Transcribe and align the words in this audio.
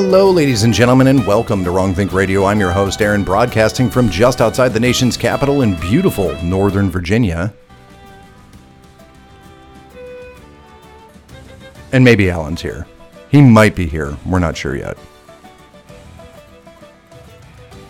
Hello, 0.00 0.30
ladies 0.30 0.62
and 0.62 0.72
gentlemen, 0.72 1.08
and 1.08 1.26
welcome 1.26 1.64
to 1.64 1.72
Wrong 1.72 1.92
Think 1.92 2.12
Radio. 2.12 2.44
I'm 2.44 2.60
your 2.60 2.70
host, 2.70 3.02
Aaron, 3.02 3.24
broadcasting 3.24 3.90
from 3.90 4.08
just 4.08 4.40
outside 4.40 4.68
the 4.68 4.78
nation's 4.78 5.16
capital 5.16 5.62
in 5.62 5.74
beautiful 5.74 6.40
Northern 6.40 6.88
Virginia. 6.88 7.52
And 11.90 12.04
maybe 12.04 12.30
Alan's 12.30 12.62
here. 12.62 12.86
He 13.28 13.42
might 13.42 13.74
be 13.74 13.86
here. 13.86 14.16
We're 14.24 14.38
not 14.38 14.56
sure 14.56 14.76
yet. 14.76 14.96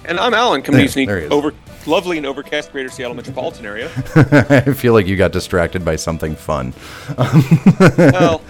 And 0.06 0.18
I'm 0.18 0.32
Alan, 0.32 0.62
coming 0.62 0.86
There- 0.86 1.04
there 1.04 1.18
he 1.18 1.26
is. 1.26 1.30
over 1.30 1.52
lovely 1.84 2.16
and 2.16 2.24
overcast 2.24 2.72
Greater 2.72 2.88
Seattle 2.88 3.16
metropolitan 3.16 3.66
area. 3.66 3.90
I 4.48 4.72
feel 4.72 4.94
like 4.94 5.06
you 5.06 5.16
got 5.16 5.32
distracted 5.32 5.84
by 5.84 5.96
something 5.96 6.34
fun. 6.34 6.72
well, 7.98 8.40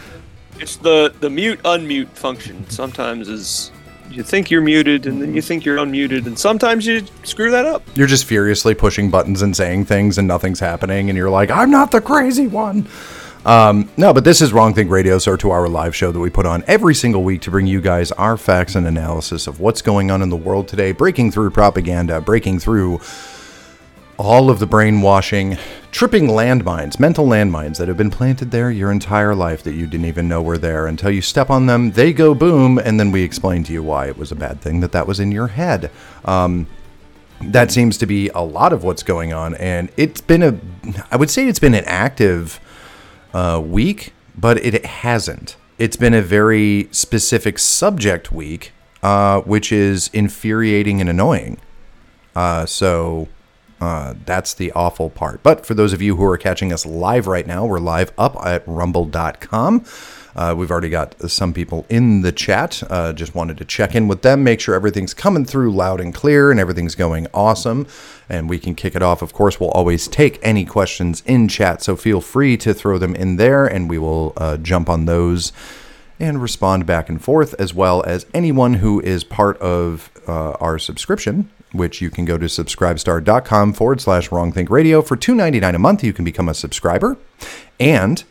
it's 0.61 0.77
the 0.77 1.15
the 1.21 1.31
mute 1.31 1.63
unmute 1.63 2.09
function. 2.09 2.69
Sometimes 2.71 3.29
is 3.29 3.73
you 4.11 4.23
think 4.23 4.51
you're 4.51 4.63
muted 4.63 5.07
and 5.07 5.21
then 5.21 5.35
you 5.35 5.43
think 5.43 5.65
you're 5.65 5.79
unmuted, 5.79 6.27
and 6.27 6.39
sometimes 6.39 6.87
you 6.87 7.05
screw 7.25 7.51
that 7.51 7.67
up. 7.67 7.83
You're 7.95 8.07
just 8.07 8.25
furiously 8.25 8.75
pushing 8.75 9.11
buttons 9.11 9.43
and 9.43 9.57
saying 9.57 9.85
things, 9.85 10.19
and 10.19 10.27
nothing's 10.27 10.61
happening, 10.61 11.11
and 11.11 11.17
you're 11.17 11.31
like, 11.31 11.51
I'm 11.51 11.71
not 11.71 11.91
the 11.91 12.01
crazy 12.01 12.47
one. 12.47 12.87
Um, 13.45 13.89
no, 13.97 14.13
but 14.13 14.25
this 14.25 14.41
is 14.43 14.53
Wrong 14.53 14.75
Think 14.75 14.91
Radio, 14.91 15.19
so 15.19 15.37
to 15.37 15.51
our 15.51 15.69
live 15.69 15.95
show 15.95 16.11
that 16.13 16.19
we 16.19 16.29
put 16.29 16.45
on 16.45 16.65
every 16.67 16.95
single 16.95 17.23
week 17.23 17.41
to 17.43 17.51
bring 17.51 17.67
you 17.67 17.81
guys 17.81 18.13
our 18.13 18.37
facts 18.37 18.75
and 18.75 18.87
analysis 18.87 19.47
of 19.47 19.61
what's 19.61 19.81
going 19.81 20.11
on 20.11 20.23
in 20.23 20.29
the 20.29 20.37
world 20.37 20.69
today, 20.69 20.93
breaking 20.93 21.31
through 21.31 21.51
propaganda, 21.51 22.21
breaking 22.21 22.59
through 22.59 23.01
all 24.19 24.51
of 24.51 24.59
the 24.59 24.67
brainwashing, 24.67 25.57
tripping 25.93 26.27
landmines, 26.27 26.99
mental 26.99 27.25
landmines 27.25 27.79
that 27.79 27.87
have 27.87 27.97
been 27.97 28.11
planted 28.11 28.51
there 28.51 28.71
your 28.71 28.91
entire 28.91 29.35
life 29.35 29.63
that 29.63 29.75
you 29.75 29.87
didn't 29.87 30.07
even 30.07 30.29
know 30.29 30.43
were 30.43 30.59
there 30.59 30.89
until 30.89 31.11
you 31.11 31.23
step 31.23 31.49
on 31.51 31.67
them, 31.67 31.93
they 31.93 32.13
go 32.13 32.35
boom, 32.35 32.79
and 32.79 32.99
then 32.99 33.13
we 33.13 33.23
explain 33.23 33.63
to 33.63 33.73
you 33.73 33.83
why 33.83 34.09
it 34.09 34.19
was 34.19 34.33
a 34.33 34.37
bad 34.37 34.61
thing 34.61 34.81
that 34.81 34.93
that 34.93 35.07
was 35.07 35.21
in 35.21 35.31
your 35.31 35.47
head. 35.47 35.91
Um, 36.25 36.67
that 37.41 37.71
seems 37.71 37.97
to 37.99 38.07
be 38.07 38.29
a 38.31 38.41
lot 38.41 38.73
of 38.73 38.83
what's 38.83 39.05
going 39.05 39.33
on, 39.33 39.55
and 39.55 39.89
it's 39.97 40.21
been 40.21 40.43
a, 40.43 40.59
I 41.13 41.17
would 41.17 41.31
say 41.31 41.47
it's 41.47 41.61
been 41.61 41.75
an 41.75 41.85
active 41.87 42.59
uh, 43.33 43.63
week, 43.65 44.13
but 44.37 44.59
it 44.59 44.85
hasn't. 44.85 45.57
It's 45.79 45.97
been 45.97 46.15
a 46.15 46.23
very 46.23 46.89
specific 46.91 47.61
subject 47.61 48.33
week, 48.33 48.73
uh, 49.01 49.43
which 49.43 49.71
is 49.71 50.11
infuriating 50.13 51.01
and 51.01 51.09
annoying. 51.09 51.61
Uh, 52.35 52.67
so 52.67 53.29
uh, 53.81 54.15
that's 54.25 54.55
the 54.55 54.73
awful 54.73 55.11
part. 55.11 55.43
But 55.43 55.65
for 55.65 55.75
those 55.75 55.93
of 55.93 56.03
you 56.03 56.17
who 56.17 56.25
are 56.25 56.39
catching 56.39 56.73
us 56.73 56.85
live 56.85 57.27
right 57.27 57.47
now, 57.47 57.65
we're 57.65 57.79
live 57.79 58.13
up 58.19 58.37
at 58.45 58.67
rumble.com. 58.67 59.85
Uh, 60.35 60.55
we've 60.57 60.71
already 60.71 60.89
got 60.89 61.31
some 61.31 61.53
people 61.53 61.85
in 61.89 62.23
the 62.23 62.31
chat. 62.31 62.83
Uh, 62.89 63.13
just 63.13 63.35
wanted 63.35 63.59
to 63.59 63.65
check 63.65 63.95
in 63.95 64.07
with 64.07 64.23
them, 64.23 64.45
make 64.45 64.61
sure 64.61 64.75
everything's 64.75 65.13
coming 65.13 65.45
through 65.45 65.73
loud 65.73 66.01
and 66.01 66.15
clear 66.15 66.51
and 66.51 66.61
everything's 66.61 66.95
going 66.95 67.27
awesome. 67.35 67.87
And 68.29 68.49
we 68.49 68.59
can 68.59 68.75
kick 68.75 68.95
it 68.95 69.03
off. 69.03 69.21
Of 69.21 69.33
course, 69.33 69.59
we'll 69.59 69.71
always 69.71 70.07
take 70.07 70.39
any 70.43 70.65
questions 70.65 71.25
in 71.27 71.49
chat, 71.49 71.83
so 71.83 71.97
feel 71.97 72.21
free 72.21 72.57
to 72.59 72.73
throw 72.73 72.99
them 72.99 73.17
in 73.17 73.37
there 73.37 73.67
and 73.67 73.91
we 73.91 73.99
will 73.99 74.33
uh, 74.37 74.59
jump 74.59 74.89
on 74.89 75.07
those 75.07 75.53
and 76.21 76.43
respond 76.43 76.87
back 76.87 77.09
and 77.09 77.23
forth, 77.23 77.55
as 77.59 77.73
well 77.73 78.03
as 78.05 78.27
anyone 78.35 78.75
who 78.75 79.01
is 79.01 79.25
part 79.25 79.57
of 79.59 80.11
uh, 80.27 80.53
our 80.53 80.79
subscription, 80.79 81.49
which 81.73 82.01
you 82.01 82.11
can 82.11 82.25
go 82.25 82.39
to 82.39 82.47
subscribestar.com 82.47 83.73
forward 83.73 84.01
slash 84.01 84.33
wrong 84.33 84.53
think 84.53 84.71
radio. 84.71 85.03
For 85.03 85.17
$2.99 85.17 85.75
a 85.75 85.79
month, 85.79 86.03
you 86.03 86.13
can 86.13 86.25
become 86.25 86.49
a 86.49 86.55
subscriber, 86.55 87.17
and 87.79 88.25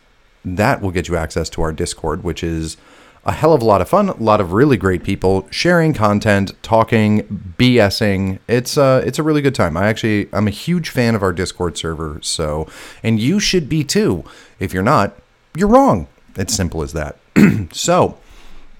that 0.44 0.80
will 0.80 0.90
get 0.90 1.08
you 1.08 1.16
access 1.16 1.48
to 1.50 1.62
our 1.62 1.72
Discord, 1.72 2.24
which 2.24 2.42
is 2.42 2.76
a 3.24 3.32
hell 3.32 3.52
of 3.52 3.60
a 3.60 3.64
lot 3.64 3.80
of 3.80 3.88
fun. 3.88 4.08
A 4.08 4.14
lot 4.16 4.40
of 4.40 4.52
really 4.52 4.76
great 4.76 5.04
people 5.04 5.46
sharing 5.50 5.92
content, 5.92 6.52
talking, 6.62 7.54
BSing. 7.58 8.38
It's 8.48 8.78
uh, 8.78 9.02
it's 9.04 9.18
a 9.18 9.22
really 9.22 9.42
good 9.42 9.54
time. 9.54 9.76
I 9.76 9.86
actually 9.86 10.28
I'm 10.32 10.48
a 10.48 10.52
huge 10.52 10.88
fan 10.88 11.14
of 11.14 11.22
our 11.22 11.32
Discord 11.32 11.76
server. 11.76 12.18
So, 12.22 12.66
and 13.02 13.20
you 13.20 13.38
should 13.38 13.68
be 13.68 13.84
too. 13.84 14.24
If 14.58 14.72
you're 14.72 14.82
not, 14.82 15.16
you're 15.56 15.68
wrong. 15.68 16.08
It's 16.36 16.54
simple 16.54 16.82
as 16.82 16.92
that. 16.94 17.18
so, 17.72 18.18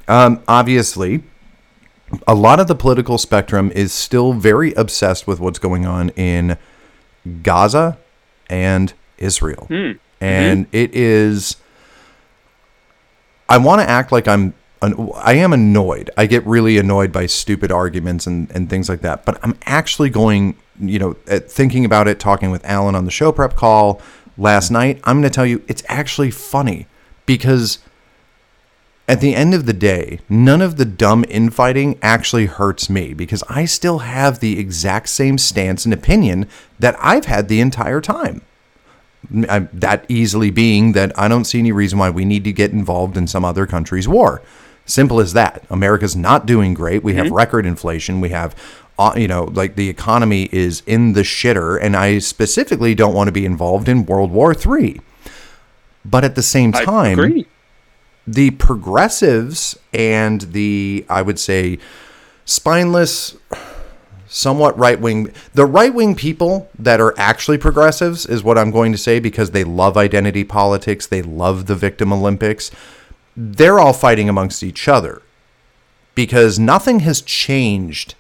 um, 0.07 0.43
obviously, 0.49 1.25
a 2.27 2.35
lot 2.35 2.61
of 2.61 2.67
the 2.67 2.75
political 2.75 3.19
spectrum 3.19 3.71
is 3.73 3.93
still 3.93 4.33
very 4.33 4.73
obsessed 4.75 5.27
with 5.27 5.41
what's 5.41 5.59
going 5.59 5.87
on 5.87 6.11
in 6.11 6.57
Gaza 7.43 7.99
and 8.49 8.93
Israel. 9.19 9.67
Hmm. 9.67 9.75
Mm-hmm. 9.75 10.25
And 10.25 10.67
it 10.73 10.95
is 10.95 11.57
I 13.49 13.59
want 13.59 13.81
to 13.81 13.89
act 13.89 14.13
like 14.13 14.29
I'm 14.29 14.55
I 14.81 15.35
am 15.35 15.53
annoyed. 15.53 16.11
I 16.17 16.27
get 16.27 16.47
really 16.47 16.79
annoyed 16.79 17.11
by 17.11 17.27
stupid 17.27 17.73
arguments 17.73 18.29
and, 18.29 18.49
and 18.53 18.71
things 18.71 18.89
like 18.89 19.01
that. 19.01 19.25
But 19.25 19.41
I'm 19.43 19.59
actually 19.67 20.09
going, 20.09 20.57
you 20.79 21.01
know, 21.01 21.17
at 21.27 21.51
thinking 21.51 21.85
about 21.85 22.07
it, 22.07 22.21
talking 22.21 22.53
with 22.53 22.65
Alan 22.65 22.95
on 22.95 23.05
the 23.05 23.11
show 23.11 23.33
prep 23.33 23.57
call 23.57 24.01
last 24.37 24.71
night. 24.71 25.01
I'm 25.03 25.21
going 25.21 25.31
to 25.31 25.35
tell 25.35 25.47
you, 25.47 25.65
it's 25.67 25.83
actually 25.89 26.31
funny 26.31 26.87
because 27.27 27.79
at 29.09 29.21
the 29.23 29.35
end 29.35 29.55
of 29.55 29.65
the 29.65 29.73
day, 29.73 30.21
none 30.29 30.61
of 30.61 30.77
the 30.77 30.85
dumb 30.85 31.25
infighting 31.29 31.99
actually 32.03 32.47
hurts 32.47 32.91
me 32.91 33.15
because 33.15 33.43
I 33.49 33.65
still 33.65 34.01
have 34.01 34.39
the 34.41 34.59
exact 34.61 35.09
same 35.09 35.39
stance 35.39 35.87
and 35.87 35.95
opinion 35.95 36.47
that 36.79 36.95
I've 37.01 37.25
had 37.25 37.49
the 37.49 37.61
entire 37.61 38.03
time. 38.03 38.43
I- 39.49 39.67
that 39.73 40.05
easily 40.09 40.51
being 40.51 40.93
that 40.93 41.19
I 41.19 41.27
don't 41.27 41.45
see 41.47 41.59
any 41.59 41.73
reason 41.73 41.99
why 41.99 42.11
we 42.11 42.25
need 42.27 42.45
to 42.45 42.53
get 42.53 42.71
involved 42.73 43.17
in 43.17 43.27
some 43.27 43.45
other 43.45 43.67
country's 43.67 44.07
war. 44.07 44.43
Simple 44.85 45.21
as 45.21 45.33
that. 45.33 45.65
America's 45.71 46.15
not 46.15 46.47
doing 46.47 46.73
great. 46.75 47.03
We 47.03 47.15
have 47.15 47.31
record 47.31 47.67
inflation. 47.67 48.21
We 48.21 48.29
have, 48.31 48.55
uh, 48.99 49.13
you 49.17 49.29
know, 49.29 49.45
like 49.45 49.75
the 49.75 49.89
economy 49.89 50.49
is 50.53 50.83
in 50.87 51.15
the 51.15 51.23
shitter, 51.23 51.79
and 51.81 51.97
I 51.97 52.19
specifically 52.19 52.95
don't 52.95 53.15
want 53.15 53.29
to 53.29 53.33
be 53.33 53.45
involved 53.45 53.89
in 53.89 54.07
World 54.07 54.31
War 54.33 54.55
III. 54.55 55.01
But 56.05 56.25
at 56.25 56.37
the 56.37 56.43
same 56.43 56.75
I 56.75 56.85
time, 56.85 57.19
agree. 57.19 57.47
The 58.33 58.51
progressives 58.51 59.79
and 59.93 60.43
the 60.53 61.07
I 61.09 61.23
would 61.23 61.39
say 61.39 61.79
spineless 62.45 63.37
somewhat 64.27 64.77
right 64.79 65.01
wing 65.01 65.33
the 65.55 65.65
right 65.65 65.95
wing 65.95 66.15
people 66.15 66.69
that 66.79 67.01
are 67.01 67.15
actually 67.17 67.57
progressives 67.57 68.27
is 68.27 68.43
what 68.43 68.59
I'm 68.59 68.71
going 68.71 68.93
to 68.93 68.99
say 68.99 69.19
because 69.19 69.53
they 69.53 69.65
love 69.65 69.97
identity 69.97 70.45
politics, 70.45 71.07
they 71.07 71.23
love 71.23 71.67
the 71.67 71.75
victim 71.75 72.13
olympics. 72.13 72.71
They're 73.35 73.79
all 73.79 73.95
fighting 73.95 74.29
amongst 74.29 74.63
each 74.63 74.89
other 74.89 75.23
because 76.15 76.59
nothing 76.59 77.01
has 77.01 77.23
changed 77.23 78.15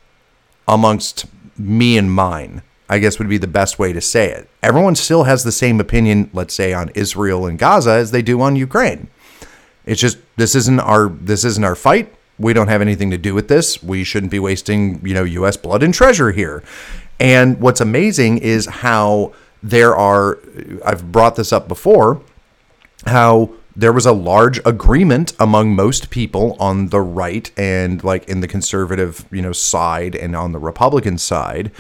amongst 0.66 1.26
me 1.58 1.98
and 1.98 2.10
mine. 2.10 2.62
I 2.88 2.98
guess 2.98 3.18
would 3.18 3.28
be 3.28 3.36
the 3.36 3.46
best 3.46 3.78
way 3.78 3.92
to 3.92 4.00
say 4.00 4.30
it. 4.30 4.48
Everyone 4.62 4.94
still 4.94 5.24
has 5.24 5.44
the 5.44 5.52
same 5.52 5.78
opinion, 5.78 6.30
let's 6.32 6.54
say 6.54 6.72
on 6.72 6.88
Israel 6.94 7.44
and 7.44 7.58
Gaza 7.58 7.90
as 7.90 8.12
they 8.12 8.22
do 8.22 8.40
on 8.40 8.56
Ukraine. 8.56 9.08
It's 9.88 10.00
just 10.00 10.18
this 10.36 10.54
isn't 10.54 10.80
our 10.80 11.08
this 11.08 11.44
isn't 11.44 11.64
our 11.64 11.74
fight. 11.74 12.14
We 12.38 12.52
don't 12.52 12.68
have 12.68 12.82
anything 12.82 13.10
to 13.10 13.18
do 13.18 13.34
with 13.34 13.48
this. 13.48 13.82
We 13.82 14.04
shouldn't 14.04 14.30
be 14.30 14.38
wasting, 14.38 15.04
you 15.04 15.14
know, 15.14 15.24
US 15.24 15.56
blood 15.56 15.82
and 15.82 15.92
treasure 15.92 16.30
here. 16.30 16.62
And 17.18 17.58
what's 17.58 17.80
amazing 17.80 18.38
is 18.38 18.66
how 18.66 19.32
there 19.62 19.96
are 19.96 20.38
I've 20.84 21.10
brought 21.10 21.36
this 21.36 21.52
up 21.52 21.66
before 21.66 22.20
how 23.06 23.50
there 23.74 23.92
was 23.92 24.06
a 24.06 24.12
large 24.12 24.60
agreement 24.66 25.32
among 25.38 25.74
most 25.74 26.10
people 26.10 26.56
on 26.58 26.88
the 26.88 27.00
right 27.00 27.50
and 27.56 28.02
like 28.02 28.28
in 28.28 28.40
the 28.40 28.48
conservative, 28.48 29.24
you 29.30 29.40
know, 29.40 29.52
side 29.52 30.14
and 30.14 30.36
on 30.36 30.52
the 30.52 30.58
Republican 30.58 31.16
side 31.16 31.70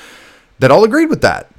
that 0.60 0.70
all 0.70 0.84
agreed 0.84 1.10
with 1.10 1.20
that 1.20 1.52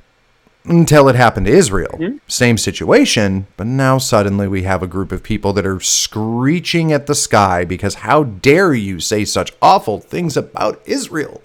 until 0.65 1.07
it 1.09 1.15
happened 1.15 1.45
to 1.47 1.51
Israel. 1.51 1.97
Same 2.27 2.57
situation, 2.57 3.47
but 3.57 3.65
now 3.67 3.97
suddenly 3.97 4.47
we 4.47 4.63
have 4.63 4.83
a 4.83 4.87
group 4.87 5.11
of 5.11 5.23
people 5.23 5.53
that 5.53 5.65
are 5.65 5.79
screeching 5.79 6.91
at 6.91 7.07
the 7.07 7.15
sky 7.15 7.65
because 7.65 7.95
how 7.95 8.23
dare 8.23 8.73
you 8.73 8.99
say 8.99 9.25
such 9.25 9.53
awful 9.61 9.99
things 9.99 10.35
about 10.37 10.81
Israel? 10.85 11.41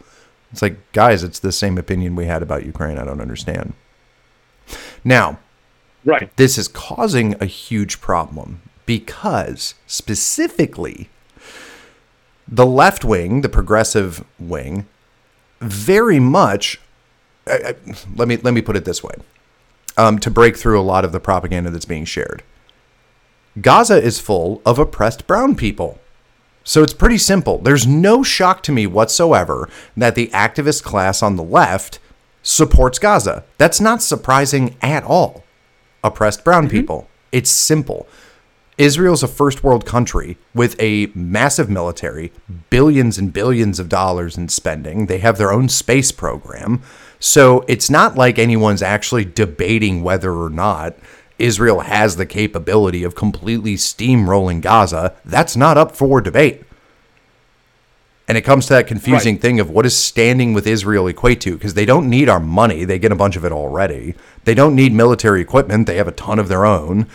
It's 0.53 0.63
like, 0.63 0.77
guys, 0.93 1.23
it's 1.25 1.39
the 1.39 1.53
same 1.53 1.79
opinion 1.79 2.17
we 2.17 2.27
had 2.27 2.43
about 2.43 2.67
Ukraine. 2.67 2.99
I 2.99 3.05
don't 3.05 3.21
understand. 3.21 3.75
Now, 5.03 5.39
Right. 6.05 6.35
this 6.37 6.59
is 6.59 6.69
causing 6.69 7.35
a 7.41 7.47
huge 7.47 8.01
problem 8.01 8.61
because 8.85 9.75
specifically 9.87 11.09
the 12.47 12.67
left 12.67 13.05
wing, 13.05 13.41
the 13.41 13.49
progressive 13.49 14.23
wing, 14.39 14.87
very 15.61 16.21
much. 16.21 16.79
I, 17.47 17.53
I, 17.53 17.75
let 18.17 18.29
me 18.29 18.37
let 18.39 18.55
me 18.55 18.63
put 18.63 18.77
it 18.77 18.85
this 18.85 19.03
way, 19.03 19.15
um, 19.97 20.19
to 20.21 20.31
break 20.31 20.57
through 20.57 20.81
a 20.81 20.83
lot 20.83 21.05
of 21.05 21.13
the 21.13 21.21
propaganda 21.21 21.71
that's 21.71 21.85
being 21.85 22.05
shared. 22.05 22.43
Gaza 23.61 24.03
is 24.03 24.19
full 24.19 24.61
of 24.67 24.79
oppressed 24.79 25.27
brown 25.27 25.55
people. 25.55 25.99
So 26.65 26.83
it's 26.83 26.95
pretty 26.95 27.19
simple. 27.19 27.59
There's 27.59 27.87
no 27.87 28.23
shock 28.23 28.63
to 28.65 28.73
me 28.73 28.87
whatsoever 28.87 29.69
that 29.97 30.15
the 30.15 30.29
activist 30.29 30.83
class 30.83 31.23
on 31.23 31.37
the 31.37 31.45
left 31.45 31.99
supports 32.43 32.99
Gaza. 32.99 33.45
That's 33.59 33.81
not 33.81 34.03
surprising 34.03 34.77
at 34.81 35.05
all. 35.05 35.45
Oppressed 36.03 36.43
brown 36.43 36.69
people. 36.69 37.09
It's 37.33 37.51
simple. 37.51 38.09
Israel's 38.77 39.23
a 39.23 39.29
first 39.29 39.63
world 39.63 39.87
country 39.87 40.37
with 40.55 40.75
a 40.81 41.13
massive 41.15 41.71
military, 41.71 42.33
billions 42.71 43.19
and 43.19 43.33
billions 43.33 43.79
of 43.79 43.89
dollars 43.89 44.37
in 44.37 44.49
spending. 44.49 45.07
They 45.07 45.19
have 45.19 45.39
their 45.39 45.53
own 45.53 45.69
space 45.69 46.11
program. 46.11 46.83
So 47.19 47.65
it's 47.69 47.89
not 47.89 48.17
like 48.17 48.39
anyone's 48.39 48.83
actually 48.83 49.25
debating 49.25 50.03
whether 50.03 50.33
or 50.33 50.51
not 50.51 50.95
Israel 51.39 51.81
has 51.81 52.17
the 52.17 52.27
capability 52.27 53.03
of 53.03 53.15
completely 53.15 53.75
steamrolling 53.75 54.61
Gaza. 54.61 55.15
That's 55.25 55.57
not 55.57 55.77
up 55.77 55.97
for 55.97 56.21
debate. 56.21 56.65
And 58.27 58.39
it 58.39 58.43
comes 58.43 58.67
to 58.67 58.73
that 58.75 58.87
confusing 58.87 59.35
right. 59.35 59.43
thing 59.43 59.61
of 59.61 59.69
what 59.69 59.83
does 59.83 59.97
standing 59.97 60.55
with 60.55 60.67
Israel 60.67 61.07
equate 61.09 61.43
to? 61.43 61.55
Because 61.55 61.75
they 61.75 61.85
don't 61.85 62.09
need 62.09 62.29
our 62.29 62.41
money. 62.41 62.85
They 62.85 62.99
get 62.99 63.13
a 63.13 63.17
bunch 63.17 63.37
of 63.37 63.45
it 63.45 63.53
already. 63.53 64.15
They 64.45 64.55
don't 64.55 64.75
need 64.75 64.95
military 64.95 65.43
equipment. 65.43 65.87
They 65.87 65.97
have 65.97 66.09
a 66.09 66.13
ton 66.13 66.39
of 66.39 66.49
their 66.49 66.65
own. 66.65 67.07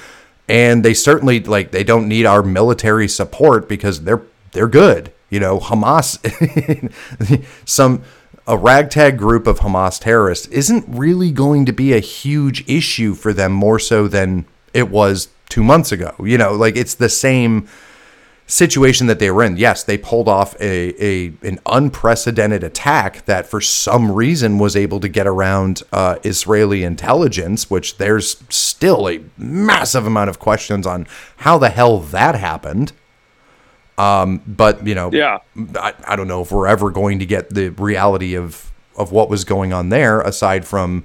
And 0.48 0.86
they 0.86 0.94
certainly 0.94 1.40
like 1.40 1.72
they 1.72 1.84
don't 1.84 2.08
need 2.08 2.26
our 2.26 2.44
military 2.44 3.08
support 3.08 3.68
because 3.68 4.04
they're 4.04 4.22
they're 4.52 4.68
good. 4.68 5.12
You 5.30 5.40
know, 5.40 5.60
Hamas 5.60 6.20
some 7.66 8.04
a 8.50 8.58
ragtag 8.58 9.16
group 9.18 9.46
of 9.46 9.60
Hamas 9.60 10.00
terrorists 10.00 10.48
isn't 10.48 10.84
really 10.88 11.32
going 11.32 11.66
to 11.68 11.72
be 11.72 11.94
a 11.94 12.00
huge 12.00 12.68
issue 12.68 13.14
for 13.14 13.32
them 13.32 13.52
more 13.52 13.78
so 13.78 14.08
than 14.08 14.46
it 14.74 14.90
was 14.90 15.30
2 15.50 15.64
months 15.64 15.92
ago. 15.92 16.16
You 16.20 16.40
know, 16.40 16.54
like 16.54 16.76
it's 16.76 16.96
the 16.96 17.10
same 17.10 17.68
situation 18.48 19.06
that 19.06 19.20
they 19.20 19.30
were 19.30 19.44
in. 19.44 19.56
Yes, 19.56 19.84
they 19.84 20.00
pulled 20.00 20.28
off 20.28 20.60
a, 20.60 21.06
a 21.06 21.32
an 21.44 21.60
unprecedented 21.68 22.64
attack 22.64 23.24
that 23.26 23.46
for 23.46 23.62
some 23.62 24.12
reason 24.12 24.58
was 24.58 24.76
able 24.76 25.00
to 25.00 25.08
get 25.08 25.28
around 25.28 25.84
uh, 25.94 26.18
Israeli 26.24 26.84
intelligence, 26.84 27.70
which 27.70 27.98
there's 27.98 28.44
still 28.50 29.08
a 29.08 29.20
massive 29.38 30.08
amount 30.08 30.32
of 30.32 30.40
questions 30.40 30.88
on 30.88 31.06
how 31.38 31.60
the 31.60 31.70
hell 31.70 32.00
that 32.00 32.34
happened. 32.34 32.94
Um, 34.00 34.42
but 34.48 34.88
you 34.88 34.96
know, 34.96 35.12
yeah, 35.12 35.40
I, 35.76 35.94
I 36.08 36.16
don't 36.16 36.30
know 36.30 36.42
if 36.42 36.52
we're 36.54 36.68
ever 36.68 36.90
going 36.90 37.20
to 37.20 37.26
get 37.26 37.50
the 37.50 37.70
reality 37.70 38.34
of 38.36 38.72
of 38.96 39.12
what 39.12 39.30
was 39.30 39.44
going 39.44 39.74
on 39.74 39.90
there, 39.90 40.22
aside 40.22 40.66
from 40.66 41.04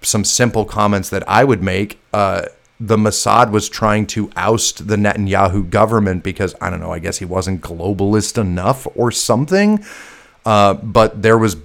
some 0.00 0.24
simple 0.24 0.64
comments 0.64 1.10
that 1.10 1.28
I 1.28 1.42
would 1.44 1.62
make. 1.62 1.98
Uh, 2.12 2.46
the 2.78 2.96
Mossad 2.96 3.50
was 3.50 3.68
trying 3.68 4.06
to 4.06 4.30
oust 4.36 4.86
the 4.86 4.96
Netanyahu 4.96 5.68
government 5.68 6.22
because 6.22 6.54
I 6.60 6.70
don't 6.70 6.80
know, 6.80 6.92
I 6.92 6.98
guess 7.00 7.18
he 7.18 7.24
wasn't 7.24 7.60
globalist 7.60 8.40
enough 8.40 8.86
or 8.94 9.10
something. 9.10 9.84
Uh, 10.46 10.74
but 10.74 11.20
there 11.20 11.36
was 11.36 11.56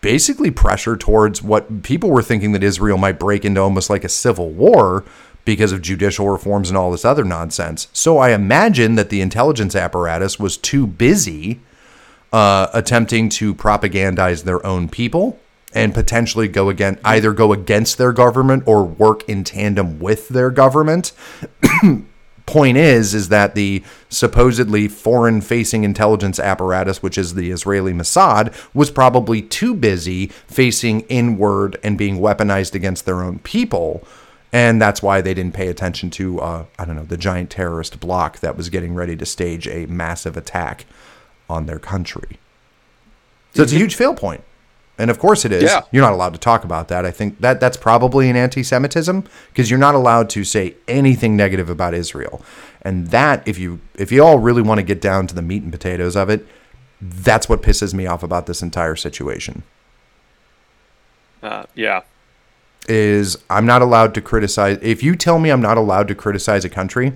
basically 0.00 0.50
pressure 0.50 0.96
towards 0.96 1.42
what 1.42 1.82
people 1.82 2.10
were 2.10 2.22
thinking 2.22 2.52
that 2.52 2.62
Israel 2.62 2.96
might 2.96 3.18
break 3.18 3.44
into 3.44 3.60
almost 3.60 3.90
like 3.90 4.04
a 4.04 4.08
civil 4.08 4.50
war 4.50 5.04
because 5.44 5.72
of 5.72 5.82
judicial 5.82 6.28
reforms 6.28 6.68
and 6.68 6.76
all 6.76 6.90
this 6.90 7.04
other 7.04 7.24
nonsense. 7.24 7.88
So 7.92 8.18
I 8.18 8.30
imagine 8.30 8.94
that 8.94 9.10
the 9.10 9.20
intelligence 9.20 9.74
apparatus 9.74 10.38
was 10.38 10.56
too 10.56 10.86
busy 10.86 11.60
uh, 12.32 12.68
attempting 12.72 13.28
to 13.28 13.54
propagandize 13.54 14.44
their 14.44 14.64
own 14.64 14.88
people 14.88 15.38
and 15.72 15.94
potentially 15.94 16.48
go 16.48 16.68
again 16.68 16.98
either 17.04 17.32
go 17.32 17.52
against 17.52 17.98
their 17.98 18.12
government 18.12 18.64
or 18.66 18.84
work 18.84 19.28
in 19.28 19.44
tandem 19.44 19.98
with 19.98 20.28
their 20.28 20.50
government. 20.50 21.12
Point 22.46 22.76
is 22.76 23.14
is 23.14 23.28
that 23.28 23.54
the 23.54 23.84
supposedly 24.08 24.88
foreign 24.88 25.40
facing 25.40 25.84
intelligence 25.84 26.40
apparatus 26.40 27.00
which 27.00 27.16
is 27.16 27.34
the 27.34 27.52
Israeli 27.52 27.92
Mossad 27.92 28.52
was 28.74 28.90
probably 28.90 29.40
too 29.40 29.74
busy 29.74 30.26
facing 30.48 31.02
inward 31.02 31.78
and 31.84 31.96
being 31.96 32.18
weaponized 32.18 32.74
against 32.74 33.06
their 33.06 33.22
own 33.22 33.38
people. 33.40 34.04
And 34.52 34.82
that's 34.82 35.00
why 35.02 35.20
they 35.20 35.32
didn't 35.32 35.54
pay 35.54 35.68
attention 35.68 36.10
to, 36.10 36.40
uh, 36.40 36.64
I 36.78 36.84
don't 36.84 36.96
know, 36.96 37.04
the 37.04 37.16
giant 37.16 37.50
terrorist 37.50 38.00
bloc 38.00 38.40
that 38.40 38.56
was 38.56 38.68
getting 38.68 38.94
ready 38.94 39.16
to 39.16 39.24
stage 39.24 39.68
a 39.68 39.86
massive 39.86 40.36
attack 40.36 40.86
on 41.48 41.66
their 41.66 41.78
country. 41.78 42.38
So 43.54 43.62
it's 43.62 43.72
a 43.72 43.76
huge 43.76 43.94
fail 43.94 44.14
point. 44.14 44.42
And 44.98 45.10
of 45.10 45.18
course 45.18 45.44
it 45.44 45.52
is. 45.52 45.62
Yeah. 45.62 45.82
You're 45.92 46.02
not 46.02 46.12
allowed 46.12 46.34
to 46.34 46.38
talk 46.38 46.62
about 46.62 46.88
that. 46.88 47.06
I 47.06 47.10
think 47.10 47.40
that 47.40 47.58
that's 47.58 47.76
probably 47.76 48.28
an 48.28 48.36
anti-Semitism 48.36 49.24
because 49.48 49.70
you're 49.70 49.78
not 49.78 49.94
allowed 49.94 50.28
to 50.30 50.44
say 50.44 50.74
anything 50.88 51.36
negative 51.36 51.70
about 51.70 51.94
Israel. 51.94 52.42
And 52.82 53.06
that 53.08 53.46
if 53.48 53.58
you 53.58 53.80
if 53.94 54.12
you 54.12 54.22
all 54.22 54.38
really 54.38 54.62
want 54.62 54.78
to 54.78 54.82
get 54.82 55.00
down 55.00 55.26
to 55.28 55.34
the 55.34 55.42
meat 55.42 55.62
and 55.62 55.72
potatoes 55.72 56.16
of 56.16 56.28
it, 56.28 56.46
that's 57.00 57.48
what 57.48 57.62
pisses 57.62 57.94
me 57.94 58.06
off 58.06 58.22
about 58.22 58.46
this 58.46 58.62
entire 58.62 58.96
situation. 58.96 59.62
Uh, 61.42 61.64
yeah. 61.74 62.02
Is 62.88 63.36
I'm 63.48 63.66
not 63.66 63.82
allowed 63.82 64.14
to 64.14 64.20
criticize 64.20 64.78
if 64.82 65.02
you 65.02 65.14
tell 65.14 65.38
me 65.38 65.50
I'm 65.50 65.60
not 65.60 65.76
allowed 65.76 66.08
to 66.08 66.14
criticize 66.14 66.64
a 66.64 66.68
country, 66.68 67.12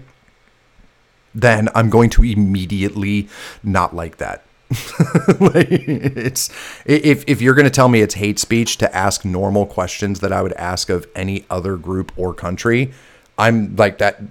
then 1.35 1.69
I'm 1.75 1.91
going 1.91 2.11
to 2.11 2.23
immediately 2.23 3.29
not 3.63 3.95
like 3.95 4.19
that. 4.19 4.45
like 5.41 5.69
it's 5.71 6.51
if 6.85 7.25
if 7.27 7.41
you're 7.41 7.55
going 7.55 7.65
to 7.65 7.71
tell 7.71 7.89
me 7.89 8.01
it's 8.01 8.15
hate 8.15 8.39
speech 8.39 8.77
to 8.79 8.95
ask 8.95 9.25
normal 9.25 9.67
questions 9.67 10.21
that 10.21 10.33
I 10.33 10.43
would 10.43 10.55
ask 10.55 10.91
of 10.91 11.07
any 11.15 11.45
other 11.51 11.77
group 11.77 12.13
or 12.17 12.35
country, 12.35 12.93
I'm 13.39 13.75
like 13.77 13.99
that 13.99 14.23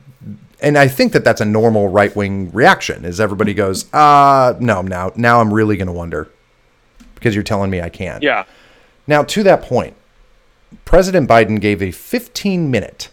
and 0.63 0.77
I 0.77 0.87
think 0.87 1.11
that 1.11 1.25
that's 1.25 1.41
a 1.41 1.45
normal 1.45 1.89
right-wing 1.89 2.51
reaction 2.51 3.03
is 3.03 3.19
everybody 3.19 3.53
goes, 3.53 3.93
"Uh, 3.93 4.53
no, 4.59 4.81
now 4.81 5.11
now 5.15 5.41
I'm 5.41 5.53
really 5.53 5.75
going 5.77 5.87
to 5.87 5.93
wonder 5.93 6.29
because 7.15 7.35
you're 7.35 7.43
telling 7.43 7.69
me 7.69 7.81
I 7.81 7.89
can't." 7.89 8.23
Yeah. 8.23 8.45
Now, 9.05 9.23
to 9.23 9.43
that 9.43 9.61
point, 9.61 9.95
President 10.85 11.29
Biden 11.29 11.59
gave 11.59 11.81
a 11.81 11.87
15-minute 11.87 13.09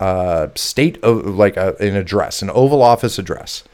uh, 0.00 0.48
state 0.54 1.02
of 1.02 1.26
like 1.26 1.56
a, 1.56 1.76
an 1.80 1.96
address, 1.96 2.42
an 2.42 2.50
Oval 2.50 2.82
Office 2.82 3.18
address 3.18 3.64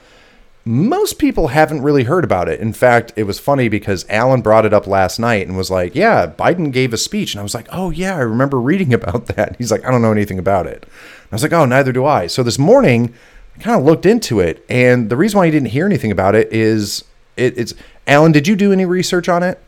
most 0.68 1.18
people 1.18 1.48
haven't 1.48 1.80
really 1.80 2.04
heard 2.04 2.24
about 2.24 2.46
it. 2.46 2.60
In 2.60 2.74
fact, 2.74 3.14
it 3.16 3.22
was 3.22 3.38
funny 3.38 3.70
because 3.70 4.04
Alan 4.10 4.42
brought 4.42 4.66
it 4.66 4.74
up 4.74 4.86
last 4.86 5.18
night 5.18 5.46
and 5.46 5.56
was 5.56 5.70
like, 5.70 5.94
"Yeah, 5.94 6.26
Biden 6.26 6.70
gave 6.70 6.92
a 6.92 6.98
speech," 6.98 7.32
and 7.32 7.40
I 7.40 7.42
was 7.42 7.54
like, 7.54 7.66
"Oh 7.72 7.88
yeah, 7.88 8.14
I 8.14 8.20
remember 8.20 8.60
reading 8.60 8.92
about 9.00 9.26
that." 9.28 9.56
He's 9.56 9.70
like, 9.70 9.82
"I 9.86 9.90
don't 9.90 10.02
know 10.02 10.12
anything 10.12 10.38
about 10.38 10.66
it." 10.66 10.84
I 11.32 11.34
was 11.34 11.42
like, 11.42 11.54
"Oh, 11.54 11.64
neither 11.64 11.90
do 11.90 12.04
I." 12.04 12.26
So 12.26 12.42
this 12.42 12.58
morning, 12.58 13.14
I 13.56 13.62
kind 13.62 13.80
of 13.80 13.86
looked 13.86 14.04
into 14.04 14.40
it, 14.40 14.62
and 14.68 15.08
the 15.08 15.16
reason 15.16 15.38
why 15.38 15.46
you 15.46 15.52
didn't 15.52 15.68
hear 15.68 15.86
anything 15.86 16.12
about 16.12 16.34
it 16.34 16.52
is 16.52 17.02
it, 17.38 17.56
it's 17.56 17.72
Alan. 18.06 18.32
Did 18.32 18.46
you 18.46 18.54
do 18.54 18.70
any 18.70 18.84
research 18.84 19.30
on 19.30 19.42
it? 19.42 19.58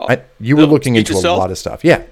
I, 0.00 0.22
you 0.40 0.56
were 0.56 0.64
looking 0.64 0.96
into 0.96 1.12
a 1.12 1.20
lot 1.36 1.50
of 1.50 1.58
stuff. 1.58 1.84
Yeah. 1.84 2.04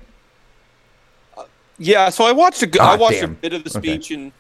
Yeah. 1.79 2.09
So 2.11 2.25
I 2.25 2.33
watched 2.33 2.63
a, 2.63 2.71
ah, 2.81 2.93
I 2.93 2.97
watched 2.97 3.21
damn. 3.21 3.33
a 3.33 3.35
bit 3.35 3.53
of 3.53 3.65
the 3.65 3.71
speech 3.71 4.11
okay. 4.13 4.21
and 4.21 4.33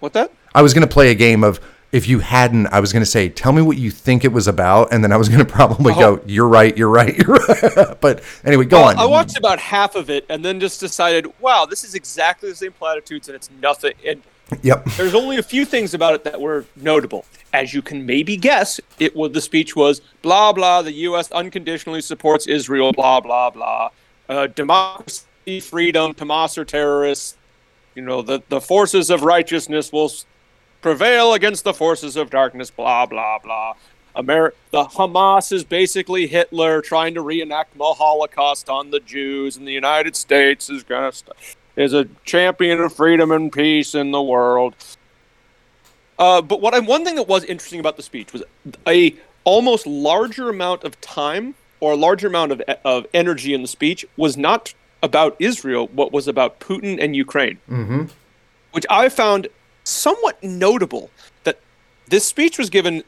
what 0.00 0.12
that. 0.14 0.32
I 0.54 0.62
was 0.62 0.74
going 0.74 0.86
to 0.86 0.92
play 0.92 1.10
a 1.10 1.14
game 1.14 1.44
of 1.44 1.60
if 1.90 2.06
you 2.06 2.18
hadn't, 2.18 2.66
I 2.66 2.80
was 2.80 2.92
going 2.92 3.02
to 3.02 3.10
say, 3.10 3.28
tell 3.28 3.52
me 3.52 3.62
what 3.62 3.78
you 3.78 3.90
think 3.90 4.24
it 4.24 4.32
was 4.32 4.46
about, 4.46 4.92
and 4.92 5.02
then 5.02 5.12
I 5.12 5.16
was 5.16 5.28
going 5.28 5.38
to 5.46 5.50
probably 5.50 5.94
oh. 5.96 6.16
go, 6.16 6.22
you're 6.26 6.48
right, 6.48 6.76
you're 6.76 6.88
right, 6.88 7.16
you're 7.16 7.36
right. 7.36 8.00
but 8.00 8.22
anyway, 8.44 8.64
go 8.64 8.80
well, 8.80 8.88
on. 8.90 8.98
I 8.98 9.06
watched 9.06 9.38
about 9.38 9.58
half 9.58 9.94
of 9.94 10.10
it, 10.10 10.26
and 10.28 10.44
then 10.44 10.60
just 10.60 10.80
decided, 10.80 11.26
wow, 11.40 11.66
this 11.66 11.84
is 11.84 11.94
exactly 11.94 12.50
the 12.50 12.56
same 12.56 12.72
platitudes, 12.72 13.28
and 13.28 13.36
it's 13.36 13.50
nothing. 13.62 13.94
And 14.06 14.22
yep, 14.62 14.84
there's 14.96 15.14
only 15.14 15.38
a 15.38 15.42
few 15.42 15.64
things 15.64 15.94
about 15.94 16.14
it 16.14 16.24
that 16.24 16.40
were 16.40 16.66
notable. 16.76 17.24
As 17.54 17.72
you 17.72 17.80
can 17.80 18.04
maybe 18.04 18.36
guess, 18.36 18.78
it 18.98 19.16
was 19.16 19.32
the 19.32 19.40
speech 19.40 19.74
was 19.74 20.02
blah 20.20 20.52
blah. 20.52 20.82
The 20.82 20.92
U.S. 20.92 21.32
unconditionally 21.32 22.02
supports 22.02 22.46
Israel. 22.46 22.92
Blah 22.92 23.20
blah 23.20 23.48
blah. 23.48 23.90
Uh, 24.28 24.46
democracy, 24.48 25.24
freedom, 25.60 26.14
Hamas 26.14 26.58
are 26.58 26.64
terrorists. 26.64 27.36
You 27.94 28.02
know 28.02 28.22
the 28.22 28.42
the 28.48 28.60
forces 28.60 29.10
of 29.10 29.22
righteousness 29.22 29.90
will 29.90 30.12
prevail 30.80 31.34
against 31.34 31.64
the 31.64 31.74
forces 31.74 32.16
of 32.16 32.30
darkness, 32.30 32.70
blah, 32.70 33.06
blah, 33.06 33.38
blah. 33.38 33.74
Amer- 34.16 34.54
the 34.70 34.84
Hamas 34.84 35.52
is 35.52 35.64
basically 35.64 36.26
Hitler 36.26 36.80
trying 36.80 37.14
to 37.14 37.22
reenact 37.22 37.76
the 37.76 37.84
Holocaust 37.84 38.68
on 38.68 38.90
the 38.90 39.00
Jews, 39.00 39.56
and 39.56 39.66
the 39.66 39.72
United 39.72 40.16
States 40.16 40.68
is 40.68 40.82
gonna 40.82 41.12
st- 41.12 41.36
is 41.76 41.94
a 41.94 42.06
champion 42.24 42.80
of 42.80 42.92
freedom 42.92 43.30
and 43.30 43.52
peace 43.52 43.94
in 43.94 44.10
the 44.10 44.22
world. 44.22 44.74
Uh, 46.18 46.42
but 46.42 46.60
what 46.60 46.74
I, 46.74 46.80
one 46.80 47.04
thing 47.04 47.14
that 47.14 47.28
was 47.28 47.44
interesting 47.44 47.78
about 47.80 47.96
the 47.96 48.02
speech 48.02 48.32
was 48.32 48.42
a 48.86 49.14
almost 49.44 49.86
larger 49.86 50.50
amount 50.50 50.82
of 50.84 51.00
time 51.00 51.54
or 51.80 51.92
a 51.92 51.96
larger 51.96 52.26
amount 52.26 52.52
of 52.52 52.60
of 52.84 53.06
energy 53.14 53.54
in 53.54 53.62
the 53.62 53.68
speech 53.68 54.04
was 54.16 54.36
not 54.36 54.74
about 55.02 55.36
Israel, 55.38 55.88
what 55.92 56.12
was 56.12 56.28
about 56.28 56.60
Putin 56.60 57.02
and 57.02 57.14
Ukraine, 57.14 57.58
mm-hmm. 57.70 58.04
which 58.72 58.86
I 58.90 59.08
found 59.08 59.48
somewhat 59.84 60.42
notable 60.42 61.10
that 61.44 61.58
this 62.08 62.26
speech 62.26 62.58
was 62.58 62.70
given 62.70 63.02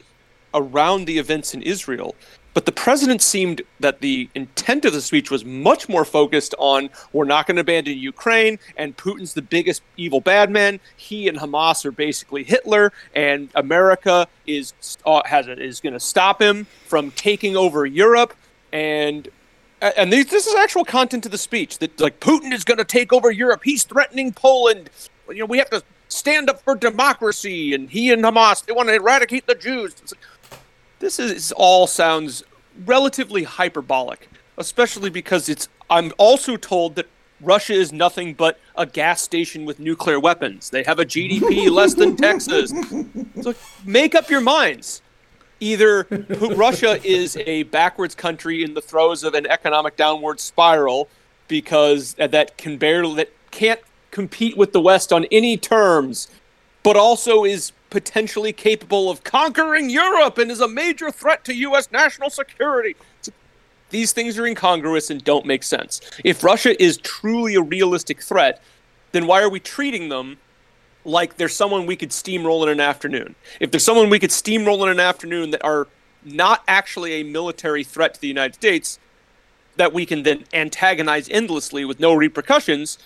around 0.53 1.05
the 1.05 1.17
events 1.17 1.53
in 1.53 1.61
Israel, 1.61 2.15
but 2.53 2.65
the 2.65 2.71
president 2.71 3.21
seemed 3.21 3.61
that 3.79 4.01
the 4.01 4.29
intent 4.35 4.83
of 4.83 4.91
the 4.91 5.01
speech 5.01 5.31
was 5.31 5.45
much 5.45 5.87
more 5.87 6.03
focused 6.03 6.53
on 6.57 6.89
we're 7.13 7.25
not 7.25 7.47
going 7.47 7.55
to 7.55 7.61
abandon 7.61 7.97
Ukraine 7.97 8.59
and 8.75 8.95
Putin's 8.97 9.33
the 9.33 9.41
biggest 9.41 9.81
evil 9.95 10.19
bad 10.19 10.49
man. 10.49 10.79
He 10.97 11.29
and 11.29 11.37
Hamas 11.37 11.85
are 11.85 11.91
basically 11.91 12.43
Hitler, 12.43 12.91
and 13.15 13.49
America 13.55 14.27
is 14.45 14.73
uh, 15.05 15.21
has 15.25 15.47
is 15.47 15.79
going 15.79 15.93
to 15.93 15.99
stop 15.99 16.41
him 16.41 16.65
from 16.87 17.11
taking 17.11 17.55
over 17.55 17.85
Europe. 17.85 18.33
And 18.73 19.29
and 19.81 20.13
these, 20.13 20.27
this 20.27 20.47
is 20.47 20.55
actual 20.55 20.85
content 20.85 21.23
to 21.23 21.29
the 21.29 21.37
speech 21.37 21.79
that 21.79 21.99
like 21.99 22.19
Putin 22.19 22.53
is 22.53 22.63
going 22.63 22.77
to 22.77 22.85
take 22.85 23.11
over 23.11 23.31
Europe. 23.31 23.61
He's 23.63 23.83
threatening 23.83 24.31
Poland. 24.31 24.89
You 25.29 25.39
know 25.39 25.45
we 25.45 25.57
have 25.57 25.69
to 25.71 25.83
stand 26.07 26.49
up 26.49 26.61
for 26.61 26.75
democracy, 26.75 27.73
and 27.73 27.89
he 27.89 28.11
and 28.11 28.23
Hamas 28.23 28.65
they 28.65 28.73
want 28.73 28.89
to 28.89 28.95
eradicate 28.95 29.47
the 29.47 29.55
Jews. 29.55 29.95
this 30.99 31.19
is 31.19 31.51
all 31.53 31.87
sounds 31.87 32.43
relatively 32.85 33.43
hyperbolic, 33.43 34.29
especially 34.57 35.09
because 35.09 35.49
it's. 35.49 35.67
I'm 35.89 36.13
also 36.17 36.55
told 36.55 36.95
that 36.95 37.07
Russia 37.41 37.73
is 37.73 37.91
nothing 37.91 38.33
but 38.33 38.59
a 38.75 38.85
gas 38.85 39.21
station 39.21 39.65
with 39.65 39.79
nuclear 39.79 40.19
weapons. 40.19 40.69
They 40.69 40.83
have 40.83 40.99
a 40.99 41.05
GDP 41.05 41.69
less 41.71 41.93
than 41.95 42.15
Texas. 42.15 42.73
So 43.41 43.55
make 43.85 44.13
up 44.13 44.29
your 44.29 44.41
minds. 44.41 45.01
Either 45.61 46.07
Russia 46.55 46.99
is 47.03 47.37
a 47.37 47.63
backwards 47.63 48.15
country 48.15 48.63
in 48.63 48.73
the 48.73 48.81
throes 48.81 49.23
of 49.23 49.35
an 49.35 49.45
economic 49.45 49.95
downward 49.95 50.39
spiral 50.39 51.07
because 51.47 52.15
that 52.15 52.57
can 52.57 52.77
barely 52.77 53.15
that 53.15 53.31
can't 53.51 53.79
compete 54.09 54.57
with 54.57 54.73
the 54.73 54.81
West 54.81 55.13
on 55.13 55.25
any 55.25 55.57
terms, 55.57 56.27
but 56.81 56.97
also 56.97 57.45
is 57.45 57.73
potentially 57.91 58.51
capable 58.51 59.09
of 59.09 59.23
conquering 59.23 59.89
Europe 59.89 60.39
and 60.39 60.49
is 60.49 60.61
a 60.61 60.67
major 60.67 61.11
threat 61.11 61.45
to 61.45 61.53
U.S. 61.53 61.91
national 61.91 62.31
security. 62.31 62.95
These 63.91 64.13
things 64.13 64.39
are 64.39 64.47
incongruous 64.47 65.09
and 65.11 65.23
don't 65.23 65.45
make 65.45 65.61
sense. 65.61 66.01
If 66.23 66.43
Russia 66.43 66.81
is 66.81 66.97
truly 66.97 67.53
a 67.55 67.61
realistic 67.61 68.21
threat, 68.21 68.63
then 69.11 69.27
why 69.27 69.43
are 69.43 69.49
we 69.49 69.59
treating 69.59 70.09
them 70.09 70.37
like 71.03 71.37
there's 71.37 71.55
someone 71.55 71.85
we 71.85 71.95
could 71.95 72.09
steamroll 72.09 72.63
in 72.63 72.69
an 72.69 72.79
afternoon? 72.79 73.35
If 73.59 73.71
there's 73.71 73.83
someone 73.83 74.09
we 74.09 74.19
could 74.19 74.29
steamroll 74.29 74.83
in 74.83 74.89
an 74.89 74.99
afternoon 74.99 75.51
that 75.51 75.63
are 75.63 75.87
not 76.23 76.63
actually 76.67 77.13
a 77.13 77.23
military 77.23 77.83
threat 77.83 78.13
to 78.13 78.21
the 78.21 78.27
United 78.27 78.55
States, 78.55 78.99
that 79.77 79.93
we 79.93 80.05
can 80.05 80.23
then 80.23 80.45
antagonize 80.53 81.29
endlessly 81.29 81.85
with 81.85 81.99
no 81.99 82.13
repercussions, 82.13 82.97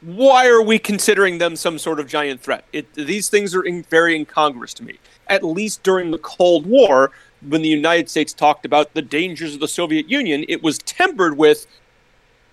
why 0.00 0.46
are 0.46 0.62
we 0.62 0.78
considering 0.78 1.38
them 1.38 1.56
some 1.56 1.78
sort 1.78 1.98
of 1.98 2.06
giant 2.06 2.40
threat? 2.40 2.64
It, 2.72 2.92
these 2.94 3.28
things 3.28 3.54
are 3.54 3.62
in, 3.62 3.82
very 3.84 4.14
incongruous 4.14 4.74
to 4.74 4.84
me. 4.84 4.98
At 5.26 5.42
least 5.42 5.82
during 5.82 6.10
the 6.10 6.18
Cold 6.18 6.66
War, 6.66 7.10
when 7.46 7.62
the 7.62 7.68
United 7.68 8.08
States 8.08 8.32
talked 8.32 8.64
about 8.64 8.94
the 8.94 9.02
dangers 9.02 9.54
of 9.54 9.60
the 9.60 9.68
Soviet 9.68 10.08
Union, 10.08 10.44
it 10.48 10.62
was 10.62 10.78
tempered 10.78 11.36
with, 11.36 11.66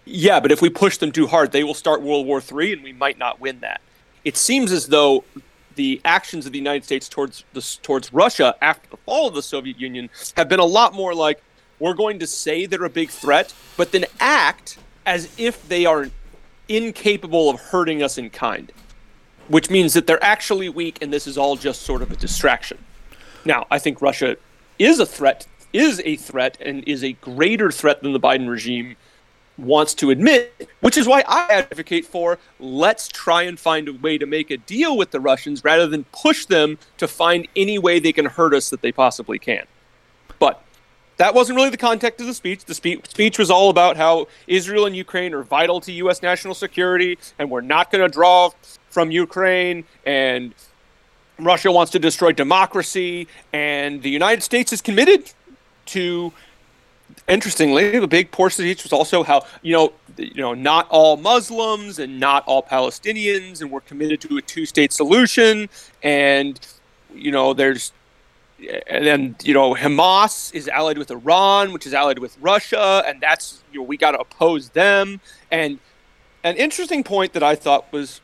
yeah, 0.06 0.40
but 0.40 0.52
if 0.52 0.62
we 0.62 0.70
push 0.70 0.98
them 0.98 1.12
too 1.12 1.28
hard, 1.28 1.52
they 1.52 1.64
will 1.64 1.74
start 1.74 2.02
World 2.02 2.26
War 2.26 2.42
III 2.42 2.74
and 2.74 2.84
we 2.84 2.94
might 2.94 3.18
not 3.18 3.40
win 3.40 3.60
that. 3.62 3.82
It 4.26 4.36
seems 4.38 4.72
as 4.72 4.88
though 4.88 5.24
the 5.76 6.02
actions 6.04 6.46
of 6.46 6.52
the 6.52 6.58
United 6.58 6.84
States 6.84 7.08
towards 7.08 7.46
the, 7.54 7.62
towards 7.84 8.12
Russia 8.12 8.56
after 8.62 8.90
the 8.90 8.98
fall 8.98 9.28
of 9.28 9.36
the 9.36 9.44
Soviet 9.44 9.80
Union 9.80 10.10
have 10.36 10.50
been 10.50 10.60
a 10.60 10.66
lot 10.66 10.94
more 10.94 11.14
like 11.14 11.42
we're 11.80 11.94
going 11.94 12.20
to 12.20 12.28
say 12.28 12.66
they're 12.66 12.86
a 12.86 12.90
big 12.90 13.10
threat, 13.10 13.54
but 13.78 13.92
then 13.92 14.06
act 14.20 14.78
as 15.06 15.30
if 15.38 15.68
they 15.68 15.86
are 15.86 16.10
incapable 16.68 17.50
of 17.50 17.60
hurting 17.60 18.02
us 18.02 18.18
in 18.18 18.30
kind, 18.30 18.72
which 19.48 19.70
means 19.70 19.94
that 19.94 20.08
they're 20.08 20.24
actually 20.24 20.70
weak 20.70 20.98
and 21.02 21.14
this 21.14 21.28
is 21.28 21.38
all 21.38 21.56
just 21.56 21.84
sort 21.84 22.02
of 22.02 22.12
a 22.12 22.16
distraction. 22.16 22.78
Now, 23.44 23.68
I 23.70 23.78
think 23.78 24.02
Russia 24.02 24.38
is 24.80 25.00
a 25.00 25.06
threat, 25.06 25.46
is 25.72 26.02
a 26.04 26.16
threat, 26.16 26.58
and 26.60 26.84
is 26.88 27.04
a 27.04 27.14
greater 27.14 27.70
threat 27.72 28.02
than 28.02 28.14
the 28.14 28.20
Biden 28.20 28.50
regime 28.50 28.96
wants 29.58 29.94
to 29.96 30.10
admit, 30.10 30.70
which 30.82 30.98
is 30.98 31.08
why 31.08 31.24
I 31.28 31.48
advocate 31.50 32.06
for 32.06 32.40
let's 32.60 33.08
try 33.08 33.44
and 33.44 33.60
find 33.60 33.88
a 33.88 33.94
way 33.94 34.18
to 34.18 34.26
make 34.26 34.52
a 34.52 34.58
deal 34.58 34.98
with 34.98 35.12
the 35.12 35.20
Russians 35.20 35.64
rather 35.64 35.88
than 35.88 36.04
push 36.06 36.46
them 36.46 36.78
to 36.98 37.08
find 37.08 37.48
any 37.56 37.78
way 37.78 38.00
they 38.00 38.14
can 38.14 38.26
hurt 38.26 38.54
us 38.54 38.70
that 38.70 38.82
they 38.82 38.92
possibly 38.92 39.40
can. 39.40 39.66
But 40.40 40.62
that 41.18 41.34
wasn't 41.34 41.56
really 41.56 41.70
the 41.70 41.78
context 41.78 42.20
of 42.20 42.28
the 42.28 42.34
speech. 42.34 42.66
The 42.66 42.74
spe- 42.74 43.08
speech 43.08 43.40
was 43.40 43.50
all 43.50 43.70
about 43.70 43.96
how 43.96 44.28
Israel 44.48 44.86
and 44.86 44.96
Ukraine 44.96 45.34
are 45.34 45.44
vital 45.44 45.80
to 45.82 45.92
U.S. 45.94 46.22
national 46.22 46.56
security, 46.56 47.18
and 47.40 47.50
we're 47.50 47.62
not 47.62 47.92
going 47.92 48.04
to 48.04 48.12
draw 48.12 48.50
from 48.90 49.12
Ukraine, 49.12 49.86
and 50.06 50.54
Russia 51.40 51.72
wants 51.72 51.92
to 51.94 52.00
destroy 52.00 52.32
democracy, 52.32 53.28
and 53.54 54.02
the 54.02 54.10
United 54.10 54.44
States 54.44 54.74
is 54.74 54.82
committed 54.82 55.32
to. 55.88 56.34
Interestingly, 57.28 58.00
the 58.00 58.08
big 58.08 58.32
portion 58.32 58.64
of 58.64 58.70
each 58.70 58.84
was 58.84 58.94
also 58.94 59.24
how 59.24 59.46
you 59.64 59.74
know, 59.74 59.94
you 60.18 60.42
know, 60.42 60.54
not 60.54 60.88
all 60.90 61.18
Muslims 61.18 61.98
and 61.98 62.20
not 62.20 62.44
all 62.46 62.62
Palestinians, 62.62 63.62
and 63.62 63.72
we're 63.72 63.82
committed 63.82 64.22
to 64.22 64.38
a 64.38 64.42
two-state 64.42 64.94
solution. 64.94 65.68
And 66.04 66.60
you 67.14 67.32
know, 67.32 67.54
there's, 67.54 67.94
and 68.88 69.06
then 69.06 69.36
you 69.44 69.54
know, 69.54 69.74
Hamas 69.74 70.54
is 70.54 70.68
allied 70.68 70.98
with 70.98 71.10
Iran, 71.10 71.74
which 71.74 71.88
is 71.88 71.94
allied 71.94 72.20
with 72.20 72.38
Russia, 72.40 73.04
and 73.08 73.20
that's 73.22 73.64
you 73.72 73.80
know, 73.80 73.86
we 73.86 73.98
got 73.98 74.12
to 74.12 74.20
oppose 74.20 74.70
them. 74.70 75.20
And 75.52 75.80
an 76.44 76.56
interesting 76.58 77.04
point 77.04 77.34
that 77.34 77.44
I 77.44 77.56
thought 77.56 77.92
was 77.92 78.22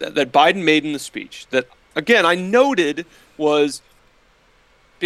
that, 0.00 0.14
that 0.14 0.32
Biden 0.32 0.64
made 0.64 0.84
in 0.84 0.92
the 0.92 0.98
speech 0.98 1.46
that 1.48 1.66
again, 1.96 2.26
I 2.26 2.34
noted 2.34 3.06
was 3.36 3.80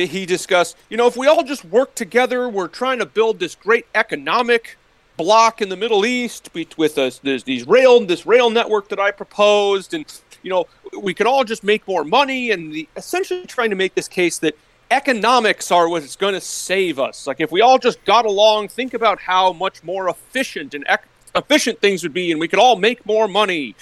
he 0.04 0.26
discussed, 0.26 0.76
you 0.90 0.96
know, 0.96 1.06
if 1.06 1.16
we 1.16 1.26
all 1.26 1.42
just 1.42 1.64
work 1.64 1.94
together, 1.94 2.48
we're 2.48 2.68
trying 2.68 2.98
to 2.98 3.06
build 3.06 3.38
this 3.38 3.54
great 3.54 3.86
economic 3.94 4.76
block 5.16 5.62
in 5.62 5.68
the 5.70 5.76
Middle 5.76 6.04
East 6.04 6.50
with 6.76 6.98
us. 6.98 7.18
There's 7.18 7.44
these 7.44 7.66
rail, 7.66 8.04
this 8.04 8.26
rail 8.26 8.50
network 8.50 8.88
that 8.90 9.00
I 9.00 9.10
proposed, 9.10 9.94
and 9.94 10.04
you 10.42 10.50
know, 10.50 10.66
we 11.00 11.14
could 11.14 11.26
all 11.26 11.44
just 11.44 11.64
make 11.64 11.86
more 11.88 12.04
money, 12.04 12.50
and 12.50 12.72
the, 12.72 12.88
essentially 12.96 13.46
trying 13.46 13.70
to 13.70 13.76
make 13.76 13.94
this 13.94 14.08
case 14.08 14.38
that 14.40 14.56
economics 14.90 15.72
are 15.72 15.88
what's 15.88 16.16
going 16.16 16.34
to 16.34 16.40
save 16.40 16.98
us. 16.98 17.26
Like 17.26 17.40
if 17.40 17.50
we 17.50 17.60
all 17.60 17.78
just 17.78 18.04
got 18.04 18.26
along, 18.26 18.68
think 18.68 18.94
about 18.94 19.20
how 19.20 19.52
much 19.52 19.82
more 19.82 20.08
efficient 20.08 20.74
and 20.74 20.84
ec- 20.88 21.08
efficient 21.34 21.80
things 21.80 22.02
would 22.02 22.12
be, 22.12 22.30
and 22.30 22.38
we 22.38 22.48
could 22.48 22.58
all 22.58 22.76
make 22.76 23.04
more 23.06 23.26
money 23.26 23.74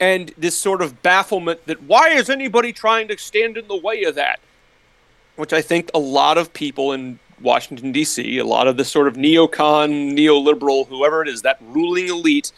and 0.00 0.32
this 0.38 0.56
sort 0.56 0.80
of 0.80 1.02
bafflement 1.02 1.64
that 1.66 1.82
why 1.82 2.10
is 2.10 2.30
anybody 2.30 2.72
trying 2.72 3.08
to 3.08 3.18
stand 3.18 3.56
in 3.56 3.66
the 3.68 3.76
way 3.76 4.04
of 4.04 4.14
that? 4.14 4.40
Which 5.38 5.52
I 5.52 5.62
think 5.62 5.90
a 5.94 5.98
lot 5.98 6.36
of 6.36 6.52
people 6.52 6.92
in 6.92 7.18
Washington, 7.40 7.92
D.C., 7.92 8.38
a 8.38 8.44
lot 8.44 8.66
of 8.66 8.76
the 8.76 8.84
sort 8.84 9.08
of 9.08 9.14
neocon, 9.14 10.16
neoliberal, 10.16 10.86
whoever 10.88 11.22
it 11.22 11.28
is, 11.28 11.42
that 11.42 11.58
ruling 11.62 12.08
elite, 12.08 12.52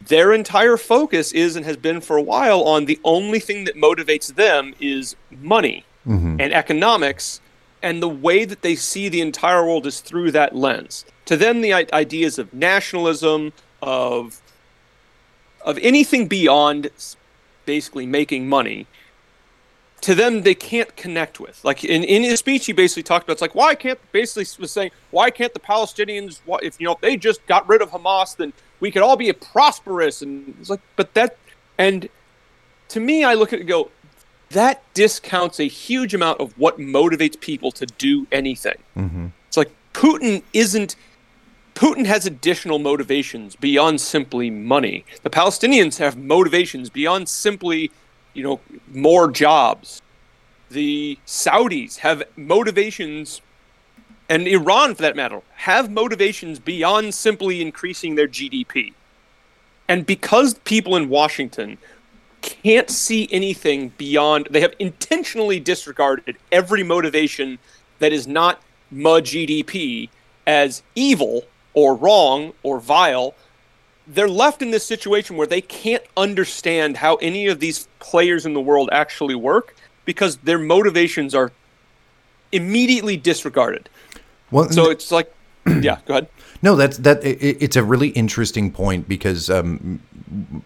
their 0.00 0.32
entire 0.32 0.76
focus 0.76 1.32
is 1.32 1.56
and 1.56 1.64
has 1.64 1.76
been 1.76 2.00
for 2.00 2.16
a 2.16 2.22
while 2.22 2.62
on 2.64 2.84
the 2.84 3.00
only 3.02 3.40
thing 3.40 3.64
that 3.64 3.76
motivates 3.76 4.34
them 4.34 4.74
is 4.78 5.16
money 5.30 5.84
mm-hmm. 6.06 6.40
and 6.40 6.52
economics. 6.52 7.40
And 7.82 8.02
the 8.02 8.08
way 8.08 8.44
that 8.44 8.62
they 8.62 8.74
see 8.74 9.08
the 9.08 9.20
entire 9.20 9.64
world 9.64 9.86
is 9.86 10.00
through 10.00 10.32
that 10.32 10.54
lens. 10.54 11.04
To 11.26 11.36
them, 11.36 11.60
the 11.60 11.72
ideas 11.72 12.38
of 12.38 12.52
nationalism, 12.52 13.52
of 13.80 14.42
of 15.64 15.78
anything 15.78 16.28
beyond 16.28 16.90
basically 17.66 18.06
making 18.06 18.48
money 18.48 18.86
to 20.00 20.14
them 20.14 20.42
they 20.42 20.54
can't 20.54 20.94
connect 20.96 21.40
with 21.40 21.62
like 21.64 21.84
in, 21.84 22.04
in 22.04 22.22
his 22.22 22.38
speech 22.38 22.66
he 22.66 22.72
basically 22.72 23.02
talked 23.02 23.24
about 23.24 23.32
it's 23.32 23.42
like 23.42 23.54
why 23.54 23.74
can't 23.74 23.98
basically 24.12 24.46
was 24.60 24.70
saying 24.70 24.90
why 25.10 25.30
can't 25.30 25.52
the 25.54 25.60
palestinians 25.60 26.40
if 26.62 26.80
you 26.80 26.86
know 26.86 26.92
if 26.92 27.00
they 27.00 27.16
just 27.16 27.44
got 27.46 27.68
rid 27.68 27.82
of 27.82 27.90
hamas 27.90 28.36
then 28.36 28.52
we 28.80 28.90
could 28.90 29.02
all 29.02 29.16
be 29.16 29.32
prosperous 29.32 30.22
and 30.22 30.54
it's 30.60 30.70
like 30.70 30.80
but 30.96 31.14
that 31.14 31.36
and 31.78 32.08
to 32.88 33.00
me 33.00 33.24
i 33.24 33.34
look 33.34 33.52
at 33.52 33.58
it 33.58 33.62
and 33.62 33.68
go 33.68 33.90
that 34.50 34.82
discounts 34.94 35.60
a 35.60 35.64
huge 35.64 36.14
amount 36.14 36.40
of 36.40 36.56
what 36.58 36.78
motivates 36.78 37.38
people 37.40 37.72
to 37.72 37.84
do 37.86 38.26
anything 38.30 38.76
mm-hmm. 38.96 39.26
it's 39.46 39.56
like 39.56 39.70
putin 39.92 40.42
isn't 40.52 40.94
Putin 41.78 42.06
has 42.06 42.26
additional 42.26 42.80
motivations 42.80 43.54
beyond 43.54 44.00
simply 44.00 44.50
money. 44.50 45.04
The 45.22 45.30
Palestinians 45.30 45.98
have 45.98 46.16
motivations 46.16 46.90
beyond 46.90 47.28
simply, 47.28 47.92
you 48.34 48.42
know, 48.42 48.60
more 48.92 49.30
jobs. 49.30 50.02
The 50.70 51.18
Saudis 51.26 51.98
have 51.98 52.22
motivations, 52.36 53.40
and 54.28 54.46
Iran, 54.46 54.94
for 54.94 55.02
that 55.02 55.16
matter, 55.16 55.40
have 55.54 55.90
motivations 55.90 56.58
beyond 56.58 57.14
simply 57.14 57.62
increasing 57.62 58.14
their 58.14 58.28
GDP. 58.28 58.92
And 59.88 60.04
because 60.04 60.54
people 60.64 60.96
in 60.96 61.08
Washington 61.08 61.78
can't 62.42 62.90
see 62.90 63.28
anything 63.32 63.92
beyond, 63.96 64.48
they 64.50 64.60
have 64.60 64.74
intentionally 64.78 65.58
disregarded 65.58 66.36
every 66.52 66.82
motivation 66.82 67.58
that 67.98 68.12
is 68.12 68.26
not 68.26 68.62
MUD 68.90 69.24
GDP 69.24 70.08
as 70.46 70.82
evil 70.94 71.44
or 71.74 71.94
wrong 71.94 72.52
or 72.62 72.80
vile, 72.80 73.34
they're 74.08 74.28
left 74.28 74.62
in 74.62 74.70
this 74.70 74.86
situation 74.86 75.36
where 75.36 75.46
they 75.46 75.60
can't 75.60 76.02
understand 76.16 76.96
how 76.96 77.16
any 77.16 77.46
of 77.46 77.60
these 77.60 77.88
players 77.98 78.46
in 78.46 78.54
the 78.54 78.60
world 78.60 78.88
actually 78.90 79.34
work 79.34 79.76
because 80.04 80.38
their 80.38 80.58
motivations 80.58 81.34
are 81.34 81.52
immediately 82.50 83.16
disregarded. 83.16 83.88
Well, 84.50 84.70
so 84.70 84.90
it's 84.90 85.12
like, 85.12 85.32
yeah, 85.66 85.98
go 86.06 86.14
ahead. 86.14 86.28
No, 86.62 86.74
that's 86.74 86.96
that. 86.98 87.22
It, 87.22 87.58
it's 87.60 87.76
a 87.76 87.84
really 87.84 88.08
interesting 88.08 88.72
point 88.72 89.08
because 89.08 89.50
um, 89.50 90.00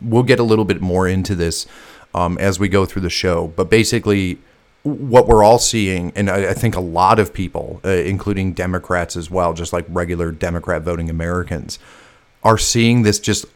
we'll 0.01 0.23
get 0.23 0.39
a 0.39 0.45
little 0.45 0.65
bit 0.65 0.81
more 0.81 1.09
into 1.09 1.35
this 1.35 1.67
um, 2.15 2.39
as 2.39 2.61
we 2.61 2.69
go 2.69 2.87
through 2.87 3.03
the 3.03 3.11
show. 3.11 3.49
But 3.49 3.69
basically, 3.69 4.39
what 4.85 5.27
we're 5.27 5.43
all 5.43 5.59
seeing, 5.59 6.13
and 6.15 6.31
I, 6.31 6.51
I 6.51 6.55
think 6.55 6.77
a 6.77 6.81
lot 6.81 7.19
of 7.19 7.35
people, 7.35 7.81
uh, 7.85 7.91
including 7.91 8.53
Democrats 8.53 9.17
as 9.17 9.31
well, 9.31 9.53
just 9.53 9.73
like 9.73 9.85
regular 9.89 10.31
Democrat 10.31 10.83
voting 10.83 11.11
Americans, 11.11 11.79
are 12.45 12.59
seeing 12.59 13.03
this 13.03 13.19
just 13.19 13.47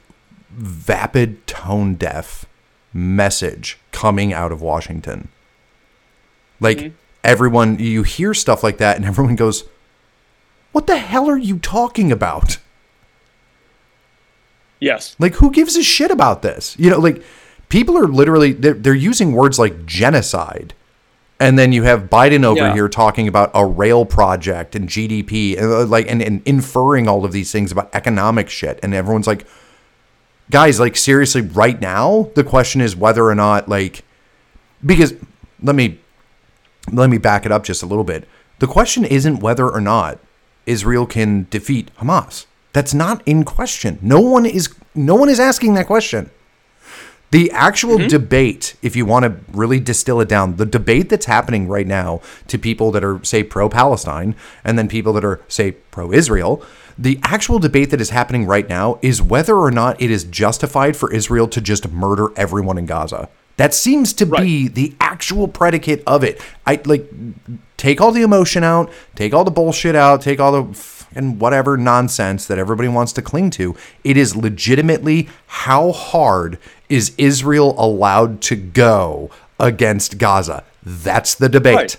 vapid, 0.51 1.47
tone 1.47 1.95
deaf 1.95 2.47
message 2.93 3.79
coming 3.93 4.33
out 4.33 4.53
of 4.53 4.63
Washington. 4.63 5.29
Like 6.61 6.79
mm-hmm. 6.79 6.97
everyone, 7.23 7.79
you 7.79 8.03
hear 8.03 8.33
stuff 8.35 8.63
like 8.63 8.79
that, 8.79 8.97
and 8.97 9.05
everyone 9.05 9.37
goes, 9.37 9.65
"What 10.73 10.87
the 10.87 10.99
hell 10.99 11.29
are 11.29 11.39
you 11.39 11.59
talking 11.59 12.11
about?" 12.11 12.59
Yes. 14.81 15.17
Like, 15.19 15.35
who 15.37 15.51
gives 15.51 15.77
a 15.77 15.83
shit 15.83 16.11
about 16.11 16.43
this? 16.43 16.77
You 16.79 16.91
know, 16.91 16.99
like 16.99 17.23
people 17.69 17.97
are 17.99 18.09
literally 18.09 18.53
they're, 18.53 18.75
they're 18.75 18.95
using 18.95 19.33
words 19.33 19.59
like 19.59 19.87
genocide, 19.87 20.75
and 21.39 21.59
then 21.59 21.73
you 21.73 21.83
have 21.83 22.05
Biden 22.05 22.45
over 22.45 22.59
Yeah. 22.61 22.73
here 22.75 22.89
talking 22.89 23.29
about 23.29 23.51
a 23.55 23.65
rail 23.67 24.05
project 24.05 24.75
and 24.75 24.89
GDP, 24.89 25.57
and 25.59 25.67
uh, 25.73 25.85
like 25.87 26.11
and, 26.11 26.23
and 26.23 26.43
inferring 26.45 27.09
all 27.09 27.25
of 27.25 27.33
these 27.33 27.53
things 27.53 27.71
about 27.73 27.91
economic 27.95 28.49
shit, 28.49 28.79
and 28.83 28.95
everyone's 28.95 29.27
like, 29.27 29.47
guys, 30.51 30.81
like 30.81 30.97
seriously, 30.97 31.41
right 31.43 31.81
now 31.81 32.31
the 32.35 32.45
question 32.45 32.81
is 32.81 32.97
whether 32.97 33.27
or 33.27 33.35
not 33.35 33.69
like 33.69 34.03
because 34.85 35.15
let 35.63 35.75
me 35.75 35.99
let 36.93 37.11
me 37.11 37.19
back 37.19 37.45
it 37.45 37.53
up 37.53 37.65
just 37.65 37.83
a 37.83 37.87
little 37.87 38.05
bit. 38.05 38.29
The 38.59 38.67
question 38.67 39.05
isn't 39.05 39.41
whether 39.41 39.69
or 39.69 39.81
not 39.81 40.19
Israel 40.65 41.07
can 41.07 41.47
defeat 41.51 41.91
Hamas. 41.99 42.47
That's 42.73 42.95
not 42.95 43.23
in 43.27 43.45
question. 43.45 43.99
No 44.03 44.21
one 44.21 44.47
is 44.47 44.75
no 44.95 45.15
one 45.15 45.29
is 45.29 45.41
asking 45.41 45.75
that 45.75 45.87
question. 45.87 46.31
The 47.33 47.51
actual 47.51 47.99
mm-hmm. 47.99 48.09
debate, 48.09 48.77
if 48.83 48.95
you 48.95 49.05
want 49.05 49.25
to 49.25 49.37
really 49.53 49.81
distill 49.81 50.21
it 50.21 50.29
down, 50.29 50.57
the 50.57 50.67
debate 50.67 51.09
that's 51.09 51.27
happening 51.27 51.67
right 51.67 51.87
now 51.87 52.21
to 52.49 52.59
people 52.59 52.93
that 52.93 53.03
are, 53.03 53.23
say, 53.25 53.43
pro 53.43 53.69
Palestine 53.69 54.37
and 54.65 54.79
then 54.79 54.89
people 54.89 55.13
that 55.15 55.25
are, 55.25 55.41
say, 55.49 55.73
pro 55.73 56.13
Israel, 56.13 56.63
the 56.97 57.19
actual 57.23 57.59
debate 57.59 57.91
that 57.91 58.01
is 58.01 58.11
happening 58.11 58.47
right 58.47 58.69
now 58.69 58.99
is 59.03 59.21
whether 59.21 59.57
or 59.57 59.71
not 59.71 60.01
it 60.01 60.11
is 60.11 60.25
justified 60.25 60.97
for 60.97 61.13
Israel 61.13 61.49
to 61.49 61.61
just 61.61 61.91
murder 61.91 62.29
everyone 62.37 62.79
in 62.79 62.87
Gaza. 62.87 63.29
That 63.57 63.75
seems 63.75 64.13
to 64.15 64.27
be 64.27 64.69
the 64.69 64.95
actual 65.01 65.49
predicate 65.49 66.03
of 66.07 66.23
it. 66.23 66.41
I 66.67 66.81
like 66.85 67.11
take 67.79 68.01
all 68.01 68.13
the 68.13 68.23
emotion 68.23 68.63
out, 68.63 68.93
take 69.15 69.33
all 69.33 69.45
the 69.45 69.51
bullshit 69.51 69.95
out, 69.95 70.21
take 70.21 70.41
all 70.41 70.63
the 70.63 70.75
fucking 71.17 71.39
whatever 71.39 71.77
nonsense 71.77 72.47
that 72.47 72.59
everybody 72.59 72.89
wants 72.89 73.13
to 73.15 73.23
cling 73.23 73.51
to. 73.51 73.75
It 74.05 74.17
is 74.17 74.37
legitimately 74.37 75.29
how 75.47 75.93
hard 75.93 76.59
is 76.89 77.15
Israel 77.19 77.75
allowed 77.79 78.41
to 78.43 78.57
go 78.57 79.31
against 79.59 80.19
Gaza? 80.19 80.65
That's 80.83 81.35
the 81.35 81.49
debate. 81.49 81.77
Right. 81.77 81.97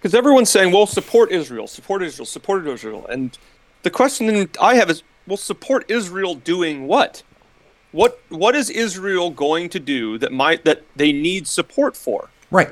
Because 0.00 0.14
everyone's 0.14 0.50
saying, 0.50 0.72
well, 0.72 0.86
support 0.86 1.32
Israel, 1.32 1.66
support 1.66 2.02
Israel, 2.02 2.26
support 2.26 2.66
Israel. 2.66 3.06
And 3.06 3.36
the 3.82 3.90
question 3.90 4.48
I 4.60 4.74
have 4.74 4.90
is, 4.90 5.02
well, 5.26 5.38
support 5.38 5.90
Israel 5.90 6.34
doing 6.34 6.86
what? 6.86 7.22
What 7.92 8.20
what 8.28 8.56
is 8.56 8.70
Israel 8.70 9.30
going 9.30 9.68
to 9.70 9.78
do 9.78 10.18
that 10.18 10.32
might 10.32 10.64
that 10.64 10.82
they 10.96 11.12
need 11.12 11.46
support 11.46 11.96
for? 11.96 12.28
Right. 12.50 12.70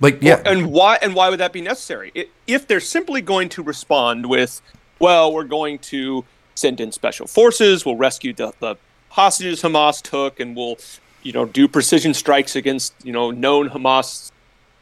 Like 0.00 0.22
yeah. 0.22 0.40
And 0.44 0.70
why 0.70 0.98
and 1.02 1.14
why 1.14 1.28
would 1.30 1.40
that 1.40 1.52
be 1.52 1.60
necessary? 1.60 2.12
I- 2.16 2.28
If 2.46 2.66
they're 2.66 2.80
simply 2.80 3.20
going 3.20 3.48
to 3.50 3.62
respond 3.62 4.26
with, 4.26 4.62
well, 4.98 5.32
we're 5.32 5.44
going 5.44 5.78
to 5.80 6.24
send 6.54 6.80
in 6.80 6.92
special 6.92 7.26
forces, 7.26 7.84
we'll 7.84 7.96
rescue 7.96 8.32
the, 8.32 8.52
the 8.60 8.76
hostages 9.10 9.62
Hamas 9.62 10.02
took, 10.02 10.40
and 10.40 10.56
we'll, 10.56 10.76
you 11.22 11.32
know, 11.32 11.44
do 11.44 11.68
precision 11.68 12.14
strikes 12.14 12.56
against, 12.56 12.94
you 13.04 13.12
know, 13.12 13.30
known 13.30 13.70
Hamas 13.70 14.30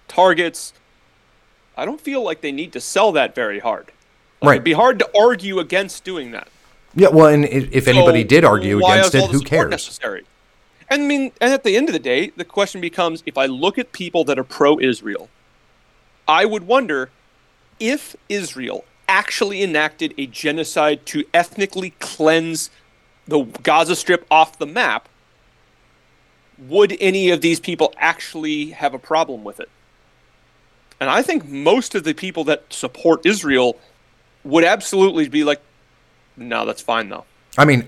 targets. 0.08 0.72
I 1.76 1.84
don't 1.84 2.00
feel 2.00 2.22
like 2.22 2.40
they 2.40 2.52
need 2.52 2.72
to 2.72 2.80
sell 2.80 3.12
that 3.12 3.34
very 3.34 3.58
hard. 3.58 3.86
Like, 4.40 4.48
Right. 4.48 4.54
It'd 4.54 4.64
be 4.64 4.72
hard 4.72 4.98
to 5.00 5.10
argue 5.18 5.58
against 5.58 6.04
doing 6.04 6.30
that. 6.32 6.48
yeah, 6.94 7.08
well, 7.08 7.26
and 7.28 7.44
if 7.44 7.88
anybody 7.88 8.22
So 8.22 8.28
did 8.28 8.44
argue 8.44 8.78
against 8.78 9.14
it, 9.14 9.30
who 9.30 9.40
cares? 9.40 9.70
Necessary? 9.70 10.24
And 10.88 11.02
I 11.02 11.06
mean, 11.06 11.32
and 11.40 11.52
at 11.52 11.64
the 11.64 11.76
end 11.76 11.88
of 11.88 11.92
the 11.92 11.98
day, 11.98 12.30
the 12.36 12.44
question 12.44 12.80
becomes: 12.80 13.22
if 13.26 13.36
I 13.36 13.46
look 13.46 13.78
at 13.78 13.92
people 13.92 14.24
that 14.24 14.38
are 14.38 14.44
pro-Israel, 14.44 15.28
I 16.28 16.44
would 16.44 16.66
wonder 16.66 17.10
if 17.80 18.16
Israel 18.28 18.84
actually 19.08 19.62
enacted 19.62 20.14
a 20.18 20.26
genocide 20.26 21.06
to 21.06 21.24
ethnically 21.32 21.90
cleanse 21.98 22.70
the 23.26 23.42
Gaza 23.62 23.96
Strip 23.96 24.26
off 24.30 24.58
the 24.58 24.66
map. 24.66 25.08
Would 26.58 26.96
any 27.00 27.30
of 27.30 27.40
these 27.40 27.60
people 27.60 27.92
actually 27.98 28.70
have 28.70 28.94
a 28.94 28.98
problem 28.98 29.44
with 29.44 29.60
it? 29.60 29.68
And 30.98 31.10
I 31.10 31.22
think 31.22 31.46
most 31.46 31.94
of 31.94 32.04
the 32.04 32.14
people 32.14 32.44
that 32.44 32.72
support 32.72 33.26
Israel 33.26 33.78
would 34.42 34.64
absolutely 34.64 35.28
be 35.28 35.44
like, 35.44 35.60
no, 36.36 36.64
that's 36.64 36.80
fine 36.80 37.08
though. 37.08 37.24
I 37.58 37.64
mean, 37.64 37.86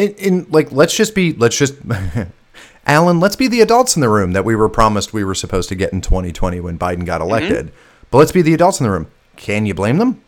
In, 0.00 0.14
in 0.14 0.46
like, 0.50 0.72
let's 0.72 0.96
just 0.96 1.14
be, 1.14 1.32
let's 1.34 1.56
just, 1.56 1.74
Alan, 2.86 3.20
let's 3.20 3.36
be 3.36 3.46
the 3.48 3.60
adults 3.60 3.96
in 3.96 4.00
the 4.00 4.08
room 4.08 4.32
that 4.32 4.44
we 4.44 4.56
were 4.56 4.68
promised 4.68 5.12
we 5.12 5.24
were 5.24 5.34
supposed 5.34 5.68
to 5.68 5.74
get 5.74 5.92
in 5.92 6.00
2020 6.00 6.58
when 6.60 6.78
Biden 6.78 7.04
got 7.04 7.20
Mm-hmm. 7.20 7.30
elected. 7.30 7.72
But 8.10 8.18
let's 8.18 8.32
be 8.32 8.42
the 8.42 8.54
adults 8.54 8.80
in 8.80 8.84
the 8.84 8.90
room. 8.90 9.06
Can 9.36 9.66
you 9.66 9.74
blame 9.74 9.98
them? 9.98 10.22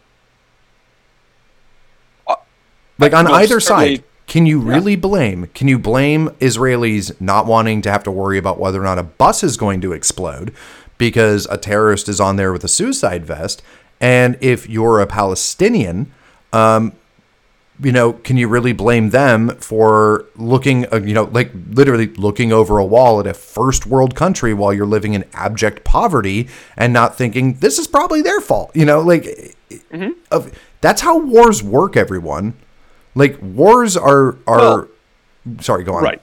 Like 2.98 3.14
on 3.14 3.26
Uh, 3.26 3.32
either 3.32 3.58
side, 3.58 4.04
can 4.26 4.46
you 4.46 4.60
really 4.60 4.94
blame? 4.96 5.48
Can 5.54 5.66
you 5.66 5.78
blame 5.78 6.28
Israelis 6.40 7.18
not 7.20 7.46
wanting 7.46 7.82
to 7.82 7.90
have 7.90 8.04
to 8.04 8.10
worry 8.10 8.38
about 8.38 8.60
whether 8.60 8.80
or 8.80 8.84
not 8.84 8.98
a 8.98 9.02
bus 9.02 9.42
is 9.42 9.56
going 9.56 9.80
to 9.80 9.92
explode 9.92 10.52
because 10.98 11.46
a 11.50 11.56
terrorist 11.58 12.08
is 12.08 12.20
on 12.20 12.36
there 12.36 12.52
with 12.52 12.62
a 12.62 12.68
suicide 12.68 13.24
vest? 13.24 13.62
And 14.00 14.36
if 14.40 14.68
you're 14.68 15.00
a 15.00 15.06
Palestinian, 15.06 16.12
you 17.82 17.92
know, 17.92 18.12
can 18.12 18.36
you 18.36 18.48
really 18.48 18.72
blame 18.72 19.10
them 19.10 19.50
for 19.58 20.26
looking, 20.36 20.86
uh, 20.92 20.96
you 20.98 21.14
know, 21.14 21.24
like 21.24 21.50
literally 21.70 22.06
looking 22.14 22.52
over 22.52 22.78
a 22.78 22.84
wall 22.84 23.18
at 23.20 23.26
a 23.26 23.34
first 23.34 23.86
world 23.86 24.14
country 24.14 24.54
while 24.54 24.72
you're 24.72 24.86
living 24.86 25.14
in 25.14 25.24
abject 25.32 25.82
poverty 25.84 26.48
and 26.76 26.92
not 26.92 27.16
thinking 27.16 27.54
this 27.54 27.78
is 27.78 27.86
probably 27.88 28.22
their 28.22 28.40
fault? 28.40 28.70
You 28.74 28.84
know, 28.84 29.00
like 29.00 29.56
of, 30.30 30.56
that's 30.80 31.00
how 31.00 31.18
wars 31.18 31.62
work, 31.62 31.96
everyone. 31.96 32.54
Like 33.14 33.36
wars 33.42 33.96
are 33.96 34.36
are. 34.46 34.58
Well- 34.58 34.88
sorry, 35.60 35.82
go 35.84 35.94
on. 35.94 36.04
Right. 36.04 36.22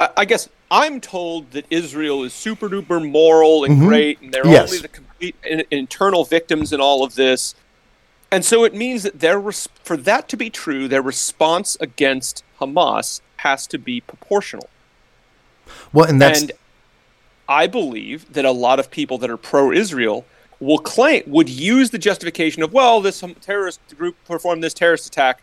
I, 0.00 0.08
I 0.18 0.24
guess 0.24 0.48
I'm 0.70 1.00
told 1.00 1.50
that 1.52 1.66
Israel 1.70 2.24
is 2.24 2.32
super 2.32 2.68
duper 2.68 3.06
moral 3.10 3.64
and 3.64 3.78
great, 3.80 4.20
and 4.20 4.32
they're 4.32 4.42
Mm-hmm. 4.42 4.52
Yes. 4.52 4.70
only 4.70 4.82
the 4.82 4.88
complete 4.88 5.36
in, 5.44 5.64
internal 5.70 6.24
victims 6.24 6.72
in 6.72 6.80
all 6.80 7.04
of 7.04 7.14
this. 7.14 7.54
And 8.30 8.44
so 8.44 8.64
it 8.64 8.74
means 8.74 9.02
that 9.04 9.20
their 9.20 9.40
res- 9.40 9.68
for 9.82 9.96
that 9.96 10.28
to 10.28 10.36
be 10.36 10.50
true, 10.50 10.86
their 10.86 11.02
response 11.02 11.76
against 11.80 12.44
Hamas 12.60 13.20
has 13.38 13.66
to 13.68 13.78
be 13.78 14.00
proportional. 14.00 14.68
Well, 15.92 16.08
and 16.08 16.20
that's 16.20 16.42
and 16.42 16.52
I 17.48 17.66
believe 17.66 18.32
that 18.32 18.44
a 18.44 18.50
lot 18.50 18.78
of 18.78 18.90
people 18.90 19.16
that 19.18 19.30
are 19.30 19.36
pro-Israel 19.36 20.26
will 20.60 20.78
claim 20.78 21.22
would 21.26 21.48
use 21.48 21.90
the 21.90 21.98
justification 21.98 22.62
of 22.62 22.72
well, 22.72 23.00
this 23.00 23.22
terrorist 23.40 23.80
group 23.96 24.16
performed 24.26 24.62
this 24.62 24.74
terrorist 24.74 25.06
attack, 25.06 25.42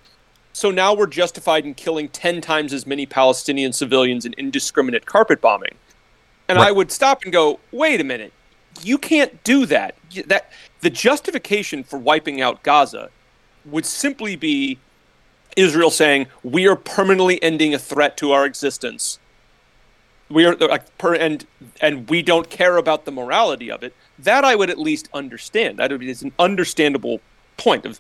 so 0.54 0.70
now 0.72 0.94
we're 0.94 1.08
justified 1.08 1.66
in 1.66 1.74
killing 1.74 2.10
ten 2.10 2.42
times 2.42 2.74
as 2.74 2.86
many 2.86 3.06
Palestinian 3.06 3.74
civilians 3.74 4.26
in 4.26 4.34
indiscriminate 4.38 5.06
carpet 5.06 5.42
bombing. 5.42 5.76
And 6.48 6.60
I 6.60 6.72
would 6.72 6.92
stop 6.92 7.24
and 7.24 7.34
go, 7.34 7.60
wait 7.72 8.00
a 8.00 8.04
minute, 8.04 8.32
you 8.84 8.98
can't 8.98 9.44
do 9.44 9.66
that. 9.68 9.96
That 10.28 10.52
the 10.82 10.90
justification 10.90 11.84
for 11.84 11.98
wiping 11.98 12.42
out 12.42 12.64
Gaza 12.64 13.10
would 13.66 13.86
simply 13.86 14.36
be 14.36 14.78
Israel 15.56 15.90
saying 15.90 16.28
we 16.44 16.68
are 16.68 16.76
permanently 16.76 17.42
ending 17.42 17.74
a 17.74 17.80
threat 17.80 18.18
to 18.18 18.32
our 18.32 18.46
existence. 18.46 19.20
We 20.30 20.46
are 20.46 20.56
like 20.56 20.98
per 20.98 21.16
and 21.16 21.46
and 21.82 22.10
we 22.10 22.22
don't 22.22 22.50
care 22.50 22.78
about 22.78 23.06
the 23.06 23.12
morality 23.12 23.70
of 23.72 23.84
it. 23.84 23.94
That 24.20 24.44
i 24.44 24.56
would 24.56 24.70
at 24.70 24.80
least 24.80 25.10
understand. 25.14 25.80
That 25.80 25.92
would 25.92 26.00
be 26.00 26.10
it's 26.10 26.22
an 26.22 26.34
understandable 26.40 27.20
point 27.58 27.86
of 27.86 28.00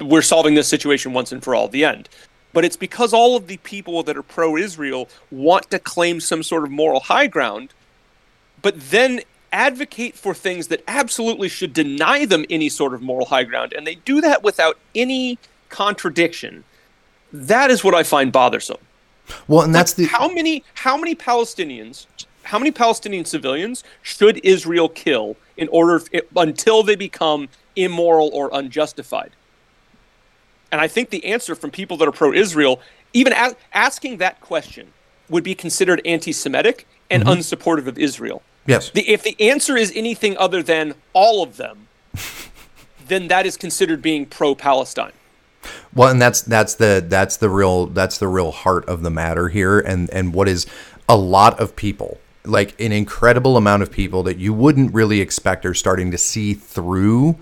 we're 0.00 0.22
solving 0.22 0.54
this 0.54 0.68
situation 0.68 1.12
once 1.12 1.32
and 1.32 1.42
for 1.42 1.54
all 1.54 1.68
the 1.68 1.84
end. 1.84 2.08
But 2.52 2.64
it's 2.64 2.76
because 2.76 3.12
all 3.12 3.36
of 3.36 3.48
the 3.48 3.56
people 3.58 4.04
that 4.04 4.16
are 4.16 4.22
pro-israel 4.22 5.08
want 5.32 5.70
to 5.70 5.80
claim 5.80 6.20
some 6.20 6.42
sort 6.42 6.62
of 6.62 6.70
moral 6.70 7.00
high 7.00 7.26
ground 7.26 7.72
but 8.64 8.80
then 8.90 9.20
advocate 9.54 10.14
for 10.14 10.34
things 10.34 10.68
that 10.68 10.82
absolutely 10.86 11.48
should 11.48 11.72
deny 11.72 12.26
them 12.26 12.44
any 12.50 12.68
sort 12.68 12.92
of 12.92 13.00
moral 13.00 13.26
high 13.26 13.44
ground 13.44 13.72
and 13.72 13.86
they 13.86 13.94
do 13.94 14.20
that 14.20 14.42
without 14.42 14.78
any 14.94 15.38
contradiction 15.68 16.64
that 17.32 17.70
is 17.70 17.82
what 17.82 17.94
i 17.94 18.02
find 18.02 18.32
bothersome 18.32 18.78
well, 19.48 19.62
and 19.62 19.74
that's 19.74 19.94
the 19.94 20.04
how 20.04 20.28
many 20.28 20.64
how 20.74 20.96
many 20.96 21.14
Palestinians 21.14 22.06
how 22.44 22.58
many 22.58 22.70
Palestinian 22.70 23.24
civilians 23.24 23.82
should 24.02 24.38
Israel 24.44 24.88
kill 24.88 25.36
in 25.56 25.68
order 25.68 26.02
until 26.36 26.82
they 26.82 26.94
become 26.94 27.48
immoral 27.74 28.30
or 28.32 28.50
unjustified? 28.52 29.30
And 30.70 30.80
I 30.80 30.88
think 30.88 31.10
the 31.10 31.24
answer 31.24 31.54
from 31.54 31.70
people 31.70 31.96
that 31.98 32.08
are 32.08 32.12
pro-Israel, 32.12 32.80
even 33.12 33.32
a- 33.32 33.56
asking 33.72 34.18
that 34.18 34.40
question, 34.40 34.92
would 35.30 35.44
be 35.44 35.54
considered 35.54 36.02
anti-Semitic 36.04 36.86
and 37.10 37.22
mm-hmm. 37.22 37.38
unsupportive 37.38 37.86
of 37.86 37.98
Israel. 37.98 38.42
Yes. 38.66 38.90
The, 38.90 39.08
if 39.08 39.22
the 39.22 39.36
answer 39.40 39.76
is 39.76 39.92
anything 39.94 40.36
other 40.36 40.62
than 40.62 40.94
all 41.12 41.42
of 41.42 41.56
them, 41.56 41.88
then 43.08 43.28
that 43.28 43.46
is 43.46 43.56
considered 43.56 44.02
being 44.02 44.26
pro-Palestine. 44.26 45.12
Well, 45.94 46.10
and 46.10 46.20
that's 46.20 46.42
that's 46.42 46.74
the 46.74 47.04
that's 47.06 47.36
the 47.38 47.48
real 47.48 47.86
that's 47.86 48.18
the 48.18 48.28
real 48.28 48.50
heart 48.50 48.86
of 48.86 49.02
the 49.02 49.10
matter 49.10 49.48
here, 49.48 49.78
and 49.78 50.10
and 50.10 50.34
what 50.34 50.48
is 50.48 50.66
a 51.08 51.16
lot 51.16 51.58
of 51.58 51.76
people, 51.76 52.18
like 52.44 52.78
an 52.80 52.92
incredible 52.92 53.56
amount 53.56 53.82
of 53.82 53.90
people 53.90 54.22
that 54.24 54.36
you 54.36 54.52
wouldn't 54.52 54.92
really 54.92 55.20
expect 55.20 55.64
are 55.64 55.74
starting 55.74 56.10
to 56.10 56.18
see 56.18 56.52
through 56.52 57.38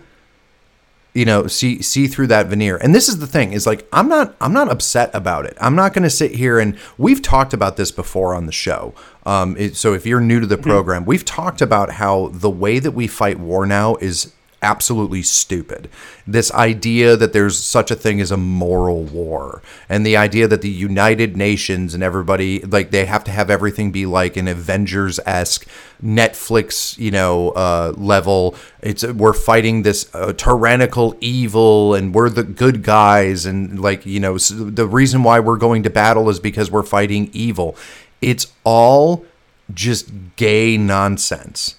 you 1.14 1.24
know 1.24 1.46
see 1.46 1.82
see 1.82 2.06
through 2.06 2.26
that 2.26 2.46
veneer 2.46 2.76
and 2.76 2.94
this 2.94 3.08
is 3.08 3.18
the 3.18 3.26
thing 3.26 3.52
is 3.52 3.66
like 3.66 3.86
i'm 3.92 4.08
not 4.08 4.34
i'm 4.40 4.52
not 4.52 4.70
upset 4.70 5.10
about 5.14 5.44
it 5.44 5.56
i'm 5.60 5.74
not 5.74 5.92
going 5.92 6.02
to 6.02 6.10
sit 6.10 6.34
here 6.34 6.58
and 6.58 6.76
we've 6.96 7.20
talked 7.20 7.52
about 7.52 7.76
this 7.76 7.90
before 7.90 8.34
on 8.34 8.46
the 8.46 8.52
show 8.52 8.94
um, 9.24 9.56
it, 9.56 9.76
so 9.76 9.94
if 9.94 10.06
you're 10.06 10.20
new 10.20 10.40
to 10.40 10.46
the 10.46 10.58
program 10.58 11.04
we've 11.04 11.24
talked 11.24 11.60
about 11.60 11.92
how 11.92 12.28
the 12.28 12.50
way 12.50 12.78
that 12.78 12.92
we 12.92 13.06
fight 13.06 13.38
war 13.38 13.66
now 13.66 13.96
is 13.96 14.32
absolutely 14.62 15.22
stupid. 15.22 15.90
This 16.26 16.52
idea 16.52 17.16
that 17.16 17.32
there's 17.32 17.58
such 17.58 17.90
a 17.90 17.96
thing 17.96 18.20
as 18.20 18.30
a 18.30 18.36
moral 18.36 19.02
war, 19.02 19.60
and 19.88 20.06
the 20.06 20.16
idea 20.16 20.46
that 20.46 20.62
the 20.62 20.70
United 20.70 21.36
Nations 21.36 21.94
and 21.94 22.02
everybody 22.02 22.60
like 22.60 22.90
they 22.92 23.04
have 23.04 23.24
to 23.24 23.32
have 23.32 23.50
everything 23.50 23.90
be 23.90 24.06
like 24.06 24.36
an 24.36 24.46
Avengers 24.48 25.18
esque 25.26 25.66
Netflix, 26.02 26.96
you 26.96 27.10
know, 27.10 27.50
uh, 27.50 27.92
level. 27.96 28.54
It's 28.80 29.04
we're 29.04 29.34
fighting 29.34 29.82
this 29.82 30.08
uh, 30.14 30.32
tyrannical 30.32 31.16
evil, 31.20 31.94
and 31.94 32.14
we're 32.14 32.30
the 32.30 32.44
good 32.44 32.82
guys, 32.82 33.44
and 33.44 33.80
like 33.80 34.06
you 34.06 34.20
know, 34.20 34.38
the 34.38 34.86
reason 34.86 35.24
why 35.24 35.40
we're 35.40 35.56
going 35.56 35.82
to 35.82 35.90
battle 35.90 36.30
is 36.30 36.38
because 36.38 36.70
we're 36.70 36.84
fighting 36.84 37.30
evil. 37.32 37.76
It's 38.22 38.52
all 38.64 39.26
just 39.74 40.10
gay 40.36 40.76
nonsense. 40.76 41.76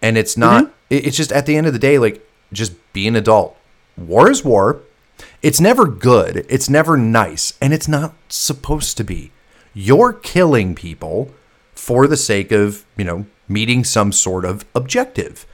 And 0.00 0.16
it's 0.16 0.36
not 0.36 0.64
mm-hmm. 0.64 0.74
it's 0.90 1.16
just 1.16 1.32
at 1.32 1.46
the 1.46 1.56
end 1.56 1.66
of 1.66 1.72
the 1.72 1.78
day 1.78 1.98
like 1.98 2.26
just 2.52 2.74
be 2.92 3.08
an 3.08 3.16
adult. 3.16 3.56
War 3.96 4.30
is 4.30 4.44
war. 4.44 4.82
It's 5.42 5.60
never 5.60 5.86
good. 5.86 6.46
It's 6.48 6.68
never 6.68 6.96
nice. 6.96 7.54
And 7.60 7.74
it's 7.74 7.88
not 7.88 8.14
supposed 8.28 8.96
to 8.98 9.04
be. 9.04 9.32
You're 9.74 10.12
killing 10.12 10.74
people 10.74 11.34
for 11.74 12.06
the 12.06 12.16
sake 12.16 12.52
of 12.52 12.84
you 12.96 13.04
know 13.04 13.26
meeting 13.48 13.84
some 13.84 14.12
sort 14.12 14.44
of 14.44 14.64
objective. 14.74 15.46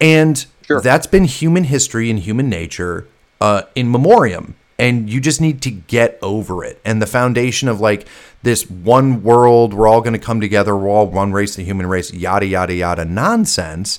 And 0.00 0.44
sure. 0.66 0.80
that's 0.80 1.06
been 1.06 1.24
human 1.24 1.64
history 1.64 2.10
and 2.10 2.18
human 2.18 2.48
nature 2.48 3.08
uh, 3.40 3.62
in 3.74 3.90
memoriam. 3.90 4.56
And 4.78 5.08
you 5.08 5.20
just 5.20 5.40
need 5.40 5.62
to 5.62 5.70
get 5.70 6.18
over 6.20 6.64
it. 6.64 6.80
And 6.84 7.00
the 7.00 7.06
foundation 7.06 7.68
of 7.68 7.80
like 7.80 8.06
this 8.44 8.68
one 8.68 9.22
world 9.22 9.74
we're 9.74 9.88
all 9.88 10.00
going 10.00 10.12
to 10.12 10.18
come 10.18 10.40
together 10.40 10.76
we're 10.76 10.88
all 10.88 11.06
one 11.06 11.32
race 11.32 11.56
the 11.56 11.64
human 11.64 11.86
race 11.86 12.12
yada 12.12 12.46
yada 12.46 12.74
yada 12.74 13.04
nonsense 13.04 13.98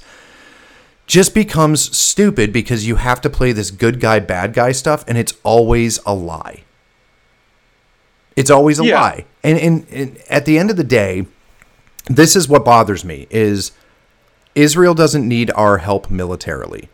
just 1.08 1.36
becomes 1.36 1.96
stupid 1.96 2.52
because 2.52 2.88
you 2.88 2.96
have 2.96 3.22
to 3.22 3.30
play 3.30 3.52
this 3.52 3.72
good 3.72 4.00
guy 4.00 4.20
bad 4.20 4.54
guy 4.54 4.72
stuff 4.72 5.04
and 5.08 5.18
it's 5.18 5.34
always 5.44 6.00
a 6.06 6.14
lie 6.14 6.64
it's 8.36 8.50
always 8.50 8.80
a 8.80 8.86
yeah. 8.86 9.00
lie 9.00 9.26
and, 9.44 9.60
and, 9.60 9.88
and 9.90 10.18
at 10.30 10.46
the 10.46 10.58
end 10.58 10.70
of 10.70 10.78
the 10.78 10.84
day 10.84 11.26
this 12.08 12.36
is 12.36 12.48
what 12.48 12.64
bothers 12.64 13.04
me 13.04 13.28
is 13.30 13.72
israel 14.54 14.94
doesn't 14.94 15.28
need 15.28 15.52
our 15.52 15.80
help 15.80 16.10
militarily 16.10 16.90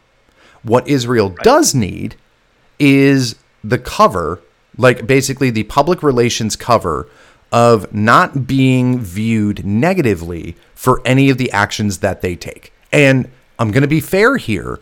what 0.64 0.88
israel 0.88 1.30
right. 1.30 1.44
does 1.44 1.76
need 1.76 2.16
is 2.80 3.36
the 3.64 3.78
cover, 3.78 4.42
like 4.78 5.06
basically 5.06 5.50
the 5.50 5.64
public 5.64 6.02
relations 6.02 6.56
cover 6.56 7.08
of 7.52 7.94
not 7.94 8.48
being 8.48 9.00
viewed 9.00 9.66
negatively 9.66 10.56
for 10.74 11.02
any 11.06 11.30
of 11.30 11.38
the 11.38 11.52
actions 11.52 12.00
that 12.00 12.22
they 12.22 12.36
take. 12.36 12.74
And 12.92 13.30
I'm 13.60 13.72
going 13.72 13.82
to 13.82 13.88
be 13.88 14.00
fair 14.00 14.38
here. 14.38 14.80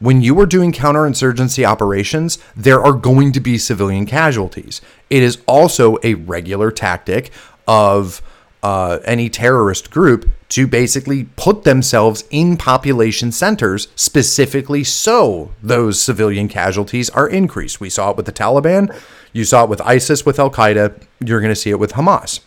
When 0.00 0.22
you 0.22 0.38
are 0.40 0.46
doing 0.46 0.72
counterinsurgency 0.72 1.64
operations, 1.64 2.38
there 2.56 2.80
are 2.80 2.92
going 2.92 3.32
to 3.32 3.40
be 3.40 3.58
civilian 3.58 4.06
casualties. 4.06 4.80
It 5.10 5.22
is 5.22 5.38
also 5.46 5.98
a 6.04 6.14
regular 6.14 6.70
tactic 6.70 7.30
of 7.66 8.22
uh, 8.62 8.98
any 9.04 9.28
terrorist 9.28 9.90
group 9.90 10.30
to 10.50 10.66
basically 10.66 11.24
put 11.36 11.64
themselves 11.64 12.24
in 12.30 12.56
population 12.56 13.30
centers 13.30 13.88
specifically 13.94 14.82
so 14.82 15.52
those 15.62 16.00
civilian 16.00 16.48
casualties 16.48 17.10
are 17.10 17.28
increased. 17.28 17.80
We 17.80 17.90
saw 17.90 18.10
it 18.10 18.16
with 18.16 18.26
the 18.26 18.32
Taliban, 18.32 18.96
you 19.32 19.44
saw 19.44 19.64
it 19.64 19.70
with 19.70 19.80
ISIS, 19.82 20.24
with 20.24 20.38
Al 20.38 20.50
Qaeda, 20.50 21.00
you're 21.20 21.40
going 21.40 21.52
to 21.52 21.60
see 21.60 21.70
it 21.70 21.78
with 21.78 21.92
Hamas. 21.92 22.40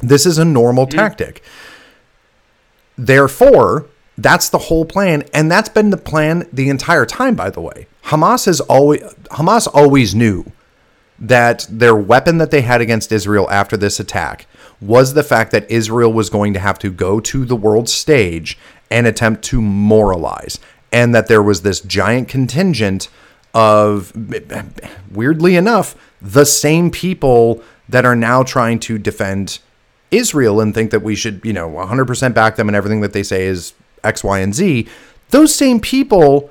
This 0.00 0.26
is 0.26 0.38
a 0.38 0.44
normal 0.44 0.86
mm-hmm. 0.86 0.98
tactic. 0.98 1.42
Therefore, 2.96 3.86
that's 4.16 4.48
the 4.48 4.58
whole 4.58 4.84
plan, 4.84 5.24
and 5.32 5.50
that's 5.50 5.68
been 5.68 5.90
the 5.90 5.96
plan 5.96 6.48
the 6.52 6.68
entire 6.68 7.04
time. 7.04 7.34
By 7.34 7.50
the 7.50 7.60
way, 7.60 7.88
Hamas 8.04 8.46
has 8.46 8.60
always 8.60 9.02
Hamas 9.30 9.68
always 9.72 10.14
knew 10.14 10.52
that 11.18 11.66
their 11.70 11.96
weapon 11.96 12.38
that 12.38 12.50
they 12.50 12.60
had 12.60 12.80
against 12.80 13.10
Israel 13.12 13.50
after 13.50 13.76
this 13.76 13.98
attack 13.98 14.46
was 14.80 15.14
the 15.14 15.22
fact 15.22 15.50
that 15.52 15.68
Israel 15.70 16.12
was 16.12 16.30
going 16.30 16.52
to 16.52 16.60
have 16.60 16.78
to 16.80 16.90
go 16.90 17.20
to 17.20 17.44
the 17.44 17.56
world 17.56 17.88
stage 17.88 18.58
and 18.90 19.06
attempt 19.06 19.42
to 19.44 19.60
moralize, 19.60 20.60
and 20.92 21.14
that 21.14 21.26
there 21.26 21.42
was 21.42 21.62
this 21.62 21.80
giant 21.80 22.28
contingent 22.28 23.08
of, 23.52 24.12
weirdly 25.10 25.56
enough, 25.56 25.96
the 26.20 26.44
same 26.44 26.90
people 26.90 27.62
that 27.88 28.04
are 28.04 28.16
now 28.16 28.42
trying 28.42 28.78
to 28.80 28.98
defend 28.98 29.58
Israel 30.10 30.60
and 30.60 30.74
think 30.74 30.90
that 30.90 31.02
we 31.02 31.14
should, 31.14 31.40
you 31.44 31.52
know, 31.52 31.68
100% 31.68 32.34
back 32.34 32.56
them 32.56 32.68
and 32.68 32.76
everything 32.76 33.00
that 33.00 33.12
they 33.12 33.22
say 33.22 33.46
is 33.46 33.74
X, 34.02 34.22
Y, 34.22 34.38
and 34.38 34.54
Z. 34.54 34.88
Those 35.30 35.54
same 35.54 35.80
people, 35.80 36.50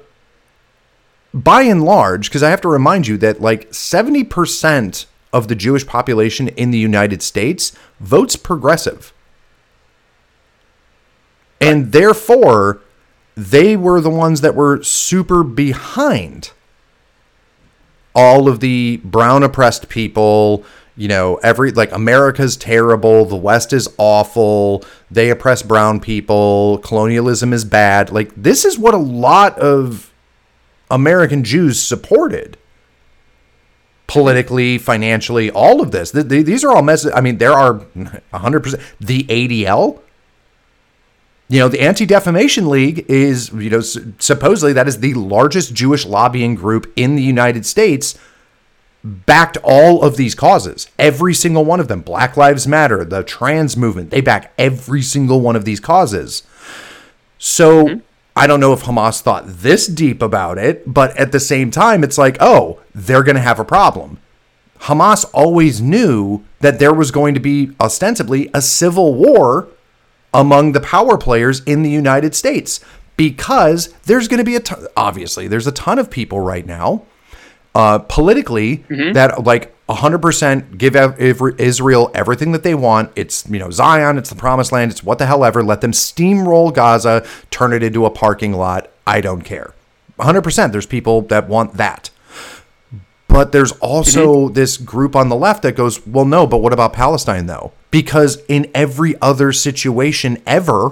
by 1.33 1.63
and 1.63 1.83
large, 1.83 2.29
because 2.29 2.43
I 2.43 2.49
have 2.49 2.61
to 2.61 2.67
remind 2.67 3.07
you 3.07 3.17
that 3.17 3.41
like 3.41 3.69
70% 3.71 5.05
of 5.31 5.47
the 5.47 5.55
Jewish 5.55 5.85
population 5.85 6.49
in 6.49 6.71
the 6.71 6.77
United 6.77 7.21
States 7.21 7.75
votes 7.99 8.35
progressive. 8.35 9.13
And 11.59 11.91
therefore, 11.91 12.81
they 13.35 13.75
were 13.75 14.01
the 14.01 14.09
ones 14.09 14.41
that 14.41 14.55
were 14.55 14.83
super 14.83 15.43
behind 15.43 16.51
all 18.15 18.47
of 18.47 18.59
the 18.59 18.97
brown 19.03 19.43
oppressed 19.43 19.89
people, 19.89 20.63
you 20.95 21.07
know, 21.07 21.35
every 21.37 21.71
like 21.71 21.91
America's 21.91 22.55
terrible, 22.55 23.25
the 23.25 23.35
West 23.35 23.73
is 23.73 23.87
awful, 23.97 24.83
they 25.09 25.29
oppress 25.29 25.61
brown 25.63 25.99
people, 25.99 26.79
colonialism 26.79 27.53
is 27.53 27.65
bad. 27.65 28.11
Like 28.11 28.31
this 28.35 28.65
is 28.65 28.77
what 28.77 28.93
a 28.93 28.97
lot 28.97 29.57
of 29.57 30.13
American 30.91 31.43
Jews 31.43 31.81
supported 31.81 32.57
politically, 34.07 34.77
financially, 34.77 35.49
all 35.49 35.81
of 35.81 35.91
this. 35.91 36.11
these 36.11 36.63
are 36.63 36.71
all 36.75 36.83
messages. 36.83 37.13
I 37.15 37.21
mean, 37.21 37.39
there 37.39 37.53
are 37.53 37.79
100%. 38.33 38.81
The 38.99 39.23
ADL, 39.23 39.99
you 41.49 41.59
know, 41.59 41.67
the 41.67 41.81
Anti 41.81 42.05
Defamation 42.05 42.69
League 42.69 43.05
is, 43.09 43.51
you 43.53 43.69
know, 43.69 43.81
supposedly 43.81 44.73
that 44.73 44.87
is 44.87 44.99
the 44.99 45.15
largest 45.15 45.73
Jewish 45.73 46.05
lobbying 46.05 46.53
group 46.55 46.91
in 46.95 47.15
the 47.15 47.23
United 47.23 47.65
States, 47.65 48.17
backed 49.03 49.57
all 49.63 50.01
of 50.01 50.17
these 50.17 50.35
causes. 50.35 50.89
Every 50.97 51.33
single 51.33 51.65
one 51.65 51.79
of 51.79 51.87
them. 51.87 52.01
Black 52.01 52.37
Lives 52.37 52.67
Matter, 52.67 53.03
the 53.03 53.23
trans 53.23 53.75
movement, 53.75 54.11
they 54.11 54.21
back 54.21 54.53
every 54.57 55.01
single 55.01 55.41
one 55.41 55.55
of 55.55 55.65
these 55.65 55.79
causes. 55.79 56.43
So. 57.37 57.85
Mm-hmm 57.85 57.99
I 58.35 58.47
don't 58.47 58.59
know 58.59 58.73
if 58.73 58.81
Hamas 58.81 59.21
thought 59.21 59.43
this 59.45 59.85
deep 59.85 60.19
about 60.19 60.57
it, 60.57 60.91
but 60.91 61.15
at 61.17 61.31
the 61.31 61.39
same 61.39 61.69
time, 61.69 62.03
it's 62.03 62.17
like, 62.17 62.35
oh, 62.39 62.79
they're 62.95 63.21
going 63.21 63.35
to 63.35 63.41
have 63.41 63.59
a 63.59 63.63
problem. 63.63 64.17
Hamas 64.79 65.29
always 65.33 65.79
knew 65.79 66.43
that 66.59 66.79
there 66.79 66.93
was 66.93 67.11
going 67.11 67.35
to 67.35 67.39
be 67.39 67.71
ostensibly 67.79 68.49
a 68.53 68.61
civil 68.61 69.13
war 69.13 69.67
among 70.33 70.71
the 70.71 70.81
power 70.81 71.17
players 71.17 71.61
in 71.65 71.83
the 71.83 71.89
United 71.89 72.33
States 72.35 72.79
because 73.15 73.93
there's 74.05 74.27
going 74.27 74.39
to 74.39 74.43
be 74.43 74.55
a 74.55 74.59
ton, 74.59 74.87
obviously 74.97 75.47
there's 75.47 75.67
a 75.67 75.71
ton 75.71 75.99
of 75.99 76.09
people 76.09 76.39
right 76.39 76.65
now 76.65 77.03
uh, 77.75 77.99
politically 77.99 78.77
mm-hmm. 78.89 79.13
that 79.13 79.43
like 79.43 79.73
100% 79.89 80.77
give 80.77 80.95
Israel 80.95 82.11
everything 82.13 82.51
that 82.53 82.63
they 82.63 82.75
want. 82.75 83.11
It's, 83.15 83.47
you 83.49 83.59
know, 83.59 83.69
Zion, 83.69 84.17
it's 84.17 84.29
the 84.29 84.35
promised 84.35 84.71
land, 84.71 84.91
it's 84.91 85.03
what 85.03 85.17
the 85.17 85.25
hell 85.25 85.43
ever. 85.43 85.63
Let 85.63 85.81
them 85.81 85.91
steamroll 85.91 86.73
Gaza, 86.73 87.25
turn 87.51 87.73
it 87.73 87.83
into 87.83 88.05
a 88.05 88.09
parking 88.09 88.53
lot. 88.53 88.89
I 89.05 89.21
don't 89.21 89.41
care. 89.41 89.73
100% 90.19 90.71
there's 90.71 90.85
people 90.85 91.21
that 91.23 91.47
want 91.47 91.73
that. 91.75 92.09
But 93.27 93.51
there's 93.51 93.71
also 93.73 94.45
mm-hmm. 94.45 94.53
this 94.53 94.77
group 94.77 95.15
on 95.15 95.29
the 95.29 95.35
left 95.35 95.63
that 95.63 95.75
goes, 95.75 96.05
well, 96.05 96.25
no, 96.25 96.45
but 96.45 96.59
what 96.59 96.71
about 96.71 96.93
Palestine, 96.93 97.47
though? 97.47 97.71
Because 97.89 98.37
in 98.47 98.69
every 98.75 99.19
other 99.21 99.51
situation 99.51 100.41
ever, 100.45 100.91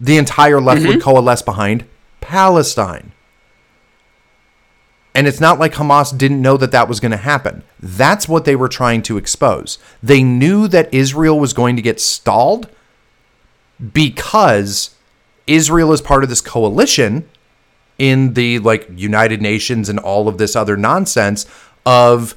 the 0.00 0.16
entire 0.16 0.60
left 0.60 0.80
mm-hmm. 0.80 0.88
would 0.88 1.02
coalesce 1.02 1.42
behind 1.42 1.84
Palestine. 2.20 3.12
And 5.16 5.26
it's 5.26 5.40
not 5.40 5.58
like 5.58 5.72
Hamas 5.72 6.16
didn't 6.16 6.42
know 6.42 6.58
that 6.58 6.72
that 6.72 6.90
was 6.90 7.00
going 7.00 7.10
to 7.10 7.16
happen. 7.16 7.62
That's 7.80 8.28
what 8.28 8.44
they 8.44 8.54
were 8.54 8.68
trying 8.68 9.00
to 9.04 9.16
expose. 9.16 9.78
They 10.02 10.22
knew 10.22 10.68
that 10.68 10.92
Israel 10.92 11.40
was 11.40 11.54
going 11.54 11.74
to 11.76 11.82
get 11.82 12.00
stalled 12.00 12.68
because 13.94 14.94
Israel 15.46 15.94
is 15.94 16.02
part 16.02 16.22
of 16.22 16.28
this 16.28 16.42
coalition 16.42 17.26
in 17.98 18.34
the 18.34 18.58
like 18.58 18.90
United 18.94 19.40
Nations 19.40 19.88
and 19.88 19.98
all 19.98 20.28
of 20.28 20.36
this 20.36 20.54
other 20.54 20.76
nonsense 20.76 21.46
of 21.86 22.34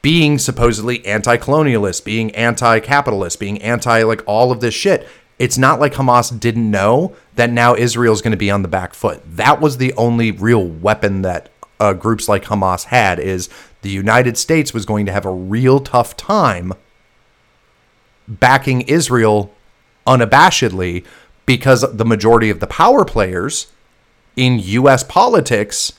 being 0.00 0.38
supposedly 0.38 1.04
anti-colonialist, 1.04 2.06
being 2.06 2.34
anti-capitalist, 2.34 3.38
being 3.38 3.60
anti 3.60 4.02
like 4.04 4.22
all 4.26 4.50
of 4.50 4.60
this 4.60 4.72
shit. 4.72 5.06
It's 5.38 5.58
not 5.58 5.78
like 5.78 5.92
Hamas 5.92 6.40
didn't 6.40 6.70
know 6.70 7.14
that 7.34 7.50
now 7.50 7.74
Israel's 7.74 8.22
going 8.22 8.30
to 8.30 8.38
be 8.38 8.50
on 8.50 8.62
the 8.62 8.68
back 8.68 8.94
foot. 8.94 9.20
That 9.26 9.60
was 9.60 9.76
the 9.76 9.92
only 9.92 10.30
real 10.30 10.66
weapon 10.66 11.20
that 11.20 11.50
uh, 11.80 11.92
groups 11.92 12.28
like 12.28 12.44
Hamas 12.44 12.84
had 12.84 13.18
is 13.18 13.48
the 13.82 13.90
United 13.90 14.36
States 14.36 14.74
was 14.74 14.84
going 14.84 15.06
to 15.06 15.12
have 15.12 15.24
a 15.24 15.32
real 15.32 15.80
tough 15.80 16.16
time 16.16 16.72
backing 18.26 18.82
Israel 18.82 19.54
unabashedly 20.06 21.04
because 21.46 21.84
the 21.96 22.04
majority 22.04 22.50
of 22.50 22.60
the 22.60 22.66
power 22.66 23.04
players 23.04 23.68
in 24.36 24.58
US 24.58 25.02
politics 25.02 25.92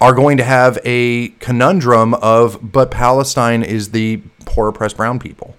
are 0.00 0.14
going 0.14 0.36
to 0.36 0.44
have 0.44 0.78
a 0.84 1.28
conundrum 1.38 2.14
of 2.14 2.72
but 2.72 2.90
Palestine 2.90 3.62
is 3.62 3.90
the 3.90 4.20
poor 4.44 4.68
oppressed 4.68 4.96
brown 4.96 5.18
people. 5.18 5.54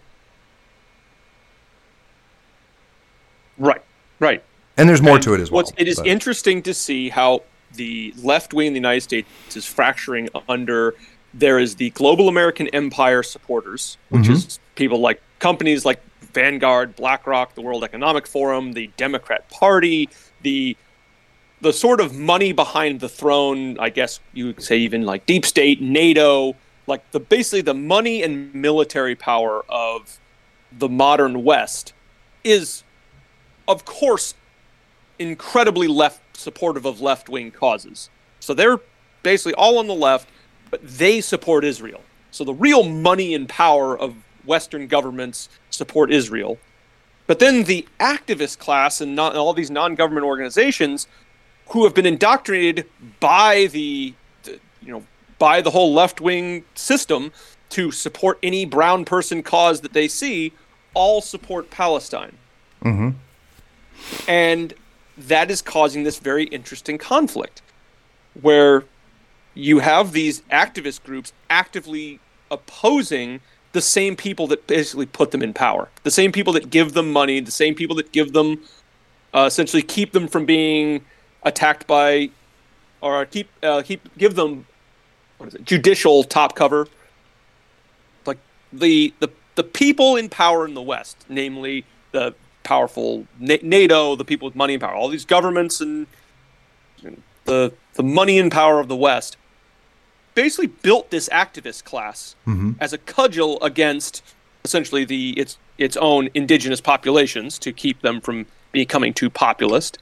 Right. 3.57 3.81
Right. 4.19 4.43
And 4.75 4.89
there's 4.89 5.01
more 5.01 5.15
and 5.15 5.23
to 5.23 5.33
it 5.35 5.41
as 5.41 5.51
well. 5.51 5.63
It 5.77 5.87
is 5.87 5.97
but. 5.97 6.07
interesting 6.07 6.61
to 6.63 6.73
see 6.73 7.09
how 7.09 7.43
the 7.75 8.13
left 8.21 8.53
wing 8.53 8.67
in 8.67 8.73
the 8.73 8.79
United 8.79 9.01
States 9.01 9.27
is 9.55 9.65
fracturing 9.65 10.29
under 10.47 10.95
there 11.33 11.57
is 11.57 11.75
the 11.75 11.89
global 11.91 12.27
American 12.27 12.67
empire 12.69 13.23
supporters, 13.23 13.97
which 14.09 14.23
mm-hmm. 14.23 14.33
is 14.33 14.59
people 14.75 14.99
like 14.99 15.21
companies 15.39 15.83
like 15.83 16.01
Vanguard, 16.33 16.95
BlackRock, 16.95 17.55
the 17.55 17.62
World 17.62 17.83
Economic 17.83 18.27
Forum, 18.27 18.73
the 18.73 18.89
Democrat 18.97 19.49
Party, 19.49 20.09
the 20.41 20.77
the 21.62 21.73
sort 21.73 22.01
of 22.01 22.13
money 22.13 22.51
behind 22.51 22.99
the 22.99 23.07
throne, 23.07 23.79
I 23.79 23.89
guess 23.89 24.19
you 24.33 24.47
would 24.47 24.62
say 24.62 24.77
even 24.77 25.03
like 25.03 25.25
deep 25.25 25.45
state, 25.45 25.81
NATO, 25.81 26.55
like 26.88 27.09
the 27.12 27.19
basically 27.19 27.62
the 27.62 27.73
money 27.73 28.21
and 28.21 28.53
military 28.53 29.15
power 29.15 29.63
of 29.69 30.19
the 30.71 30.89
modern 30.89 31.43
West 31.43 31.93
is 32.43 32.83
of 33.67 33.86
course 33.86 34.33
incredibly 35.19 35.88
left 35.88 36.19
supportive 36.43 36.86
of 36.86 37.01
left 37.01 37.29
wing 37.29 37.51
causes. 37.51 38.10
So 38.39 38.53
they're 38.53 38.79
basically 39.23 39.53
all 39.56 39.79
on 39.79 39.88
the 39.88 39.95
left, 39.95 40.29
but 40.69 40.82
they 40.84 41.21
support 41.21 41.63
Israel. 41.63 42.01
So 42.32 42.43
the 42.43 42.53
real 42.53 42.84
money 42.84 43.34
and 43.34 43.47
power 43.47 43.97
of 43.97 44.15
Western 44.45 44.88
governments 44.88 45.49
support 45.69 46.12
Israel. 46.12 46.58
But 47.25 47.39
then 47.39 47.63
the 47.63 47.88
activist 47.99 48.60
class 48.60 48.99
and 48.99 49.15
not, 49.15 49.36
all 49.36 49.53
these 49.53 49.71
non 49.71 49.95
government 49.95 50.25
organizations 50.25 51.08
who 51.69 51.86
have 51.86 51.93
been 51.93 52.06
indoctrinated 52.06 52.86
by 53.19 53.67
the, 53.67 54.13
the 54.43 54.60
you 54.82 54.91
know 54.91 55.03
by 55.39 55.62
the 55.62 55.71
whole 55.71 55.93
left 55.93 56.19
wing 56.19 56.65
system 56.75 57.32
to 57.69 57.91
support 57.91 58.38
any 58.43 58.65
brown 58.65 59.06
person 59.06 59.41
cause 59.41 59.82
that 59.82 59.93
they 59.93 60.08
see 60.08 60.53
all 60.93 61.21
support 61.21 61.69
Palestine. 61.69 62.38
Mm-hmm. 62.84 63.10
And 64.27 64.73
that 65.17 65.52
is 65.52 65.62
causing 65.62 66.04
this 66.04 66.19
very 66.19 66.45
interesting 66.45 66.97
conflict 66.97 67.62
where 68.41 68.84
you 69.54 69.80
have 69.80 70.12
these 70.12 70.41
activist 70.43 71.04
groups 71.04 71.34
actively 71.49 72.19
opposing 72.49 73.39
the 73.73 73.82
same 73.82 74.15
people 74.15 74.47
that 74.47 74.65
basically 74.67 75.06
put 75.06 75.32
them 75.32 75.41
in 75.41 75.54
power, 75.54 75.89
the 76.04 76.12
same 76.12 76.32
people 76.32 76.54
that 76.54 76.69
give 76.69 76.93
them 76.93 77.12
money, 77.12 77.39
the 77.39 77.52
same 77.52 77.76
people 77.76 77.95
that 77.95 78.12
give 78.12 78.34
them 78.34 78.60
uh, 79.34 79.45
essentially 79.47 79.82
keep 79.82 80.12
them 80.12 80.28
from 80.28 80.45
being 80.45 81.04
attacked 81.43 81.88
by 81.88 82.30
or 83.02 83.26
keep 83.26 83.49
uh, 83.63 83.82
keep 83.82 84.08
give 84.17 84.36
them 84.36 84.65
what 85.38 85.47
is 85.47 85.56
it 85.56 85.65
judicial 85.65 86.23
top 86.23 86.56
cover. 86.56 86.88
Like 88.26 88.38
the 88.71 89.13
the 89.19 89.30
the 89.56 89.63
people 89.63 90.15
in 90.15 90.30
power 90.30 90.65
in 90.65 90.73
the 90.73 90.82
West, 90.82 91.26
namely 91.30 91.86
the 92.12 92.34
powerful 92.63 93.28
NATO, 93.39 94.15
the 94.15 94.26
people 94.26 94.47
with 94.47 94.56
money 94.56 94.73
and 94.73 94.82
power, 94.82 94.93
all 94.95 95.10
these 95.10 95.26
governments 95.26 95.82
and 95.82 96.08
the 97.45 97.73
the 97.95 98.04
money 98.04 98.39
and 98.39 98.52
power 98.52 98.80
of 98.80 98.88
the 98.88 98.95
West 98.95 99.38
basically 100.36 100.67
built 100.67 101.12
this 101.12 101.30
activist 101.30 101.84
class 101.84 102.36
mm-hmm. 102.47 102.71
as 102.80 102.93
a 102.93 102.97
cudgel 102.97 103.62
against 103.62 104.23
essentially 104.63 105.06
the 105.06 105.32
its 105.32 105.58
its 105.78 105.97
own 105.97 106.30
indigenous 106.34 106.82
populations 106.82 107.60
to 107.60 107.71
keep 107.71 108.02
them 108.02 108.21
from 108.21 108.45
becoming 108.71 109.13
too 109.13 109.30
populist. 109.30 109.97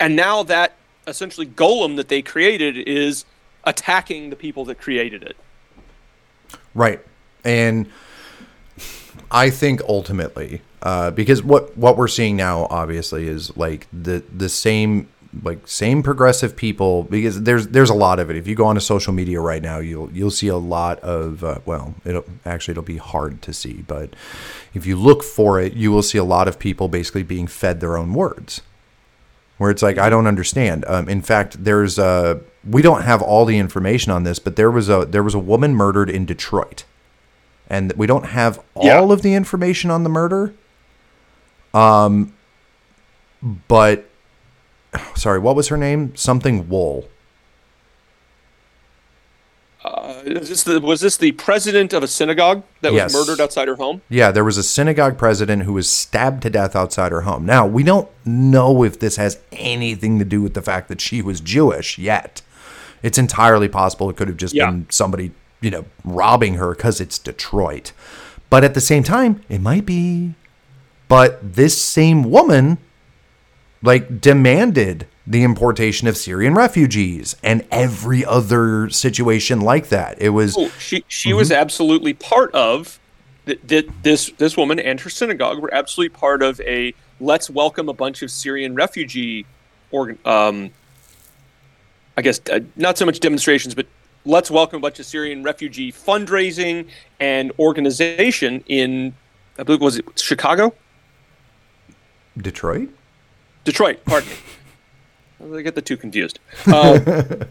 And 0.00 0.16
now 0.16 0.42
that 0.44 0.76
essentially 1.06 1.46
golem 1.46 1.96
that 1.96 2.08
they 2.08 2.22
created 2.22 2.76
is 2.76 3.24
attacking 3.64 4.30
the 4.30 4.36
people 4.36 4.64
that 4.66 4.78
created 4.78 5.22
it. 5.22 5.36
Right. 6.74 7.00
And 7.44 7.88
I 9.30 9.50
think 9.50 9.80
ultimately 9.88 10.62
uh, 10.84 11.10
because 11.10 11.42
what 11.42 11.76
what 11.76 11.96
we're 11.96 12.06
seeing 12.06 12.36
now 12.36 12.66
obviously 12.68 13.26
is 13.26 13.56
like 13.56 13.88
the 13.90 14.22
the 14.32 14.50
same 14.50 15.08
like 15.42 15.66
same 15.66 16.02
progressive 16.02 16.54
people 16.54 17.04
because 17.04 17.42
there's 17.42 17.68
there's 17.68 17.88
a 17.88 17.94
lot 17.94 18.18
of 18.18 18.28
it. 18.28 18.36
If 18.36 18.46
you 18.46 18.54
go 18.54 18.66
onto 18.66 18.82
social 18.82 19.14
media 19.14 19.40
right 19.40 19.62
now, 19.62 19.78
you'll 19.78 20.12
you'll 20.12 20.30
see 20.30 20.48
a 20.48 20.58
lot 20.58 21.00
of 21.00 21.42
uh, 21.42 21.58
well, 21.64 21.94
it'll 22.04 22.26
actually 22.44 22.72
it'll 22.72 22.82
be 22.82 22.98
hard 22.98 23.40
to 23.42 23.52
see, 23.54 23.82
but 23.86 24.14
if 24.74 24.84
you 24.84 24.96
look 24.96 25.22
for 25.24 25.58
it, 25.58 25.72
you 25.72 25.90
will 25.90 26.02
see 26.02 26.18
a 26.18 26.24
lot 26.24 26.48
of 26.48 26.58
people 26.58 26.88
basically 26.88 27.22
being 27.22 27.46
fed 27.46 27.80
their 27.80 27.96
own 27.96 28.12
words. 28.12 28.60
Where 29.56 29.70
it's 29.70 29.82
like 29.82 29.96
I 29.96 30.10
don't 30.10 30.26
understand. 30.26 30.84
Um, 30.86 31.08
in 31.08 31.22
fact, 31.22 31.64
there's 31.64 31.98
a 31.98 32.40
we 32.68 32.82
don't 32.82 33.02
have 33.02 33.22
all 33.22 33.46
the 33.46 33.58
information 33.58 34.12
on 34.12 34.24
this, 34.24 34.38
but 34.38 34.56
there 34.56 34.70
was 34.70 34.90
a 34.90 35.06
there 35.06 35.22
was 35.22 35.34
a 35.34 35.38
woman 35.38 35.74
murdered 35.74 36.10
in 36.10 36.26
Detroit, 36.26 36.84
and 37.70 37.90
we 37.94 38.06
don't 38.06 38.26
have 38.26 38.60
all 38.74 38.84
yeah. 38.84 39.00
of 39.00 39.22
the 39.22 39.34
information 39.34 39.90
on 39.90 40.02
the 40.02 40.10
murder 40.10 40.52
um, 41.74 42.32
but 43.68 44.08
sorry, 45.14 45.38
what 45.38 45.56
was 45.56 45.68
her 45.68 45.76
name? 45.76 46.14
Something 46.16 46.68
Woll. 46.68 47.08
Uh, 49.84 50.22
this 50.22 50.62
the, 50.62 50.80
was 50.80 51.02
this 51.02 51.18
the 51.18 51.32
president 51.32 51.92
of 51.92 52.02
a 52.02 52.08
synagogue 52.08 52.62
that 52.80 52.90
was 52.90 52.98
yes. 52.98 53.12
murdered 53.12 53.38
outside 53.38 53.68
her 53.68 53.74
home? 53.74 54.00
Yeah, 54.08 54.30
there 54.30 54.44
was 54.44 54.56
a 54.56 54.62
synagogue 54.62 55.18
president 55.18 55.64
who 55.64 55.74
was 55.74 55.90
stabbed 55.90 56.42
to 56.44 56.50
death 56.50 56.74
outside 56.74 57.12
her 57.12 57.22
home. 57.22 57.44
Now, 57.44 57.66
we 57.66 57.82
don't 57.82 58.08
know 58.24 58.82
if 58.82 58.98
this 58.98 59.16
has 59.16 59.38
anything 59.52 60.18
to 60.20 60.24
do 60.24 60.40
with 60.40 60.54
the 60.54 60.62
fact 60.62 60.88
that 60.88 61.02
she 61.02 61.20
was 61.20 61.40
Jewish 61.40 61.98
yet. 61.98 62.40
It's 63.02 63.18
entirely 63.18 63.68
possible 63.68 64.08
it 64.08 64.16
could 64.16 64.28
have 64.28 64.38
just 64.38 64.54
yeah. 64.54 64.70
been 64.70 64.86
somebody, 64.88 65.32
you 65.60 65.70
know, 65.70 65.84
robbing 66.02 66.54
her 66.54 66.74
because 66.74 66.98
it's 66.98 67.18
Detroit. 67.18 67.92
But 68.48 68.64
at 68.64 68.72
the 68.72 68.80
same 68.80 69.02
time, 69.02 69.42
it 69.50 69.60
might 69.60 69.84
be 69.84 70.34
but 71.14 71.54
this 71.54 71.80
same 71.80 72.24
woman, 72.24 72.76
like, 73.84 74.20
demanded 74.20 75.06
the 75.24 75.44
importation 75.44 76.08
of 76.08 76.16
Syrian 76.16 76.56
refugees 76.56 77.36
and 77.40 77.64
every 77.70 78.24
other 78.24 78.90
situation 78.90 79.60
like 79.60 79.90
that. 79.90 80.20
It 80.20 80.30
was 80.30 80.56
oh, 80.58 80.70
she 80.80 81.04
she 81.06 81.28
mm-hmm. 81.28 81.38
was 81.38 81.52
absolutely 81.52 82.14
part 82.14 82.52
of 82.52 82.98
that 83.44 84.02
this 84.02 84.32
this 84.38 84.56
woman 84.56 84.80
and 84.80 84.98
her 84.98 85.08
synagogue 85.08 85.60
were 85.60 85.72
absolutely 85.72 86.08
part 86.18 86.42
of 86.42 86.60
a 86.62 86.92
let's 87.20 87.48
welcome 87.48 87.88
a 87.88 87.94
bunch 87.94 88.22
of 88.22 88.30
Syrian 88.32 88.74
refugee 88.74 89.46
or 89.92 90.16
um 90.24 90.72
I 92.16 92.22
guess 92.22 92.40
uh, 92.50 92.58
not 92.74 92.98
so 92.98 93.06
much 93.06 93.20
demonstrations 93.20 93.76
but 93.76 93.86
let's 94.24 94.50
welcome 94.50 94.78
a 94.78 94.82
bunch 94.82 94.98
of 94.98 95.06
Syrian 95.06 95.44
refugee 95.44 95.92
fundraising 95.92 96.88
and 97.20 97.52
organization 97.60 98.64
in 98.66 99.14
I 99.60 99.62
believe 99.62 99.80
was 99.80 99.98
it 99.98 100.18
Chicago 100.18 100.74
Detroit? 102.36 102.88
Detroit, 103.64 104.04
pardon 104.04 104.28
me. 104.30 104.36
I 105.58 105.62
get 105.62 105.74
the 105.74 105.82
two 105.82 105.96
confused. 105.96 106.38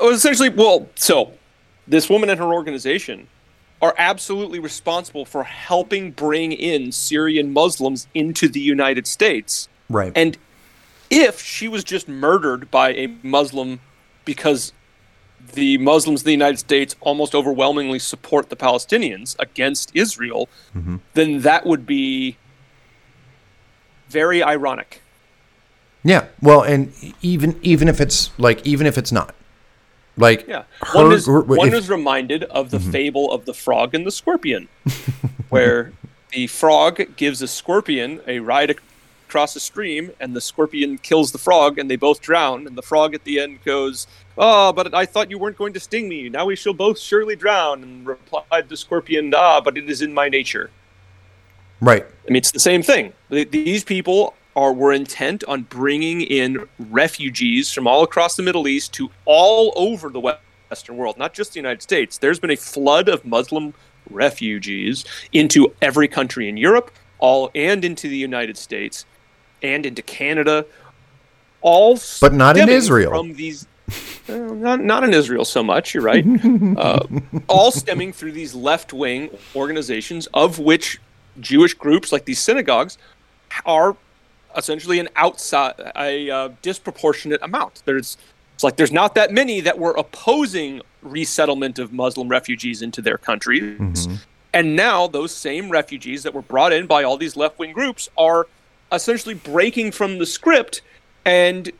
Uh, 0.00 0.12
essentially, 0.12 0.50
well, 0.50 0.86
so 0.96 1.32
this 1.86 2.10
woman 2.10 2.28
and 2.28 2.38
her 2.38 2.52
organization 2.52 3.26
are 3.80 3.94
absolutely 3.96 4.58
responsible 4.58 5.24
for 5.24 5.44
helping 5.44 6.10
bring 6.10 6.52
in 6.52 6.92
Syrian 6.92 7.54
Muslims 7.54 8.06
into 8.12 8.48
the 8.48 8.60
United 8.60 9.06
States. 9.06 9.68
Right. 9.88 10.12
And 10.14 10.36
if 11.10 11.40
she 11.40 11.68
was 11.68 11.84
just 11.84 12.08
murdered 12.08 12.70
by 12.70 12.92
a 12.92 13.06
Muslim 13.22 13.80
because 14.24 14.72
the 15.54 15.78
Muslims 15.78 16.22
in 16.22 16.26
the 16.26 16.32
United 16.32 16.58
States 16.58 16.96
almost 17.00 17.34
overwhelmingly 17.34 17.98
support 17.98 18.50
the 18.50 18.56
Palestinians 18.56 19.36
against 19.38 19.90
Israel, 19.94 20.48
mm-hmm. 20.76 20.96
then 21.14 21.40
that 21.42 21.64
would 21.64 21.86
be 21.86 22.36
very 24.08 24.42
ironic. 24.42 25.02
Yeah. 26.04 26.26
Well, 26.40 26.62
and 26.62 26.92
even 27.22 27.58
even 27.62 27.88
if 27.88 28.00
it's 28.00 28.30
like 28.38 28.66
even 28.66 28.86
if 28.86 28.98
it's 28.98 29.12
not. 29.12 29.34
Like 30.16 30.46
yeah. 30.48 30.64
Her, 30.82 31.04
one 31.04 31.12
is 31.12 31.26
her, 31.26 31.40
one 31.42 31.68
if, 31.68 31.74
is 31.74 31.88
reminded 31.88 32.44
of 32.44 32.70
the 32.70 32.78
mm-hmm. 32.78 32.90
fable 32.90 33.32
of 33.32 33.44
the 33.44 33.54
frog 33.54 33.94
and 33.94 34.06
the 34.06 34.10
scorpion 34.10 34.68
where 35.48 35.92
the 36.32 36.46
frog 36.48 37.16
gives 37.16 37.40
a 37.40 37.48
scorpion 37.48 38.20
a 38.26 38.40
ride 38.40 38.74
across 39.28 39.54
a 39.56 39.60
stream, 39.60 40.10
and 40.18 40.34
the 40.34 40.40
scorpion 40.40 40.96
kills 40.96 41.32
the 41.32 41.38
frog, 41.38 41.78
and 41.78 41.90
they 41.90 41.96
both 41.96 42.20
drown. 42.20 42.66
And 42.66 42.76
the 42.76 42.82
frog 42.82 43.14
at 43.14 43.24
the 43.24 43.38
end 43.38 43.62
goes, 43.64 44.06
"Oh, 44.36 44.72
but 44.72 44.94
I 44.94 45.04
thought 45.06 45.30
you 45.30 45.38
weren't 45.38 45.58
going 45.58 45.74
to 45.74 45.80
sting 45.80 46.08
me. 46.08 46.28
Now 46.28 46.46
we 46.46 46.56
shall 46.56 46.74
both 46.74 46.98
surely 46.98 47.36
drown." 47.36 47.82
And 47.82 48.06
replied 48.06 48.68
the 48.68 48.76
scorpion, 48.76 49.32
"Ah, 49.34 49.60
but 49.60 49.76
it 49.76 49.88
is 49.88 50.02
in 50.02 50.14
my 50.14 50.28
nature." 50.28 50.70
Right. 51.80 52.04
I 52.04 52.30
mean, 52.30 52.36
it's 52.36 52.50
the 52.50 52.60
same 52.60 52.82
thing. 52.82 53.12
These 53.30 53.84
people 53.84 54.34
are 54.56 54.72
were 54.72 54.92
intent 54.92 55.44
on 55.44 55.62
bringing 55.62 56.20
in 56.20 56.66
refugees 56.78 57.72
from 57.72 57.86
all 57.86 58.02
across 58.02 58.34
the 58.34 58.42
Middle 58.42 58.66
East 58.66 58.92
to 58.94 59.10
all 59.24 59.72
over 59.76 60.08
the 60.08 60.20
Western 60.70 60.96
world, 60.96 61.16
not 61.16 61.32
just 61.32 61.52
the 61.52 61.60
United 61.60 61.80
States. 61.80 62.18
There's 62.18 62.40
been 62.40 62.50
a 62.50 62.56
flood 62.56 63.08
of 63.08 63.24
Muslim 63.24 63.74
refugees 64.10 65.04
into 65.32 65.72
every 65.80 66.08
country 66.08 66.48
in 66.48 66.56
Europe, 66.56 66.90
all 67.18 67.50
and 67.54 67.84
into 67.84 68.08
the 68.08 68.16
United 68.16 68.56
States, 68.56 69.06
and 69.62 69.86
into 69.86 70.02
Canada, 70.02 70.66
all 71.60 71.98
but 72.20 72.32
not 72.32 72.56
in 72.56 72.68
Israel. 72.68 73.10
From 73.10 73.34
these, 73.34 73.66
well, 74.28 74.54
not 74.54 74.82
not 74.82 75.04
in 75.04 75.14
Israel 75.14 75.44
so 75.44 75.62
much. 75.62 75.94
You're 75.94 76.02
right. 76.02 76.24
uh, 76.76 77.06
all 77.48 77.70
stemming 77.70 78.12
through 78.12 78.32
these 78.32 78.54
left 78.54 78.92
wing 78.92 79.30
organizations, 79.54 80.26
of 80.34 80.58
which 80.58 81.00
Jewish 81.40 81.74
groups 81.74 82.12
like 82.12 82.24
these 82.24 82.38
synagogues 82.38 82.98
are 83.64 83.96
essentially 84.56 84.98
an 84.98 85.08
outside 85.16 85.74
a 85.96 86.30
uh, 86.30 86.48
disproportionate 86.62 87.40
amount. 87.42 87.82
There's 87.84 88.16
it's 88.54 88.64
like 88.64 88.76
there's 88.76 88.92
not 88.92 89.14
that 89.14 89.32
many 89.32 89.60
that 89.60 89.78
were 89.78 89.92
opposing 89.92 90.82
resettlement 91.02 91.78
of 91.78 91.92
Muslim 91.92 92.28
refugees 92.28 92.82
into 92.82 93.00
their 93.00 93.16
countries. 93.16 93.78
Mm-hmm. 93.78 94.14
And 94.52 94.74
now 94.74 95.06
those 95.06 95.32
same 95.32 95.70
refugees 95.70 96.24
that 96.24 96.34
were 96.34 96.42
brought 96.42 96.72
in 96.72 96.86
by 96.86 97.04
all 97.04 97.16
these 97.16 97.36
left 97.36 97.58
wing 97.58 97.72
groups 97.72 98.08
are 98.18 98.48
essentially 98.90 99.34
breaking 99.34 99.92
from 99.92 100.18
the 100.18 100.26
script 100.26 100.82
and 101.24 101.70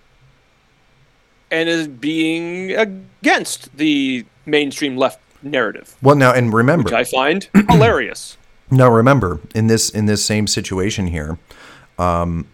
and 1.51 1.69
is 1.69 1.89
being 1.89 2.73
against 2.77 3.77
the 3.77 4.25
mainstream 4.47 4.97
left 4.97 5.19
narrative. 5.43 5.97
Well, 6.01 6.15
now 6.15 6.33
and 6.33 6.53
remember, 6.53 6.85
which 6.85 6.93
I 6.93 7.05
find 7.05 7.49
hilarious. 7.71 8.38
Now 8.71 8.91
remember, 8.91 9.41
in 9.55 9.67
this 9.67 9.89
in 9.89 10.07
this 10.07 10.25
same 10.25 10.47
situation 10.47 11.07
here, 11.09 11.39
um, 11.99 12.47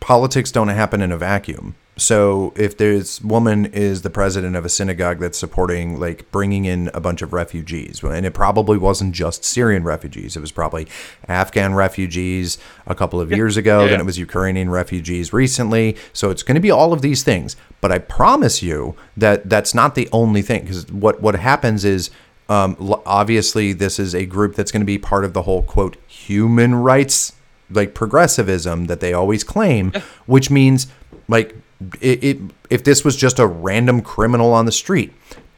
politics 0.00 0.50
don't 0.50 0.68
happen 0.68 1.02
in 1.02 1.12
a 1.12 1.18
vacuum. 1.18 1.74
So 1.98 2.54
if 2.56 2.78
this 2.78 3.20
woman 3.20 3.66
is 3.66 4.00
the 4.00 4.08
president 4.08 4.56
of 4.56 4.64
a 4.64 4.70
synagogue 4.70 5.20
that's 5.20 5.36
supporting 5.36 6.00
like 6.00 6.30
bringing 6.30 6.64
in 6.64 6.90
a 6.94 7.00
bunch 7.00 7.20
of 7.20 7.34
refugees, 7.34 8.02
and 8.02 8.24
it 8.24 8.32
probably 8.32 8.78
wasn't 8.78 9.14
just 9.14 9.44
Syrian 9.44 9.84
refugees, 9.84 10.34
it 10.34 10.40
was 10.40 10.52
probably 10.52 10.88
Afghan 11.28 11.74
refugees 11.74 12.56
a 12.86 12.94
couple 12.94 13.20
of 13.20 13.30
years 13.30 13.58
ago, 13.58 13.82
yeah. 13.82 13.90
then 13.90 14.00
it 14.00 14.06
was 14.06 14.18
Ukrainian 14.18 14.70
refugees 14.70 15.34
recently. 15.34 15.96
So 16.14 16.30
it's 16.30 16.42
going 16.42 16.54
to 16.54 16.62
be 16.62 16.70
all 16.70 16.94
of 16.94 17.02
these 17.02 17.22
things. 17.22 17.56
But 17.82 17.92
I 17.92 17.98
promise 17.98 18.62
you 18.62 18.96
that 19.16 19.50
that's 19.50 19.74
not 19.74 19.94
the 19.94 20.08
only 20.12 20.40
thing 20.40 20.62
because 20.62 20.90
what 20.90 21.20
what 21.20 21.34
happens 21.34 21.84
is 21.84 22.10
um, 22.52 22.76
obviously 23.06 23.72
this 23.72 23.98
is 23.98 24.14
a 24.14 24.26
group 24.26 24.54
that's 24.54 24.70
going 24.70 24.82
to 24.82 24.86
be 24.86 24.98
part 24.98 25.24
of 25.24 25.32
the 25.32 25.42
whole 25.42 25.62
quote 25.62 25.96
human 26.06 26.74
rights 26.74 27.32
like 27.70 27.94
progressivism 27.94 28.86
that 28.88 29.00
they 29.00 29.14
always 29.14 29.42
claim, 29.42 29.92
which 30.26 30.50
means 30.50 30.86
like 31.28 31.56
it, 32.00 32.22
it, 32.22 32.38
if 32.68 32.84
this 32.84 33.04
was 33.04 33.16
just 33.16 33.38
a 33.38 33.46
random 33.46 34.02
criminal 34.02 34.52
on 34.52 34.66
the 34.66 34.72
street, 34.72 35.14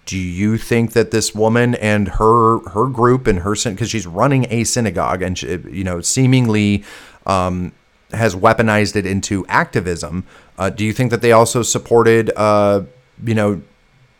do 0.06 0.16
you 0.16 0.56
think 0.56 0.92
that 0.92 1.10
this 1.10 1.34
woman 1.34 1.74
and 1.76 2.08
her 2.08 2.60
her 2.68 2.86
group 2.86 3.26
and 3.26 3.40
her 3.40 3.56
because 3.64 3.90
she's 3.90 4.06
running 4.06 4.46
a 4.50 4.62
synagogue 4.62 5.22
and 5.22 5.36
she, 5.36 5.48
you 5.48 5.82
know 5.82 6.00
seemingly 6.00 6.84
um, 7.26 7.72
has 8.12 8.36
weaponized 8.36 8.94
it 8.94 9.04
into 9.04 9.44
activism? 9.48 10.24
Uh, 10.58 10.70
do 10.70 10.84
you 10.84 10.92
think 10.92 11.10
that 11.10 11.22
they 11.22 11.32
also 11.32 11.62
supported 11.62 12.30
uh, 12.36 12.82
you 13.24 13.34
know 13.34 13.60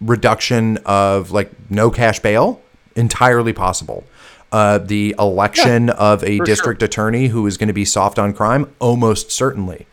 reduction 0.00 0.78
of 0.84 1.30
like 1.30 1.52
no 1.70 1.88
cash 1.90 2.18
bail? 2.18 2.60
Entirely 2.96 3.52
possible. 3.52 4.04
Uh, 4.52 4.78
the 4.78 5.14
election 5.18 5.88
yeah, 5.88 5.94
of 5.94 6.22
a 6.22 6.38
district 6.40 6.80
sure. 6.80 6.86
attorney 6.86 7.26
who 7.26 7.46
is 7.46 7.56
going 7.56 7.66
to 7.68 7.74
be 7.74 7.84
soft 7.84 8.18
on 8.18 8.32
crime, 8.32 8.72
almost 8.78 9.32
certainly. 9.32 9.86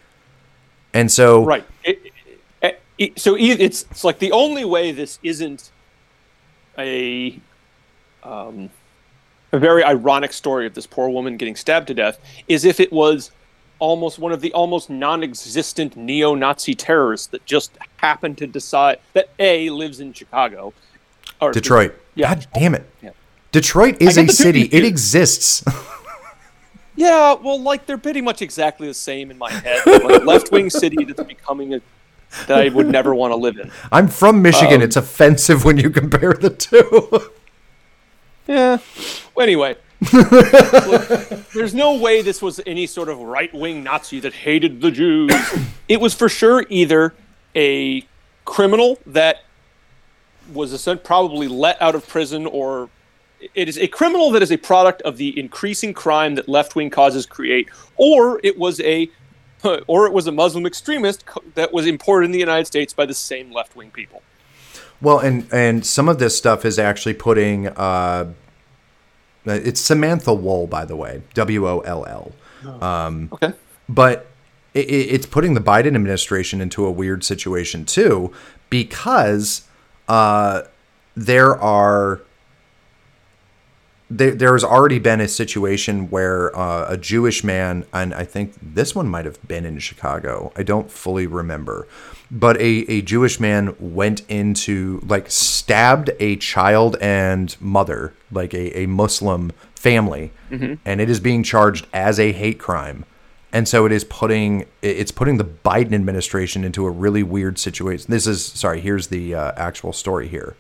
And 0.93 1.11
so, 1.11 1.43
right. 1.43 1.65
It, 1.83 1.99
it, 2.61 2.81
it, 2.97 3.19
so 3.19 3.35
it's 3.35 3.85
it's 3.89 4.03
like 4.03 4.19
the 4.19 4.31
only 4.31 4.65
way 4.65 4.91
this 4.91 5.17
isn't 5.23 5.71
a 6.77 7.39
um, 8.23 8.69
a 9.51 9.59
very 9.59 9.83
ironic 9.83 10.33
story 10.33 10.65
of 10.67 10.73
this 10.73 10.85
poor 10.85 11.09
woman 11.09 11.37
getting 11.37 11.55
stabbed 11.55 11.87
to 11.87 11.93
death 11.93 12.19
is 12.47 12.63
if 12.63 12.79
it 12.79 12.91
was 12.91 13.31
almost 13.79 14.19
one 14.19 14.31
of 14.31 14.41
the 14.41 14.53
almost 14.53 14.89
non-existent 14.89 15.97
neo-Nazi 15.97 16.75
terrorists 16.75 17.27
that 17.27 17.43
just 17.45 17.71
happened 17.97 18.37
to 18.37 18.45
decide 18.45 18.99
that 19.13 19.29
a 19.39 19.69
lives 19.71 19.99
in 19.99 20.13
Chicago 20.13 20.71
or 21.41 21.51
Detroit. 21.51 21.95
Yeah. 22.15 22.35
God 22.35 22.47
damn 22.53 22.75
it. 22.75 22.89
Yeah. 23.01 23.11
Detroit 23.51 24.01
is 24.01 24.17
a 24.17 24.27
city. 24.27 24.63
It 24.71 24.83
exists. 24.85 25.63
Yeah, 26.95 27.33
well, 27.33 27.59
like 27.59 27.85
they're 27.85 27.97
pretty 27.97 28.21
much 28.21 28.41
exactly 28.41 28.87
the 28.87 28.93
same 28.93 29.31
in 29.31 29.37
my 29.37 29.51
head. 29.51 29.81
Like 29.85 30.23
left 30.23 30.51
wing 30.51 30.69
city 30.69 31.03
that's 31.03 31.23
becoming 31.23 31.73
a 31.75 31.81
that 32.47 32.59
I 32.59 32.69
would 32.69 32.87
never 32.87 33.15
want 33.15 33.31
to 33.31 33.35
live 33.35 33.57
in. 33.57 33.71
I'm 33.91 34.07
from 34.07 34.41
Michigan. 34.41 34.75
Um, 34.75 34.81
it's 34.81 34.95
offensive 34.95 35.65
when 35.65 35.77
you 35.77 35.89
compare 35.89 36.33
the 36.33 36.49
two. 36.49 37.31
yeah. 38.47 38.77
Well, 39.35 39.43
anyway, 39.43 39.75
there's 41.53 41.73
no 41.73 41.97
way 41.97 42.21
this 42.21 42.41
was 42.41 42.61
any 42.65 42.87
sort 42.87 43.09
of 43.09 43.19
right 43.19 43.53
wing 43.53 43.83
Nazi 43.83 44.19
that 44.21 44.33
hated 44.33 44.81
the 44.81 44.91
Jews. 44.91 45.31
It 45.89 45.99
was 45.99 46.13
for 46.13 46.29
sure 46.29 46.65
either 46.69 47.13
a 47.53 48.05
criminal 48.45 48.97
that 49.07 49.43
was 50.53 50.87
probably 51.03 51.47
let 51.47 51.81
out 51.81 51.95
of 51.95 52.07
prison 52.07 52.45
or 52.45 52.89
it 53.55 53.67
is 53.67 53.77
a 53.77 53.87
criminal 53.87 54.31
that 54.31 54.41
is 54.41 54.51
a 54.51 54.57
product 54.57 55.01
of 55.01 55.17
the 55.17 55.37
increasing 55.39 55.93
crime 55.93 56.35
that 56.35 56.47
left 56.47 56.75
wing 56.75 56.89
causes 56.89 57.25
create, 57.25 57.69
or 57.97 58.39
it 58.43 58.57
was 58.57 58.79
a 58.81 59.09
or 59.87 60.05
it 60.05 60.13
was 60.13 60.27
a 60.27 60.31
Muslim 60.31 60.65
extremist 60.65 61.23
that 61.55 61.73
was 61.73 61.85
imported 61.85 62.25
in 62.25 62.31
the 62.31 62.39
United 62.39 62.65
States 62.65 62.93
by 62.93 63.05
the 63.05 63.13
same 63.13 63.51
left 63.51 63.75
wing 63.75 63.91
people. 63.91 64.21
Well, 65.01 65.19
and 65.19 65.47
and 65.51 65.85
some 65.85 66.07
of 66.09 66.19
this 66.19 66.37
stuff 66.37 66.65
is 66.65 66.77
actually 66.77 67.15
putting. 67.15 67.67
Uh, 67.67 68.33
it's 69.45 69.81
Samantha 69.81 70.33
Woll 70.33 70.67
by 70.67 70.85
the 70.85 70.95
way, 70.95 71.23
W 71.33 71.67
O 71.67 71.79
L 71.79 72.05
L. 72.05 72.31
Oh. 72.65 72.87
Um, 72.87 73.29
okay. 73.33 73.53
But 73.89 74.27
it, 74.73 74.87
it's 74.89 75.25
putting 75.25 75.55
the 75.55 75.61
Biden 75.61 75.95
administration 75.95 76.61
into 76.61 76.85
a 76.85 76.91
weird 76.91 77.23
situation 77.23 77.85
too, 77.85 78.31
because 78.69 79.63
uh, 80.11 80.63
there 81.15 81.57
are 81.57 82.19
there, 84.09 84.31
there's 84.31 84.63
already 84.65 84.99
been 84.99 85.21
a 85.21 85.27
situation 85.29 86.09
where 86.09 86.53
uh, 86.53 86.85
a 86.89 86.97
Jewish 86.97 87.45
man, 87.45 87.85
and 87.93 88.13
I 88.13 88.25
think 88.25 88.53
this 88.61 88.93
one 88.93 89.07
might 89.07 89.23
have 89.23 89.41
been 89.47 89.63
in 89.63 89.79
Chicago. 89.79 90.51
I 90.57 90.63
don't 90.63 90.91
fully 90.91 91.27
remember, 91.27 91.87
but 92.29 92.57
a, 92.57 92.83
a 92.91 93.01
Jewish 93.01 93.39
man 93.39 93.73
went 93.79 94.29
into 94.29 94.99
like 95.07 95.31
stabbed 95.31 96.09
a 96.19 96.35
child 96.35 96.97
and 96.99 97.55
mother, 97.61 98.13
like 98.33 98.53
a, 98.53 98.79
a 98.81 98.87
Muslim 98.87 99.53
family, 99.75 100.33
mm-hmm. 100.49 100.73
and 100.83 100.99
it 100.99 101.09
is 101.09 101.21
being 101.21 101.41
charged 101.41 101.87
as 101.93 102.19
a 102.19 102.33
hate 102.33 102.59
crime. 102.59 103.05
And 103.53 103.67
so 103.67 103.85
it 103.85 103.91
is 103.91 104.03
putting 104.05 104.65
it's 104.81 105.11
putting 105.11 105.37
the 105.37 105.43
Biden 105.45 105.93
administration 105.93 106.63
into 106.63 106.85
a 106.85 106.89
really 106.89 107.23
weird 107.23 107.59
situation. 107.59 108.07
This 108.09 108.25
is 108.25 108.45
sorry. 108.45 108.79
Here's 108.79 109.07
the 109.07 109.35
uh, 109.35 109.51
actual 109.57 109.93
story 109.93 110.27
here. 110.27 110.55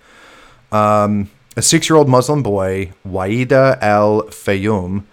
Um, 0.71 1.29
a 1.55 1.61
six 1.61 1.89
year 1.89 1.97
old 1.97 2.09
Muslim 2.09 2.43
boy, 2.43 2.91
Wadea 3.07 3.81
Al-Fayoume, 3.81 5.03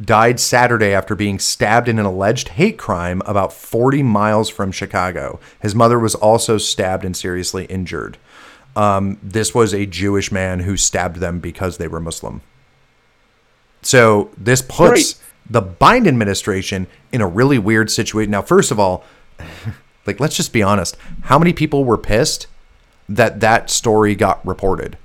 died 0.00 0.38
Saturday 0.38 0.92
after 0.92 1.14
being 1.14 1.38
stabbed 1.38 1.88
in 1.88 1.98
an 1.98 2.06
alleged 2.06 2.48
hate 2.48 2.78
crime 2.78 3.22
about 3.24 3.52
40 3.52 4.02
miles 4.02 4.48
from 4.48 4.72
Chicago. 4.72 5.40
His 5.60 5.74
mother 5.74 5.98
was 5.98 6.14
also 6.14 6.58
stabbed 6.58 7.04
and 7.04 7.16
seriously 7.16 7.64
injured. 7.66 8.18
Um, 8.74 9.18
this 9.22 9.54
was 9.54 9.72
a 9.72 9.86
Jewish 9.86 10.30
man 10.30 10.60
who 10.60 10.76
stabbed 10.76 11.16
them 11.16 11.40
because 11.40 11.78
they 11.78 11.88
were 11.88 12.00
Muslim. 12.00 12.42
So 13.80 14.30
this 14.36 14.60
puts. 14.60 15.20
The 15.48 15.62
Biden 15.62 16.06
administration 16.06 16.86
in 17.12 17.20
a 17.20 17.26
really 17.26 17.58
weird 17.58 17.90
situation. 17.90 18.30
Now, 18.30 18.42
first 18.42 18.70
of 18.70 18.80
all, 18.80 19.04
like 20.06 20.20
let's 20.20 20.36
just 20.36 20.52
be 20.52 20.62
honest, 20.62 20.96
how 21.22 21.38
many 21.38 21.52
people 21.52 21.84
were 21.84 21.98
pissed 21.98 22.46
that 23.08 23.40
that 23.40 23.70
story 23.70 24.14
got 24.14 24.44
reported? 24.46 24.98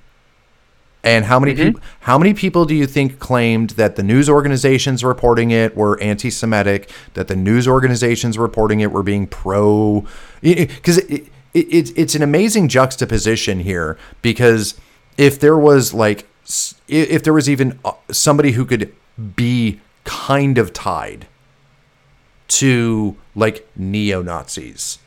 And 1.04 1.26
how 1.26 1.39
many 1.39 1.54
mm-hmm. 1.54 1.64
people? 1.64 1.82
How 2.02 2.18
many 2.18 2.34
people 2.34 2.66
do 2.66 2.76
you 2.76 2.86
think 2.86 3.20
claimed 3.20 3.72
that 3.72 3.96
the 3.96 4.04
news 4.04 4.30
organizations 4.30 5.04
reporting 5.04 5.50
it 5.50 5.76
were 5.76 6.00
anti-Semitic? 6.00 6.92
That 7.16 7.28
the 7.28 7.36
news 7.36 7.68
organizations 7.68 8.38
reporting 8.38 8.82
it 8.82 8.92
were 8.92 9.02
being 9.02 9.26
pro? 9.26 10.06
Because 10.42 11.00
it, 11.00 11.28
it, 11.54 11.74
it, 11.74 11.98
it's 11.98 12.14
an 12.14 12.22
amazing 12.22 12.68
juxtaposition 12.68 13.62
here. 13.62 13.98
Because 14.22 14.76
if 15.18 15.39
there 15.39 15.58
was 15.58 15.92
like, 15.92 16.28
if 16.88 17.24
there 17.24 17.34
was 17.34 17.50
even 17.50 17.80
uh, 17.84 17.94
somebody 18.12 18.52
who 18.52 18.66
could 18.66 18.94
be 19.36 19.80
kind 20.04 20.58
of 20.58 20.74
tied 20.74 21.28
to 22.47 23.16
like 23.36 23.68
neo 23.76 24.22
Nazis 24.22 24.99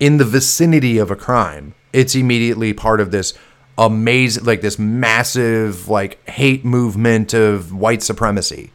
in 0.00 0.16
the 0.16 0.24
vicinity 0.24 0.98
of 0.98 1.10
a 1.10 1.16
crime, 1.16 1.74
it's 1.92 2.14
immediately 2.14 2.72
part 2.72 3.00
of 3.00 3.10
this 3.10 3.34
amazing, 3.76 4.44
like 4.44 4.62
this 4.62 4.78
massive, 4.78 5.88
like 5.88 6.26
hate 6.28 6.64
movement 6.64 7.34
of 7.34 7.72
white 7.72 8.02
supremacy. 8.02 8.72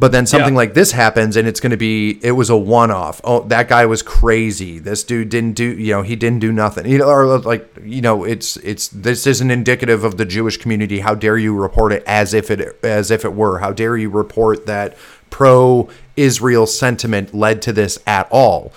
But 0.00 0.12
then 0.12 0.24
something 0.24 0.54
Yeah. 0.54 0.58
like 0.58 0.72
this 0.72 0.92
happens, 0.92 1.36
and 1.36 1.46
it's 1.46 1.60
going 1.60 1.72
to 1.72 1.76
be, 1.76 2.18
it 2.22 2.32
was 2.32 2.48
a 2.48 2.56
one 2.56 2.90
off. 2.90 3.20
Oh, 3.22 3.40
that 3.48 3.68
guy 3.68 3.84
was 3.84 4.00
crazy. 4.00 4.78
This 4.78 5.04
dude 5.04 5.28
didn't 5.28 5.52
do, 5.52 5.64
you 5.66 5.92
know, 5.92 6.00
he 6.00 6.16
didn't 6.16 6.38
do 6.38 6.50
nothing. 6.52 6.86
You 6.86 6.98
know, 6.98 7.08
or 7.08 7.34
uh, 7.34 7.38
like, 7.40 7.68
you 7.84 8.00
know, 8.00 8.24
it's, 8.24 8.56
it's, 8.58 8.88
this 8.88 9.26
isn't 9.26 9.50
indicative 9.50 10.02
of 10.02 10.16
the 10.16 10.24
Jewish 10.24 10.56
community. 10.56 11.00
How 11.00 11.14
dare 11.14 11.36
you 11.36 11.54
report 11.54 11.92
it 11.92 12.02
as 12.06 12.32
if 12.32 12.50
it, 12.50 12.82
as 12.82 13.10
if 13.10 13.26
it 13.26 13.34
were? 13.34 13.58
How 13.58 13.72
dare 13.72 13.94
you 13.98 14.08
report 14.08 14.64
that 14.64 14.96
pro 15.28 15.90
Israel 16.16 16.66
sentiment 16.66 17.34
led 17.34 17.60
to 17.62 17.72
this 17.72 17.98
at 18.06 18.26
all? 18.30 18.72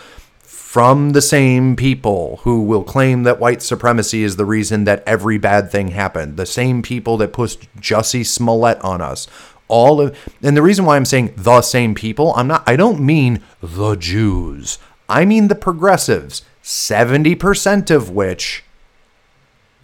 from 0.73 1.11
the 1.11 1.21
same 1.21 1.75
people 1.75 2.39
who 2.41 2.63
will 2.63 2.83
claim 2.83 3.21
that 3.21 3.39
white 3.39 3.61
supremacy 3.61 4.23
is 4.23 4.37
the 4.37 4.45
reason 4.45 4.85
that 4.85 5.03
every 5.05 5.37
bad 5.37 5.69
thing 5.69 5.89
happened. 5.89 6.35
The 6.35 6.47
same 6.47 6.81
people 6.81 7.15
that 7.17 7.31
pushed 7.31 7.71
Jussie 7.79 8.25
Smollett 8.25 8.81
on 8.81 8.99
us. 8.99 9.27
All 9.67 10.01
of 10.01 10.17
and 10.41 10.55
the 10.55 10.61
reason 10.61 10.85
why 10.85 10.95
I'm 10.95 11.05
saying 11.05 11.33
the 11.35 11.61
same 11.61 11.95
people, 11.95 12.33
I'm 12.35 12.47
not 12.47 12.63
I 12.67 12.75
don't 12.75 12.99
mean 12.99 13.41
the 13.61 13.95
Jews. 13.95 14.77
I 15.09 15.25
mean 15.25 15.47
the 15.47 15.55
progressives, 15.55 16.43
70% 16.63 17.91
of 17.91 18.09
which 18.09 18.63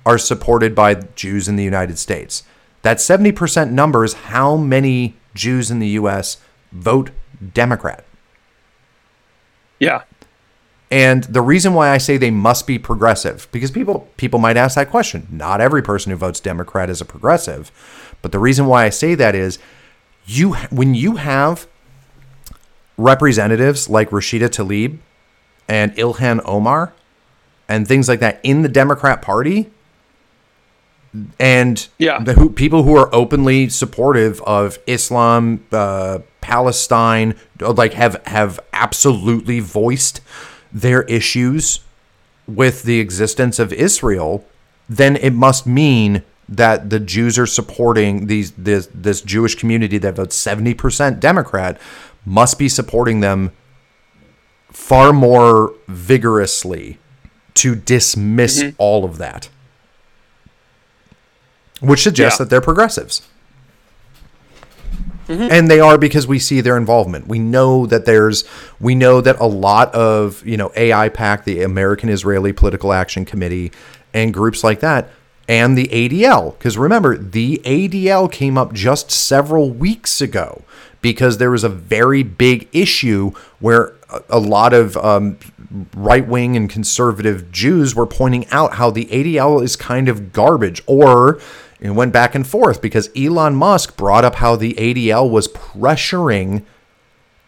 are 0.06 0.18
supported 0.18 0.74
by 0.74 0.96
Jews 1.16 1.48
in 1.48 1.56
the 1.56 1.64
United 1.64 1.98
States. 1.98 2.44
That 2.82 2.98
70% 2.98 3.72
number 3.72 4.04
is 4.04 4.14
how 4.14 4.56
many 4.56 5.16
Jews 5.34 5.70
in 5.70 5.80
the 5.80 5.90
US 5.90 6.38
vote 6.72 7.12
Democrat. 7.54 8.06
Yeah. 9.80 10.04
And 10.92 11.26
the 11.26 11.42
reason 11.42 11.74
why 11.74 11.90
I 11.90 12.00
say 12.00 12.18
they 12.18 12.32
must 12.32 12.66
be 12.66 12.80
progressive, 12.80 13.48
because 13.52 13.70
people 13.70 14.10
people 14.18 14.40
might 14.40 14.58
ask 14.58 14.76
that 14.76 14.90
question. 14.90 15.28
Not 15.30 15.62
every 15.62 15.84
person 15.84 16.12
who 16.12 16.18
votes 16.18 16.40
Democrat 16.40 16.90
is 16.90 17.00
a 17.00 17.06
progressive, 17.06 17.72
but 18.22 18.32
the 18.32 18.39
reason 18.39 18.65
why 18.65 18.86
I 18.86 18.89
say 18.89 19.15
that 19.15 19.36
is 19.36 19.59
you 20.26 20.53
when 20.70 20.93
you 20.93 21.15
have 21.17 21.67
representatives 22.97 23.89
like 23.89 24.09
Rashida 24.09 24.49
Tlaib 24.49 24.97
and 25.67 25.95
Ilhan 25.95 26.41
Omar 26.45 26.93
and 27.67 27.88
things 27.88 28.07
like 28.09 28.20
that 28.20 28.39
in 28.43 28.61
the 28.61 28.70
Democrat 28.70 29.22
Party, 29.22 29.70
and 31.39 31.88
Yeah. 31.97 32.20
the 32.22 32.34
who, 32.34 32.49
people 32.49 32.84
who 32.84 32.95
are 32.95 33.13
openly 33.13 33.70
supportive 33.70 34.41
of 34.43 34.78
Islam, 34.86 35.63
uh, 35.72 36.20
Palestine, 36.41 37.36
like 37.59 37.93
have 37.93 38.22
have 38.26 38.59
absolutely 38.74 39.59
voiced 39.59 40.22
their 40.72 41.03
issues 41.03 41.82
with 42.47 42.84
the 42.84 42.99
existence 42.99 43.59
of 43.59 43.72
Israel, 43.74 44.45
then 44.88 45.15
it 45.15 45.34
must 45.34 45.65
mean 45.67 46.24
that 46.50 46.89
the 46.89 47.00
Jews 47.00 47.38
are 47.38 47.45
supporting 47.45 48.28
these 48.28 48.52
this 48.52 48.89
this 48.93 49.22
Jewish 49.22 49.56
community 49.56 49.97
that 50.00 50.16
votes 50.16 50.36
seventy 50.36 50.74
percent 50.74 51.20
Democrat 51.20 51.80
must 52.26 52.60
be 52.60 52.68
supporting 52.68 53.22
them 53.22 53.52
far 54.72 55.14
more 55.14 55.74
vigorously 55.88 56.97
to 57.54 57.76
dismiss 57.76 58.62
mm-hmm. 58.62 58.76
all 58.78 59.06
of 59.06 59.18
that 59.18 59.50
which 61.82 62.02
suggests 62.02 62.39
Yeah. 62.39 62.45
that 62.45 62.50
they're 62.50 62.62
progressives. 62.62 63.22
Mm-hmm. 65.28 65.47
And 65.52 65.70
they 65.70 65.80
are 65.80 65.97
because 65.97 66.26
we 66.26 66.39
see 66.39 66.60
their 66.60 66.76
involvement. 66.76 67.28
We 67.28 67.38
know 67.38 67.86
that 67.86 68.06
there's, 68.06 68.43
we 68.80 68.95
know 68.95 69.22
that 69.22 69.39
a 69.39 69.45
lot 69.45 69.93
of, 69.93 70.45
you 70.45 70.58
know, 70.58 70.70
AIPAC, 70.70 71.43
the 71.43 71.62
American 71.62 72.10
Israeli 72.10 72.52
Political 72.52 72.93
Action 72.93 73.26
Committee, 73.26 73.72
and 74.12 74.34
groups 74.34 74.64
like 74.64 74.80
that, 74.80 75.10
and 75.50 75.76
the 75.76 75.88
ADL. 75.88 76.58
Because 76.58 76.78
remember, 76.78 77.18
the 77.18 77.60
ADL 77.66 78.32
came 78.32 78.58
up 78.58 78.72
just 78.72 79.12
several 79.12 79.72
weeks 79.72 80.22
ago 80.22 80.62
because 81.02 81.39
there 81.39 81.50
was 81.52 81.64
a 81.64 81.70
very 81.70 82.24
big 82.24 82.70
issue 82.72 83.32
where 83.60 83.95
a, 84.30 84.39
lot 84.39 84.74
of 84.74 84.95
um, 84.97 85.39
right 85.95 86.28
wing 86.28 86.56
and 86.56 86.70
conservative 86.70 87.52
Jews 87.52 87.95
were 87.95 88.06
pointing 88.06 88.47
out 88.50 88.76
how 88.76 88.91
the 88.91 89.06
ADL 89.06 89.64
is 89.64 89.76
kind 89.76 90.08
of 90.08 90.32
garbage, 90.32 90.84
or 90.86 91.39
it 91.80 91.91
went 91.91 92.14
back 92.14 92.36
and 92.36 92.45
forth 92.45 92.82
because 92.82 93.10
Elon 93.16 93.56
Musk 93.56 93.97
brought 93.97 94.24
up 94.24 94.36
how 94.36 94.56
the 94.56 94.74
ADL 94.74 95.30
was 95.30 95.47
pressuring 95.47 96.64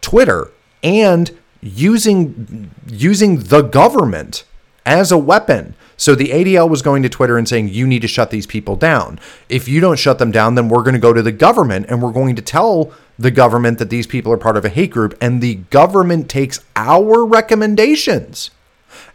Twitter 0.00 0.50
and 0.82 1.30
using 1.60 2.70
using 2.88 3.38
the 3.38 3.62
government 3.62 4.44
as 4.84 5.12
a 5.12 5.18
weapon. 5.18 5.74
So 5.96 6.14
the 6.14 6.28
ADL 6.28 6.68
was 6.68 6.82
going 6.82 7.02
to 7.04 7.08
Twitter 7.08 7.38
and 7.38 7.48
saying 7.48 7.68
you 7.68 7.86
need 7.86 8.02
to 8.02 8.08
shut 8.08 8.30
these 8.30 8.46
people 8.46 8.76
down. 8.76 9.20
If 9.48 9.68
you 9.68 9.80
don't 9.80 9.98
shut 9.98 10.18
them 10.18 10.30
down, 10.30 10.56
then 10.56 10.68
we're 10.68 10.82
going 10.82 10.94
to 10.94 11.00
go 11.00 11.12
to 11.12 11.22
the 11.22 11.32
government 11.32 11.86
and 11.88 12.02
we're 12.02 12.12
going 12.12 12.34
to 12.36 12.42
tell 12.42 12.92
the 13.18 13.30
government 13.30 13.78
that 13.78 13.90
these 13.90 14.06
people 14.06 14.32
are 14.32 14.38
part 14.38 14.56
of 14.56 14.64
a 14.64 14.68
hate 14.68 14.90
group 14.90 15.16
and 15.20 15.40
the 15.40 15.56
government 15.56 16.28
takes 16.28 16.64
our 16.74 17.24
recommendations 17.24 18.50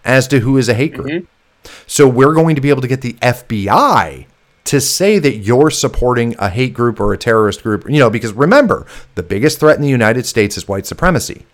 as 0.06 0.28
to 0.30 0.40
who 0.40 0.58
is 0.58 0.70
a 0.70 0.74
hate 0.74 0.94
group. 0.94 1.08
Mm-hmm. 1.08 1.72
So 1.88 2.08
we're 2.08 2.34
going 2.34 2.56
to 2.56 2.62
be 2.62 2.70
able 2.70 2.82
to 2.82 2.88
get 2.88 3.02
the 3.02 3.14
FBI 3.14 4.26
to 4.66 4.82
say 4.82 5.18
that 5.18 5.38
you're 5.38 5.70
supporting 5.70 6.36
a 6.40 6.50
hate 6.50 6.74
group 6.74 7.00
or 7.00 7.14
a 7.14 7.18
terrorist 7.18 7.64
group, 7.64 7.90
you 7.90 8.00
know, 8.00 8.10
because 8.10 8.34
remember, 8.34 8.86
the 9.16 9.24
biggest 9.24 9.60
threat 9.60 9.78
in 9.78 9.82
the 9.82 9.88
United 9.88 10.26
States 10.26 10.58
is 10.58 10.68
white 10.68 10.86
supremacy. 10.86 11.46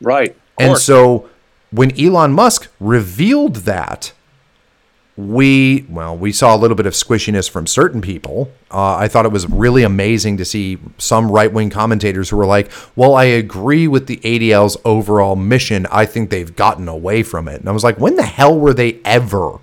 Right. 0.00 0.36
And 0.58 0.76
so 0.76 1.28
when 1.70 1.98
Elon 2.00 2.32
Musk 2.32 2.68
revealed 2.80 3.56
that, 3.56 4.12
we, 5.18 5.84
well, 5.88 6.16
we 6.16 6.30
saw 6.30 6.54
a 6.54 6.56
little 6.56 6.76
bit 6.76 6.86
of 6.86 6.92
squishiness 6.92 7.50
from 7.50 7.66
certain 7.66 8.00
people. 8.00 8.52
Uh, 8.70 8.94
I 8.94 9.08
thought 9.08 9.26
it 9.26 9.32
was 9.32 9.48
really 9.48 9.82
amazing 9.82 10.36
to 10.36 10.44
see 10.44 10.78
some 10.96 11.30
right 11.30 11.52
wing 11.52 11.70
commentators 11.70 12.30
who 12.30 12.36
were 12.36 12.46
like, 12.46 12.70
well, 12.94 13.16
I 13.16 13.24
agree 13.24 13.88
with 13.88 14.06
the 14.06 14.18
ADL's 14.18 14.76
overall 14.84 15.34
mission. 15.34 15.86
I 15.90 16.06
think 16.06 16.30
they've 16.30 16.54
gotten 16.54 16.86
away 16.86 17.24
from 17.24 17.48
it. 17.48 17.58
And 17.58 17.68
I 17.68 17.72
was 17.72 17.82
like, 17.82 17.98
when 17.98 18.14
the 18.14 18.22
hell 18.22 18.56
were 18.56 18.72
they 18.72 19.00
ever 19.04 19.58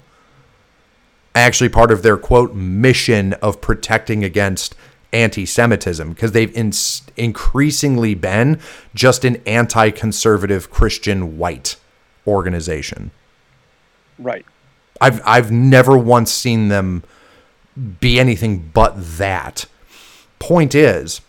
actually 1.33 1.69
part 1.69 1.89
of 1.89 2.03
their 2.03 2.17
quote 2.17 2.53
mission 2.53 3.31
of 3.33 3.61
protecting 3.61 4.25
against 4.25 4.75
anti 5.13 5.45
Semitism? 5.45 6.09
Because 6.09 6.33
they've 6.33 6.53
in- 6.53 6.73
increasingly 7.15 8.13
been 8.13 8.59
just 8.93 9.23
an 9.23 9.37
anti 9.45 9.89
conservative 9.91 10.69
Christian 10.69 11.37
white 11.37 11.77
organization. 12.27 13.11
right. 14.19 14.45
I've 15.01 15.21
I've 15.25 15.51
never 15.51 15.97
once 15.97 16.31
seen 16.31 16.69
them 16.69 17.03
be 17.99 18.19
anything 18.19 18.71
but 18.73 18.93
that. 19.17 19.65
Point 20.39 20.73
is, 20.73 21.21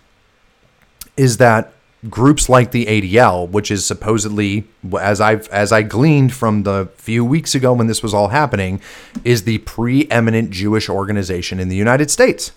is 1.16 1.38
that 1.38 1.72
groups 2.08 2.48
like 2.48 2.70
the 2.70 2.86
ADL, 2.86 3.48
which 3.48 3.70
is 3.70 3.84
supposedly, 3.84 4.64
as 5.00 5.20
I've 5.20 5.48
as 5.48 5.72
I 5.72 5.82
gleaned 5.82 6.32
from 6.32 6.62
the 6.62 6.88
few 6.96 7.24
weeks 7.24 7.54
ago 7.54 7.72
when 7.72 7.86
this 7.86 8.02
was 8.02 8.14
all 8.14 8.28
happening, 8.28 8.80
is 9.24 9.44
the 9.44 9.58
preeminent 9.58 10.50
Jewish 10.50 10.88
organization 10.88 11.58
in 11.58 11.68
the 11.68 11.76
United 11.76 12.10
States. 12.10 12.52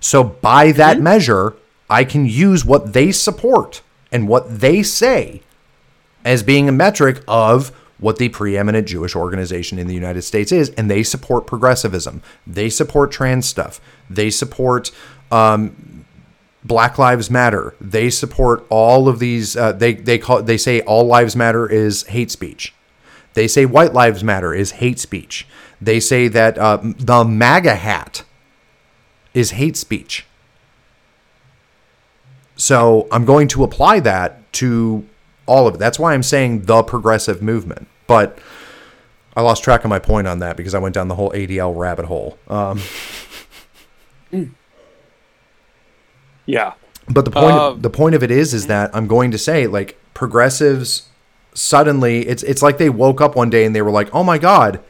So 0.00 0.22
by 0.24 0.72
that 0.72 0.96
mm-hmm. 0.96 1.04
measure, 1.04 1.56
I 1.88 2.04
can 2.04 2.26
use 2.26 2.64
what 2.64 2.92
they 2.92 3.12
support 3.12 3.82
and 4.12 4.28
what 4.28 4.60
they 4.60 4.82
say 4.82 5.42
as 6.26 6.42
being 6.42 6.68
a 6.68 6.72
metric 6.72 7.22
of 7.26 7.68
what 7.98 8.18
the 8.18 8.28
preeminent 8.28 8.86
Jewish 8.86 9.16
organization 9.16 9.78
in 9.78 9.86
the 9.86 9.94
United 9.94 10.22
States 10.22 10.52
is, 10.52 10.68
and 10.70 10.90
they 10.90 11.02
support 11.02 11.46
progressivism. 11.46 12.20
They 12.46 12.68
support 12.68 13.10
trans 13.10 13.46
stuff. 13.46 13.80
They 14.10 14.28
support 14.28 14.90
um, 15.30 16.04
Black 16.64 16.98
Lives 16.98 17.30
Matter. 17.30 17.74
They 17.80 18.10
support 18.10 18.66
all 18.68 19.08
of 19.08 19.18
these. 19.20 19.56
Uh, 19.56 19.72
they 19.72 19.94
they 19.94 20.18
call 20.18 20.42
they 20.42 20.58
say 20.58 20.80
all 20.82 21.06
lives 21.06 21.36
matter 21.36 21.70
is 21.70 22.02
hate 22.08 22.30
speech. 22.30 22.74
They 23.34 23.48
say 23.48 23.64
white 23.64 23.94
lives 23.94 24.24
matter 24.24 24.52
is 24.52 24.72
hate 24.72 24.98
speech. 24.98 25.46
They 25.80 26.00
say 26.00 26.26
that 26.28 26.58
uh, 26.58 26.78
the 26.82 27.24
MAGA 27.24 27.76
hat 27.76 28.24
is 29.32 29.52
hate 29.52 29.76
speech. 29.76 30.26
So 32.56 33.06
I'm 33.12 33.24
going 33.24 33.48
to 33.48 33.62
apply 33.62 34.00
that 34.00 34.52
to 34.54 35.06
all 35.46 35.66
of 35.66 35.74
it. 35.74 35.78
That's 35.78 35.98
why 35.98 36.12
I'm 36.14 36.22
saying 36.22 36.62
the 36.62 36.82
progressive 36.82 37.40
movement. 37.42 37.88
But 38.06 38.38
I 39.36 39.42
lost 39.42 39.62
track 39.64 39.84
of 39.84 39.90
my 39.90 39.98
point 39.98 40.26
on 40.26 40.38
that 40.40 40.56
because 40.56 40.74
I 40.74 40.78
went 40.78 40.94
down 40.94 41.08
the 41.08 41.14
whole 41.14 41.30
ADL 41.32 41.76
rabbit 41.76 42.06
hole. 42.06 42.38
Um, 42.48 42.80
Yeah. 46.46 46.74
but 47.08 47.24
the 47.24 47.30
point 47.30 47.56
Um, 47.56 47.80
the 47.80 47.90
point 47.90 48.14
of 48.14 48.22
it 48.22 48.30
is 48.30 48.54
is 48.54 48.66
that 48.68 48.90
I'm 48.94 49.06
going 49.06 49.30
to 49.32 49.38
say 49.38 49.66
like 49.66 49.98
progressives 50.14 51.08
suddenly 51.54 52.26
it's 52.28 52.42
it's 52.44 52.62
like 52.62 52.78
they 52.78 52.90
woke 52.90 53.20
up 53.20 53.34
one 53.36 53.50
day 53.50 53.64
and 53.64 53.74
they 53.74 53.82
were 53.82 53.90
like, 53.90 54.08
"Oh 54.14 54.22
my 54.22 54.38
god, 54.38 54.80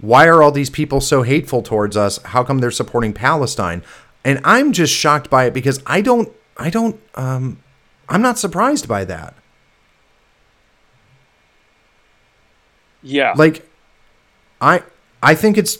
why 0.00 0.26
are 0.26 0.42
all 0.42 0.50
these 0.52 0.70
people 0.70 1.00
so 1.00 1.22
hateful 1.22 1.62
towards 1.62 1.96
us? 1.96 2.18
How 2.24 2.42
come 2.42 2.58
they're 2.58 2.70
supporting 2.70 3.12
Palestine?" 3.12 3.82
And 4.24 4.40
I'm 4.44 4.72
just 4.72 4.92
shocked 4.92 5.28
by 5.30 5.44
it 5.44 5.54
because 5.54 5.80
I 5.86 6.00
don't 6.00 6.30
I 6.56 6.70
don't 6.70 6.98
um 7.14 7.58
I'm 8.08 8.22
not 8.22 8.38
surprised 8.38 8.88
by 8.88 9.04
that. 9.04 9.34
Yeah. 13.04 13.34
Like, 13.36 13.68
I 14.60 14.82
I 15.22 15.34
think 15.34 15.56
it's 15.56 15.78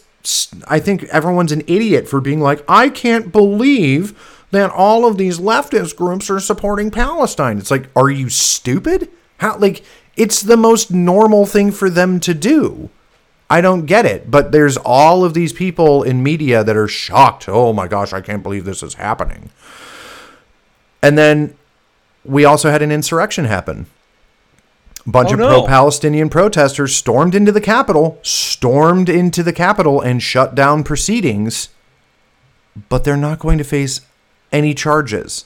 I 0.69 0.79
think 0.79 1.05
everyone's 1.05 1.53
an 1.53 1.63
idiot 1.67 2.09
for 2.09 2.21
being 2.21 2.41
like, 2.41 2.65
I 2.69 2.89
can't 2.89 3.33
believe 3.33 4.47
that 4.53 4.71
all 4.71 5.05
of 5.05 5.19
these 5.19 5.41
leftist 5.41 5.97
groups 5.97 6.31
are 6.31 6.39
supporting 6.39 6.91
Palestine. 6.91 7.59
It's 7.59 7.71
like, 7.71 7.89
are 7.97 8.11
you 8.11 8.29
stupid? 8.29 9.11
How 9.39 9.59
like 9.59 9.83
it's 10.17 10.41
the 10.43 10.57
most 10.57 10.93
normal 10.93 11.45
thing 11.47 11.73
for 11.73 11.91
them 11.91 12.21
to 12.21 12.35
do. 12.35 12.91
I 13.51 13.61
don't 13.61 13.87
get 13.87 14.07
it, 14.07 14.31
but 14.31 14.53
there's 14.53 14.77
all 14.79 15.25
of 15.25 15.35
these 15.35 15.53
people 15.53 16.03
in 16.03 16.23
media 16.23 16.65
that 16.65 16.77
are 16.77 16.89
shocked. 16.89 17.49
Oh 17.49 17.73
my 17.73 17.89
gosh, 17.89 18.13
I 18.13 18.21
can't 18.21 18.43
believe 18.43 18.65
this 18.65 18.83
is 18.83 18.95
happening. 18.95 19.51
And 21.03 21.19
then 21.19 21.57
we 22.25 22.45
also 22.45 22.71
had 22.71 22.81
an 22.81 22.91
insurrection 22.91 23.45
happen. 23.45 23.87
A 25.07 25.11
bunch 25.11 25.31
Oh, 25.31 25.35
of 25.35 25.39
no. 25.41 25.49
pro-Palestinian 25.49 26.31
protesters 26.31 26.95
stormed 26.95 27.35
into 27.35 27.53
the 27.53 27.61
Capitol, 27.61 28.19
stormed 28.23 29.09
into 29.09 29.43
the 29.43 29.53
Capitol 29.53 30.01
and 30.01 30.23
shut 30.23 30.55
down 30.55 30.83
proceedings, 30.83 31.69
but 32.89 33.05
they're 33.05 33.17
not 33.17 33.39
going 33.39 33.59
to 33.59 33.65
face 33.65 34.01
any 34.51 34.73
charges. 34.75 35.45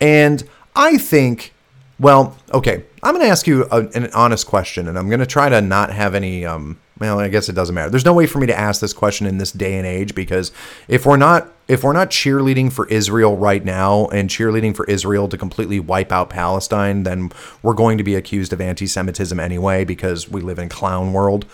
And 0.00 0.44
I 0.74 0.98
think, 0.98 1.54
well, 1.98 2.36
okay, 2.52 2.84
I'm 3.02 3.14
going 3.14 3.24
to 3.24 3.30
ask 3.30 3.46
you 3.46 3.66
a, 3.70 3.86
an 3.94 4.10
honest 4.12 4.46
question, 4.46 4.86
and 4.88 4.98
I'm 4.98 5.08
going 5.08 5.20
to 5.20 5.26
try 5.26 5.48
to 5.48 5.60
not 5.62 5.90
have 5.92 6.14
any. 6.14 6.44
Um, 6.44 6.78
well, 6.98 7.20
I 7.20 7.28
guess 7.28 7.48
it 7.48 7.52
doesn't 7.52 7.74
matter. 7.74 7.90
There's 7.90 8.04
no 8.04 8.14
way 8.14 8.26
for 8.26 8.38
me 8.38 8.46
to 8.46 8.58
ask 8.58 8.80
this 8.80 8.92
question 8.92 9.26
in 9.26 9.38
this 9.38 9.52
day 9.52 9.76
and 9.76 9.86
age 9.86 10.14
because 10.14 10.50
if 10.88 11.04
we're 11.04 11.18
not 11.18 11.52
if 11.68 11.82
we're 11.82 11.92
not 11.92 12.10
cheerleading 12.10 12.72
for 12.72 12.86
Israel 12.88 13.36
right 13.36 13.64
now 13.64 14.06
and 14.06 14.30
cheerleading 14.30 14.74
for 14.74 14.84
Israel 14.86 15.28
to 15.28 15.36
completely 15.36 15.80
wipe 15.80 16.12
out 16.12 16.30
Palestine, 16.30 17.02
then 17.02 17.32
we're 17.62 17.74
going 17.74 17.98
to 17.98 18.04
be 18.04 18.14
accused 18.14 18.52
of 18.52 18.60
anti-Semitism 18.60 19.38
anyway 19.40 19.84
because 19.84 20.28
we 20.28 20.40
live 20.40 20.60
in 20.60 20.68
clown 20.68 21.12
world. 21.12 21.44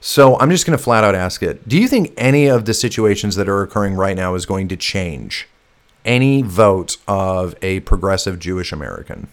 So 0.00 0.38
I'm 0.38 0.50
just 0.50 0.64
going 0.64 0.76
to 0.76 0.82
flat 0.82 1.04
out 1.04 1.14
ask 1.14 1.42
it. 1.42 1.68
Do 1.68 1.78
you 1.78 1.86
think 1.86 2.14
any 2.16 2.46
of 2.46 2.64
the 2.64 2.72
situations 2.72 3.36
that 3.36 3.48
are 3.48 3.62
occurring 3.62 3.94
right 3.94 4.16
now 4.16 4.34
is 4.34 4.46
going 4.46 4.68
to 4.68 4.76
change 4.76 5.46
any 6.04 6.40
vote 6.40 6.96
of 7.06 7.54
a 7.60 7.80
progressive 7.80 8.38
Jewish 8.38 8.72
American? 8.72 9.28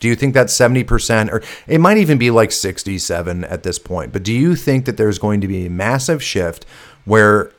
Do 0.00 0.08
you 0.08 0.16
think 0.16 0.34
that's 0.34 0.56
70% 0.56 1.30
or 1.30 1.42
it 1.66 1.78
might 1.78 1.98
even 1.98 2.18
be 2.18 2.30
like 2.30 2.52
67 2.52 3.44
at 3.44 3.62
this 3.62 3.78
point, 3.78 4.12
but 4.12 4.22
do 4.22 4.32
you 4.32 4.56
think 4.56 4.86
that 4.86 4.96
there's 4.96 5.18
going 5.18 5.40
to 5.40 5.48
be 5.48 5.66
a 5.66 5.70
massive 5.70 6.22
shift 6.22 6.66
where 7.04 7.52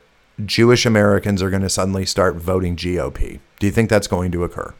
Jewish 0.44 0.84
Americans 0.84 1.42
are 1.42 1.50
going 1.50 1.62
to 1.62 1.70
suddenly 1.70 2.04
start 2.04 2.36
voting 2.36 2.76
GOP? 2.76 3.40
Do 3.60 3.66
you 3.66 3.72
think 3.72 3.88
that's 3.88 4.08
going 4.08 4.32
to 4.32 4.44
occur? 4.44 4.74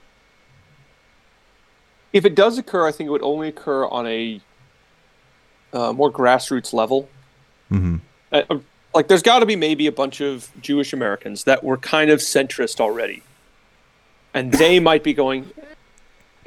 if 2.12 2.24
it 2.24 2.34
does 2.34 2.58
occur, 2.58 2.86
I 2.86 2.92
think 2.92 3.08
it 3.08 3.10
would 3.10 3.22
only 3.22 3.48
occur 3.48 3.86
on 3.86 4.06
a 4.06 4.40
uh, 5.72 5.92
more 5.92 6.12
grassroots 6.12 6.72
level. 6.72 7.08
Mm-hmm. 7.70 7.96
Uh, 8.30 8.42
uh, 8.50 8.58
like, 8.94 9.08
there's 9.08 9.22
got 9.22 9.38
to 9.38 9.46
be 9.46 9.56
maybe 9.56 9.86
a 9.86 9.92
bunch 9.92 10.20
of 10.20 10.50
Jewish 10.60 10.92
Americans 10.92 11.44
that 11.44 11.64
were 11.64 11.78
kind 11.78 12.10
of 12.10 12.20
centrist 12.20 12.80
already, 12.80 13.22
and 14.34 14.52
they 14.52 14.78
might 14.78 15.02
be 15.02 15.14
going. 15.14 15.50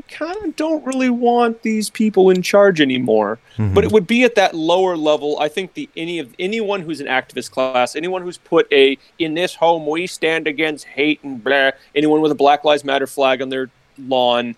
Kind 0.09 0.37
of 0.45 0.55
don't 0.55 0.85
really 0.85 1.09
want 1.09 1.63
these 1.63 1.89
people 1.89 2.29
in 2.29 2.41
charge 2.41 2.79
anymore. 2.79 3.39
Mm-hmm. 3.57 3.73
But 3.73 3.83
it 3.83 3.91
would 3.91 4.05
be 4.05 4.23
at 4.23 4.35
that 4.35 4.53
lower 4.53 4.95
level. 4.95 5.37
I 5.39 5.47
think 5.47 5.73
the 5.73 5.89
any 5.97 6.19
of 6.19 6.33
anyone 6.37 6.81
who's 6.81 7.01
an 7.01 7.07
activist 7.07 7.51
class, 7.51 7.95
anyone 7.95 8.21
who's 8.21 8.37
put 8.37 8.71
a 8.71 8.97
in 9.17 9.33
this 9.33 9.55
home 9.55 9.87
we 9.87 10.07
stand 10.07 10.47
against 10.47 10.85
hate 10.85 11.23
and 11.23 11.43
blah, 11.43 11.71
anyone 11.95 12.21
with 12.21 12.31
a 12.31 12.35
Black 12.35 12.63
Lives 12.63 12.83
Matter 12.83 13.07
flag 13.07 13.41
on 13.41 13.49
their 13.49 13.69
lawn, 13.97 14.55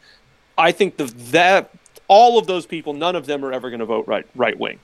I 0.58 0.72
think 0.72 0.98
the 0.98 1.06
that 1.06 1.72
all 2.08 2.38
of 2.38 2.48
those 2.48 2.66
people, 2.66 2.94
none 2.94 3.16
of 3.16 3.26
them 3.26 3.44
are 3.46 3.54
ever 3.54 3.70
going 3.70 3.80
to 3.80 3.86
vote 3.86 4.08
right 4.08 4.26
right 4.36 4.60
wing. 4.60 4.80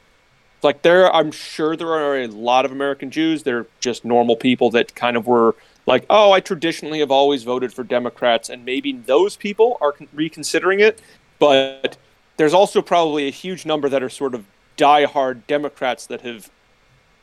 Like 0.61 0.81
there, 0.81 1.13
I'm 1.13 1.31
sure 1.31 1.75
there 1.75 1.89
are 1.89 2.17
a 2.19 2.27
lot 2.27 2.63
of 2.63 2.71
American 2.71 3.11
Jews. 3.11 3.43
They're 3.43 3.67
just 3.81 4.05
normal 4.05 4.37
people 4.37 4.69
that 4.71 4.95
kind 4.95 5.17
of 5.17 5.27
were 5.27 5.55
like, 5.85 6.05
oh, 6.09 6.31
I 6.31 6.39
traditionally 6.39 6.99
have 6.99 7.11
always 7.11 7.43
voted 7.43 7.73
for 7.73 7.83
Democrats, 7.83 8.49
and 8.49 8.63
maybe 8.65 8.93
those 8.93 9.35
people 9.35 9.77
are 9.81 9.93
reconsidering 10.13 10.79
it. 10.79 11.01
But 11.39 11.97
there's 12.37 12.53
also 12.53 12.81
probably 12.81 13.27
a 13.27 13.31
huge 13.31 13.65
number 13.65 13.89
that 13.89 14.01
are 14.01 14.09
sort 14.09 14.33
of 14.33 14.45
diehard 14.77 15.45
Democrats 15.47 16.07
that 16.07 16.21
have 16.21 16.49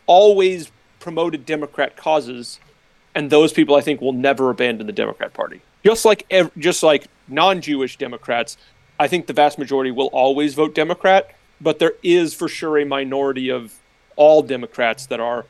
always 0.06 0.70
promoted 0.98 1.46
Democrat 1.46 1.96
causes, 1.96 2.60
and 3.14 3.30
those 3.30 3.52
people 3.52 3.74
I 3.74 3.80
think 3.80 4.00
will 4.00 4.12
never 4.12 4.50
abandon 4.50 4.86
the 4.86 4.92
Democrat 4.92 5.32
Party. 5.32 5.62
Just 5.84 6.04
like 6.04 6.26
ev- 6.30 6.52
just 6.58 6.82
like 6.82 7.06
non-Jewish 7.28 7.96
Democrats, 7.96 8.56
I 8.98 9.08
think 9.08 9.26
the 9.26 9.32
vast 9.32 9.58
majority 9.58 9.90
will 9.90 10.08
always 10.08 10.54
vote 10.54 10.74
Democrat, 10.74 11.34
but 11.60 11.78
there 11.78 11.94
is 12.02 12.34
for 12.34 12.48
sure 12.48 12.78
a 12.78 12.84
minority 12.84 13.48
of 13.50 13.74
all 14.16 14.42
Democrats 14.42 15.06
that 15.06 15.20
are 15.20 15.46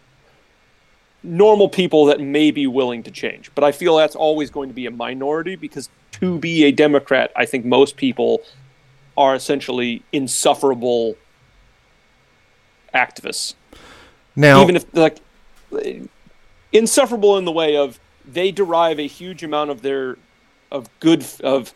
normal 1.23 1.69
people 1.69 2.07
that 2.07 2.21
may 2.21 2.51
be 2.51 2.67
willing 2.67 3.03
to 3.03 3.11
change. 3.11 3.51
But 3.55 3.65
I 3.65 3.73
feel 3.73 3.97
that's 3.97 4.17
always 4.17 4.51
going 4.51 4.69
to 4.69 4.75
be 4.75 4.87
a 4.87 4.91
minority 4.91 5.57
because 5.57 5.89
to 6.13 6.39
be 6.39 6.65
a 6.65 6.73
Democrat, 6.73 7.31
I 7.37 7.47
think 7.47 7.65
most 7.65 7.97
people 7.97 8.43
are 9.17 9.35
essentially 9.35 10.03
insufferable 10.13 11.17
activists 12.95 13.55
Now, 14.35 14.63
even 14.63 14.77
if 14.77 14.85
like 14.95 15.19
insufferable 16.73 17.37
in 17.39 17.45
the 17.45 17.53
way 17.53 17.77
of 17.77 18.01
they 18.27 18.51
derive 18.51 18.99
a 18.99 19.07
huge 19.07 19.43
amount 19.43 19.71
of 19.71 19.83
their 19.83 20.17
of 20.71 20.89
good 21.01 21.25
of 21.43 21.75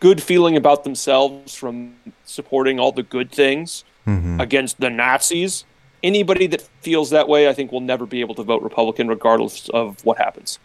good 0.00 0.22
feeling 0.22 0.56
about 0.56 0.84
themselves 0.84 1.54
from 1.54 1.94
supporting 2.24 2.80
all 2.80 2.92
the 2.92 3.02
good 3.02 3.30
things 3.30 3.84
mm-hmm. 4.06 4.40
against 4.40 4.80
the 4.80 4.90
Nazis. 4.90 5.64
Anybody 6.02 6.46
that 6.48 6.62
feels 6.80 7.10
that 7.10 7.28
way, 7.28 7.48
I 7.48 7.52
think, 7.52 7.72
will 7.72 7.80
never 7.80 8.06
be 8.06 8.20
able 8.20 8.34
to 8.36 8.42
vote 8.42 8.62
Republican, 8.62 9.08
regardless 9.08 9.68
of 9.70 10.04
what 10.04 10.18
happens. 10.18 10.58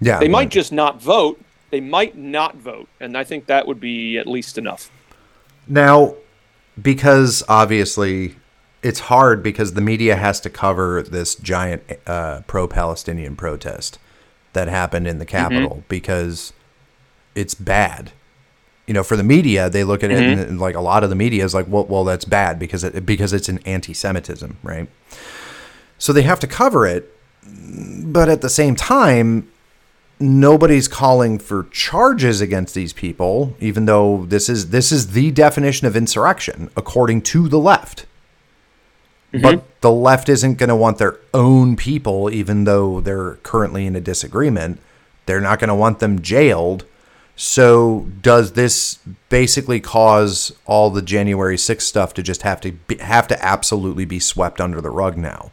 yeah, 0.00 0.18
They 0.18 0.28
might 0.28 0.48
just 0.48 0.72
not 0.72 1.00
vote. 1.00 1.40
They 1.70 1.80
might 1.80 2.16
not 2.16 2.56
vote, 2.56 2.88
and 2.98 3.16
I 3.16 3.24
think 3.24 3.46
that 3.46 3.66
would 3.66 3.80
be 3.80 4.16
at 4.16 4.26
least 4.26 4.56
enough. 4.56 4.90
Now, 5.66 6.14
because 6.80 7.42
obviously 7.48 8.36
it's 8.82 9.00
hard 9.00 9.42
because 9.42 9.74
the 9.74 9.80
media 9.80 10.16
has 10.16 10.40
to 10.40 10.50
cover 10.50 11.02
this 11.02 11.34
giant 11.34 11.82
uh, 12.06 12.40
pro-Palestinian 12.46 13.36
protest 13.36 13.98
that 14.52 14.68
happened 14.68 15.06
in 15.06 15.18
the 15.18 15.26
Capitol 15.26 15.84
because 15.88 16.52
it's 17.34 17.54
bad. 17.54 18.12
You 18.88 18.94
know, 18.94 19.04
for 19.04 19.16
the 19.16 19.22
media, 19.22 19.70
they 19.70 19.84
look 19.84 20.02
at 20.02 20.10
it 20.10 20.18
and, 20.18 20.38
mm-hmm. 20.40 20.50
and, 20.50 20.60
like 20.60 20.74
a 20.74 20.80
lot 20.80 21.04
of 21.04 21.10
the 21.10 21.14
media 21.14 21.44
is 21.44 21.54
like, 21.54 21.66
well, 21.68 21.84
well, 21.84 22.04
that's 22.04 22.24
bad 22.24 22.58
because 22.58 22.82
it, 22.82 23.04
because 23.04 23.34
it's 23.34 23.48
an 23.48 23.58
anti-Semitism, 23.66 24.56
right? 24.62 24.88
So 25.98 26.12
they 26.12 26.22
have 26.22 26.40
to 26.40 26.46
cover 26.46 26.86
it, 26.86 27.14
but 27.44 28.30
at 28.30 28.40
the 28.40 28.48
same 28.48 28.74
time, 28.74 29.50
nobody's 30.18 30.88
calling 30.88 31.38
for 31.38 31.64
charges 31.70 32.40
against 32.40 32.74
these 32.74 32.92
people, 32.94 33.54
even 33.60 33.84
though 33.84 34.24
this 34.26 34.48
is 34.48 34.70
this 34.70 34.90
is 34.90 35.12
the 35.12 35.30
definition 35.30 35.86
of 35.86 35.94
insurrection 35.94 36.70
according 36.74 37.22
to 37.22 37.46
the 37.46 37.58
left. 37.58 38.06
Mm-hmm. 39.32 39.42
But 39.42 39.80
the 39.82 39.92
left 39.92 40.28
isn't 40.28 40.54
going 40.54 40.70
to 40.70 40.76
want 40.76 40.96
their 40.98 41.18
own 41.34 41.76
people, 41.76 42.30
even 42.30 42.64
though 42.64 43.00
they're 43.02 43.34
currently 43.42 43.84
in 43.84 43.94
a 43.94 44.00
disagreement. 44.00 44.80
They're 45.26 45.42
not 45.42 45.58
going 45.58 45.68
to 45.68 45.74
want 45.74 45.98
them 45.98 46.22
jailed. 46.22 46.86
So 47.40 48.08
does 48.20 48.52
this 48.54 48.98
basically 49.28 49.78
cause 49.78 50.52
all 50.66 50.90
the 50.90 51.00
January 51.02 51.54
6th 51.56 51.82
stuff 51.82 52.12
to 52.14 52.22
just 52.22 52.42
have 52.42 52.60
to 52.62 52.72
be, 52.72 52.96
have 52.98 53.28
to 53.28 53.44
absolutely 53.44 54.04
be 54.04 54.18
swept 54.18 54.60
under 54.60 54.80
the 54.80 54.90
rug 54.90 55.16
now? 55.16 55.52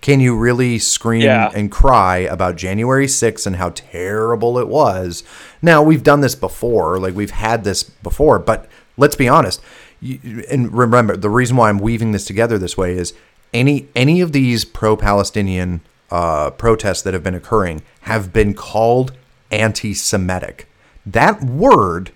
Can 0.00 0.18
you 0.20 0.34
really 0.34 0.78
scream 0.78 1.20
Yeah. 1.20 1.50
and 1.54 1.70
cry 1.70 2.18
about 2.18 2.56
January 2.56 3.06
6th 3.06 3.46
and 3.46 3.56
how 3.56 3.70
terrible 3.74 4.58
it 4.58 4.66
was? 4.66 5.24
Now, 5.60 5.82
we've 5.82 6.02
done 6.02 6.22
this 6.22 6.34
before, 6.34 6.98
like 6.98 7.14
we've 7.14 7.30
had 7.32 7.64
this 7.64 7.82
before, 7.82 8.38
but 8.38 8.66
let's 8.96 9.16
be 9.16 9.28
honest. 9.28 9.60
You, 10.00 10.42
and 10.50 10.72
remember, 10.72 11.18
the 11.18 11.28
reason 11.28 11.56
why 11.58 11.68
I'm 11.68 11.78
weaving 11.78 12.12
this 12.12 12.24
together 12.24 12.56
this 12.56 12.78
way 12.78 12.96
is 12.96 13.12
any 13.52 13.88
any 13.94 14.22
of 14.22 14.32
these 14.32 14.64
pro-Palestinian 14.64 15.82
uh, 16.10 16.48
protests 16.50 17.02
that 17.02 17.12
have 17.12 17.22
been 17.22 17.34
occurring 17.34 17.82
have 18.02 18.32
been 18.32 18.54
called 18.54 19.12
anti-Semitic. 19.50 20.66
That 21.06 21.42
word, 21.42 22.10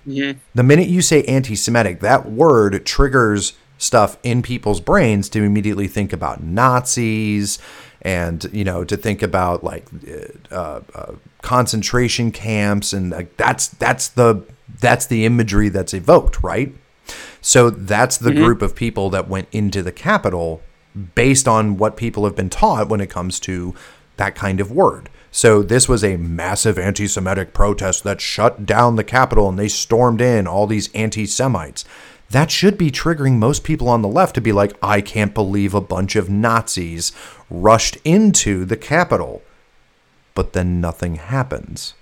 the 0.54 0.62
minute 0.64 0.88
you 0.88 1.00
say 1.00 1.22
anti-Semitic, 1.24 2.00
that 2.00 2.28
word 2.30 2.84
triggers 2.84 3.52
stuff 3.78 4.18
in 4.22 4.42
people's 4.42 4.80
brains 4.80 5.28
to 5.30 5.42
immediately 5.42 5.86
think 5.88 6.12
about 6.12 6.42
Nazis 6.42 7.58
and 8.02 8.48
you 8.52 8.64
know 8.64 8.82
to 8.84 8.96
think 8.96 9.22
about 9.22 9.62
like 9.62 9.86
uh, 10.50 10.80
uh, 10.94 11.12
concentration 11.42 12.32
camps 12.32 12.92
and 12.92 13.10
like 13.10 13.36
that's 13.36 13.68
that's 13.68 14.08
the 14.08 14.42
that's 14.80 15.06
the 15.06 15.24
imagery 15.24 15.68
that's 15.68 15.94
evoked, 15.94 16.42
right? 16.42 16.74
So 17.40 17.70
that's 17.70 18.16
the 18.18 18.32
group 18.32 18.62
of 18.62 18.74
people 18.74 19.10
that 19.10 19.28
went 19.28 19.48
into 19.52 19.82
the 19.82 19.92
Capitol 19.92 20.62
based 21.14 21.46
on 21.48 21.76
what 21.76 21.96
people 21.96 22.24
have 22.24 22.36
been 22.36 22.50
taught 22.50 22.88
when 22.88 23.00
it 23.00 23.08
comes 23.10 23.40
to 23.40 23.74
that 24.16 24.34
kind 24.34 24.60
of 24.60 24.70
word. 24.70 25.08
So 25.32 25.62
this 25.62 25.88
was 25.88 26.02
a 26.02 26.16
massive 26.16 26.78
anti 26.78 27.06
Semitic 27.06 27.52
protest 27.52 28.02
that 28.04 28.20
shut 28.20 28.66
down 28.66 28.96
the 28.96 29.04
Capitol 29.04 29.48
and 29.48 29.58
they 29.58 29.68
stormed 29.68 30.20
in 30.20 30.46
all 30.46 30.66
these 30.66 30.92
anti 30.94 31.26
Semites. 31.26 31.84
that 32.30 32.48
should 32.50 32.78
be 32.78 32.92
triggering 32.92 33.38
most 33.38 33.64
people 33.64 33.88
on 33.88 34.02
the 34.02 34.08
left 34.08 34.36
to 34.36 34.40
be 34.40 34.52
like, 34.52 34.72
I 34.80 35.00
can't 35.00 35.34
believe 35.34 35.74
a 35.74 35.80
bunch 35.80 36.14
of 36.14 36.30
Nazis 36.30 37.10
rushed 37.50 37.96
into 38.04 38.64
the 38.64 38.76
Capitol. 38.76 39.42
But 40.36 40.52
then 40.52 40.80
nothing 40.80 41.16
happens. 41.16 41.94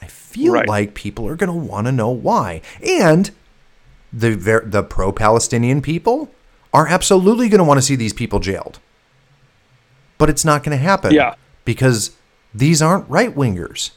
I 0.00 0.06
feel 0.06 0.54
Right. 0.54 0.66
like 0.66 0.94
people 0.94 1.28
are 1.28 1.36
going 1.36 1.52
to 1.52 1.68
want 1.68 1.86
to 1.86 1.92
know 1.92 2.08
why. 2.08 2.62
And 2.82 3.30
the 4.10 4.36
ver- 4.36 4.64
the 4.64 4.82
pro-Palestinian 4.82 5.82
people 5.82 6.30
are 6.72 6.86
absolutely 6.88 7.50
going 7.50 7.58
to 7.58 7.64
want 7.64 7.76
to 7.76 7.82
see 7.82 7.94
these 7.96 8.14
people 8.14 8.40
jailed. 8.40 8.78
But 10.16 10.30
it's 10.30 10.46
not 10.46 10.64
going 10.64 10.76
to 10.76 10.82
happen. 10.82 11.12
Yeah. 11.12 11.34
Because 11.66 12.12
these 12.54 12.82
aren't 12.82 13.08
right-wingers. 13.08 13.90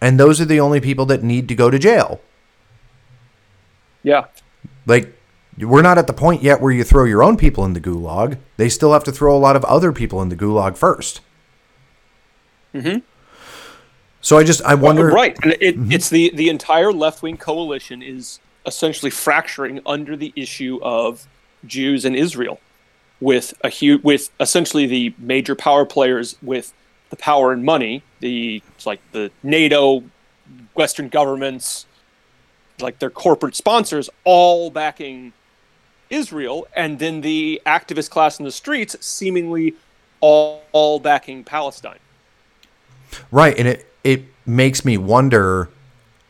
And 0.00 0.20
those 0.20 0.40
are 0.40 0.44
the 0.44 0.60
only 0.60 0.80
people 0.80 1.06
that 1.06 1.22
need 1.22 1.48
to 1.48 1.54
go 1.54 1.70
to 1.70 1.78
jail. 1.78 2.20
Yeah. 4.02 4.26
Like 4.86 5.12
we're 5.58 5.82
not 5.82 5.98
at 5.98 6.06
the 6.06 6.12
point 6.12 6.42
yet 6.42 6.60
where 6.60 6.72
you 6.72 6.84
throw 6.84 7.04
your 7.04 7.22
own 7.22 7.36
people 7.36 7.64
in 7.64 7.72
the 7.72 7.80
gulag. 7.80 8.38
They 8.56 8.68
still 8.68 8.92
have 8.92 9.04
to 9.04 9.12
throw 9.12 9.34
a 9.36 9.38
lot 9.38 9.56
of 9.56 9.64
other 9.64 9.92
people 9.92 10.20
in 10.22 10.28
the 10.28 10.36
gulag 10.36 10.76
first. 10.76 11.20
Mhm. 12.74 13.02
So 14.20 14.36
I 14.36 14.44
just 14.44 14.60
I 14.62 14.74
wonder 14.74 15.06
right, 15.08 15.36
and 15.42 15.56
it, 15.60 15.76
Mm-hmm. 15.78 15.92
it's 15.92 16.10
the 16.10 16.30
the 16.34 16.48
entire 16.50 16.92
left 16.92 17.22
wing 17.22 17.36
coalition 17.36 18.02
is 18.02 18.38
essentially 18.66 19.10
fracturing 19.10 19.80
under 19.86 20.16
the 20.16 20.32
issue 20.36 20.78
of 20.82 21.26
Jews 21.64 22.04
and 22.04 22.14
Israel, 22.14 22.60
with 23.20 23.54
a 23.62 23.68
huge 23.68 24.02
with 24.02 24.30
essentially 24.40 24.86
the 24.86 25.14
major 25.18 25.54
power 25.54 25.84
players 25.86 26.36
with 26.42 26.72
the 27.10 27.16
power 27.16 27.52
and 27.52 27.64
money, 27.64 28.02
the 28.20 28.62
like 28.84 29.00
the 29.12 29.30
NATO, 29.42 30.04
Western 30.74 31.08
governments, 31.08 31.86
like 32.80 32.98
their 32.98 33.10
corporate 33.10 33.54
sponsors, 33.54 34.10
all 34.24 34.70
backing 34.70 35.32
Israel, 36.10 36.66
and 36.74 36.98
then 36.98 37.20
the 37.20 37.60
activist 37.66 38.10
class 38.10 38.38
in 38.38 38.44
the 38.44 38.52
streets 38.52 38.96
seemingly 39.04 39.74
all, 40.20 40.62
all 40.72 41.00
backing 41.00 41.44
Palestine. 41.44 41.98
Right, 43.30 43.56
and 43.58 43.68
it 43.68 43.92
it 44.04 44.24
makes 44.44 44.84
me 44.84 44.98
wonder 44.98 45.68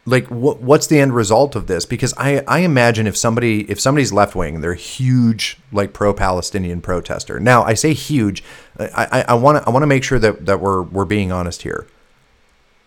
like 0.07 0.29
what 0.29 0.61
what's 0.63 0.87
the 0.87 1.01
end 1.01 1.15
result 1.15 1.57
of 1.57 1.67
this 1.67 1.85
because 1.85 2.15
I 2.17 2.43
I 2.47 2.61
imagine 2.61 3.07
if 3.07 3.17
somebody 3.17 3.69
if 3.71 3.81
somebody's 3.81 4.13
left 4.13 4.35
wing 4.37 4.61
they're 4.61 4.75
huge 4.75 5.59
like 5.73 5.93
pro 5.93 6.15
Palestinian 6.15 6.81
protester. 6.81 7.41
Now 7.41 7.65
I 7.65 7.75
say 7.75 7.93
huge, 7.93 8.43
I 8.79 9.25
I 9.29 9.35
want 9.35 9.59
to 9.59 9.69
I 9.69 9.71
want 9.71 9.83
to 9.83 9.89
make 9.89 10.05
sure 10.05 10.21
that 10.21 10.47
that 10.47 10.61
we're 10.61 10.83
we're 10.83 11.05
being 11.05 11.33
honest 11.33 11.63
here. 11.63 11.87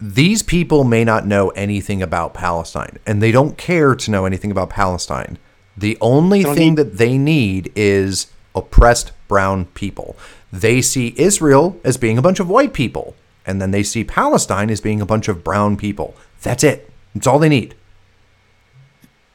These 0.01 0.43
people 0.43 0.85
may 0.85 1.03
not 1.03 1.27
know 1.27 1.49
anything 1.49 2.01
about 2.01 2.33
Palestine 2.33 2.99
and 3.05 3.21
they 3.21 3.33
don't 3.33 3.57
care 3.57 3.95
to 3.95 4.11
know 4.11 4.25
anything 4.25 4.49
about 4.49 4.69
Palestine. 4.69 5.37
The 5.75 5.97
only 5.99 6.43
thing 6.43 6.69
need- 6.69 6.77
that 6.77 6.97
they 6.97 7.17
need 7.17 7.71
is 7.75 8.27
oppressed 8.55 9.11
brown 9.27 9.65
people. 9.65 10.15
They 10.51 10.81
see 10.81 11.13
Israel 11.17 11.79
as 11.83 11.97
being 11.97 12.17
a 12.17 12.21
bunch 12.21 12.39
of 12.39 12.49
white 12.49 12.73
people, 12.73 13.15
and 13.45 13.61
then 13.61 13.71
they 13.71 13.83
see 13.83 14.03
Palestine 14.03 14.69
as 14.69 14.81
being 14.81 14.99
a 14.99 15.05
bunch 15.05 15.27
of 15.27 15.43
brown 15.43 15.77
people. 15.77 16.15
That's 16.41 16.63
it. 16.63 16.88
That's 17.15 17.27
all 17.27 17.39
they 17.39 17.49
need. 17.49 17.75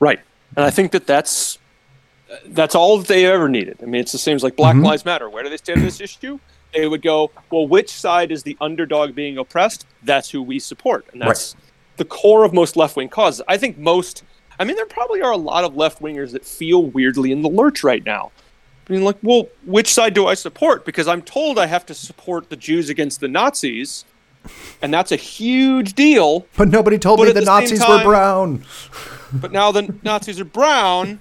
Right. 0.01 0.21
And 0.57 0.65
I 0.65 0.71
think 0.71 0.93
that 0.93 1.07
that's 1.07 1.59
that's 2.47 2.75
all 2.75 2.99
that 2.99 3.07
they 3.07 3.27
ever 3.27 3.49
needed. 3.49 3.79
I 3.83 3.87
mean, 3.87 4.01
it's 4.01 4.13
the 4.13 4.19
same 4.19 4.37
as 4.37 4.43
like 4.43 4.57
Black 4.57 4.75
Mm-hmm. 4.75 4.85
Lives 4.85 5.05
Matter. 5.05 5.29
Where 5.29 5.43
do 5.43 5.51
they 5.51 5.57
stand 5.57 5.81
on 5.81 5.85
this 5.85 6.01
issue? 6.01 6.39
They 6.73 6.89
would 6.89 7.03
go, 7.03 7.31
well, 7.51 7.69
which 7.69 7.91
side 7.91 8.33
is 8.33 8.43
the 8.43 8.57
underdog 8.61 9.15
being 9.15 9.39
oppressed? 9.39 9.87
That's 10.03 10.31
who 10.31 10.43
we 10.43 10.59
support, 10.59 11.07
and 11.13 11.23
that's 11.23 11.55
the 11.97 12.05
core 12.05 12.45
of 12.45 12.53
most 12.53 12.77
left 12.77 12.97
wing 12.97 13.09
causes. 13.09 13.43
I 13.47 13.57
think 13.57 13.79
most. 13.79 14.25
I 14.59 14.65
mean, 14.65 14.77
there 14.77 14.87
probably 14.87 15.21
are 15.21 15.33
a 15.33 15.37
lot 15.37 15.65
of 15.65 15.77
left 15.77 16.01
wingers 16.01 16.33
that 16.33 16.45
feel 16.45 16.85
weirdly 16.85 17.33
in 17.33 17.43
the 17.43 17.49
lurch 17.49 17.83
right 17.83 18.05
now. 18.05 18.31
I 18.89 18.93
mean, 18.93 19.03
like, 19.03 19.17
well, 19.23 19.49
which 19.65 19.93
side 19.93 20.15
do 20.15 20.27
I 20.27 20.35
support? 20.35 20.85
Because 20.85 21.09
I'm 21.09 21.23
told 21.23 21.59
I 21.59 21.67
have 21.67 21.87
to 21.87 21.95
support 21.95 22.51
the 22.51 22.57
Jews 22.57 22.89
against 22.89 23.21
the 23.21 23.29
Nazis, 23.29 24.05
and 24.83 24.93
that's 24.93 25.13
a 25.13 25.17
huge 25.17 25.95
deal. 25.95 26.47
But 26.57 26.69
nobody 26.69 26.99
told 26.99 27.19
But 27.19 27.29
me 27.29 27.33
the, 27.33 27.43
Nazis 27.43 27.81
were 27.87 28.03
brown. 28.03 28.65
but 29.33 29.53
now 29.53 29.73
the 29.73 29.95
Nazis 30.03 30.41
are 30.41 30.45
brown, 30.45 31.19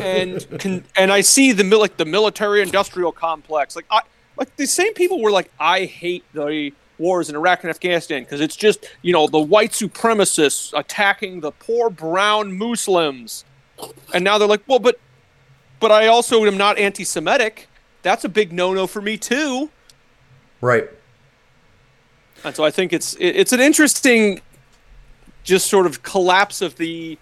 and 0.00 0.46
can, 0.58 0.84
and 0.96 1.12
I 1.12 1.20
see 1.20 1.52
the 1.52 1.64
like 1.76 1.96
the 1.96 2.04
military 2.04 2.62
industrial 2.62 3.12
complex. 3.12 3.76
Like 3.76 3.86
I 3.90 4.00
like 4.36 4.54
the 4.56 4.66
same 4.66 4.94
people 4.94 5.20
were 5.20 5.30
like, 5.30 5.50
I 5.58 5.84
hate 5.84 6.24
the 6.32 6.72
wars 6.98 7.30
in 7.30 7.36
Iraq 7.36 7.62
and 7.64 7.70
Afghanistan 7.70 8.22
because 8.22 8.40
it's 8.40 8.56
just 8.56 8.86
you 9.02 9.12
know 9.12 9.26
the 9.26 9.38
white 9.38 9.72
supremacists 9.72 10.78
attacking 10.78 11.40
the 11.40 11.50
poor 11.52 11.90
brown 11.90 12.56
Muslims, 12.56 13.44
and 14.14 14.22
now 14.22 14.38
they're 14.38 14.48
like, 14.48 14.62
well, 14.66 14.78
but 14.78 14.98
but 15.80 15.90
I 15.90 16.06
also 16.06 16.44
am 16.44 16.56
not 16.58 16.78
anti-Semitic. 16.78 17.66
That's 18.02 18.24
a 18.24 18.28
big 18.28 18.52
no-no 18.52 18.86
for 18.86 19.00
me 19.00 19.16
too. 19.16 19.70
Right. 20.60 20.88
And 22.44 22.54
so 22.56 22.64
I 22.64 22.70
think 22.70 22.92
it's 22.92 23.14
it- 23.14 23.36
it's 23.36 23.52
an 23.52 23.60
interesting, 23.60 24.40
just 25.44 25.68
sort 25.68 25.86
of 25.86 26.02
collapse 26.02 26.62
of 26.62 26.76
the 26.76 27.18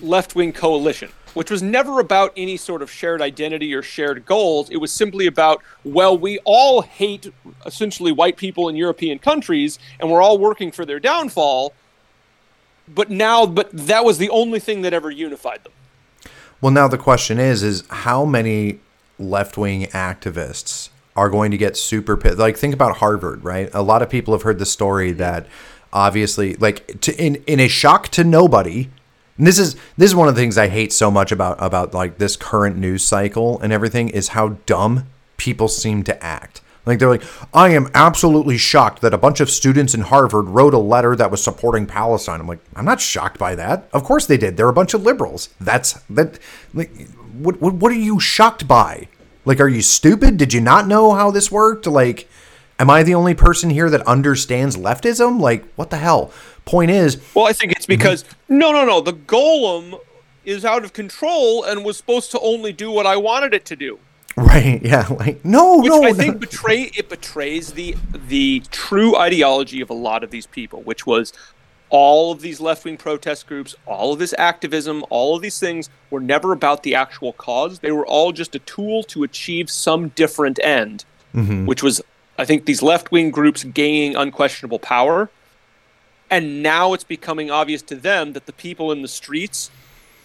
left 0.00 0.34
wing 0.34 0.52
coalition, 0.52 1.10
which 1.34 1.50
was 1.50 1.62
never 1.62 1.98
about 2.00 2.32
any 2.36 2.56
sort 2.56 2.82
of 2.82 2.90
shared 2.90 3.20
identity 3.22 3.74
or 3.74 3.82
shared 3.82 4.24
goals. 4.26 4.70
It 4.70 4.76
was 4.76 4.92
simply 4.92 5.26
about 5.26 5.62
well, 5.84 6.16
we 6.16 6.38
all 6.44 6.82
hate 6.82 7.32
essentially 7.64 8.12
white 8.12 8.36
people 8.36 8.68
in 8.68 8.76
European 8.76 9.18
countries, 9.18 9.78
and 9.98 10.10
we're 10.10 10.22
all 10.22 10.38
working 10.38 10.70
for 10.70 10.84
their 10.84 11.00
downfall. 11.00 11.72
But 12.88 13.10
now, 13.10 13.46
but 13.46 13.70
that 13.72 14.04
was 14.04 14.18
the 14.18 14.30
only 14.30 14.60
thing 14.60 14.82
that 14.82 14.92
ever 14.92 15.10
unified 15.10 15.64
them. 15.64 15.72
Well, 16.60 16.72
now 16.72 16.86
the 16.86 16.98
question 16.98 17.38
is, 17.40 17.62
is 17.64 17.82
how 17.90 18.24
many 18.24 18.78
left-wing 19.18 19.86
activists 19.86 20.85
are 21.16 21.28
going 21.30 21.50
to 21.50 21.56
get 21.56 21.76
super 21.76 22.16
pissed? 22.16 22.38
Like, 22.38 22.56
think 22.56 22.74
about 22.74 22.98
Harvard, 22.98 23.44
right? 23.44 23.70
A 23.72 23.82
lot 23.82 24.02
of 24.02 24.10
people 24.10 24.34
have 24.34 24.42
heard 24.42 24.58
the 24.58 24.66
story 24.66 25.12
that 25.12 25.46
obviously, 25.92 26.54
like, 26.54 27.00
to, 27.02 27.14
in 27.16 27.36
in 27.46 27.60
a 27.60 27.68
shock 27.68 28.08
to 28.08 28.24
nobody. 28.24 28.90
And 29.38 29.46
this 29.46 29.58
is 29.58 29.74
this 29.96 30.10
is 30.10 30.14
one 30.14 30.28
of 30.28 30.34
the 30.34 30.40
things 30.40 30.56
I 30.56 30.68
hate 30.68 30.92
so 30.92 31.10
much 31.10 31.30
about 31.32 31.62
about 31.62 31.92
like 31.92 32.18
this 32.18 32.36
current 32.36 32.76
news 32.76 33.04
cycle 33.04 33.60
and 33.60 33.72
everything 33.72 34.08
is 34.08 34.28
how 34.28 34.50
dumb 34.64 35.06
people 35.36 35.68
seem 35.68 36.02
to 36.04 36.24
act. 36.24 36.62
Like 36.86 37.00
they're 37.00 37.08
like, 37.08 37.24
I 37.52 37.70
am 37.70 37.90
absolutely 37.94 38.56
shocked 38.56 39.02
that 39.02 39.12
a 39.12 39.18
bunch 39.18 39.40
of 39.40 39.50
students 39.50 39.92
in 39.92 40.02
Harvard 40.02 40.46
wrote 40.46 40.72
a 40.72 40.78
letter 40.78 41.16
that 41.16 41.32
was 41.32 41.42
supporting 41.42 41.84
Palestine. 41.84 42.40
I'm 42.40 42.46
like, 42.46 42.60
I'm 42.76 42.84
not 42.84 43.00
shocked 43.00 43.38
by 43.38 43.56
that. 43.56 43.88
Of 43.92 44.04
course 44.04 44.26
they 44.26 44.36
did. 44.36 44.56
They're 44.56 44.68
a 44.68 44.72
bunch 44.72 44.94
of 44.94 45.02
liberals. 45.02 45.48
That's 45.60 45.94
that. 46.10 46.38
Like, 46.72 47.08
what 47.32 47.60
what 47.60 47.74
what 47.74 47.92
are 47.92 47.96
you 47.96 48.20
shocked 48.20 48.68
by? 48.68 49.08
Like, 49.46 49.60
are 49.60 49.68
you 49.68 49.80
stupid? 49.80 50.36
Did 50.36 50.52
you 50.52 50.60
not 50.60 50.86
know 50.86 51.14
how 51.14 51.30
this 51.30 51.50
worked? 51.50 51.86
Like, 51.86 52.28
am 52.78 52.90
I 52.90 53.02
the 53.04 53.14
only 53.14 53.32
person 53.32 53.70
here 53.70 53.88
that 53.88 54.02
understands 54.02 54.76
leftism? 54.76 55.40
Like, 55.40 55.64
what 55.76 55.88
the 55.88 55.96
hell? 55.96 56.32
Point 56.66 56.90
is, 56.90 57.22
Well, 57.32 57.46
I 57.46 57.52
think 57.52 57.72
it's 57.72 57.86
because 57.86 58.24
no, 58.48 58.72
no, 58.72 58.84
no. 58.84 59.00
The 59.00 59.12
golem 59.12 60.00
is 60.44 60.64
out 60.64 60.84
of 60.84 60.92
control 60.92 61.62
and 61.62 61.84
was 61.84 61.96
supposed 61.96 62.32
to 62.32 62.40
only 62.40 62.72
do 62.72 62.90
what 62.90 63.06
I 63.06 63.16
wanted 63.16 63.54
it 63.54 63.64
to 63.66 63.76
do. 63.76 64.00
right? 64.36 64.82
Yeah, 64.82 65.06
like, 65.08 65.44
no, 65.44 65.78
which 65.78 65.90
no. 65.90 66.02
I 66.02 66.12
think 66.12 66.40
betray 66.40 66.90
it 66.96 67.08
betrays 67.08 67.72
the 67.72 67.96
the 68.28 68.62
true 68.72 69.16
ideology 69.16 69.80
of 69.80 69.90
a 69.90 69.94
lot 69.94 70.24
of 70.24 70.30
these 70.32 70.46
people, 70.46 70.82
which 70.82 71.06
was 71.06 71.32
all 71.88 72.32
of 72.32 72.40
these 72.40 72.60
left 72.60 72.84
wing 72.84 72.96
protest 72.96 73.46
groups, 73.46 73.74
all 73.86 74.12
of 74.12 74.18
this 74.18 74.34
activism, 74.38 75.04
all 75.08 75.36
of 75.36 75.42
these 75.42 75.58
things 75.58 75.88
were 76.10 76.20
never 76.20 76.52
about 76.52 76.82
the 76.82 76.94
actual 76.94 77.32
cause. 77.34 77.78
They 77.78 77.92
were 77.92 78.06
all 78.06 78.32
just 78.32 78.54
a 78.54 78.58
tool 78.60 79.02
to 79.04 79.22
achieve 79.22 79.70
some 79.70 80.08
different 80.08 80.58
end, 80.62 81.04
mm-hmm. 81.34 81.66
which 81.66 81.82
was 81.82 82.00
I 82.38 82.44
think 82.44 82.66
these 82.66 82.82
left 82.82 83.12
wing 83.12 83.30
groups 83.30 83.64
gaining 83.64 84.16
unquestionable 84.16 84.78
power. 84.78 85.30
And 86.28 86.62
now 86.62 86.92
it's 86.92 87.04
becoming 87.04 87.50
obvious 87.50 87.82
to 87.82 87.94
them 87.94 88.32
that 88.32 88.46
the 88.46 88.52
people 88.52 88.90
in 88.90 89.00
the 89.00 89.08
streets 89.08 89.70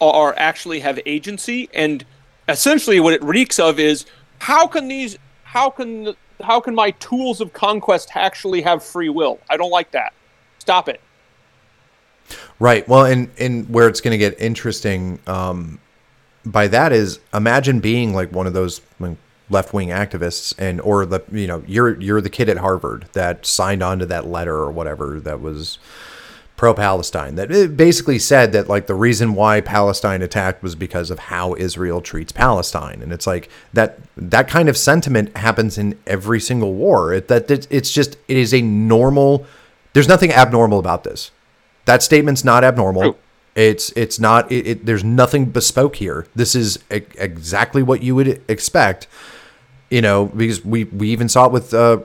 are 0.02 0.34
actually 0.36 0.80
have 0.80 1.00
agency. 1.06 1.70
And 1.74 2.04
essentially 2.50 3.00
what 3.00 3.14
it 3.14 3.24
reeks 3.24 3.60
of 3.60 3.80
is 3.80 4.06
how 4.40 4.66
can 4.66 4.88
these 4.88 5.18
how 5.44 5.70
can 5.70 6.16
how 6.42 6.60
can 6.60 6.74
my 6.74 6.90
tools 6.92 7.40
of 7.40 7.54
conquest 7.54 8.10
actually 8.16 8.64
have 8.64 8.84
free 8.84 9.10
will? 9.10 9.40
I 9.48 9.58
don't 9.58 9.70
like 9.70 9.92
that. 9.92 10.14
Stop 10.58 10.90
it 10.90 11.00
Right. 12.62 12.88
Well, 12.88 13.06
and 13.06 13.32
and 13.40 13.68
where 13.70 13.88
it's 13.88 14.02
going 14.02 14.12
to 14.12 14.20
get 14.20 14.40
interesting 14.40 15.18
um, 15.26 15.80
by 16.46 16.68
that 16.68 16.94
is 16.94 17.20
imagine 17.34 17.80
being 17.80 18.14
like 18.14 18.32
one 18.32 18.46
of 18.46 18.54
those 18.54 18.82
left 19.50 19.74
wing 19.74 19.88
activists, 19.90 20.54
and 20.60 20.80
or 20.82 21.08
the 21.08 21.22
you 21.32 21.48
know 21.48 21.64
you're 21.66 22.00
you're 22.00 22.22
the 22.22 22.30
kid 22.30 22.50
at 22.50 22.58
Harvard 22.58 23.08
that 23.14 23.48
signed 23.48 23.82
on 23.82 23.98
to 23.98 24.06
that 24.06 24.28
letter 24.28 24.56
or 24.56 24.72
whatever 24.72 25.20
that 25.22 25.42
was 25.42 25.80
pro 26.56 26.76
Palestine 26.76 27.34
that 27.34 27.50
it 27.50 27.76
basically 27.76 28.20
said 28.20 28.52
that 28.52 28.70
like 28.70 28.86
the 28.86 28.94
reason 28.94 29.34
why 29.34 29.60
Palestine 29.60 30.22
attacked 30.22 30.62
was 30.62 30.76
because 30.76 31.10
of 31.10 31.18
how 31.18 31.56
Israel 31.56 32.00
treats 32.00 32.32
Palestine, 32.32 33.02
and 33.02 33.12
it's 33.12 33.26
like 33.26 33.50
that 33.74 33.98
that 34.16 34.48
kind 34.48 34.70
of 34.70 34.78
sentiment 34.78 35.36
happens 35.36 35.80
in 35.80 35.98
every 36.06 36.40
single 36.40 36.76
war. 36.76 37.12
It, 37.12 37.28
that 37.28 37.50
it's 37.50 37.92
just 37.92 38.18
it 38.28 38.38
is 38.38 38.54
a 38.54 38.62
normal. 38.62 39.48
There's 39.94 40.08
nothing 40.08 40.32
abnormal 40.32 40.78
about 40.78 41.04
this. 41.04 41.32
That 41.86 42.04
statement's 42.04 42.44
not 42.44 42.64
abnormal. 42.64 43.18
It's 43.56 43.92
it's 43.96 44.20
not 44.20 44.52
it, 44.52 44.68
it 44.68 44.86
there's 44.86 45.04
nothing 45.04 45.46
bespoke 45.46 45.98
here. 45.98 46.26
This 46.36 46.56
is 46.56 46.80
e- 46.94 47.02
exactly 47.18 47.84
what 47.84 48.02
you 48.02 48.16
would 48.16 48.42
expect. 48.48 49.08
You 49.90 50.02
know, 50.02 50.28
because 50.28 50.64
we 50.64 50.86
we 50.86 51.10
even 51.10 51.28
saw 51.28 51.48
it 51.48 51.52
with 51.52 51.74
uh, 51.74 52.00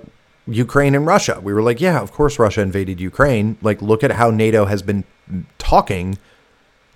Ukraine 0.49 0.95
and 0.95 1.07
Russia. 1.07 1.41
We 1.41 1.53
were 1.53 1.63
like, 1.63 1.81
yeah, 1.81 2.01
of 2.01 2.11
course 2.11 2.39
Russia 2.39 2.63
invaded 2.63 3.01
Ukraine. 3.01 3.59
Like 3.63 3.81
look 3.81 4.03
at 4.03 4.13
how 4.13 4.31
NATO 4.31 4.65
has 4.65 4.83
been 4.83 5.05
talking 5.59 6.19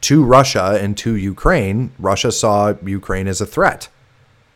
to 0.03 0.24
Russia 0.24 0.78
and 0.81 0.97
to 0.99 1.14
Ukraine. 1.14 1.93
Russia 1.99 2.33
saw 2.33 2.74
Ukraine 2.85 3.28
as 3.28 3.41
a 3.41 3.47
threat. 3.47 3.89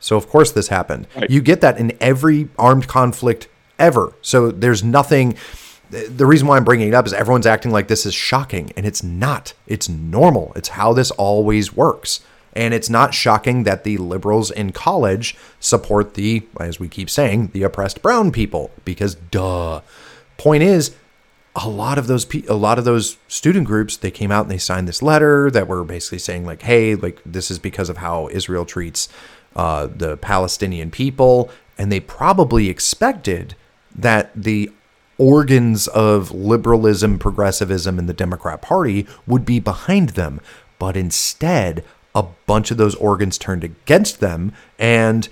So 0.01 0.17
of 0.17 0.29
course 0.29 0.51
this 0.51 0.69
happened. 0.69 1.07
Right. 1.15 1.31
You 1.31 1.41
get 1.41 1.61
that 1.61 1.79
in 1.79 1.97
every 2.01 2.49
armed 2.59 2.89
conflict 2.89 3.49
ever. 3.79 4.13
So 4.23 4.51
there's 4.51 4.83
nothing 4.83 5.37
the 5.95 6.27
reason 6.27 6.47
why 6.49 6.57
I'm 6.57 6.65
bringing 6.65 6.89
it 6.89 6.95
up 6.95 7.07
is 7.07 7.13
everyone's 7.13 7.47
acting 7.47 7.71
like 7.71 7.89
this 7.89 8.07
is 8.07 8.15
shocking, 8.15 8.73
and 8.77 8.85
it's 8.87 9.03
not. 9.03 9.55
It's 9.67 9.89
normal. 9.89 10.53
It's 10.57 10.71
how 10.71 10.93
this 10.93 11.11
always 11.13 11.75
works. 11.75 12.21
And 12.57 12.73
it's 12.73 12.89
not 12.89 13.15
shocking 13.15 13.65
that 13.65 13.85
the 13.85 13.99
liberals 13.99 14.51
in 14.51 14.71
college 14.71 15.37
support 15.59 16.15
the, 16.15 16.47
as 16.61 16.79
we 16.79 16.89
keep 16.89 17.11
saying, 17.11 17.49
the 17.53 17.65
oppressed 17.65 18.01
brown 18.01 18.31
people, 18.31 18.71
because 18.85 19.17
duh. 19.17 19.81
Point 20.37 20.63
is, 20.63 20.95
a 21.57 21.69
lot 21.69 21.99
of 21.99 22.07
those 22.07 22.25
pe- 22.25 22.47
a 22.49 22.55
lot 22.55 22.79
of 22.79 22.85
those 22.85 23.17
student 23.29 23.65
groups 23.67 23.97
they 23.97 24.11
came 24.11 24.33
out 24.33 24.43
and 24.43 24.51
they 24.51 24.59
signed 24.59 24.89
this 24.89 25.03
letter 25.03 25.51
that 25.53 25.69
were 25.69 25.85
basically 25.85 26.19
saying 26.19 26.45
like 26.45 26.63
hey 26.63 26.97
like 26.97 27.21
this 27.25 27.49
is 27.49 27.61
because 27.61 27.89
of 27.89 27.99
how 27.99 28.29
Israel 28.33 28.65
treats 28.65 29.09
uh, 29.55 29.87
the 29.87 30.17
Palestinian 30.17 30.91
people 30.91 31.49
and 31.79 31.93
they 31.93 32.01
probably 32.01 32.69
expected 32.69 33.55
that 33.95 34.33
the 34.35 34.69
organs 35.19 35.87
of 35.89 36.31
liberalism, 36.33 37.19
progressivism, 37.19 37.99
and 37.99 38.09
the 38.09 38.15
Democrat 38.15 38.63
Party 38.63 39.07
would 39.27 39.45
be 39.45 39.61
behind 39.61 40.11
them. 40.11 40.41
But 40.79 40.97
instead, 40.97 41.85
a 42.15 42.25
bunch 42.47 42.71
of 42.71 42.77
those 42.77 42.95
organs 42.97 43.39
turned 43.39 43.65
against 43.65 44.21
them 44.21 44.53
and 44.79 45.29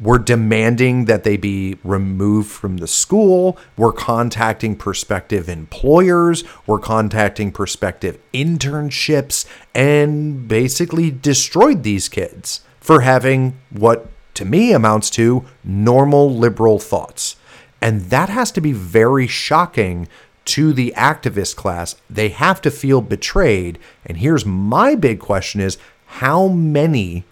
were 0.00 0.18
demanding 0.18 1.06
that 1.06 1.24
they 1.24 1.36
be 1.36 1.76
removed 1.82 2.50
from 2.50 2.76
the 2.76 2.86
school. 2.86 3.58
We're 3.76 3.92
contacting 3.92 4.76
prospective 4.76 5.48
employers. 5.48 6.44
We're 6.66 6.78
contacting 6.78 7.50
prospective 7.50 8.18
internships 8.32 9.44
and 9.74 10.46
basically 10.46 11.10
destroyed 11.10 11.82
these 11.82 12.08
kids 12.08 12.60
for 12.80 13.00
having 13.00 13.58
what 13.70 14.06
to 14.34 14.44
me 14.44 14.72
amounts 14.72 15.10
to 15.10 15.44
normal 15.64 16.32
liberal 16.32 16.78
thoughts. 16.78 17.34
And 17.80 18.02
that 18.10 18.28
has 18.28 18.50
to 18.52 18.60
be 18.60 18.72
very 18.72 19.26
shocking 19.26 20.08
to 20.46 20.72
the 20.72 20.94
activist 20.96 21.56
class. 21.56 21.96
They 22.08 22.30
have 22.30 22.60
to 22.62 22.70
feel 22.70 23.00
betrayed. 23.00 23.78
And 24.06 24.18
here's 24.18 24.46
my 24.46 24.94
big 24.94 25.20
question 25.20 25.60
is 25.60 25.78
how 26.06 26.48
many 26.48 27.24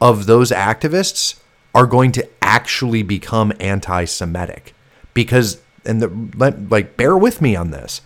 of 0.00 0.26
those 0.26 0.50
activists 0.50 1.40
are 1.74 1.86
going 1.86 2.12
to 2.12 2.28
actually 2.40 3.02
become 3.02 3.52
anti-Semitic? 3.58 4.74
Because 5.12 5.60
and 5.84 6.00
the 6.00 6.08
like 6.38 6.96
bear 6.96 7.16
with 7.16 7.42
me 7.42 7.56
on 7.56 7.70
this. 7.70 8.00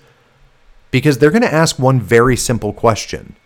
Because 0.91 1.19
they're 1.19 1.31
going 1.31 1.43
to 1.43 1.53
ask 1.53 1.79
one 1.79 2.01
very 2.01 2.37
simple 2.37 2.73
question. 2.73 3.37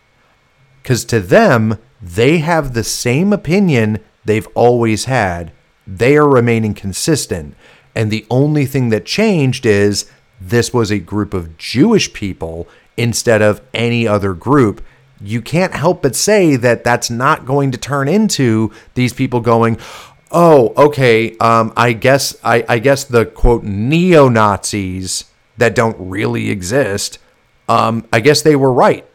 Cuz 0.85 1.05
to 1.07 1.21
them, 1.21 1.79
they 2.01 2.39
have 2.39 2.73
the 2.73 2.85
same 2.85 3.33
opinion 3.33 3.99
they've 4.25 4.49
always 4.55 5.07
had. 5.07 5.53
They 5.87 6.17
are 6.17 6.29
remaining 6.29 6.75
consistent. 6.75 7.57
And 7.95 8.11
the 8.11 8.27
only 8.31 8.67
thing 8.67 8.89
that 8.89 9.05
changed 9.05 9.67
is 9.67 10.11
this 10.41 10.73
was 10.73 10.91
a 10.91 10.99
group 10.99 11.35
of 11.35 11.57
Jewish 11.59 12.13
people 12.13 12.67
instead 12.97 13.43
of 13.43 13.61
any 13.75 14.07
other 14.07 14.35
group. 14.35 14.83
You 15.21 15.41
can't 15.41 15.75
help 15.75 16.03
but 16.03 16.17
say 16.17 16.57
that 16.57 16.85
that's 16.85 17.11
not 17.11 17.47
going 17.47 17.71
to 17.73 17.79
turn 17.79 18.09
into 18.09 18.73
these 18.95 19.13
people 19.13 19.41
going, 19.41 19.79
oh, 20.31 20.73
okay, 20.77 21.37
um, 21.39 21.73
I 21.77 21.93
guess 21.93 22.37
I, 22.43 22.65
I 22.69 22.79
guess 22.79 23.05
the 23.05 23.27
quote 23.27 23.63
neo 23.63 24.29
Nazis 24.29 25.27
that 25.59 25.75
don't 25.75 25.97
really 25.99 26.51
exist, 26.51 27.19
um, 27.69 28.07
I 28.13 28.21
guess 28.21 28.43
they 28.43 28.57
were 28.57 28.73
right 28.73 29.07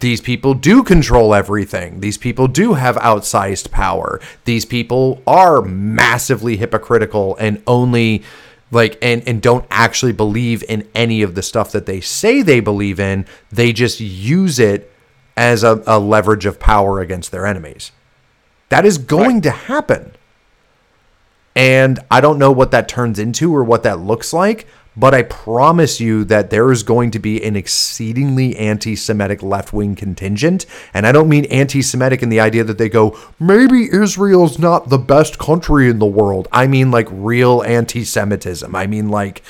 these 0.00 0.20
people 0.20 0.54
do 0.54 0.82
control 0.82 1.34
everything. 1.34 2.00
These 2.00 2.18
people 2.18 2.48
do 2.48 2.74
have 2.74 2.96
outsized 2.96 3.70
power. 3.70 4.20
These 4.44 4.64
people 4.64 5.22
are 5.26 5.62
massively 5.62 6.56
hypocritical 6.56 7.36
and 7.36 7.62
only 7.66 8.22
like 8.70 8.98
and 9.00 9.26
and 9.26 9.40
don't 9.40 9.64
actually 9.70 10.12
believe 10.12 10.62
in 10.68 10.86
any 10.94 11.22
of 11.22 11.34
the 11.34 11.42
stuff 11.42 11.72
that 11.72 11.86
they 11.86 12.00
say 12.00 12.42
they 12.42 12.60
believe 12.60 13.00
in. 13.00 13.24
They 13.50 13.72
just 13.72 14.00
use 14.00 14.58
it 14.58 14.92
as 15.36 15.62
a, 15.62 15.82
a 15.86 15.98
leverage 15.98 16.46
of 16.46 16.58
power 16.58 17.00
against 17.00 17.30
their 17.30 17.46
enemies. 17.46 17.92
That 18.68 18.84
is 18.84 18.98
going 18.98 19.36
right. 19.36 19.42
to 19.44 19.50
happen. 19.50 20.12
And 21.54 21.98
I 22.10 22.20
don't 22.20 22.38
know 22.38 22.52
what 22.52 22.70
that 22.70 22.88
turns 22.88 23.18
into 23.18 23.54
or 23.54 23.64
what 23.64 23.82
that 23.82 23.98
looks 23.98 24.32
like, 24.32 24.66
but 24.98 25.14
I 25.14 25.22
promise 25.22 26.00
you 26.00 26.24
that 26.24 26.50
there 26.50 26.72
is 26.72 26.82
going 26.82 27.12
to 27.12 27.20
be 27.20 27.42
an 27.44 27.54
exceedingly 27.54 28.56
anti 28.56 28.96
Semitic 28.96 29.42
left 29.44 29.72
wing 29.72 29.94
contingent. 29.94 30.66
And 30.92 31.06
I 31.06 31.12
don't 31.12 31.28
mean 31.28 31.44
anti 31.46 31.82
Semitic 31.82 32.20
in 32.20 32.30
the 32.30 32.40
idea 32.40 32.64
that 32.64 32.78
they 32.78 32.88
go, 32.88 33.16
maybe 33.38 33.88
Israel's 33.92 34.58
not 34.58 34.88
the 34.88 34.98
best 34.98 35.38
country 35.38 35.88
in 35.88 36.00
the 36.00 36.06
world. 36.06 36.48
I 36.50 36.66
mean 36.66 36.90
like 36.90 37.06
real 37.10 37.62
anti 37.62 38.04
Semitism. 38.04 38.74
I 38.74 38.88
mean 38.88 39.08
like, 39.08 39.42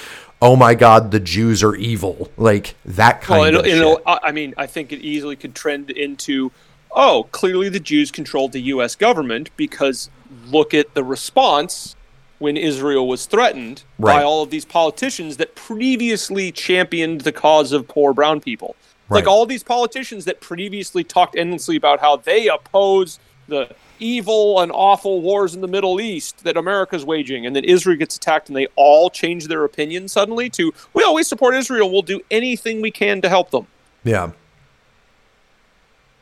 oh 0.42 0.54
my 0.54 0.74
God, 0.74 1.12
the 1.12 1.20
Jews 1.20 1.62
are 1.62 1.74
evil. 1.74 2.30
Like 2.36 2.74
that 2.84 3.22
kind 3.22 3.54
well, 3.54 3.60
of 3.60 3.66
shit. 3.66 4.02
I 4.06 4.32
mean, 4.32 4.52
I 4.58 4.66
think 4.66 4.92
it 4.92 5.00
easily 5.00 5.34
could 5.34 5.54
trend 5.54 5.90
into, 5.90 6.52
oh, 6.90 7.26
clearly 7.32 7.70
the 7.70 7.80
Jews 7.80 8.10
controlled 8.10 8.52
the 8.52 8.60
U.S. 8.62 8.94
government 8.94 9.48
because 9.56 10.10
look 10.46 10.74
at 10.74 10.92
the 10.92 11.02
response 11.02 11.96
when 12.38 12.56
Israel 12.56 13.08
was 13.08 13.26
threatened 13.26 13.82
right. 13.98 14.18
by 14.18 14.22
all 14.22 14.42
of 14.42 14.50
these 14.50 14.64
politicians 14.64 15.36
that 15.38 15.54
previously 15.54 16.52
championed 16.52 17.22
the 17.22 17.32
cause 17.32 17.72
of 17.72 17.88
poor 17.88 18.12
brown 18.12 18.40
people. 18.40 18.76
Right. 19.08 19.18
Like 19.18 19.26
all 19.26 19.46
these 19.46 19.62
politicians 19.62 20.24
that 20.26 20.40
previously 20.40 21.02
talked 21.02 21.36
endlessly 21.36 21.76
about 21.76 22.00
how 22.00 22.16
they 22.16 22.48
oppose 22.48 23.18
the 23.48 23.74
evil 23.98 24.60
and 24.60 24.70
awful 24.72 25.20
wars 25.20 25.54
in 25.54 25.60
the 25.60 25.68
Middle 25.68 26.00
East 26.00 26.44
that 26.44 26.56
America's 26.56 27.04
waging, 27.04 27.46
and 27.46 27.56
then 27.56 27.64
Israel 27.64 27.96
gets 27.96 28.16
attacked, 28.16 28.48
and 28.48 28.56
they 28.56 28.66
all 28.76 29.10
change 29.10 29.46
their 29.46 29.64
opinion 29.64 30.08
suddenly 30.08 30.50
to 30.50 30.72
we 30.92 31.02
always 31.02 31.26
support 31.26 31.54
Israel. 31.54 31.90
We'll 31.90 32.02
do 32.02 32.20
anything 32.30 32.80
we 32.80 32.90
can 32.90 33.20
to 33.22 33.28
help 33.28 33.50
them. 33.50 33.66
Yeah. 34.04 34.30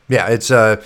Yeah, 0.09 0.27
it's 0.27 0.49
uh 0.49 0.81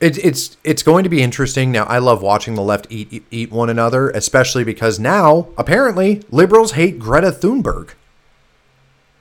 it, 0.00 0.24
it's 0.24 0.56
it's 0.64 0.82
going 0.82 1.04
to 1.04 1.10
be 1.10 1.22
interesting. 1.22 1.72
Now, 1.72 1.84
I 1.84 1.98
love 1.98 2.22
watching 2.22 2.54
the 2.54 2.62
left 2.62 2.86
eat, 2.90 3.12
eat, 3.12 3.24
eat 3.30 3.50
one 3.50 3.70
another, 3.70 4.10
especially 4.10 4.64
because 4.64 4.98
now 4.98 5.48
apparently 5.56 6.22
liberals 6.30 6.72
hate 6.72 6.98
Greta 6.98 7.30
Thunberg, 7.30 7.90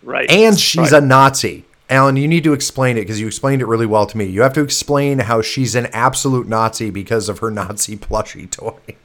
right? 0.04 0.30
And 0.30 0.60
she's 0.60 0.92
right. 0.92 1.04
a 1.04 1.06
Nazi. 1.06 1.66
Alan, 1.90 2.18
you 2.18 2.28
need 2.28 2.44
to 2.44 2.54
explain 2.54 2.98
it 2.98 3.02
because 3.02 3.20
you 3.22 3.28
explained 3.28 3.62
it 3.62 3.66
really 3.66 3.86
well 3.86 4.06
to 4.06 4.18
me. 4.18 4.26
You 4.26 4.42
have 4.42 4.54
to 4.54 4.62
explain 4.62 5.20
how 5.20 5.42
she's 5.42 5.74
an 5.74 5.86
absolute 5.88 6.48
Nazi 6.48 6.90
because 6.90 7.30
of 7.30 7.40
her 7.40 7.50
Nazi 7.50 7.96
plushie 7.96 8.52
toy. 8.52 8.96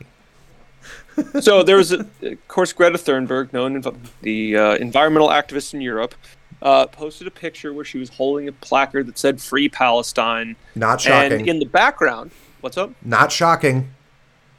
so 1.41 1.63
there 1.63 1.77
was, 1.77 1.93
a, 1.93 2.01
of 2.23 2.49
course, 2.49 2.73
Greta 2.73 2.99
Thunberg, 2.99 3.53
known 3.53 3.83
the 4.23 4.57
uh, 4.57 4.75
environmental 4.77 5.29
activist 5.29 5.75
in 5.75 5.81
Europe, 5.81 6.17
uh, 6.63 6.87
posted 6.87 7.27
a 7.27 7.31
picture 7.31 7.73
where 7.75 7.85
she 7.85 7.99
was 7.99 8.09
holding 8.09 8.49
a 8.49 8.53
placard 8.53 9.07
that 9.09 9.19
said 9.19 9.41
"Free 9.41 9.69
Palestine." 9.69 10.57
Not 10.75 11.01
shocking. 11.01 11.41
And 11.41 11.49
in 11.49 11.59
the 11.59 11.67
background, 11.67 12.31
what's 12.61 12.79
up? 12.79 12.93
Not 13.03 13.33
shocking. 13.33 13.91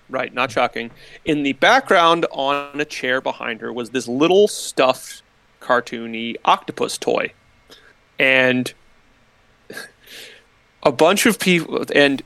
Right, 0.10 0.34
not 0.34 0.52
shocking. 0.52 0.92
In 1.26 1.44
the 1.44 1.54
background, 1.54 2.28
on 2.32 2.80
a 2.80 2.86
chair 2.86 3.22
behind 3.22 3.62
her, 3.62 3.72
was 3.72 3.92
this 3.92 4.08
little 4.08 4.48
stuffed, 4.48 5.24
cartoony 5.62 6.36
octopus 6.44 6.98
toy, 6.98 7.32
and 8.20 8.74
a 10.84 10.92
bunch 10.92 11.26
of 11.26 11.40
people. 11.40 11.86
And 11.96 12.22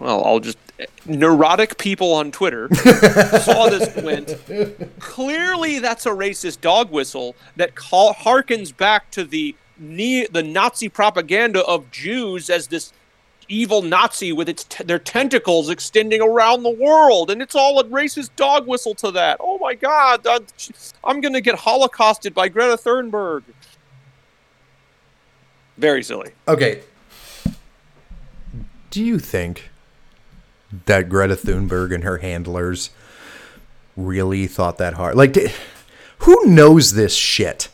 well, 0.00 0.24
I'll 0.24 0.40
just 0.40 0.58
neurotic 1.06 1.78
people 1.78 2.12
on 2.12 2.30
Twitter 2.32 2.68
saw 2.74 3.68
this 3.68 3.94
and 3.96 4.04
went, 4.04 5.00
clearly 5.00 5.78
that's 5.78 6.06
a 6.06 6.10
racist 6.10 6.60
dog 6.60 6.90
whistle 6.90 7.34
that 7.56 7.74
call, 7.74 8.14
harkens 8.14 8.76
back 8.76 9.10
to 9.12 9.24
the 9.24 9.54
ne- 9.78 10.26
the 10.26 10.42
Nazi 10.42 10.88
propaganda 10.88 11.64
of 11.64 11.90
Jews 11.90 12.50
as 12.50 12.68
this 12.68 12.92
evil 13.48 13.82
Nazi 13.82 14.32
with 14.32 14.48
its 14.48 14.64
t- 14.64 14.84
their 14.84 14.98
tentacles 14.98 15.68
extending 15.68 16.22
around 16.22 16.62
the 16.62 16.70
world, 16.70 17.30
and 17.30 17.42
it's 17.42 17.54
all 17.54 17.78
a 17.78 17.84
racist 17.84 18.30
dog 18.36 18.66
whistle 18.66 18.94
to 18.96 19.10
that. 19.12 19.36
Oh 19.40 19.58
my 19.58 19.74
God, 19.74 20.26
I'm 21.02 21.20
going 21.20 21.34
to 21.34 21.40
get 21.40 21.56
holocausted 21.56 22.34
by 22.34 22.48
Greta 22.48 22.76
Thunberg. 22.76 23.42
Very 25.76 26.02
silly. 26.02 26.30
Okay. 26.46 26.82
Do 28.90 29.02
you 29.02 29.18
think 29.18 29.70
that 30.86 31.08
Greta 31.08 31.36
Thunberg 31.36 31.94
and 31.94 32.04
her 32.04 32.18
handlers 32.18 32.90
really 33.96 34.46
thought 34.46 34.78
that 34.78 34.94
hard. 34.94 35.14
Like, 35.16 35.36
who 36.18 36.46
knows 36.46 36.92
this 36.94 37.14
shit? 37.14 37.68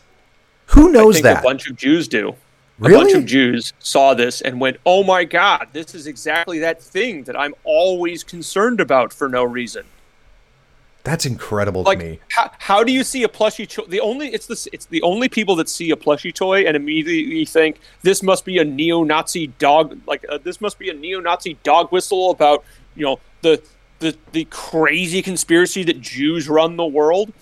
Who 0.66 0.90
knows 0.92 1.20
that? 1.22 1.40
A 1.40 1.42
bunch 1.42 1.68
of 1.68 1.76
Jews 1.76 2.06
do. 2.08 2.34
a 2.82 2.88
bunch 2.88 3.12
of 3.12 3.26
Jews 3.26 3.72
saw 3.78 4.14
this 4.14 4.40
and 4.40 4.60
went, 4.60 4.78
"Oh 4.86 5.02
my 5.02 5.24
God, 5.24 5.68
this 5.72 5.94
is 5.94 6.06
exactly 6.06 6.58
that 6.60 6.82
thing 6.82 7.24
that 7.24 7.38
I'm 7.38 7.54
always 7.64 8.22
concerned 8.24 8.80
about 8.80 9.12
for 9.12 9.28
no 9.28 9.44
reason." 9.44 9.84
That's 11.02 11.24
incredible 11.24 11.82
Like, 11.82 11.98
to 11.98 12.04
me. 12.04 12.18
how, 12.28 12.50
how 12.58 12.84
do 12.84 12.92
you 12.92 13.04
see 13.04 13.22
a 13.22 13.28
plushie 13.28 13.66
toy? 13.66 13.84
The 13.88 14.00
only 14.00 14.28
it's 14.28 14.46
the 14.46 14.68
it's 14.72 14.84
the 14.84 15.00
only 15.02 15.28
people 15.30 15.56
that 15.56 15.68
see 15.68 15.90
a 15.90 15.96
plushie 15.96 16.32
toy 16.34 16.66
and 16.66 16.76
immediately 16.76 17.46
think 17.46 17.80
this 18.02 18.22
must 18.22 18.44
be 18.44 18.58
a 18.58 18.64
neo-Nazi 18.64 19.46
dog. 19.58 19.98
Like 20.06 20.24
uh, 20.28 20.38
this 20.38 20.60
must 20.60 20.78
be 20.78 20.90
a 20.90 20.94
neo-Nazi 20.94 21.56
dog 21.62 21.90
whistle 21.90 22.30
about 22.30 22.64
you 22.96 23.04
know 23.04 23.20
the 23.42 23.62
the 24.00 24.16
the 24.32 24.46
crazy 24.46 25.22
conspiracy 25.22 25.82
that 25.84 26.00
Jews 26.00 26.48
run 26.48 26.76
the 26.76 26.86
world. 26.86 27.32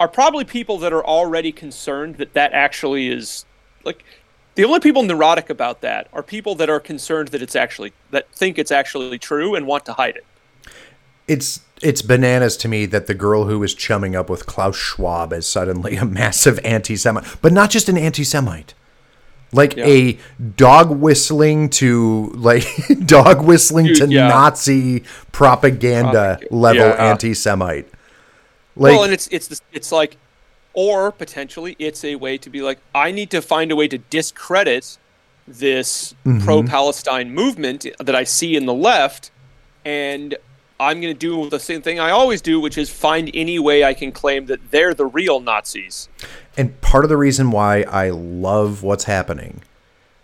Are 0.00 0.08
probably 0.08 0.44
people 0.44 0.78
that 0.78 0.92
are 0.92 1.04
already 1.04 1.52
concerned 1.52 2.16
that 2.16 2.34
that 2.34 2.52
actually 2.52 3.08
is 3.08 3.44
like 3.84 4.04
the 4.56 4.64
only 4.64 4.80
people 4.80 5.02
neurotic 5.02 5.50
about 5.50 5.80
that 5.82 6.08
are 6.12 6.22
people 6.22 6.54
that 6.56 6.68
are 6.68 6.80
concerned 6.80 7.28
that 7.28 7.42
it's 7.42 7.56
actually 7.56 7.92
that 8.10 8.30
think 8.32 8.58
it's 8.58 8.72
actually 8.72 9.18
true 9.18 9.54
and 9.54 9.66
want 9.66 9.84
to 9.86 9.92
hide 9.92 10.16
it. 10.16 10.26
It's 11.28 11.60
it's 11.82 12.02
bananas 12.02 12.56
to 12.58 12.68
me 12.68 12.86
that 12.86 13.06
the 13.06 13.14
girl 13.14 13.44
who 13.44 13.58
was 13.58 13.74
chumming 13.74 14.16
up 14.16 14.30
with 14.30 14.46
Klaus 14.46 14.76
Schwab 14.76 15.32
is 15.32 15.46
suddenly 15.46 15.96
a 15.96 16.04
massive 16.22 16.58
anti-Semite, 16.64 17.24
but 17.40 17.52
not 17.52 17.70
just 17.70 17.88
an 17.88 17.98
anti-Semite. 17.98 18.74
Like 19.54 19.76
Yeah. 19.76 19.86
a 19.86 20.18
dog 20.56 20.90
whistling 20.90 21.70
to 21.80 22.30
like 22.34 22.66
dog 23.06 23.42
whistling 23.46 23.86
Dude, 23.86 23.96
to 23.98 24.08
yeah. 24.08 24.28
Nazi 24.28 25.04
propaganda 25.32 26.38
Propag- 26.40 26.46
level 26.50 26.88
yeah. 26.88 27.10
anti-Semite. 27.10 27.88
Like 28.76 28.92
well, 28.92 29.04
and 29.04 29.12
it's 29.12 29.28
it's 29.28 29.60
it's 29.72 29.92
like, 29.92 30.16
or 30.72 31.12
potentially 31.12 31.76
it's 31.78 32.04
a 32.04 32.16
way 32.16 32.36
to 32.38 32.50
be 32.50 32.60
like, 32.62 32.78
I 32.94 33.10
need 33.12 33.30
to 33.30 33.40
find 33.40 33.70
a 33.70 33.76
way 33.76 33.86
to 33.88 33.98
discredit 33.98 34.98
this 35.46 36.14
Mm-hmm. 36.26 36.44
pro-Palestine 36.44 37.32
movement 37.34 37.86
that 37.98 38.14
I 38.16 38.24
see 38.24 38.56
in 38.56 38.64
the 38.66 38.74
left, 38.74 39.30
and 39.84 40.36
I'm 40.80 41.00
going 41.00 41.14
to 41.14 41.18
do 41.18 41.48
the 41.50 41.60
same 41.60 41.82
thing 41.82 42.00
I 42.00 42.10
always 42.10 42.40
do, 42.42 42.58
which 42.58 42.76
is 42.78 42.90
find 42.90 43.30
any 43.34 43.58
way 43.58 43.84
I 43.84 43.94
can 43.94 44.10
claim 44.10 44.46
that 44.46 44.70
they're 44.72 44.94
the 44.94 45.06
real 45.06 45.38
Nazis. 45.40 46.08
And 46.56 46.80
part 46.80 47.04
of 47.04 47.08
the 47.08 47.16
reason 47.16 47.50
why 47.50 47.82
I 47.82 48.10
love 48.10 48.82
what's 48.82 49.04
happening 49.04 49.62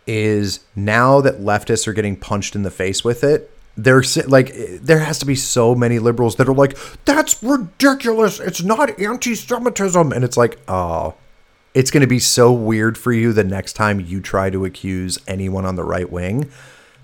is 0.06 0.60
now 0.74 1.20
that 1.20 1.40
leftists 1.40 1.86
are 1.86 1.92
getting 1.92 2.16
punched 2.16 2.54
in 2.54 2.62
the 2.62 2.70
face 2.70 3.04
with 3.04 3.22
it, 3.24 3.50
there's 3.76 4.16
like 4.26 4.52
there 4.82 4.98
has 4.98 5.18
to 5.20 5.26
be 5.26 5.34
so 5.34 5.74
many 5.74 5.98
liberals 5.98 6.36
that 6.36 6.48
are 6.48 6.54
like, 6.54 6.76
that's 7.04 7.42
ridiculous. 7.42 8.40
It's 8.40 8.62
not 8.62 8.98
anti-Semitism, 8.98 10.12
and 10.12 10.24
it's 10.24 10.36
like, 10.36 10.58
oh, 10.68 11.14
it's 11.72 11.90
going 11.90 12.00
to 12.00 12.06
be 12.06 12.18
so 12.18 12.52
weird 12.52 12.98
for 12.98 13.12
you 13.12 13.32
the 13.32 13.44
next 13.44 13.74
time 13.74 14.00
you 14.00 14.20
try 14.20 14.50
to 14.50 14.64
accuse 14.64 15.18
anyone 15.26 15.64
on 15.64 15.76
the 15.76 15.84
right 15.84 16.10
wing. 16.10 16.50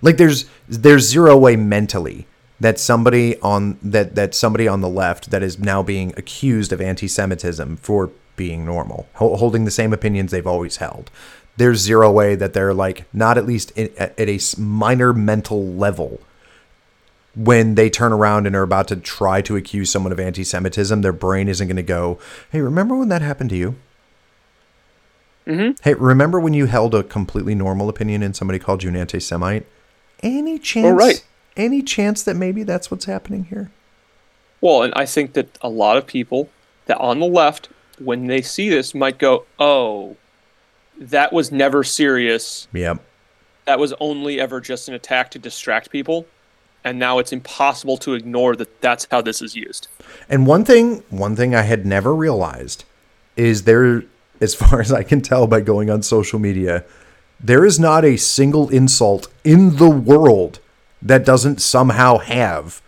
Like 0.03 0.17
there's 0.17 0.47
there's 0.69 1.09
zero 1.09 1.37
way 1.37 1.57
mentally 1.57 2.27
that 2.61 2.79
somebody 2.79 3.41
on 3.41 3.79
that 3.83 4.15
that 4.15 4.35
somebody 4.35 4.67
on 4.67 4.81
the 4.81 4.89
left 4.89 5.31
that 5.31 5.43
is 5.43 5.59
now 5.59 5.83
being 5.83 6.13
accused 6.17 6.73
of 6.73 6.81
anti-Semitism 6.81 7.77
for 7.77 8.11
being 8.37 8.65
normal, 8.65 9.09
holding 9.15 9.65
the 9.65 9.71
same 9.71 9.93
opinions 9.93 10.31
they've 10.31 10.47
always 10.47 10.77
held. 10.77 11.11
There's 11.57 11.81
zero 11.81 12.11
way 12.11 12.35
that 12.35 12.53
they're 12.53 12.75
like 12.75 13.07
not 13.13 13.39
at 13.39 13.47
least 13.47 13.71
in, 13.73 13.91
at, 13.97 14.19
at 14.19 14.29
a 14.29 14.39
minor 14.61 15.13
mental 15.13 15.67
level 15.67 16.21
when 17.37 17.75
they 17.75 17.91
turn 17.91 18.13
around 18.13 18.47
and 18.47 18.57
are 18.57 18.63
about 18.63 18.89
to 18.89 18.97
try 18.97 19.43
to 19.43 19.57
accuse 19.57 19.91
someone 19.91 20.11
of 20.11 20.19
anti-Semitism, 20.19 21.03
their 21.03 21.13
brain 21.13 21.49
isn't 21.49 21.69
going 21.69 21.77
to 21.77 21.83
go, 21.83 22.19
"Hey, 22.51 22.61
remember 22.61 22.97
when 22.97 23.11
that 23.11 23.23
happened 23.23 23.51
to 23.51 23.57
you?" 23.57 23.77
Mm-hmm. 25.47 25.83
Hey, 25.83 25.95
remember 25.95 26.41
when 26.41 26.55
you 26.55 26.67
held 26.67 26.95
a 26.95 27.05
completely 27.05 27.55
normal 27.55 27.89
opinion 27.89 28.23
and 28.23 28.35
somebody 28.35 28.59
called 28.59 28.83
you 28.83 28.89
an 28.89 28.97
anti-Semite? 28.97 29.65
Any 30.23 30.59
chance? 30.59 30.99
right. 30.99 31.25
Any 31.57 31.83
chance 31.83 32.23
that 32.25 32.35
maybe 32.35 32.65
that's 32.65 32.91
what's 32.91 33.05
happening 33.05 33.45
here? 33.45 33.71
Well, 34.61 34.83
and 34.83 34.93
I 34.95 35.07
think 35.07 35.35
that 35.35 35.57
a 35.61 35.69
lot 35.69 35.97
of 35.97 36.07
people 36.07 36.51
that 36.87 36.99
on 36.99 37.21
the 37.21 37.27
left, 37.27 37.69
when 37.99 38.27
they 38.27 38.43
see 38.43 38.69
this, 38.69 38.95
might 38.95 39.19
go, 39.19 39.45
"Oh, 39.59 40.17
that 40.99 41.33
was 41.33 41.53
never 41.53 41.85
serious. 41.85 42.69
Yep. 42.73 43.01
that 43.67 43.79
was 43.79 43.93
only 44.01 44.41
ever 44.41 44.61
just 44.61 44.89
an 44.89 44.95
attack 44.95 45.31
to 45.33 45.39
distract 45.39 45.91
people 45.91 46.27
and 46.85 47.01
now 47.01 47.19
it's 47.19 47.33
impossible 47.33 47.97
to 47.97 48.15
ignore 48.15 48.55
that 48.55 48.81
that's 48.81 49.09
how 49.11 49.21
this 49.21 49.43
is 49.43 49.57
used 49.57 49.89
And 50.29 50.47
one 50.47 50.65
thing, 50.65 51.03
one 51.11 51.35
thing 51.35 51.53
I 51.55 51.63
had 51.63 51.85
never 51.85 52.15
realized 52.15 52.85
is 53.37 53.65
there, 53.65 54.05
as 54.41 54.55
far 54.61 54.81
as 54.81 54.93
I 54.93 55.03
can 55.03 55.21
tell 55.21 55.47
by 55.47 55.61
going 55.61 55.91
on 55.91 56.03
social 56.03 56.39
media, 56.39 56.85
there 57.41 57.65
is 57.65 57.79
not 57.79 58.05
a 58.05 58.17
single 58.17 58.69
insult 58.71 59.27
in 59.45 59.77
the 59.77 59.91
world 59.91 60.61
that 61.03 61.25
doesn't 61.25 61.61
somehow 61.61 62.19
have 62.19 62.81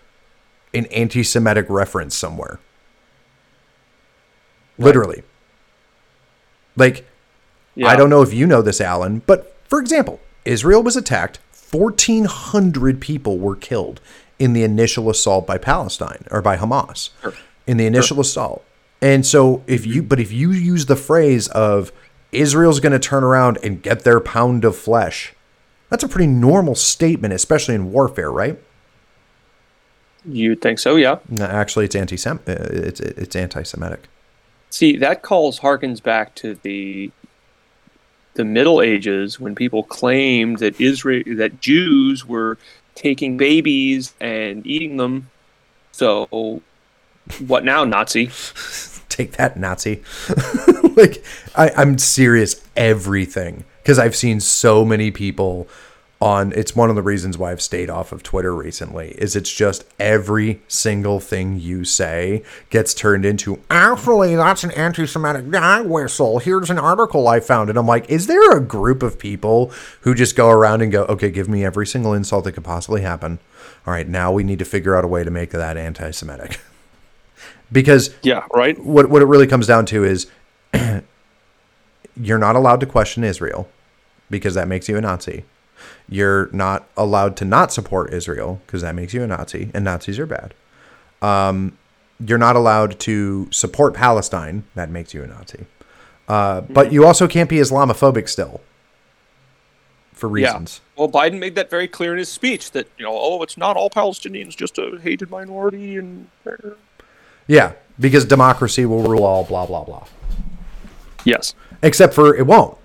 an 0.72 0.86
anti-Semitic 0.86 1.66
reference 1.68 2.16
somewhere. 2.16 2.60
Literally. 4.78 5.22
Like, 6.76 7.06
yeah 7.74 7.88
I 7.88 7.96
don't 7.96 8.10
know 8.10 8.22
if 8.22 8.32
you 8.32 8.46
know 8.46 8.62
this, 8.62 8.80
Alan, 8.80 9.22
but 9.26 9.56
for 9.68 9.80
example, 9.80 10.20
Israel 10.44 10.82
was 10.82 10.96
attacked. 10.96 11.40
1,400 11.70 13.00
people 13.00 13.38
were 13.38 13.56
killed 13.56 14.00
in 14.38 14.52
the 14.52 14.62
initial 14.62 15.10
assault 15.10 15.46
by 15.46 15.58
Palestine 15.58 16.24
or 16.30 16.40
by 16.40 16.56
Hamas. 16.56 17.10
In 17.66 17.76
the 17.76 17.86
initial 17.86 18.20
assault. 18.20 18.64
And 19.02 19.26
so 19.26 19.62
if 19.66 19.86
you 19.86 20.02
but 20.02 20.18
if 20.18 20.32
you 20.32 20.50
use 20.52 20.86
the 20.86 20.96
phrase 20.96 21.48
of 21.48 21.92
Israel's 22.32 22.80
going 22.80 22.92
to 22.92 22.98
turn 22.98 23.22
around 23.22 23.58
and 23.62 23.82
get 23.82 24.00
their 24.00 24.20
pound 24.20 24.64
of 24.64 24.76
flesh, 24.76 25.34
that's 25.90 26.02
a 26.02 26.08
pretty 26.08 26.26
normal 26.26 26.74
statement, 26.74 27.34
especially 27.34 27.74
in 27.74 27.92
warfare, 27.92 28.30
right? 28.30 28.58
you 30.24 30.54
think 30.54 30.78
so 30.78 30.96
yeah 30.96 31.18
No, 31.28 31.44
Actually, 31.44 31.86
it's 31.86 31.94
anti 31.94 32.16
uh, 32.28 32.38
it's 32.46 33.00
it's 33.00 33.36
anti-Semitic. 33.36 34.08
See 34.70 34.96
that 34.96 35.22
calls 35.22 35.60
harkens 35.60 36.02
back 36.02 36.34
to 36.36 36.54
the 36.62 37.10
the 38.34 38.44
middle 38.44 38.80
ages 38.80 39.40
when 39.40 39.54
people 39.54 39.82
claimed 39.82 40.58
that 40.58 40.80
israel 40.80 41.24
that 41.36 41.60
jews 41.60 42.24
were 42.24 42.56
taking 42.98 43.36
babies 43.36 44.12
and 44.20 44.66
eating 44.66 44.96
them. 44.96 45.30
So 45.92 46.62
what 47.38 47.64
now 47.64 47.84
nazi? 47.84 48.26
Take 49.08 49.32
that 49.32 49.56
nazi. 49.56 50.02
Like 50.98 51.24
I, 51.54 51.70
i'm 51.76 51.96
serious 51.96 52.60
everything. 52.76 53.64
Because 53.82 54.00
i've 54.00 54.16
seen 54.16 54.40
so 54.40 54.84
many 54.84 55.12
people 55.12 55.68
on 56.20 56.52
it's 56.52 56.74
one 56.74 56.90
of 56.90 56.96
the 56.96 57.02
reasons 57.02 57.38
why 57.38 57.52
i've 57.52 57.62
stayed 57.62 57.88
off 57.88 58.10
of 58.10 58.24
twitter 58.24 58.54
recently 58.54 59.10
is 59.18 59.36
it's 59.36 59.52
just 59.52 59.84
every 60.00 60.60
single 60.66 61.20
thing 61.20 61.60
you 61.60 61.84
say 61.84 62.42
gets 62.70 62.92
turned 62.92 63.24
into 63.24 63.60
actually 63.70 64.34
that's 64.34 64.64
an 64.64 64.72
anti-semitic 64.72 65.48
dog 65.50 65.86
whistle. 65.86 66.38
Here's 66.40 66.70
an 66.70 66.78
article 66.78 67.28
i 67.28 67.38
found. 67.38 67.70
And 67.70 67.78
i'm 67.78 67.86
like 67.86 68.08
is 68.10 68.26
there 68.26 68.56
a 68.56 68.60
group 68.60 69.02
of 69.02 69.18
people 69.18 69.72
who 70.00 70.14
just 70.14 70.34
go 70.34 70.48
around 70.48 70.82
and 70.82 70.90
go 70.90 71.04
okay 71.04 71.30
give 71.30 71.48
me 71.48 71.64
every 71.64 71.86
single 71.86 72.12
insult 72.14 72.44
that 72.44 72.52
could 72.52 72.64
possibly 72.64 73.02
happen. 73.02 73.38
All 73.86 73.92
right 73.92 74.08
now 74.08 74.32
we 74.32 74.42
need 74.42 74.58
to 74.58 74.64
figure 74.64 74.96
out 74.96 75.04
a 75.04 75.08
way 75.08 75.22
to 75.22 75.30
make 75.30 75.50
that 75.50 75.76
anti-semitic 75.76 76.60
because 77.72 78.14
yeah 78.22 78.44
right? 78.52 78.78
what 78.84 79.08
what 79.08 79.22
it 79.22 79.26
really 79.26 79.46
comes 79.46 79.68
down 79.68 79.86
to 79.86 80.02
is 80.04 80.26
you're 82.16 82.38
not 82.38 82.56
allowed 82.56 82.80
to 82.80 82.86
question 82.86 83.22
Israel 83.22 83.68
because 84.30 84.54
that 84.54 84.66
makes 84.68 84.88
you 84.88 84.96
a 84.96 85.00
Nazi. 85.00 85.44
You're 86.08 86.48
not 86.52 86.88
allowed 86.96 87.36
to 87.38 87.44
not 87.44 87.72
support 87.72 88.12
Israel 88.12 88.60
because 88.66 88.82
that 88.82 88.94
makes 88.94 89.14
you 89.14 89.22
a 89.22 89.26
Nazi, 89.26 89.70
and 89.74 89.84
Nazis 89.84 90.18
are 90.18 90.26
bad. 90.26 90.54
Um, 91.20 91.76
you're 92.24 92.38
not 92.38 92.56
allowed 92.56 92.98
to 93.00 93.48
support 93.50 93.94
Palestine. 93.94 94.64
That 94.74 94.90
makes 94.90 95.14
you 95.14 95.22
a 95.22 95.26
Nazi. 95.26 95.66
Uh, 96.26 96.62
but 96.62 96.92
you 96.92 97.06
also 97.06 97.26
can't 97.26 97.48
be 97.48 97.56
Islamophobic 97.56 98.28
still 98.28 98.60
for 100.12 100.28
reasons. 100.28 100.80
Yeah. 100.96 101.06
Well, 101.06 101.10
Biden 101.10 101.38
made 101.38 101.54
that 101.54 101.70
very 101.70 101.88
clear 101.88 102.12
in 102.12 102.18
his 102.18 102.28
speech 102.28 102.72
that 102.72 102.88
you 102.98 103.04
know, 103.04 103.16
oh, 103.16 103.42
it's 103.42 103.56
not 103.56 103.76
all 103.76 103.88
Palestinians, 103.88 104.56
just 104.56 104.76
a 104.78 104.98
hated 105.00 105.30
minority, 105.30 105.96
and 105.96 106.28
Yeah, 107.46 107.72
because 107.98 108.24
democracy 108.24 108.84
will 108.84 109.02
rule 109.02 109.24
all. 109.24 109.44
Blah 109.44 109.66
blah 109.66 109.84
blah. 109.84 110.06
yes, 111.24 111.54
except 111.82 112.14
for 112.14 112.34
it 112.34 112.46
won't 112.46 112.76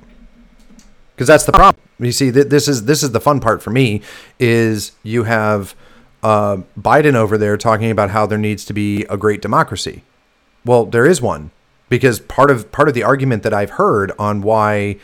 because 1.15 1.27
that's 1.27 1.45
the 1.45 1.51
problem 1.51 1.82
you 1.99 2.11
see 2.11 2.31
th- 2.31 2.47
this 2.47 2.67
is 2.67 2.85
this 2.85 3.03
is 3.03 3.11
the 3.11 3.19
fun 3.19 3.39
part 3.39 3.61
for 3.61 3.69
me 3.69 4.01
is 4.39 4.93
you 5.03 5.23
have 5.23 5.75
uh, 6.23 6.57
biden 6.79 7.15
over 7.15 7.37
there 7.37 7.57
talking 7.57 7.91
about 7.91 8.09
how 8.09 8.25
there 8.25 8.37
needs 8.37 8.65
to 8.65 8.73
be 8.73 9.03
a 9.05 9.17
great 9.17 9.41
democracy. 9.41 10.03
Well 10.65 10.85
there 10.85 11.05
is 11.05 11.21
one 11.21 11.51
because 11.89 12.19
part 12.19 12.49
of 12.49 12.71
part 12.71 12.87
of 12.87 12.93
the 12.93 13.03
argument 13.03 13.43
that 13.43 13.53
i've 13.53 13.71
heard 13.71 14.11
on 14.17 14.41
why 14.41 14.97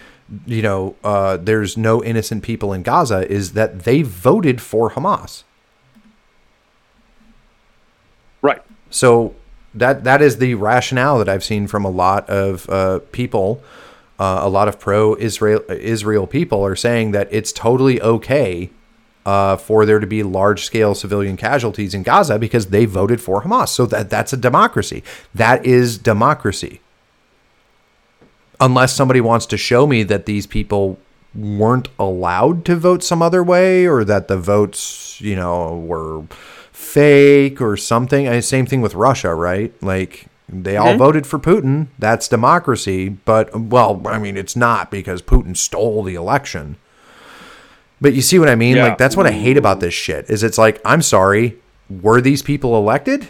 you 0.46 0.62
know 0.62 0.96
uh, 1.04 1.38
there's 1.38 1.76
no 1.78 2.04
innocent 2.04 2.44
people 2.44 2.72
in 2.74 2.84
gaza 2.84 3.30
is 3.32 3.54
that 3.54 3.82
they 3.82 4.02
voted 4.02 4.62
for 4.62 4.92
hamas. 4.92 5.44
Right. 8.42 8.62
so 8.90 9.36
that 9.74 10.04
that 10.04 10.22
is 10.22 10.38
the 10.38 10.56
rationale 10.56 11.20
that 11.20 11.30
I've 11.30 11.44
seen 11.44 11.68
from 11.68 11.86
a 11.86 11.90
lot 11.90 12.30
of 12.30 12.70
uh, 12.70 13.00
people 13.12 13.62
uh, 14.20 14.42
a 14.44 14.50
lot 14.50 14.68
of 14.68 14.80
pro 14.80 15.16
Israel 15.16 15.64
Israel 15.70 16.28
people 16.28 16.64
are 16.64 16.76
saying 16.76 17.12
that 17.12 17.28
it's 17.32 17.52
totally 17.52 18.02
okay 18.02 18.70
uh, 19.26 19.56
for 19.58 19.86
there 19.86 20.00
to 20.00 20.08
be 20.08 20.24
large 20.24 20.66
scale 20.66 20.96
civilian 20.96 21.38
casualties 21.38 21.94
in 21.94 22.04
Gaza 22.04 22.40
because 22.40 22.68
they 22.68 22.86
voted 22.86 23.22
for 23.22 23.44
Hamas. 23.44 23.70
So 23.70 23.86
that 23.88 24.10
that's 24.10 24.34
a 24.34 24.38
democracy. 24.38 25.04
That 25.34 25.66
is 25.66 25.98
democracy. 25.98 26.82
Unless 28.60 28.94
somebody 28.94 29.22
wants 29.22 29.46
to 29.48 29.58
show 29.58 29.88
me 29.88 30.04
that 30.04 30.26
these 30.26 30.46
people 30.46 31.00
weren't 31.36 31.88
allowed 31.98 32.66
to 32.66 32.76
vote 32.76 33.04
some 33.04 33.22
other 33.22 33.44
way 33.44 33.88
or 33.88 34.04
that 34.04 34.28
the 34.28 34.38
votes, 34.38 35.22
you 35.22 35.36
know, 35.36 35.78
were 35.78 36.24
fake 36.72 37.62
or 37.62 37.78
something. 37.78 38.28
And 38.28 38.44
same 38.44 38.66
thing 38.66 38.82
with 38.82 38.96
Russia, 38.96 39.34
right? 39.36 39.72
Like 39.82 40.29
they 40.52 40.78
all 40.78 40.90
mm-hmm. 40.90 40.98
voted 40.98 41.28
for 41.28 41.40
Putin. 41.40 41.88
That's 41.98 42.28
democracy. 42.28 43.10
But, 43.10 43.56
well, 43.58 44.02
I 44.06 44.18
mean, 44.18 44.38
it's 44.38 44.56
not 44.56 44.92
because 44.92 45.22
Putin 45.22 45.56
stole 45.56 46.04
the 46.04 46.16
election. 46.16 46.78
But 48.02 48.14
you 48.14 48.22
see 48.22 48.40
what 48.40 48.50
I 48.50 48.56
mean? 48.56 48.78
Yeah. 48.78 48.90
Like, 48.90 48.98
that's 48.98 49.16
what 49.16 49.28
I 49.28 49.32
hate 49.32 49.58
about 49.58 49.80
this 49.80 49.94
shit 49.94 50.30
is 50.30 50.44
it's 50.44 50.58
like, 50.58 50.82
I'm 50.86 51.02
sorry, 51.02 51.58
were 51.90 52.22
these 52.22 52.42
people 52.42 52.78
elected? 52.78 53.30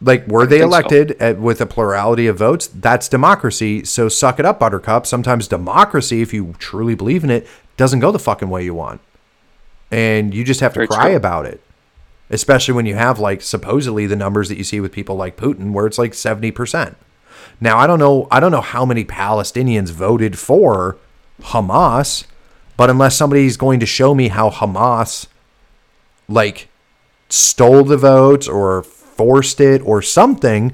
Like, 0.00 0.28
were 0.28 0.46
they 0.46 0.60
elected 0.60 1.16
so. 1.18 1.24
at, 1.24 1.38
with 1.40 1.60
a 1.60 1.66
plurality 1.66 2.28
of 2.28 2.38
votes? 2.38 2.68
That's 2.68 3.08
democracy. 3.08 3.84
So 3.84 4.08
suck 4.08 4.38
it 4.38 4.46
up, 4.46 4.60
Buttercup. 4.60 5.06
Sometimes 5.06 5.48
democracy, 5.48 6.22
if 6.22 6.32
you 6.32 6.54
truly 6.58 6.94
believe 6.94 7.24
in 7.24 7.30
it, 7.30 7.46
doesn't 7.76 8.00
go 8.00 8.12
the 8.12 8.18
fucking 8.20 8.48
way 8.48 8.64
you 8.64 8.74
want. 8.74 9.00
And 9.90 10.32
you 10.32 10.44
just 10.44 10.60
have 10.60 10.72
to 10.74 10.80
Very 10.80 10.88
cry 10.88 11.08
true. 11.08 11.16
about 11.16 11.46
it 11.46 11.60
especially 12.30 12.74
when 12.74 12.86
you 12.86 12.94
have 12.94 13.18
like 13.18 13.42
supposedly 13.42 14.06
the 14.06 14.16
numbers 14.16 14.48
that 14.48 14.58
you 14.58 14.64
see 14.64 14.80
with 14.80 14.92
people 14.92 15.16
like 15.16 15.36
Putin 15.36 15.72
where 15.72 15.86
it's 15.86 15.98
like 15.98 16.12
70%. 16.12 16.94
Now, 17.60 17.78
I 17.78 17.86
don't 17.86 17.98
know 17.98 18.28
I 18.30 18.40
don't 18.40 18.52
know 18.52 18.60
how 18.60 18.84
many 18.84 19.04
Palestinians 19.04 19.90
voted 19.90 20.38
for 20.38 20.96
Hamas, 21.40 22.24
but 22.76 22.90
unless 22.90 23.16
somebody's 23.16 23.56
going 23.56 23.80
to 23.80 23.86
show 23.86 24.14
me 24.14 24.28
how 24.28 24.50
Hamas 24.50 25.26
like 26.28 26.68
stole 27.28 27.84
the 27.84 27.96
votes 27.96 28.46
or 28.48 28.82
forced 28.82 29.60
it 29.60 29.82
or 29.82 30.02
something, 30.02 30.72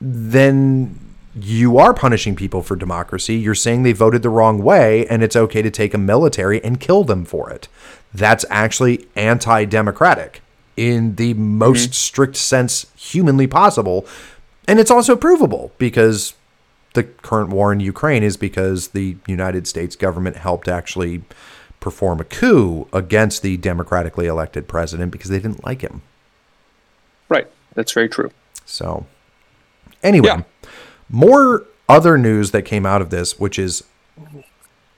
then 0.00 0.98
you 1.34 1.78
are 1.78 1.94
punishing 1.94 2.34
people 2.34 2.62
for 2.62 2.76
democracy. 2.76 3.36
You're 3.36 3.54
saying 3.54 3.82
they 3.82 3.92
voted 3.92 4.22
the 4.22 4.28
wrong 4.28 4.62
way 4.62 5.06
and 5.06 5.22
it's 5.22 5.36
okay 5.36 5.62
to 5.62 5.70
take 5.70 5.94
a 5.94 5.98
military 5.98 6.62
and 6.64 6.80
kill 6.80 7.04
them 7.04 7.24
for 7.24 7.50
it. 7.50 7.68
That's 8.12 8.44
actually 8.50 9.06
anti 9.14 9.64
democratic 9.64 10.42
in 10.80 11.16
the 11.16 11.34
most 11.34 11.82
mm-hmm. 11.82 11.92
strict 11.92 12.36
sense 12.36 12.86
humanly 12.96 13.46
possible. 13.46 14.06
And 14.66 14.80
it's 14.80 14.90
also 14.90 15.14
provable 15.14 15.72
because 15.76 16.32
the 16.94 17.04
current 17.04 17.50
war 17.50 17.70
in 17.70 17.80
Ukraine 17.80 18.22
is 18.22 18.38
because 18.38 18.88
the 18.88 19.18
United 19.26 19.66
States 19.66 19.94
government 19.94 20.36
helped 20.36 20.68
actually 20.68 21.22
perform 21.80 22.18
a 22.18 22.24
coup 22.24 22.88
against 22.94 23.42
the 23.42 23.58
democratically 23.58 24.26
elected 24.26 24.68
president 24.68 25.12
because 25.12 25.28
they 25.28 25.38
didn't 25.38 25.62
like 25.66 25.82
him. 25.82 26.00
Right. 27.28 27.46
That's 27.74 27.92
very 27.92 28.08
true. 28.08 28.30
So, 28.64 29.04
anyway, 30.02 30.28
yeah. 30.28 30.42
more 31.10 31.66
other 31.90 32.16
news 32.16 32.52
that 32.52 32.62
came 32.62 32.86
out 32.86 33.02
of 33.02 33.10
this, 33.10 33.38
which 33.38 33.58
is 33.58 33.84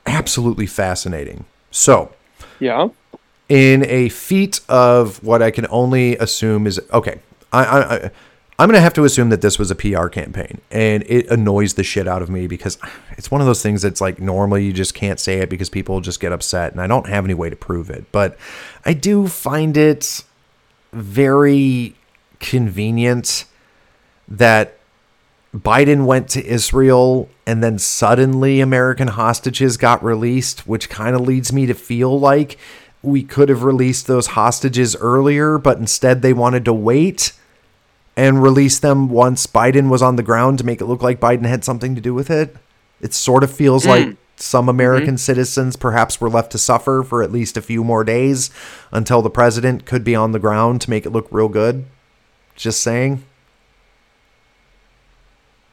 absolutely 0.06 0.66
fascinating. 0.66 1.44
So, 1.72 2.14
yeah 2.60 2.90
in 3.53 3.84
a 3.84 4.09
feat 4.09 4.61
of 4.66 5.22
what 5.22 5.42
I 5.42 5.50
can 5.50 5.66
only 5.68 6.16
assume 6.16 6.66
is 6.66 6.80
okay. 6.90 7.20
I, 7.53 7.64
I, 7.64 7.94
I 7.96 8.11
I'm 8.59 8.66
going 8.68 8.78
to 8.78 8.80
have 8.80 8.94
to 8.94 9.05
assume 9.05 9.28
that 9.28 9.42
this 9.42 9.59
was 9.59 9.70
a 9.70 9.74
PR 9.74 10.07
campaign, 10.07 10.62
and 10.70 11.03
it 11.07 11.28
annoys 11.28 11.74
the 11.74 11.84
shit 11.84 12.09
out 12.09 12.22
of 12.22 12.30
me 12.30 12.46
because 12.46 12.78
it's 13.18 13.30
one 13.30 13.42
of 13.42 13.46
those 13.46 13.62
things 13.62 13.82
that's 13.82 14.00
like 14.00 14.20
normally 14.20 14.64
you 14.64 14.72
just 14.72 14.94
can't 14.94 15.20
say 15.20 15.40
it 15.40 15.50
because 15.50 15.68
people 15.68 16.00
just 16.00 16.18
get 16.18 16.32
upset, 16.32 16.72
and 16.72 16.80
I 16.80 16.86
don't 16.86 17.07
have 17.09 17.26
any 17.26 17.34
way 17.34 17.50
to 17.50 17.57
prove 17.57 17.90
it. 17.90 18.11
But 18.11 18.38
I 18.86 18.94
do 18.94 19.28
find 19.28 19.76
it 19.76 20.24
very 20.94 21.94
convenient 22.40 23.44
that 24.28 24.78
Biden 25.55 26.07
went 26.07 26.30
to 26.30 26.46
Israel 26.46 27.28
and 27.46 27.62
then 27.62 27.78
suddenly 27.78 28.61
American 28.61 29.09
hostages 29.09 29.76
got 29.76 30.03
released, 30.03 30.66
which 30.66 30.88
kind 30.88 31.14
of 31.14 31.20
leads 31.20 31.53
me 31.53 31.66
to 31.66 31.74
feel 31.74 32.18
like 32.18 32.57
we 33.03 33.22
could 33.22 33.48
have 33.48 33.64
released 33.64 34.07
those 34.07 34.28
hostages 34.28 34.96
earlier, 34.96 35.59
but 35.59 35.78
instead 35.78 36.22
they 36.22 36.32
wanted 36.32 36.64
to 36.64 36.72
wait 36.72 37.32
and 38.16 38.42
release 38.42 38.78
them 38.78 39.09
once 39.09 39.46
Biden 39.46 39.88
was 39.88 40.03
on 40.03 40.16
the 40.16 40.22
ground 40.22 40.59
to 40.59 40.66
make 40.66 40.80
it 40.80 40.86
look 40.86 41.03
like 41.03 41.20
Biden 41.20 41.46
had 41.46 41.64
something 41.64 41.94
to 41.94 42.00
do 42.00 42.14
with 42.14 42.30
it. 42.30 42.57
It 43.00 43.14
sort 43.14 43.42
of 43.42 43.50
feels 43.50 43.84
mm. 43.84 43.88
like 43.88 44.16
some 44.36 44.68
American 44.68 45.11
mm-hmm. 45.11 45.16
citizens 45.16 45.76
perhaps 45.76 46.20
were 46.20 46.30
left 46.30 46.53
to 46.53 46.59
suffer 46.59 47.03
for 47.03 47.22
at 47.22 47.32
least 47.32 47.57
a 47.57 47.62
few 47.62 47.82
more 47.82 48.05
days 48.05 48.50
until 48.90 49.22
the 49.22 49.30
president 49.30 49.84
could 49.84 50.05
be 50.05 50.14
on 50.14 50.32
the 50.32 50.38
ground 50.38 50.80
to 50.82 50.90
make 50.90 51.07
it 51.07 51.11
look 51.11 51.28
real 51.30 51.48
good. 51.48 51.84
Just 52.55 52.82
saying. 52.82 53.24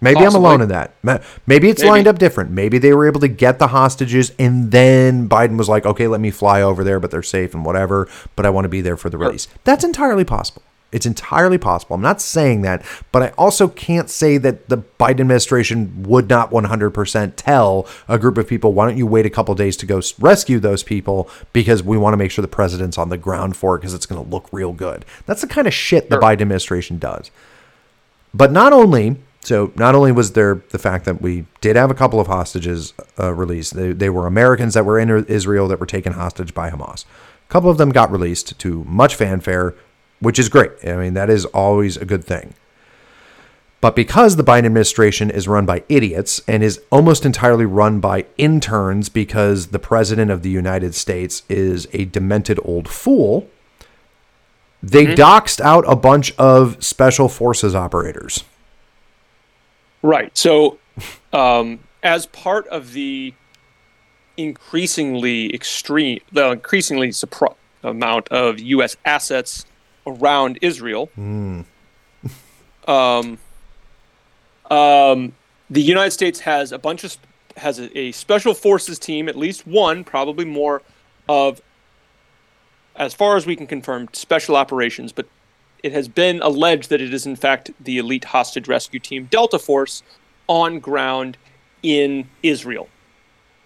Maybe 0.02 0.16
Possibly. 0.16 0.38
I'm 0.38 0.46
alone 0.46 0.62
in 0.62 0.70
that. 0.70 0.94
Maybe 1.46 1.70
it's 1.70 1.82
Maybe. 1.82 1.90
lined 1.90 2.08
up 2.08 2.20
different. 2.20 2.52
Maybe 2.52 2.78
they 2.78 2.94
were 2.94 3.06
able 3.06 3.20
to 3.20 3.28
get 3.28 3.60
the 3.60 3.68
hostages 3.68 4.32
and 4.40 4.72
then 4.72 5.28
Biden 5.28 5.58
was 5.58 5.68
like, 5.68 5.86
okay, 5.86 6.08
let 6.08 6.22
me 6.22 6.32
fly 6.32 6.62
over 6.62 6.84
there, 6.84 7.00
but 7.00 7.12
they're 7.12 7.22
safe 7.22 7.54
and 7.54 7.66
whatever, 7.66 8.08
but 8.36 8.46
I 8.46 8.50
want 8.50 8.66
to 8.66 8.70
be 8.70 8.82
there 8.82 8.98
for 8.98 9.10
the 9.10 9.18
release. 9.18 9.48
Sure. 9.48 9.58
That's 9.66 9.84
entirely 9.84 10.24
possible. 10.24 10.62
It's 10.92 11.06
entirely 11.06 11.60
possible. 11.60 11.96
I'm 11.96 12.02
not 12.02 12.20
saying 12.20 12.64
that, 12.64 12.84
but 13.12 13.22
I 13.22 13.28
also 13.38 13.68
can't 13.68 14.10
say 14.10 14.40
that 14.40 14.70
the 14.70 14.78
Biden 14.78 15.20
administration 15.20 16.02
would 16.04 16.30
not 16.30 16.50
100% 16.50 17.34
tell 17.36 17.88
a 18.08 18.18
group 18.18 18.40
of 18.40 18.48
people, 18.48 18.74
why 18.74 18.88
don't 18.88 18.98
you 18.98 19.06
wait 19.06 19.28
a 19.28 19.30
couple 19.30 19.54
days 19.54 19.78
to 19.78 19.86
go 19.86 20.02
rescue 20.18 20.60
those 20.60 20.82
people 20.82 21.30
because 21.54 21.84
we 21.84 21.96
want 21.96 22.14
to 22.14 22.18
make 22.18 22.32
sure 22.32 22.42
the 22.42 22.48
president's 22.48 22.98
on 22.98 23.10
the 23.10 23.18
ground 23.18 23.56
for 23.56 23.76
it 23.76 23.80
because 23.80 23.94
it's 23.94 24.08
going 24.08 24.24
to 24.24 24.32
look 24.32 24.48
real 24.52 24.74
good. 24.74 25.06
That's 25.28 25.42
the 25.42 25.48
kind 25.48 25.68
of 25.68 25.76
shit 25.76 26.10
the 26.10 26.18
Biden 26.18 26.42
administration 26.42 26.98
does. 26.98 27.30
But 28.34 28.52
not 28.52 28.74
only 28.74 29.18
so 29.42 29.72
not 29.76 29.96
only 29.96 30.12
was 30.12 30.34
there 30.34 30.62
the 30.70 30.80
fact 30.80 31.06
that 31.06 31.22
we 31.22 31.46
did 31.62 31.76
have 31.76 31.90
a 31.90 31.96
couple 31.96 32.20
of 32.20 32.28
hostages 32.28 32.94
uh, 33.18 33.34
released, 33.34 33.74
they, 33.74 33.94
they 33.94 34.10
were 34.10 34.28
Americans 34.28 34.74
that 34.74 34.86
were 34.86 35.00
in 35.00 35.10
Israel 35.26 35.68
that 35.70 35.80
were 35.80 35.86
taken 35.86 36.14
hostage 36.14 36.54
by 36.54 36.70
Hamas. 36.70 37.06
A 37.06 37.52
couple 37.52 37.70
of 37.70 37.78
them 37.78 37.90
got 37.90 38.12
released 38.12 38.60
to 38.60 38.84
much 38.84 39.16
fanfare, 39.16 39.76
which 40.20 40.38
is 40.38 40.50
great. 40.50 40.72
I 40.86 40.98
mean, 40.98 41.14
that 41.14 41.30
is 41.30 41.46
always 41.46 41.98
a 41.98 42.06
good 42.06 42.24
thing. 42.24 42.54
But 43.82 43.96
because 43.96 44.36
the 44.36 44.44
Biden 44.44 44.66
administration 44.66 45.32
is 45.32 45.48
run 45.48 45.66
by 45.66 45.84
idiots 45.88 46.42
and 46.48 46.62
is 46.62 46.82
almost 46.92 47.26
entirely 47.26 47.66
run 47.66 48.02
by 48.02 48.26
interns 48.38 49.08
because 49.08 49.68
the 49.68 49.80
president 49.80 50.32
of 50.32 50.44
the 50.44 50.50
United 50.50 50.94
States 50.96 51.44
is 51.48 51.88
a 51.94 52.04
demented 52.04 52.60
old 52.66 52.90
fool, 52.90 53.50
they 54.84 55.06
mm-hmm. 55.06 55.14
doxed 55.14 55.62
out 55.62 55.86
a 55.88 55.96
bunch 55.96 56.34
of 56.38 56.84
special 56.84 57.30
forces 57.30 57.74
operators. 57.74 58.44
Right. 60.02 60.36
So, 60.38 60.80
um, 61.34 61.80
as 62.04 62.26
part 62.28 62.68
of 62.68 62.94
the 62.94 63.34
increasingly 64.38 65.54
extreme, 65.54 66.22
the 66.32 66.52
increasingly 66.52 67.10
supr- 67.10 67.56
amount 67.84 68.30
of 68.30 68.60
U.S. 68.60 68.96
assets 69.06 69.66
around 70.08 70.60
Israel, 70.62 71.10
mm. 71.18 71.66
um, 72.88 73.38
um, 74.72 75.34
the 75.70 75.82
United 75.82 76.12
States 76.12 76.40
has 76.42 76.72
a 76.72 76.78
bunch 76.78 77.04
of 77.04 77.18
has 77.58 77.80
a, 77.80 77.98
a 77.98 78.12
special 78.14 78.54
forces 78.54 78.98
team, 78.98 79.28
at 79.28 79.36
least 79.36 79.68
one, 79.68 80.04
probably 80.04 80.46
more, 80.46 80.82
of 81.28 81.62
as 82.96 83.14
far 83.14 83.38
as 83.38 83.46
we 83.46 83.56
can 83.56 83.68
confirm, 83.68 84.10
special 84.14 84.56
operations, 84.56 85.12
but 85.12 85.28
it 85.84 85.92
has 85.92 86.08
been 86.08 86.42
alleged 86.42 86.90
that 86.90 87.02
it 87.02 87.14
is 87.14 87.26
in 87.26 87.36
fact 87.36 87.72
the 87.80 87.98
elite 87.98 88.26
hostage 88.26 88.68
rescue 88.68 89.00
team 89.00 89.28
Delta 89.30 89.60
Force 89.60 90.04
on 90.48 90.80
ground 90.80 91.38
in 91.84 92.30
Israel. 92.44 92.90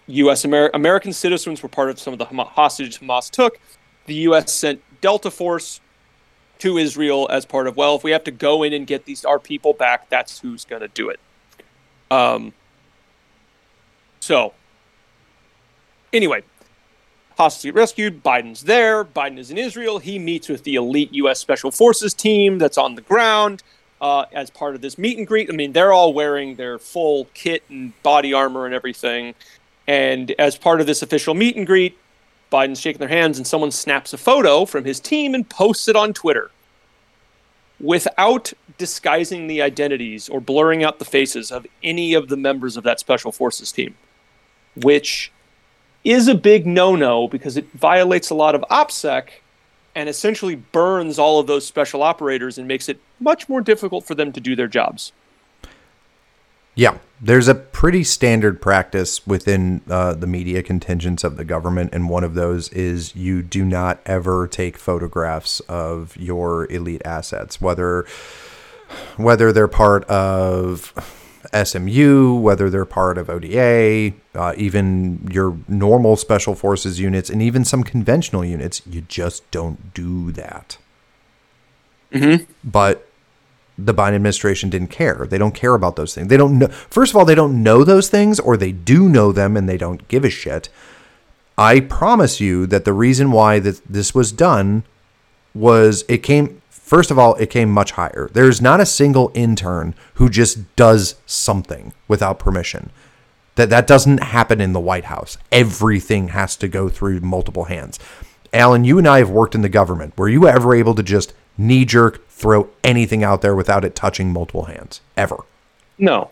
U.S. 0.06 0.44
Amer- 0.44 0.70
American 0.74 1.12
citizens 1.12 1.62
were 1.62 1.68
part 1.68 1.88
of 1.88 1.98
some 1.98 2.12
of 2.12 2.18
the 2.18 2.26
hostages 2.26 2.98
Hamas 2.98 3.30
took. 3.30 3.58
The 4.06 4.14
U.S. 4.14 4.52
sent 4.52 4.82
Delta 5.00 5.30
Force 5.30 5.80
to 6.58 6.78
Israel 6.78 7.26
as 7.30 7.44
part 7.44 7.66
of 7.66 7.76
well, 7.76 7.96
if 7.96 8.04
we 8.04 8.10
have 8.10 8.24
to 8.24 8.30
go 8.30 8.62
in 8.62 8.72
and 8.72 8.86
get 8.86 9.06
these 9.06 9.24
our 9.24 9.38
people 9.38 9.72
back, 9.72 10.08
that's 10.08 10.40
who's 10.40 10.64
going 10.64 10.82
to 10.82 10.88
do 10.88 11.08
it. 11.08 11.20
Um. 12.10 12.52
So, 14.20 14.54
anyway, 16.12 16.42
hostage 17.36 17.74
rescued. 17.74 18.22
Biden's 18.22 18.62
there. 18.62 19.04
Biden 19.04 19.38
is 19.38 19.50
in 19.50 19.58
Israel. 19.58 19.98
He 19.98 20.18
meets 20.18 20.48
with 20.48 20.64
the 20.64 20.76
elite 20.76 21.12
U.S. 21.14 21.40
Special 21.40 21.70
Forces 21.70 22.14
team 22.14 22.58
that's 22.58 22.78
on 22.78 22.94
the 22.94 23.02
ground 23.02 23.62
uh, 24.00 24.26
as 24.32 24.50
part 24.50 24.74
of 24.74 24.80
this 24.82 24.98
meet 24.98 25.18
and 25.18 25.26
greet. 25.26 25.50
I 25.50 25.54
mean, 25.54 25.72
they're 25.72 25.92
all 25.92 26.12
wearing 26.14 26.56
their 26.56 26.78
full 26.78 27.26
kit 27.34 27.64
and 27.68 28.00
body 28.02 28.32
armor 28.32 28.66
and 28.66 28.74
everything. 28.74 29.34
And 29.86 30.32
as 30.38 30.56
part 30.56 30.80
of 30.80 30.86
this 30.86 31.02
official 31.02 31.34
meet 31.34 31.56
and 31.56 31.66
greet, 31.66 31.98
Biden's 32.52 32.80
shaking 32.80 33.00
their 33.00 33.08
hands, 33.08 33.38
and 33.38 33.46
someone 33.46 33.70
snaps 33.72 34.12
a 34.12 34.18
photo 34.18 34.64
from 34.64 34.84
his 34.84 35.00
team 35.00 35.34
and 35.34 35.48
posts 35.48 35.88
it 35.88 35.96
on 35.96 36.12
Twitter. 36.14 36.50
without 37.80 38.52
disguising 38.78 39.46
the 39.46 39.62
identities 39.62 40.28
or 40.28 40.40
blurring 40.40 40.84
out 40.84 40.98
the 40.98 41.04
faces 41.04 41.52
of 41.52 41.66
any 41.82 42.14
of 42.14 42.28
the 42.28 42.36
members 42.36 42.76
of 42.76 42.84
that 42.84 43.00
special 43.00 43.32
forces 43.32 43.72
team, 43.72 43.96
which 44.76 45.32
is 46.04 46.28
a 46.28 46.34
big 46.34 46.66
no-no 46.66 47.26
because 47.26 47.56
it 47.56 47.66
violates 47.72 48.30
a 48.30 48.34
lot 48.34 48.54
of 48.54 48.62
OPSEC 48.70 49.28
and 49.94 50.08
essentially 50.08 50.54
burns 50.54 51.18
all 51.18 51.40
of 51.40 51.46
those 51.46 51.66
special 51.66 52.02
operators 52.02 52.58
and 52.58 52.68
makes 52.68 52.88
it 52.88 53.00
much 53.20 53.48
more 53.48 53.60
difficult 53.60 54.04
for 54.04 54.14
them 54.14 54.32
to 54.32 54.40
do 54.40 54.54
their 54.54 54.68
jobs. 54.68 55.12
Yeah, 56.74 56.98
there's 57.20 57.46
a 57.46 57.54
pretty 57.54 58.02
standard 58.02 58.60
practice 58.60 59.24
within 59.26 59.80
uh, 59.88 60.14
the 60.14 60.26
media 60.26 60.62
contingents 60.62 61.22
of 61.22 61.36
the 61.36 61.44
government, 61.44 61.90
and 61.94 62.08
one 62.08 62.24
of 62.24 62.34
those 62.34 62.68
is 62.70 63.14
you 63.14 63.42
do 63.42 63.64
not 63.64 64.00
ever 64.04 64.48
take 64.48 64.76
photographs 64.76 65.60
of 65.60 66.16
your 66.16 66.70
elite 66.70 67.02
assets, 67.04 67.60
whether 67.60 68.06
whether 69.16 69.52
they're 69.52 69.68
part 69.68 70.04
of 70.04 70.92
SMU, 71.52 72.34
whether 72.34 72.70
they're 72.70 72.84
part 72.84 73.18
of 73.18 73.28
ODA, 73.28 74.12
uh, 74.34 74.54
even 74.56 75.28
your 75.30 75.56
normal 75.68 76.16
special 76.16 76.54
forces 76.54 77.00
units, 77.00 77.28
and 77.30 77.42
even 77.42 77.64
some 77.64 77.82
conventional 77.82 78.44
units. 78.44 78.82
You 78.86 79.02
just 79.02 79.48
don't 79.50 79.92
do 79.94 80.32
that. 80.32 80.78
Mm-hmm. 82.12 82.44
But 82.62 83.08
the 83.76 83.94
Biden 83.94 84.14
administration 84.14 84.70
didn't 84.70 84.88
care. 84.88 85.26
They 85.28 85.38
don't 85.38 85.54
care 85.54 85.74
about 85.74 85.96
those 85.96 86.14
things. 86.14 86.28
They 86.28 86.36
don't 86.36 86.58
know. 86.58 86.68
First 86.68 87.12
of 87.12 87.16
all, 87.16 87.24
they 87.24 87.34
don't 87.34 87.62
know 87.62 87.84
those 87.84 88.08
things, 88.08 88.38
or 88.38 88.56
they 88.56 88.72
do 88.72 89.08
know 89.08 89.32
them 89.32 89.56
and 89.56 89.68
they 89.68 89.76
don't 89.76 90.06
give 90.08 90.24
a 90.24 90.30
shit. 90.30 90.68
I 91.58 91.80
promise 91.80 92.40
you 92.40 92.66
that 92.66 92.84
the 92.84 92.92
reason 92.92 93.32
why 93.32 93.58
that 93.60 93.80
this 93.88 94.14
was 94.14 94.32
done 94.32 94.84
was 95.54 96.04
it 96.08 96.18
came. 96.18 96.60
First 96.94 97.10
of 97.10 97.18
all, 97.18 97.34
it 97.34 97.50
came 97.50 97.72
much 97.72 97.90
higher. 97.90 98.30
There's 98.32 98.60
not 98.60 98.78
a 98.78 98.86
single 98.86 99.32
intern 99.34 99.96
who 100.14 100.28
just 100.28 100.76
does 100.76 101.16
something 101.26 101.92
without 102.06 102.38
permission. 102.38 102.90
That 103.56 103.68
that 103.70 103.88
doesn't 103.88 104.22
happen 104.22 104.60
in 104.60 104.72
the 104.72 104.78
White 104.78 105.06
House. 105.06 105.36
Everything 105.50 106.28
has 106.28 106.54
to 106.58 106.68
go 106.68 106.88
through 106.88 107.18
multiple 107.18 107.64
hands. 107.64 107.98
Alan, 108.52 108.84
you 108.84 108.96
and 108.98 109.08
I 109.08 109.18
have 109.18 109.28
worked 109.28 109.56
in 109.56 109.62
the 109.62 109.68
government. 109.68 110.16
Were 110.16 110.28
you 110.28 110.46
ever 110.46 110.72
able 110.72 110.94
to 110.94 111.02
just 111.02 111.34
knee 111.58 111.84
jerk 111.84 112.28
throw 112.28 112.68
anything 112.82 113.24
out 113.24 113.42
there 113.42 113.56
without 113.56 113.84
it 113.84 113.96
touching 113.96 114.32
multiple 114.32 114.66
hands 114.66 115.00
ever. 115.16 115.38
No. 115.98 116.30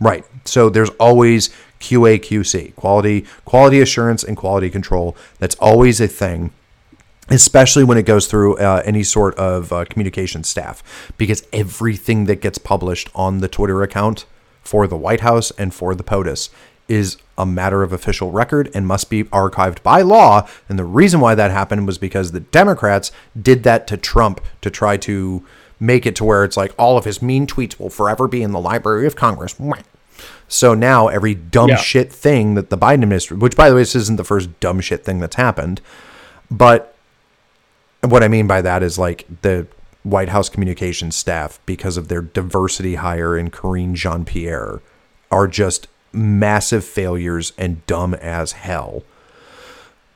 Right. 0.00 0.24
So 0.44 0.68
there's 0.68 0.90
always 1.00 1.48
QA 1.80 2.20
QC, 2.20 2.74
quality 2.76 3.24
quality 3.44 3.80
assurance 3.80 4.22
and 4.22 4.36
quality 4.36 4.70
control. 4.70 5.16
That's 5.38 5.56
always 5.56 6.00
a 6.00 6.08
thing. 6.08 6.52
Especially 7.28 7.82
when 7.82 7.98
it 7.98 8.04
goes 8.04 8.26
through 8.28 8.56
uh, 8.58 8.82
any 8.84 9.02
sort 9.02 9.34
of 9.34 9.72
uh, 9.72 9.84
communication 9.86 10.44
staff, 10.44 11.12
because 11.18 11.46
everything 11.52 12.26
that 12.26 12.40
gets 12.40 12.58
published 12.58 13.10
on 13.14 13.38
the 13.38 13.48
Twitter 13.48 13.82
account 13.82 14.26
for 14.62 14.86
the 14.86 14.96
White 14.96 15.20
House 15.20 15.50
and 15.52 15.74
for 15.74 15.94
the 15.94 16.04
POTUS 16.04 16.50
is 16.88 17.16
a 17.36 17.44
matter 17.44 17.82
of 17.82 17.92
official 17.92 18.30
record 18.30 18.70
and 18.74 18.86
must 18.86 19.10
be 19.10 19.24
archived 19.24 19.82
by 19.82 20.02
law. 20.02 20.48
And 20.68 20.78
the 20.78 20.84
reason 20.84 21.20
why 21.20 21.34
that 21.34 21.50
happened 21.50 21.86
was 21.86 21.98
because 21.98 22.32
the 22.32 22.40
Democrats 22.40 23.10
did 23.40 23.64
that 23.64 23.86
to 23.88 23.96
Trump 23.96 24.40
to 24.62 24.70
try 24.70 24.96
to 24.98 25.44
make 25.78 26.06
it 26.06 26.16
to 26.16 26.24
where 26.24 26.44
it's 26.44 26.56
like 26.56 26.72
all 26.78 26.96
of 26.96 27.04
his 27.04 27.20
mean 27.20 27.46
tweets 27.46 27.78
will 27.78 27.90
forever 27.90 28.28
be 28.28 28.42
in 28.42 28.52
the 28.52 28.60
Library 28.60 29.06
of 29.06 29.16
Congress. 29.16 29.56
So 30.48 30.74
now 30.74 31.08
every 31.08 31.34
dumb 31.34 31.70
yeah. 31.70 31.76
shit 31.76 32.12
thing 32.12 32.54
that 32.54 32.70
the 32.70 32.78
Biden 32.78 33.02
administration, 33.02 33.40
which 33.40 33.56
by 33.56 33.68
the 33.68 33.74
way, 33.74 33.82
this 33.82 33.94
isn't 33.94 34.16
the 34.16 34.24
first 34.24 34.58
dumb 34.60 34.80
shit 34.80 35.04
thing 35.04 35.18
that's 35.18 35.36
happened, 35.36 35.80
but 36.50 36.95
what 38.10 38.22
I 38.22 38.28
mean 38.28 38.46
by 38.46 38.62
that 38.62 38.82
is 38.82 38.98
like 38.98 39.26
the 39.42 39.66
White 40.02 40.28
House 40.28 40.48
communications 40.48 41.16
staff, 41.16 41.58
because 41.66 41.96
of 41.96 42.08
their 42.08 42.22
diversity 42.22 42.96
hire 42.96 43.36
in 43.36 43.50
Karine 43.50 43.94
Jean 43.94 44.24
Pierre, 44.24 44.80
are 45.30 45.48
just 45.48 45.88
massive 46.12 46.84
failures 46.84 47.52
and 47.58 47.84
dumb 47.86 48.14
as 48.14 48.52
hell. 48.52 49.02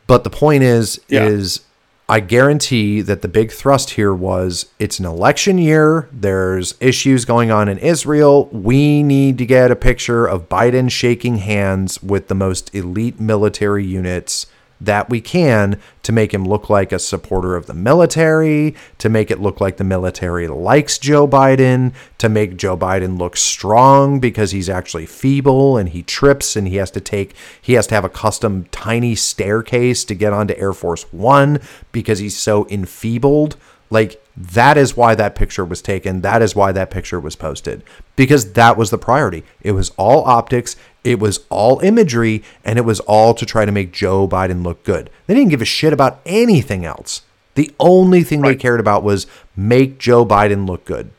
But 0.06 0.24
the 0.24 0.30
point 0.30 0.62
is, 0.62 1.00
yeah. 1.08 1.26
is 1.26 1.62
I 2.08 2.18
guarantee 2.18 3.02
that 3.02 3.22
the 3.22 3.28
big 3.28 3.52
thrust 3.52 3.90
here 3.90 4.12
was 4.12 4.66
it's 4.80 4.98
an 4.98 5.06
election 5.06 5.58
year. 5.58 6.08
There's 6.10 6.74
issues 6.80 7.24
going 7.24 7.52
on 7.52 7.68
in 7.68 7.78
Israel. 7.78 8.46
We 8.46 9.04
need 9.04 9.38
to 9.38 9.46
get 9.46 9.70
a 9.70 9.76
picture 9.76 10.26
of 10.26 10.48
Biden 10.48 10.90
shaking 10.90 11.36
hands 11.36 12.02
with 12.02 12.26
the 12.26 12.34
most 12.34 12.74
elite 12.74 13.20
military 13.20 13.84
units 13.84 14.46
that 14.80 15.10
we 15.10 15.20
can 15.20 15.78
to 16.02 16.12
make 16.12 16.32
him 16.32 16.44
look 16.44 16.70
like 16.70 16.92
a 16.92 16.98
supporter 16.98 17.54
of 17.54 17.66
the 17.66 17.74
military, 17.74 18.74
to 18.98 19.08
make 19.08 19.30
it 19.30 19.40
look 19.40 19.60
like 19.60 19.76
the 19.76 19.84
military 19.84 20.48
likes 20.48 20.98
Joe 20.98 21.28
Biden, 21.28 21.92
to 22.18 22.28
make 22.28 22.56
Joe 22.56 22.76
Biden 22.76 23.18
look 23.18 23.36
strong 23.36 24.20
because 24.20 24.52
he's 24.52 24.70
actually 24.70 25.06
feeble 25.06 25.76
and 25.76 25.90
he 25.90 26.02
trips 26.02 26.56
and 26.56 26.66
he 26.66 26.76
has 26.76 26.90
to 26.92 27.00
take 27.00 27.34
he 27.60 27.74
has 27.74 27.86
to 27.88 27.94
have 27.94 28.04
a 28.04 28.08
custom 28.08 28.64
tiny 28.70 29.14
staircase 29.14 30.04
to 30.04 30.14
get 30.14 30.32
onto 30.32 30.56
Air 30.56 30.72
Force 30.72 31.04
1 31.12 31.60
because 31.92 32.18
he's 32.18 32.36
so 32.36 32.66
enfeebled. 32.68 33.56
Like 33.90 34.24
that 34.36 34.78
is 34.78 34.96
why 34.96 35.14
that 35.16 35.34
picture 35.34 35.64
was 35.64 35.82
taken. 35.82 36.22
That 36.22 36.42
is 36.42 36.54
why 36.54 36.72
that 36.72 36.90
picture 36.90 37.20
was 37.20 37.36
posted 37.36 37.82
because 38.16 38.52
that 38.52 38.76
was 38.76 38.90
the 38.90 38.98
priority. 38.98 39.44
It 39.60 39.72
was 39.72 39.90
all 39.90 40.24
optics, 40.24 40.76
it 41.04 41.18
was 41.18 41.40
all 41.48 41.80
imagery, 41.80 42.42
and 42.64 42.78
it 42.78 42.84
was 42.84 43.00
all 43.00 43.34
to 43.34 43.46
try 43.46 43.64
to 43.64 43.72
make 43.72 43.92
Joe 43.92 44.28
Biden 44.28 44.62
look 44.62 44.84
good. 44.84 45.10
They 45.26 45.34
didn't 45.34 45.50
give 45.50 45.62
a 45.62 45.66
shit 45.66 45.92
about 45.92 46.20
anything 46.26 46.84
else. 46.84 47.22
The 47.54 47.72
only 47.80 48.22
thing 48.22 48.40
right. 48.40 48.50
they 48.50 48.56
cared 48.56 48.80
about 48.80 49.02
was 49.02 49.26
make 49.56 49.98
Joe 49.98 50.24
Biden 50.24 50.66
look 50.66 50.84
good. 50.84 51.10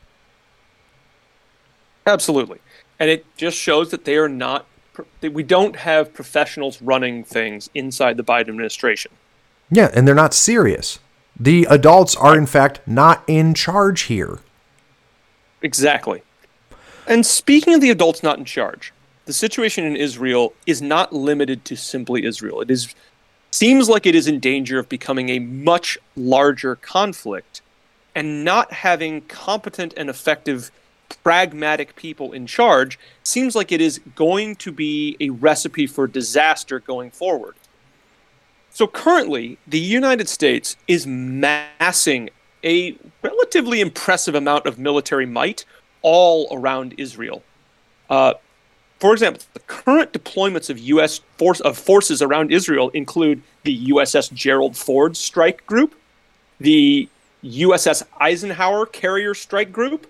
Absolutely. 2.06 2.60
And 3.00 3.10
it 3.10 3.26
just 3.36 3.58
shows 3.58 3.92
that 3.92 4.06
they 4.06 4.18
are 4.18 4.30
not 4.30 4.66
that 5.22 5.34
we 5.34 5.44
don't 5.44 5.78
have 5.78 6.14
professionals 6.14 6.82
running 6.82 7.24
things 7.24 7.70
inside 7.74 8.18
the 8.18 8.24
Biden 8.24 8.50
administration. 8.50 9.12
Yeah, 9.70 9.90
and 9.94 10.08
they're 10.08 10.14
not 10.14 10.34
serious. 10.34 11.00
The 11.40 11.66
adults 11.70 12.16
are, 12.16 12.38
in 12.38 12.46
fact, 12.46 12.82
not 12.86 13.24
in 13.26 13.54
charge 13.54 14.04
here. 14.04 14.40
Exactly. 15.62 16.24
And 17.08 17.26
speaking 17.26 17.74
of 17.74 17.82
the 17.82 17.90
adults 17.90 18.22
not 18.22 18.38
in 18.38 18.46
charge, 18.46 18.94
the 19.32 19.36
situation 19.36 19.86
in 19.86 19.96
Israel 19.96 20.54
is 20.68 20.82
not 20.82 21.14
limited 21.14 21.64
to 21.64 21.78
simply 21.78 22.26
Israel. 22.26 22.60
It 22.60 22.70
is 22.70 22.94
seems 23.50 23.88
like 23.88 24.06
it 24.06 24.14
is 24.14 24.28
in 24.28 24.42
danger 24.42 24.78
of 24.78 24.90
becoming 24.90 25.30
a 25.30 25.40
much 25.40 25.98
larger 26.18 26.76
conflict 26.76 27.62
and 28.14 28.44
not 28.44 28.74
having 28.74 29.22
competent 29.22 29.94
and 29.96 30.10
effective 30.10 30.70
pragmatic 31.24 31.96
people 31.96 32.34
in 32.34 32.46
charge 32.46 33.00
seems 33.24 33.56
like 33.56 33.72
it 33.72 33.80
is 33.80 34.02
going 34.16 34.58
to 34.58 34.70
be 34.70 35.16
a 35.22 35.30
recipe 35.30 35.88
for 35.88 36.08
disaster 36.08 36.82
going 36.82 37.10
forward. 37.10 37.56
So 38.70 38.86
currently, 38.86 39.58
the 39.66 39.80
United 39.80 40.28
States 40.28 40.76
is 40.90 41.08
massing 41.08 42.32
a 42.66 42.98
relatively 43.22 43.80
impressive 43.80 44.36
amount 44.36 44.66
of 44.66 44.78
military 44.78 45.26
might 45.26 45.64
all 46.02 46.50
around 46.52 46.96
Israel. 46.98 47.44
Uh, 48.10 48.34
for 49.02 49.14
example, 49.14 49.42
the 49.54 49.60
current 49.62 50.14
deployments 50.14 50.70
of 50.70 50.78
U.S. 50.78 51.22
force 51.40 51.60
of 51.62 51.76
forces 51.76 52.22
around 52.22 52.52
Israel 52.52 52.90
include 52.90 53.42
the 53.64 53.88
USS 53.88 54.32
Gerald 54.32 54.78
Ford 54.78 55.18
Strike 55.18 55.66
Group, 55.66 55.96
the 56.60 57.10
USS 57.44 58.04
Eisenhower 58.20 58.86
Carrier 58.86 59.34
Strike 59.34 59.72
Group, 59.72 60.06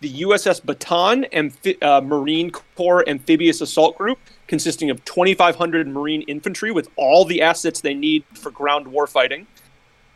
the 0.00 0.22
USS 0.22 0.62
Bataan 0.62 1.28
Amphi- 1.32 1.82
uh, 1.82 2.00
Marine 2.00 2.52
Corps 2.76 3.06
Amphibious 3.08 3.60
Assault 3.60 3.98
Group, 3.98 4.20
consisting 4.46 4.88
of 4.88 5.04
2,500 5.04 5.88
Marine 5.88 6.22
infantry 6.22 6.70
with 6.70 6.88
all 6.94 7.24
the 7.24 7.42
assets 7.42 7.80
they 7.80 7.92
need 7.92 8.22
for 8.34 8.52
ground 8.52 8.86
warfighting. 8.86 9.46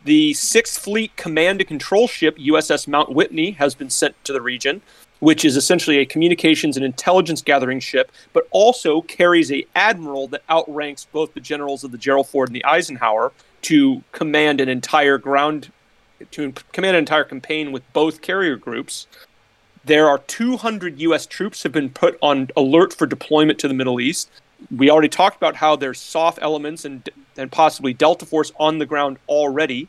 The 0.05 0.33
Sixth 0.33 0.81
Fleet 0.81 1.13
Command 1.17 1.59
and 1.59 1.67
Control 1.67 2.07
ship 2.07 2.37
USS 2.37 2.87
Mount 2.87 3.11
Whitney 3.11 3.51
has 3.51 3.75
been 3.75 3.89
sent 3.89 4.15
to 4.23 4.31
the 4.31 4.41
region, 4.41 4.81
which 5.23 5.45
is 5.45 5.55
essentially 5.55 5.99
a 5.99 6.05
communications 6.05 6.75
and 6.75 6.85
intelligence 6.85 7.41
gathering 7.41 7.79
ship, 7.79 8.11
but 8.33 8.45
also 8.51 8.99
carries 9.03 9.53
a 9.53 9.65
admiral 9.73 10.27
that 10.27 10.43
outranks 10.49 11.05
both 11.13 11.33
the 11.33 11.39
generals 11.39 11.85
of 11.85 11.93
the 11.93 11.97
Gerald 11.97 12.27
Ford 12.27 12.49
and 12.49 12.55
the 12.57 12.65
Eisenhower 12.65 13.31
to 13.61 14.03
command 14.11 14.59
an 14.59 14.67
entire 14.67 15.17
ground 15.17 15.71
to 16.31 16.51
command 16.73 16.97
an 16.97 16.99
entire 16.99 17.23
campaign 17.23 17.71
with 17.71 17.83
both 17.93 18.21
carrier 18.21 18.57
groups. 18.57 19.07
There 19.85 20.09
are 20.09 20.17
200 20.17 20.99
U.S. 20.99 21.25
troops 21.25 21.63
have 21.63 21.71
been 21.71 21.89
put 21.89 22.17
on 22.21 22.49
alert 22.57 22.93
for 22.93 23.05
deployment 23.05 23.59
to 23.59 23.69
the 23.69 23.73
Middle 23.73 24.01
East. 24.01 24.29
We 24.75 24.89
already 24.89 25.07
talked 25.07 25.37
about 25.37 25.55
how 25.55 25.77
there's 25.77 26.01
soft 26.01 26.39
elements 26.41 26.83
and 26.83 27.09
and 27.37 27.49
possibly 27.49 27.93
Delta 27.93 28.25
Force 28.25 28.51
on 28.59 28.77
the 28.77 28.85
ground 28.85 29.19
already. 29.29 29.87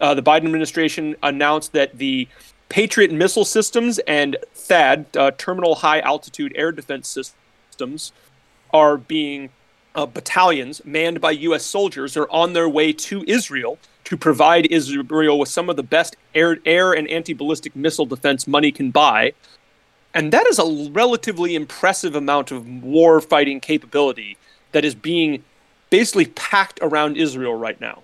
Uh, 0.00 0.14
the 0.14 0.22
Biden 0.22 0.46
administration 0.46 1.14
announced 1.22 1.72
that 1.74 1.96
the 1.98 2.26
Patriot 2.68 3.10
missile 3.12 3.44
systems 3.44 3.98
and 4.00 4.36
THAAD, 4.54 5.16
uh, 5.16 5.30
Terminal 5.32 5.76
High 5.76 6.00
Altitude 6.00 6.52
Air 6.54 6.72
Defense 6.72 7.08
Systems, 7.08 8.12
are 8.72 8.96
being 8.96 9.50
uh, 9.94 10.06
battalions 10.06 10.84
manned 10.84 11.20
by 11.20 11.30
U.S. 11.30 11.64
soldiers 11.64 12.16
are 12.16 12.30
on 12.30 12.52
their 12.52 12.68
way 12.68 12.92
to 12.92 13.24
Israel 13.26 13.78
to 14.04 14.16
provide 14.16 14.66
Israel 14.66 15.38
with 15.38 15.48
some 15.48 15.68
of 15.68 15.76
the 15.76 15.82
best 15.82 16.16
air, 16.34 16.58
air 16.64 16.92
and 16.92 17.08
anti 17.08 17.32
ballistic 17.32 17.74
missile 17.74 18.06
defense 18.06 18.46
money 18.46 18.70
can 18.70 18.90
buy. 18.90 19.32
And 20.14 20.32
that 20.32 20.46
is 20.46 20.58
a 20.58 20.90
relatively 20.92 21.54
impressive 21.54 22.14
amount 22.14 22.50
of 22.50 22.66
war 22.82 23.20
fighting 23.20 23.60
capability 23.60 24.36
that 24.72 24.84
is 24.84 24.94
being 24.94 25.44
basically 25.90 26.26
packed 26.26 26.78
around 26.82 27.16
Israel 27.16 27.54
right 27.54 27.80
now. 27.80 28.02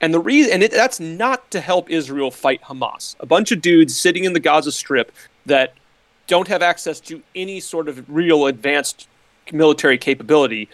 And 0.00 0.14
the 0.14 0.20
reason, 0.20 0.52
and 0.52 0.62
it, 0.62 0.70
that's 0.70 0.98
not 0.98 1.50
to 1.50 1.60
help 1.60 1.90
Israel 1.90 2.30
fight 2.30 2.62
Hamas. 2.62 3.16
A 3.20 3.26
bunch 3.26 3.52
of 3.52 3.60
dudes 3.60 3.98
sitting 3.98 4.24
in 4.24 4.32
the 4.32 4.40
Gaza 4.40 4.72
Strip 4.72 5.12
that 5.46 5.74
don't 6.26 6.48
have 6.48 6.62
access 6.62 7.00
to 7.00 7.22
any 7.34 7.60
sort 7.60 7.88
of 7.88 8.08
real 8.08 8.46
advanced 8.46 9.08
military 9.52 9.98
capability. 9.98 10.68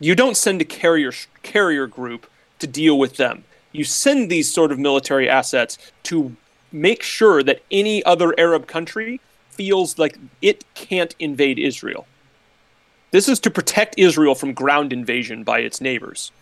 You 0.00 0.14
don't 0.14 0.36
send 0.36 0.60
a 0.60 0.64
carrier 0.64 1.12
carrier 1.42 1.86
group 1.86 2.26
to 2.58 2.66
deal 2.66 2.98
with 2.98 3.16
them 3.16 3.44
you 3.74 3.84
send 3.84 4.30
these 4.30 4.50
sort 4.50 4.72
of 4.72 4.78
military 4.78 5.28
assets 5.28 5.76
to 6.04 6.34
make 6.72 7.02
sure 7.02 7.42
that 7.42 7.60
any 7.70 8.02
other 8.04 8.32
Arab 8.38 8.66
country 8.66 9.20
feels 9.50 9.98
like 9.98 10.16
it 10.40 10.64
can't 10.74 11.14
invade 11.18 11.58
Israel. 11.58 12.06
This 13.10 13.28
is 13.28 13.38
to 13.40 13.50
protect 13.50 13.98
Israel 13.98 14.34
from 14.34 14.54
ground 14.54 14.92
invasion 14.92 15.44
by 15.44 15.58
its 15.58 15.80
neighbors. 15.80 16.32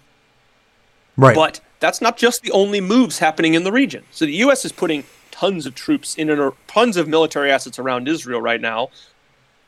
Right. 1.17 1.35
But 1.35 1.61
that's 1.83 2.01
not 2.01 2.17
just 2.17 2.43
the 2.43 2.53
only 2.53 2.81
moves 2.81 3.19
happening 3.19 3.55
in 3.55 3.65
the 3.65 3.73
region. 3.73 4.05
So 4.13 4.25
the 4.25 4.35
U.S. 4.35 4.65
is 4.65 4.71
putting 4.71 5.03
tons 5.33 5.67
of 5.67 5.75
troops 5.75 6.15
in 6.15 6.31
and 6.31 6.53
tons 6.69 6.97
of 6.97 7.09
military 7.09 7.51
assets 7.51 7.79
around 7.79 8.07
Israel 8.07 8.41
right 8.41 8.61
now. 8.61 8.89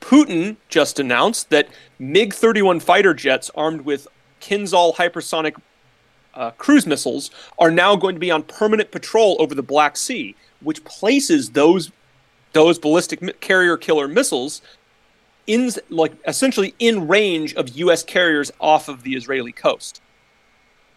Putin 0.01 0.57
just 0.69 1.01
announced 1.01 1.51
that 1.51 1.69
MiG 1.99 2.33
31 2.33 2.79
fighter 2.79 3.15
jets 3.15 3.51
armed 3.57 3.81
with 3.81 4.07
Kinzhal 4.41 4.95
hypersonic 4.95 5.61
uh, 6.35 6.53
cruise 6.53 6.87
missiles 6.87 7.33
are 7.59 7.71
now 7.71 7.97
going 7.97 8.15
to 8.15 8.21
be 8.21 8.31
on 8.31 8.45
permanent 8.45 8.93
patrol 8.93 9.37
over 9.41 9.55
the 9.55 9.63
Black 9.63 9.97
Sea, 9.97 10.37
which 10.61 10.85
places 10.85 11.51
those 11.51 11.91
those 12.53 12.79
ballistic 12.79 13.41
carrier 13.41 13.77
killer 13.77 14.07
missiles 14.07 14.63
in 15.49 15.71
like 15.91 16.13
essentially 16.29 16.77
in 16.79 17.09
range 17.09 17.55
of 17.55 17.71
U.S. 17.71 18.05
carriers 18.05 18.53
off 18.61 18.89
of 18.89 19.03
the 19.03 19.17
Israeli 19.17 19.51
coast. 19.51 20.01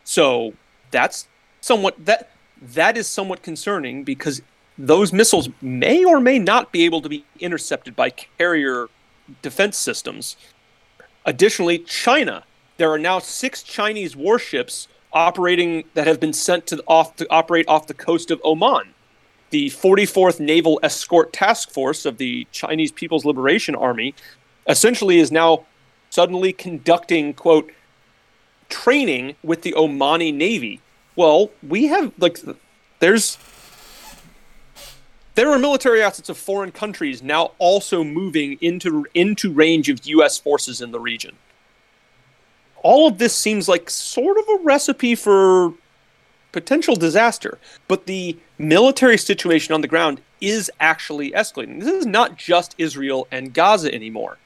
So 0.03 0.53
that's 0.97 1.27
somewhat 1.61 1.93
that 2.05 2.31
that 2.59 2.97
is 2.97 3.07
somewhat 3.07 3.43
concerning 3.43 4.03
because 4.03 4.41
those 4.79 5.13
missiles 5.13 5.47
may 5.61 6.03
or 6.03 6.19
may 6.19 6.39
not 6.39 6.71
be 6.71 6.85
able 6.85 7.01
to 7.01 7.09
be 7.09 7.23
intercepted 7.39 7.95
by 7.95 8.09
carrier 8.09 8.87
defense 9.43 9.77
systems. 9.77 10.37
Additionally, 11.25 11.77
China. 11.79 12.43
There 12.77 12.91
are 12.91 12.99
now 12.99 13.19
six 13.19 13.63
Chinese 13.63 14.15
warships 14.15 14.87
operating 15.13 15.83
that 15.93 16.07
have 16.07 16.19
been 16.19 16.33
sent 16.33 16.67
to 16.67 16.83
off 16.87 17.15
to 17.17 17.27
operate 17.29 17.67
off 17.67 17.87
the 17.87 17.93
coast 17.93 18.31
of 18.31 18.41
Oman. 18.43 18.93
The 19.49 19.69
44th 19.69 20.39
Naval 20.39 20.79
Escort 20.83 21.31
Task 21.31 21.69
Force 21.69 22.05
of 22.05 22.17
the 22.17 22.47
Chinese 22.51 22.91
People's 22.91 23.23
Liberation 23.23 23.75
Army 23.75 24.13
essentially 24.67 25.19
is 25.19 25.31
now 25.31 25.65
suddenly 26.09 26.53
conducting 26.53 27.33
quote 27.33 27.71
training 28.69 29.35
with 29.43 29.61
the 29.61 29.73
Omani 29.73 30.33
Navy. 30.33 30.81
Well, 31.17 31.51
we 31.61 31.87
have 31.87 32.13
like 32.17 32.39
there's 32.99 33.37
there 35.35 35.51
are 35.51 35.59
military 35.59 36.01
assets 36.01 36.29
of 36.29 36.37
foreign 36.37 36.71
countries 36.71 37.21
now 37.21 37.51
also 37.59 38.05
moving 38.05 38.57
into 38.61 39.05
into 39.13 39.51
range 39.51 39.89
of 39.89 40.05
US 40.05 40.37
forces 40.37 40.79
in 40.79 40.91
the 40.91 40.99
region 41.01 41.35
all 42.83 43.07
of 43.07 43.17
this 43.17 43.35
seems 43.35 43.67
like 43.67 43.89
sort 43.89 44.37
of 44.37 44.45
a 44.47 44.63
recipe 44.63 45.13
for 45.13 45.73
potential 46.51 46.95
disaster. 46.95 47.57
But 47.87 48.05
the 48.05 48.37
military 48.57 49.17
situation 49.17 49.73
on 49.73 49.81
the 49.81 49.87
ground 49.87 50.21
is 50.39 50.71
actually 50.79 51.31
escalating. 51.31 51.79
This 51.79 51.93
is 51.93 52.05
not 52.05 52.37
just 52.37 52.75
Israel 52.77 53.27
and 53.31 53.53
Gaza 53.53 53.93
anymore. 53.93 54.37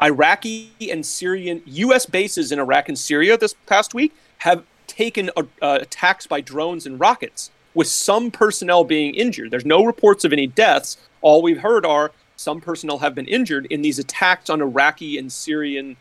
Iraqi 0.00 0.70
and 0.90 1.04
Syrian 1.04 1.60
U.S. 1.66 2.06
bases 2.06 2.52
in 2.52 2.58
Iraq 2.58 2.88
and 2.88 2.98
Syria 2.98 3.36
this 3.36 3.54
past 3.66 3.92
week 3.94 4.14
have 4.38 4.64
taken 4.88 5.30
uh, 5.36 5.42
attacks 5.60 6.26
by 6.26 6.40
drones 6.40 6.86
and 6.86 6.98
rockets, 6.98 7.50
with 7.74 7.86
some 7.86 8.30
personnel 8.30 8.82
being 8.82 9.14
injured. 9.14 9.50
There's 9.50 9.64
no 9.64 9.84
reports 9.84 10.24
of 10.24 10.32
any 10.32 10.48
deaths. 10.48 10.96
All 11.20 11.42
we've 11.42 11.60
heard 11.60 11.86
are 11.86 12.10
some 12.34 12.60
personnel 12.60 12.98
have 12.98 13.14
been 13.14 13.26
injured 13.26 13.66
in 13.66 13.82
these 13.82 13.98
attacks 13.98 14.50
on 14.50 14.60
Iraqi 14.60 15.18
and 15.18 15.30
Syrian 15.30 15.96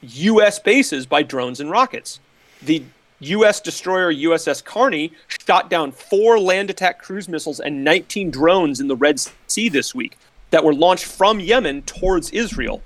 U.S. 0.00 0.58
bases 0.58 1.06
by 1.06 1.22
drones 1.22 1.60
and 1.60 1.70
rockets. 1.70 2.20
The 2.62 2.82
U.S. 3.20 3.60
destroyer 3.60 4.12
USS 4.12 4.64
Carney 4.64 5.12
shot 5.46 5.68
down 5.68 5.92
four 5.92 6.38
land 6.38 6.70
attack 6.70 7.00
cruise 7.02 7.28
missiles 7.28 7.58
and 7.58 7.82
19 7.82 8.30
drones 8.30 8.80
in 8.80 8.88
the 8.88 8.96
Red 8.96 9.20
Sea 9.48 9.68
this 9.68 9.94
week 9.94 10.16
that 10.50 10.64
were 10.64 10.74
launched 10.74 11.04
from 11.04 11.40
Yemen 11.40 11.82
towards 11.82 12.30
Israel. 12.30 12.82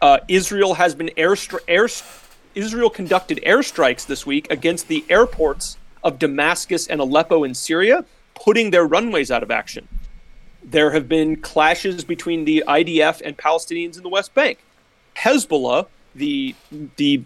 Uh, 0.00 0.18
Israel 0.28 0.74
has 0.74 0.94
been 0.94 1.10
air, 1.16 1.36
air 1.66 1.88
Israel 2.58 2.90
conducted 2.90 3.38
airstrikes 3.46 4.04
this 4.04 4.26
week 4.26 4.50
against 4.50 4.88
the 4.88 5.04
airports 5.08 5.78
of 6.02 6.18
Damascus 6.18 6.88
and 6.88 7.00
Aleppo 7.00 7.44
in 7.44 7.54
Syria, 7.54 8.04
putting 8.34 8.72
their 8.72 8.84
runways 8.84 9.30
out 9.30 9.44
of 9.44 9.50
action. 9.52 9.86
There 10.64 10.90
have 10.90 11.08
been 11.08 11.36
clashes 11.36 12.02
between 12.02 12.44
the 12.44 12.64
IDF 12.66 13.22
and 13.24 13.38
Palestinians 13.38 13.96
in 13.96 14.02
the 14.02 14.08
West 14.08 14.34
Bank. 14.34 14.58
Hezbollah 15.16 15.86
the 16.16 16.56
the 16.96 17.22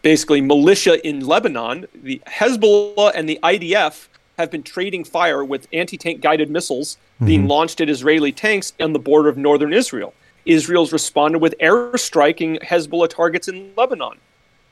basically 0.00 0.40
militia 0.40 1.06
in 1.06 1.26
Lebanon, 1.26 1.86
the 1.92 2.22
Hezbollah 2.26 3.12
and 3.14 3.28
the 3.28 3.38
IDF 3.42 4.08
have 4.38 4.50
been 4.50 4.62
trading 4.62 5.04
fire 5.04 5.44
with 5.44 5.68
anti-tank 5.74 6.22
guided 6.22 6.48
missiles 6.50 6.96
mm-hmm. 6.96 7.26
being 7.26 7.46
launched 7.46 7.82
at 7.82 7.90
Israeli 7.90 8.32
tanks 8.32 8.72
on 8.80 8.94
the 8.94 8.98
border 8.98 9.28
of 9.28 9.36
northern 9.36 9.74
Israel. 9.74 10.14
Israel's 10.46 10.94
responded 10.94 11.42
with 11.42 11.54
airstriking 11.60 12.62
Hezbollah 12.62 13.10
targets 13.10 13.46
in 13.46 13.72
Lebanon. 13.76 14.16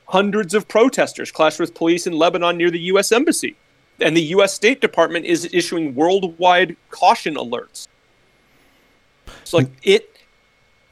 Hundreds 0.09 0.53
of 0.53 0.67
protesters 0.67 1.31
clashed 1.31 1.59
with 1.59 1.73
police 1.73 2.07
in 2.07 2.13
Lebanon 2.13 2.57
near 2.57 2.71
the 2.71 2.79
U.S. 2.79 3.11
embassy, 3.11 3.55
and 3.99 4.15
the 4.15 4.23
U.S. 4.35 4.53
State 4.53 4.81
Department 4.81 5.25
is 5.25 5.49
issuing 5.53 5.93
worldwide 5.95 6.75
caution 6.89 7.35
alerts. 7.35 7.87
So, 9.43 9.57
like 9.57 9.69
it 9.83 10.17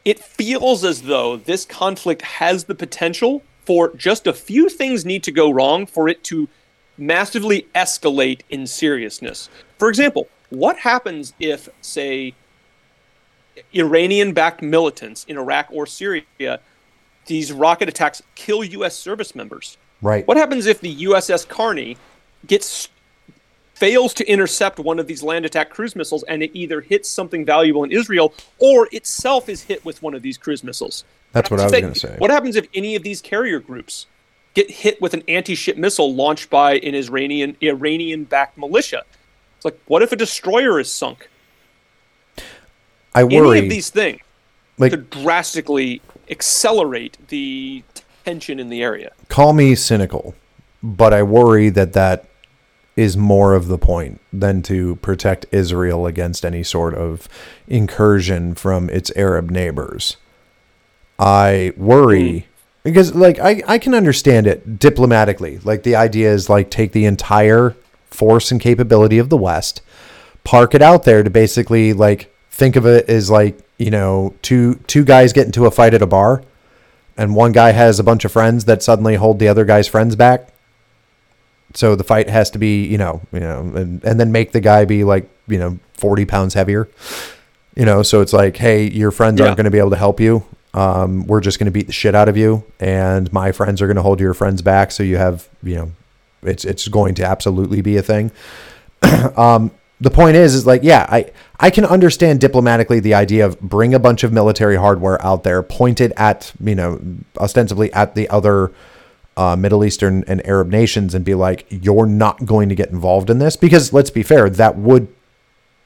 it 0.06 0.20
feels 0.20 0.86
as 0.86 1.02
though 1.02 1.36
this 1.36 1.66
conflict 1.66 2.22
has 2.22 2.64
the 2.64 2.76
potential 2.76 3.44
for 3.66 3.94
just 3.96 4.26
a 4.26 4.32
few 4.32 4.70
things 4.70 5.04
need 5.04 5.24
to 5.24 5.32
go 5.32 5.52
wrong 5.52 5.86
for 5.86 6.08
it 6.08 6.24
to 6.24 6.48
massively 6.98 7.68
escalate 7.76 8.42
in 8.50 8.66
seriousness. 8.66 9.50
For 9.78 9.90
example, 9.90 10.30
what 10.50 10.78
happens 10.78 11.34
if, 11.40 11.68
say, 11.82 12.34
Iranian 13.74 14.34
backed 14.34 14.62
militants 14.62 15.26
in 15.26 15.38
Iraq 15.38 15.68
or 15.72 15.86
Syria, 15.86 16.62
these 17.28 17.52
rocket 17.52 17.90
attacks 17.90 18.22
kill 18.36 18.64
U.S. 18.64 18.96
service 18.96 19.36
members? 19.36 19.78
Right. 20.02 20.28
What 20.28 20.38
happens 20.38 20.66
if 20.66 20.82
the 20.82 20.96
USS 21.06 21.48
Carney 21.48 21.98
gets 22.46 22.90
fails 23.78 24.12
to 24.16 24.28
intercept 24.28 24.80
one 24.80 24.98
of 24.98 25.06
these 25.06 25.22
land 25.22 25.46
attack 25.46 25.70
cruise 25.70 25.96
missiles 25.96 26.24
and 26.24 26.42
it 26.42 26.50
either 26.56 26.82
hits 26.82 27.08
something 27.08 27.46
valuable 27.46 27.84
in 27.84 27.92
Israel 27.92 28.34
or 28.58 28.90
itself 28.92 29.48
is 29.50 29.62
hit 29.62 29.86
with 29.86 30.02
one 30.02 30.16
of 30.16 30.24
these 30.24 30.36
cruise 30.36 30.64
missiles. 30.64 31.04
That's 31.32 31.52
what 31.52 31.60
I 31.60 31.64
was 31.66 31.72
going 31.72 31.94
to 31.94 32.00
say. 32.00 32.16
What 32.18 32.32
happens 32.32 32.56
if 32.56 32.68
any 32.74 32.96
of 32.96 33.04
these 33.04 33.22
carrier 33.22 33.60
groups 33.60 34.08
get 34.56 34.72
hit 34.72 35.00
with 35.00 35.14
an 35.14 35.22
anti-ship 35.28 35.78
missile 35.78 36.16
launched 36.16 36.50
by 36.50 36.78
an 36.80 36.96
Iranian 36.96 37.56
Iranian-backed 37.62 38.58
militia? 38.58 39.04
It's 39.58 39.66
like 39.66 39.80
what 39.86 40.02
if 40.02 40.12
a 40.12 40.16
destroyer 40.16 40.80
is 40.80 40.92
sunk? 40.92 41.30
I 43.14 43.26
worry. 43.26 43.60
Any 43.60 43.68
of 43.68 43.70
these 43.70 43.92
things 43.92 44.22
like, 44.80 44.90
could 44.90 45.12
drastically 45.12 46.02
accelerate 46.30 47.18
the 47.28 47.84
tension 48.26 48.60
in 48.60 48.70
the 48.70 48.82
area. 48.82 49.12
Call 49.30 49.54
me 49.54 49.76
cynical, 49.76 50.36
but 50.84 51.14
I 51.14 51.24
worry 51.24 51.70
that 51.70 51.94
that 51.94 52.26
is 52.96 53.16
more 53.16 53.54
of 53.54 53.68
the 53.68 53.78
point 53.78 54.20
than 54.34 54.62
to 54.64 54.96
protect 54.98 55.46
Israel 55.52 56.08
against 56.08 56.44
any 56.44 56.64
sort 56.64 56.96
of 56.96 57.30
incursion 57.68 58.56
from 58.56 58.90
its 58.90 59.12
Arab 59.16 59.52
neighbors. 59.52 60.18
I 61.20 61.74
worry 61.78 62.40
hmm. 62.40 62.46
because 62.84 63.14
like 63.16 63.40
I, 63.40 63.62
I 63.68 63.78
can 63.78 63.94
understand 63.94 64.48
it 64.48 64.80
diplomatically. 64.80 65.60
Like 65.60 65.84
the 65.84 65.96
idea 65.96 66.34
is 66.34 66.50
like 66.50 66.72
take 66.72 66.92
the 66.92 67.06
entire 67.06 67.76
force 68.10 68.52
and 68.52 68.60
capability 68.60 69.20
of 69.20 69.30
the 69.30 69.38
West, 69.38 69.82
park 70.44 70.74
it 70.74 70.82
out 70.82 71.04
there 71.04 71.22
to 71.22 71.30
basically 71.30 71.94
like 71.94 72.34
think 72.50 72.76
of 72.76 72.86
it 72.86 73.08
as 73.08 73.30
like, 73.30 73.60
you 73.78 73.92
know, 73.92 74.36
two 74.42 74.76
two 74.88 75.04
guys 75.04 75.34
get 75.34 75.46
into 75.46 75.66
a 75.66 75.72
fight 75.72 75.94
at 75.94 76.02
a 76.02 76.08
bar 76.08 76.44
and 77.16 77.36
one 77.36 77.52
guy 77.52 77.72
has 77.72 78.00
a 78.00 78.04
bunch 78.04 78.26
of 78.26 78.32
friends 78.32 78.66
that 78.66 78.84
suddenly 78.84 79.16
hold 79.16 79.40
the 79.40 79.48
other 79.48 79.66
guy's 79.66 79.88
friends 79.88 80.16
back 80.16 80.50
so 81.74 81.96
the 81.96 82.04
fight 82.04 82.30
has 82.30 82.50
to 82.52 82.60
be, 82.60 82.86
you 82.86 82.98
know, 82.98 83.22
you 83.32 83.40
know, 83.40 83.60
and, 83.60 84.04
and 84.04 84.20
then 84.20 84.32
make 84.32 84.52
the 84.52 84.60
guy 84.60 84.86
be 84.86 85.04
like, 85.04 85.30
you 85.48 85.60
know, 85.60 85.80
40 85.94 86.26
pounds 86.26 86.54
heavier. 86.54 86.88
You 87.76 87.86
know, 87.86 88.02
so 88.02 88.22
it's 88.22 88.34
like, 88.34 88.58
hey, 88.58 88.90
your 88.90 89.12
friends 89.12 89.40
yeah. 89.40 89.46
aren't 89.46 89.58
going 89.58 89.66
to 89.66 89.72
be 89.72 89.78
able 89.78 89.92
to 89.92 89.98
help 89.98 90.20
you. 90.20 90.44
um, 90.74 91.28
we're 91.28 91.42
just 91.42 91.60
going 91.60 91.66
to 91.66 91.72
beat 91.72 91.88
the 91.88 91.94
shit 91.94 92.16
out 92.16 92.30
of 92.30 92.36
you, 92.36 92.64
and 92.80 93.32
my 93.32 93.52
friends 93.52 93.82
are 93.82 93.88
going 93.88 93.98
to 93.98 94.02
hold 94.02 94.20
your 94.20 94.34
friends 94.34 94.62
back. 94.62 94.92
So 94.92 95.04
you 95.04 95.18
have, 95.18 95.48
you 95.62 95.76
know, 95.76 95.92
it's 96.42 96.66
it's 96.66 96.88
going 96.88 97.14
to 97.16 97.26
absolutely 97.26 97.82
be 97.82 97.98
a 97.98 98.02
thing. 98.02 98.32
um, 99.38 99.72
the 100.00 100.12
point 100.12 100.36
is, 100.36 100.54
is 100.54 100.68
like, 100.68 100.84
yeah, 100.84 101.06
I 101.10 101.32
I 101.60 101.70
can 101.70 101.86
understand 101.86 102.40
diplomatically 102.40 103.00
the 103.00 103.14
idea 103.14 103.46
of 103.46 103.60
bring 103.60 103.94
a 103.94 104.00
bunch 104.00 104.24
of 104.24 104.32
military 104.32 104.76
hardware 104.76 105.24
out 105.26 105.44
there, 105.44 105.64
pointed 105.64 106.14
at, 106.18 106.54
you 106.60 106.76
know, 106.76 107.02
ostensibly 107.38 107.92
at 107.94 108.14
the 108.14 108.30
other 108.30 108.72
uh, 109.36 109.56
Middle 109.56 109.84
Eastern 109.84 110.24
and 110.28 110.46
Arab 110.46 110.70
nations, 110.70 111.16
and 111.16 111.26
be 111.26 111.34
like, 111.34 111.66
you're 111.70 112.06
not 112.06 112.46
going 112.46 112.70
to 112.70 112.76
get 112.76 112.90
involved 112.90 113.30
in 113.30 113.40
this 113.40 113.56
because 113.56 113.92
let's 113.92 114.12
be 114.12 114.24
fair, 114.24 114.50
that 114.50 114.78
would 114.78 115.08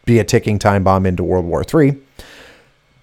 be 0.05 0.19
a 0.19 0.23
ticking 0.23 0.59
time 0.59 0.83
bomb 0.83 1.05
into 1.05 1.23
World 1.23 1.45
War 1.45 1.63
III. 1.63 1.97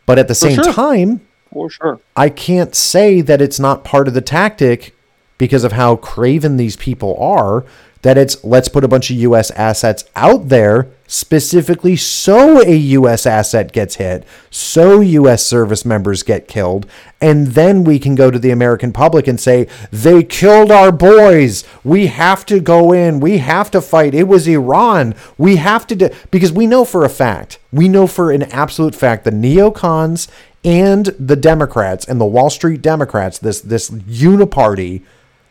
But 0.04 0.18
at 0.18 0.28
the 0.28 0.34
same 0.34 0.56
sure. 0.56 0.72
time, 0.72 1.20
For 1.52 1.70
sure. 1.70 2.00
I 2.16 2.28
can't 2.28 2.74
say 2.74 3.20
that 3.20 3.40
it's 3.40 3.60
not 3.60 3.84
part 3.84 4.08
of 4.08 4.14
the 4.14 4.20
tactic 4.20 4.94
because 5.38 5.64
of 5.64 5.72
how 5.72 5.96
craven 5.96 6.56
these 6.56 6.76
people 6.76 7.16
are. 7.18 7.64
That 8.02 8.18
it's 8.18 8.42
let's 8.44 8.68
put 8.68 8.84
a 8.84 8.88
bunch 8.88 9.10
of 9.10 9.16
U.S. 9.16 9.50
assets 9.52 10.04
out 10.14 10.48
there 10.48 10.88
specifically 11.08 11.96
so 11.96 12.60
a 12.60 12.76
U.S. 12.76 13.26
asset 13.26 13.72
gets 13.72 13.96
hit, 13.96 14.24
so 14.50 15.00
U.S. 15.00 15.44
service 15.44 15.84
members 15.84 16.22
get 16.22 16.46
killed, 16.46 16.86
and 17.20 17.48
then 17.48 17.82
we 17.82 17.98
can 17.98 18.14
go 18.14 18.30
to 18.30 18.38
the 18.38 18.50
American 18.50 18.92
public 18.92 19.26
and 19.26 19.40
say, 19.40 19.66
they 19.90 20.22
killed 20.22 20.70
our 20.70 20.92
boys. 20.92 21.64
We 21.82 22.08
have 22.08 22.44
to 22.46 22.60
go 22.60 22.92
in. 22.92 23.20
We 23.20 23.38
have 23.38 23.70
to 23.72 23.80
fight. 23.80 24.14
It 24.14 24.28
was 24.28 24.46
Iran. 24.46 25.14
We 25.38 25.56
have 25.56 25.86
to 25.88 25.96
do, 25.96 26.10
because 26.30 26.52
we 26.52 26.66
know 26.66 26.84
for 26.84 27.04
a 27.04 27.10
fact, 27.10 27.58
we 27.72 27.88
know 27.88 28.06
for 28.06 28.30
an 28.30 28.42
absolute 28.44 28.94
fact, 28.94 29.24
the 29.24 29.30
neocons 29.30 30.28
and 30.62 31.06
the 31.18 31.36
Democrats 31.36 32.06
and 32.06 32.20
the 32.20 32.26
Wall 32.26 32.50
Street 32.50 32.82
Democrats, 32.82 33.38
this, 33.38 33.62
this 33.62 33.88
uniparty, 33.90 35.02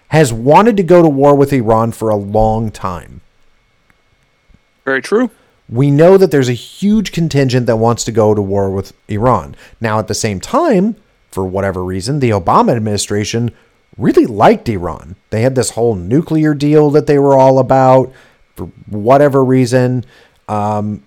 has 0.10 0.32
wanted 0.32 0.78
to 0.78 0.84
go 0.84 1.02
to 1.02 1.10
war 1.10 1.36
with 1.36 1.54
Iran 1.54 1.92
for 1.92 2.10
a 2.10 2.16
long 2.16 2.72
time. 2.72 3.22
Very 4.86 5.02
true. 5.02 5.30
We 5.70 5.92
know 5.92 6.18
that 6.18 6.32
there's 6.32 6.48
a 6.48 6.54
huge 6.54 7.12
contingent 7.12 7.66
that 7.66 7.76
wants 7.76 8.06
to 8.06 8.12
go 8.12 8.34
to 8.34 8.42
war 8.42 8.72
with 8.72 8.94
Iran. 9.10 9.56
Now, 9.82 10.00
at 10.00 10.08
the 10.08 10.14
same 10.14 10.40
time, 10.40 10.96
for 11.30 11.46
whatever 11.46 11.84
reason, 11.84 12.20
the 12.20 12.30
Obama 12.30 12.76
administration 12.76 13.52
really 13.98 14.26
liked 14.26 14.70
Iran. 14.70 15.16
They 15.30 15.42
had 15.42 15.56
this 15.56 15.72
whole 15.72 15.96
nuclear 15.96 16.54
deal 16.54 16.90
that 16.92 17.08
they 17.08 17.20
were 17.20 17.38
all 17.38 17.60
about 17.60 18.14
for 18.56 18.68
whatever 18.90 19.44
reason. 19.44 20.06
Um, 20.48 21.04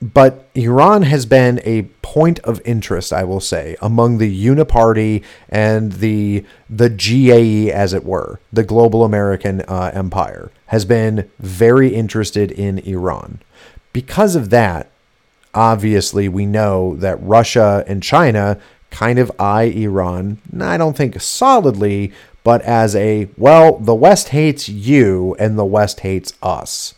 but 0.00 0.48
Iran 0.54 1.02
has 1.02 1.24
been 1.24 1.60
a 1.64 1.82
point 2.02 2.38
of 2.40 2.60
interest, 2.64 3.12
I 3.12 3.24
will 3.24 3.40
say, 3.40 3.76
among 3.80 4.18
the 4.18 4.46
Uniparty 4.46 5.24
and 5.48 5.92
the 5.92 6.44
the 6.68 6.90
GAE, 6.90 7.70
as 7.72 7.94
it 7.94 8.04
were, 8.04 8.40
the 8.52 8.64
global 8.64 9.04
American 9.04 9.62
uh, 9.62 9.90
empire, 9.94 10.50
has 10.66 10.84
been 10.84 11.30
very 11.38 11.94
interested 11.94 12.50
in 12.50 12.78
Iran. 12.80 13.40
Because 13.92 14.36
of 14.36 14.50
that, 14.50 14.90
obviously, 15.54 16.28
we 16.28 16.44
know 16.44 16.96
that 16.96 17.22
Russia 17.22 17.82
and 17.86 18.02
China 18.02 18.60
kind 18.90 19.18
of 19.18 19.32
eye 19.38 19.64
Iran. 19.64 20.38
I 20.60 20.76
don't 20.76 20.96
think 20.96 21.20
solidly, 21.20 22.12
but 22.44 22.60
as 22.62 22.94
a 22.94 23.28
well, 23.38 23.78
the 23.78 23.94
West 23.94 24.28
hates 24.28 24.68
you 24.68 25.34
and 25.38 25.58
the 25.58 25.64
West 25.64 26.00
hates 26.00 26.34
us. 26.42 26.94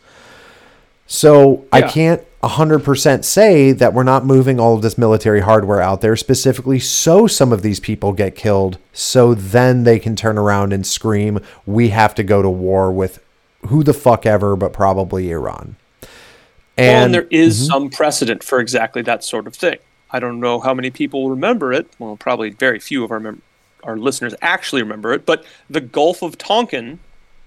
So 1.08 1.66
I 1.72 1.82
can't 1.82 2.22
100% 2.42 3.24
say 3.24 3.72
that 3.72 3.94
we're 3.94 4.04
not 4.04 4.24
moving 4.24 4.60
all 4.60 4.76
of 4.76 4.82
this 4.82 4.96
military 4.96 5.40
hardware 5.40 5.80
out 5.80 6.02
there 6.02 6.14
specifically 6.14 6.78
so 6.78 7.26
some 7.26 7.52
of 7.52 7.62
these 7.62 7.80
people 7.80 8.12
get 8.12 8.36
killed 8.36 8.78
so 8.92 9.34
then 9.34 9.82
they 9.82 9.98
can 9.98 10.14
turn 10.14 10.38
around 10.38 10.72
and 10.72 10.86
scream 10.86 11.40
we 11.66 11.88
have 11.88 12.14
to 12.14 12.22
go 12.22 12.40
to 12.40 12.48
war 12.48 12.92
with 12.92 13.18
who 13.66 13.82
the 13.82 13.92
fuck 13.92 14.24
ever 14.24 14.54
but 14.54 14.72
probably 14.72 15.32
Iran. 15.32 15.74
And, 16.76 16.86
well, 16.86 17.04
and 17.04 17.14
there 17.14 17.24
mm-hmm. 17.24 17.50
some 17.50 17.90
precedent 17.90 18.44
for 18.44 18.60
exactly 18.60 19.02
that 19.02 19.24
sort 19.24 19.48
of 19.48 19.56
thing. 19.56 19.78
I 20.10 20.20
don't 20.20 20.38
know 20.38 20.60
how 20.60 20.74
many 20.74 20.90
people 20.90 21.30
remember 21.30 21.72
it. 21.72 21.88
Well, 21.98 22.16
probably 22.16 22.50
very 22.50 22.78
few 22.78 23.02
of 23.02 23.10
our 23.10 23.18
mem- 23.18 23.42
our 23.82 23.96
listeners 23.96 24.34
actually 24.42 24.82
remember 24.82 25.12
it. 25.12 25.26
But 25.26 25.44
the 25.68 25.80
Gulf 25.80 26.22
of 26.22 26.38
Tonkin 26.38 27.00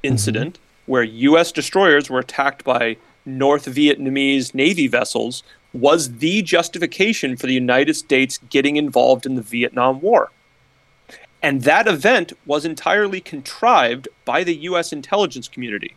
incident, 0.03 0.59
where 0.85 1.03
U.S. 1.03 1.51
destroyers 1.51 2.09
were 2.09 2.19
attacked 2.19 2.63
by 2.63 2.97
North 3.25 3.65
Vietnamese 3.65 4.53
Navy 4.53 4.87
vessels, 4.87 5.43
was 5.73 6.17
the 6.17 6.41
justification 6.41 7.37
for 7.37 7.47
the 7.47 7.53
United 7.53 7.93
States 7.95 8.39
getting 8.49 8.75
involved 8.75 9.25
in 9.25 9.35
the 9.35 9.41
Vietnam 9.41 10.01
War. 10.01 10.31
And 11.41 11.63
that 11.63 11.87
event 11.87 12.33
was 12.45 12.65
entirely 12.65 13.21
contrived 13.21 14.07
by 14.25 14.43
the 14.43 14.55
U.S. 14.55 14.91
intelligence 14.91 15.47
community 15.47 15.95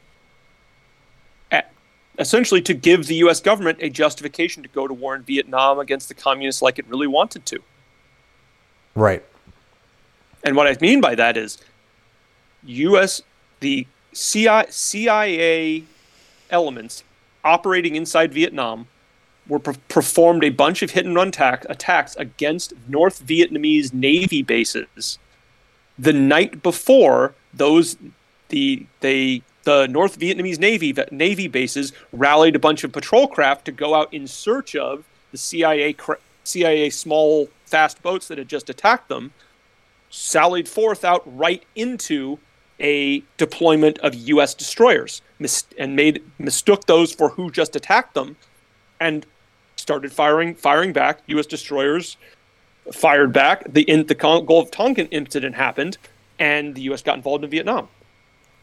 essentially 2.19 2.63
to 2.63 2.75
give 2.75 3.07
the 3.07 3.17
US 3.17 3.41
government 3.41 3.79
a 3.81 3.91
justification 3.91 4.63
to 4.63 4.69
go 4.69 4.87
to 4.87 4.95
war 4.95 5.15
in 5.15 5.23
Vietnam 5.23 5.79
against 5.79 6.09
the 6.09 6.15
communists 6.15 6.63
like 6.63 6.79
it 6.79 6.87
really 6.89 7.07
wanted 7.07 7.45
to. 7.47 7.59
Right. 8.95 9.25
And 10.45 10.57
what 10.57 10.67
I 10.67 10.77
mean 10.81 11.01
by 11.01 11.15
that 11.15 11.37
is 11.37 11.59
US 12.65 13.23
the 13.61 13.87
CIA, 14.13 14.67
CIA 14.71 15.85
elements 16.51 17.03
operating 17.45 17.97
inside 17.97 18.33
Vietnam 18.33 18.87
were 19.47 19.59
per- 19.59 19.75
performed 19.89 20.43
a 20.43 20.51
bunch 20.51 20.83
of 20.83 20.91
hit 20.91 21.05
and 21.05 21.15
run 21.15 21.31
tac- 21.31 21.67
attacks 21.69 22.17
against 22.17 22.73
North 22.89 23.25
Vietnamese 23.27 23.93
Navy 23.93 24.43
bases 24.43 25.19
the 25.99 26.13
night 26.13 26.63
before 26.63 27.35
those 27.53 27.97
the 28.49 28.87
they 29.01 29.43
the 29.65 29.87
North 29.89 30.19
Vietnamese 30.19 30.59
Navy 30.59 30.95
Navy 31.11 31.49
bases 31.49 31.93
rallied 32.13 32.57
a 32.57 32.59
bunch 32.59 32.85
of 32.85 32.93
patrol 32.93 33.27
craft 33.27 33.65
to 33.67 33.73
go 33.73 33.95
out 33.95 34.13
in 34.13 34.27
search 34.27 34.77
of 34.77 35.05
the 35.33 35.39
CIA 35.39 35.97
CIA 36.45 36.91
small 36.91 37.49
fast 37.65 38.03
boats 38.03 38.29
that 38.29 38.39
had 38.39 38.49
just 38.49 38.69
attacked 38.69 39.09
them, 39.09 39.33
sallied 40.11 40.69
forth 40.69 41.05
out 41.05 41.23
right 41.37 41.65
into 41.75 42.39
a 42.81 43.23
deployment 43.37 43.99
of 43.99 44.15
U.S. 44.15 44.53
destroyers 44.53 45.23
mis- 45.45 45.67
and 45.79 45.95
made 45.95 46.23
mistook 46.39 46.87
those 46.87 47.13
for 47.13 47.29
who 47.29 47.51
just 47.51 47.77
attacked 47.77 48.15
them, 48.15 48.37
and 48.99 49.27
started 49.77 50.11
firing 50.11 50.55
firing 50.55 50.93
back. 50.93 51.21
U.S. 51.27 51.47
destroyers 51.47 52.17
fired 52.93 53.33
back. 53.33 53.65
The 53.71 53.83
in 53.83 54.07
the 54.07 54.15
Gulf 54.15 54.51
of 54.51 54.71
Tonkin 54.71 55.07
incident 55.09 55.55
happened, 55.55 55.99
and 56.39 56.75
the 56.75 56.83
U.S. 56.83 57.03
got 57.03 57.17
involved 57.17 57.45
in 57.45 57.51
Vietnam. 57.51 57.89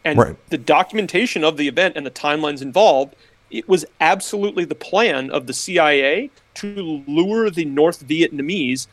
And 0.04 0.18
Right. 0.18 0.50
the 0.50 0.58
documentation 0.58 1.44
of 1.44 1.58
the 1.58 1.68
event 1.68 1.96
and 1.96 2.04
the 2.04 2.12
timelines 2.12 2.62
involved, 2.64 3.16
it 3.52 3.70
was 3.70 3.86
absolutely 4.00 4.66
the 4.66 4.74
plan 4.90 5.30
of 5.30 5.46
the 5.46 5.54
CIA 5.54 6.32
to 6.56 7.04
lure 7.08 7.52
the 7.52 7.66
North 7.66 8.08
Vietnamese 8.08 8.88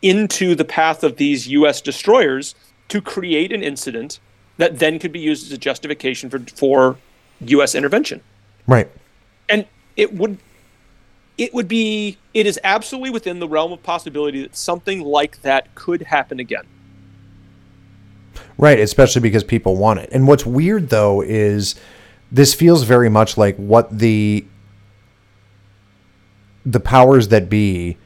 into 0.00 0.54
the 0.54 0.64
path 0.64 1.04
of 1.04 1.16
these 1.16 1.46
U.S. 1.48 1.82
destroyers 1.82 2.54
to 2.88 3.02
create 3.02 3.52
an 3.52 3.62
incident 3.62 4.20
that 4.56 4.78
then 4.78 4.98
could 4.98 5.12
be 5.12 5.20
used 5.20 5.44
as 5.46 5.52
a 5.52 5.58
justification 5.58 6.30
for, 6.30 6.38
for 6.38 6.96
U.S. 7.40 7.74
intervention. 7.74 8.20
Right. 8.66 8.90
And 9.48 9.66
it 9.96 10.14
would 10.14 10.38
it 11.36 11.52
would 11.52 11.68
be 11.68 12.18
it 12.32 12.46
is 12.46 12.58
absolutely 12.62 13.10
within 13.10 13.40
the 13.40 13.48
realm 13.48 13.72
of 13.72 13.82
possibility 13.82 14.42
that 14.42 14.56
something 14.56 15.00
like 15.00 15.42
that 15.42 15.74
could 15.74 16.02
happen 16.02 16.40
again. 16.40 16.64
Right, 18.56 18.78
especially 18.78 19.20
because 19.20 19.44
people 19.44 19.76
want 19.76 20.00
it. 20.00 20.08
And 20.12 20.26
what's 20.26 20.46
weird 20.46 20.90
though 20.90 21.22
is 21.22 21.74
this 22.30 22.54
feels 22.54 22.84
very 22.84 23.08
much 23.08 23.36
like 23.36 23.56
what 23.56 23.96
the 23.96 24.44
the 26.64 26.80
powers 26.80 27.28
that 27.28 27.50
be 27.50 27.96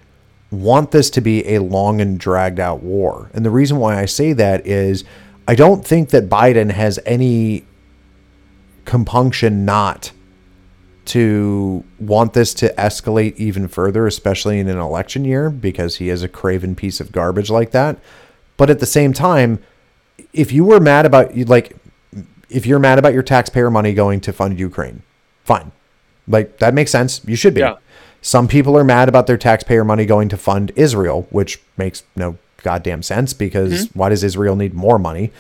want 0.51 0.91
this 0.91 1.11
to 1.11 1.21
be 1.21 1.47
a 1.55 1.59
long 1.61 2.01
and 2.01 2.19
dragged 2.19 2.59
out 2.59 2.83
war. 2.83 3.31
And 3.35 3.45
the 3.45 3.51
reason 3.51 3.77
why 3.77 4.01
I 4.01 4.07
say 4.07 4.33
that 4.33 4.67
is 4.67 5.05
I 5.47 5.55
don't 5.55 5.87
think 5.87 6.11
that 6.11 6.29
Biden 6.29 6.71
has 6.71 6.99
any 7.07 7.65
compunction 8.89 9.67
not 9.67 10.13
to 11.05 11.85
want 12.01 12.33
this 12.33 12.55
to 12.55 12.73
escalate 12.75 13.37
even 13.37 13.69
further, 13.69 14.07
especially 14.07 14.59
in 14.59 14.67
an 14.67 14.79
election 14.79 15.27
year, 15.27 15.51
because 15.51 15.97
he 15.97 16.09
is 16.09 16.23
a 16.23 16.29
craven 16.29 16.75
piece 16.75 16.99
of 16.99 17.13
garbage 17.13 17.51
like 17.51 17.71
that. 17.73 17.99
But 18.57 18.71
at 18.71 18.81
the 18.81 18.87
same 18.87 19.13
time, 19.13 19.63
if 20.33 20.53
you 20.53 20.65
were 20.65 20.81
mad 20.81 21.05
about 21.05 21.37
like 21.37 21.77
if 22.49 22.65
you're 22.65 22.79
mad 22.79 22.99
about 22.99 23.13
your 23.13 23.23
taxpayer 23.23 23.71
money 23.71 23.93
going 23.93 24.21
to 24.23 24.33
fund 24.33 24.59
Ukraine, 24.59 25.03
fine. 25.45 25.71
Like 26.27 26.59
that 26.59 26.73
makes 26.73 26.91
sense. 26.91 27.21
You 27.27 27.37
should 27.37 27.53
be. 27.53 27.61
Yeah. 27.61 27.77
Some 28.23 28.49
people 28.49 28.77
are 28.77 28.85
mad 28.85 29.11
about 29.11 29.27
their 29.27 29.37
taxpayer 29.37 29.85
money 29.85 30.07
going 30.07 30.31
to 30.31 30.39
fund 30.39 30.73
Israel, 30.77 31.27
which 31.31 31.61
makes 31.77 32.05
no 32.17 32.39
goddamn 32.63 33.03
sense 33.03 33.35
because 33.35 33.89
why 33.95 34.09
does 34.09 34.25
Israel 34.25 34.57
need 34.57 34.73
more 34.73 34.99
money? 34.99 35.31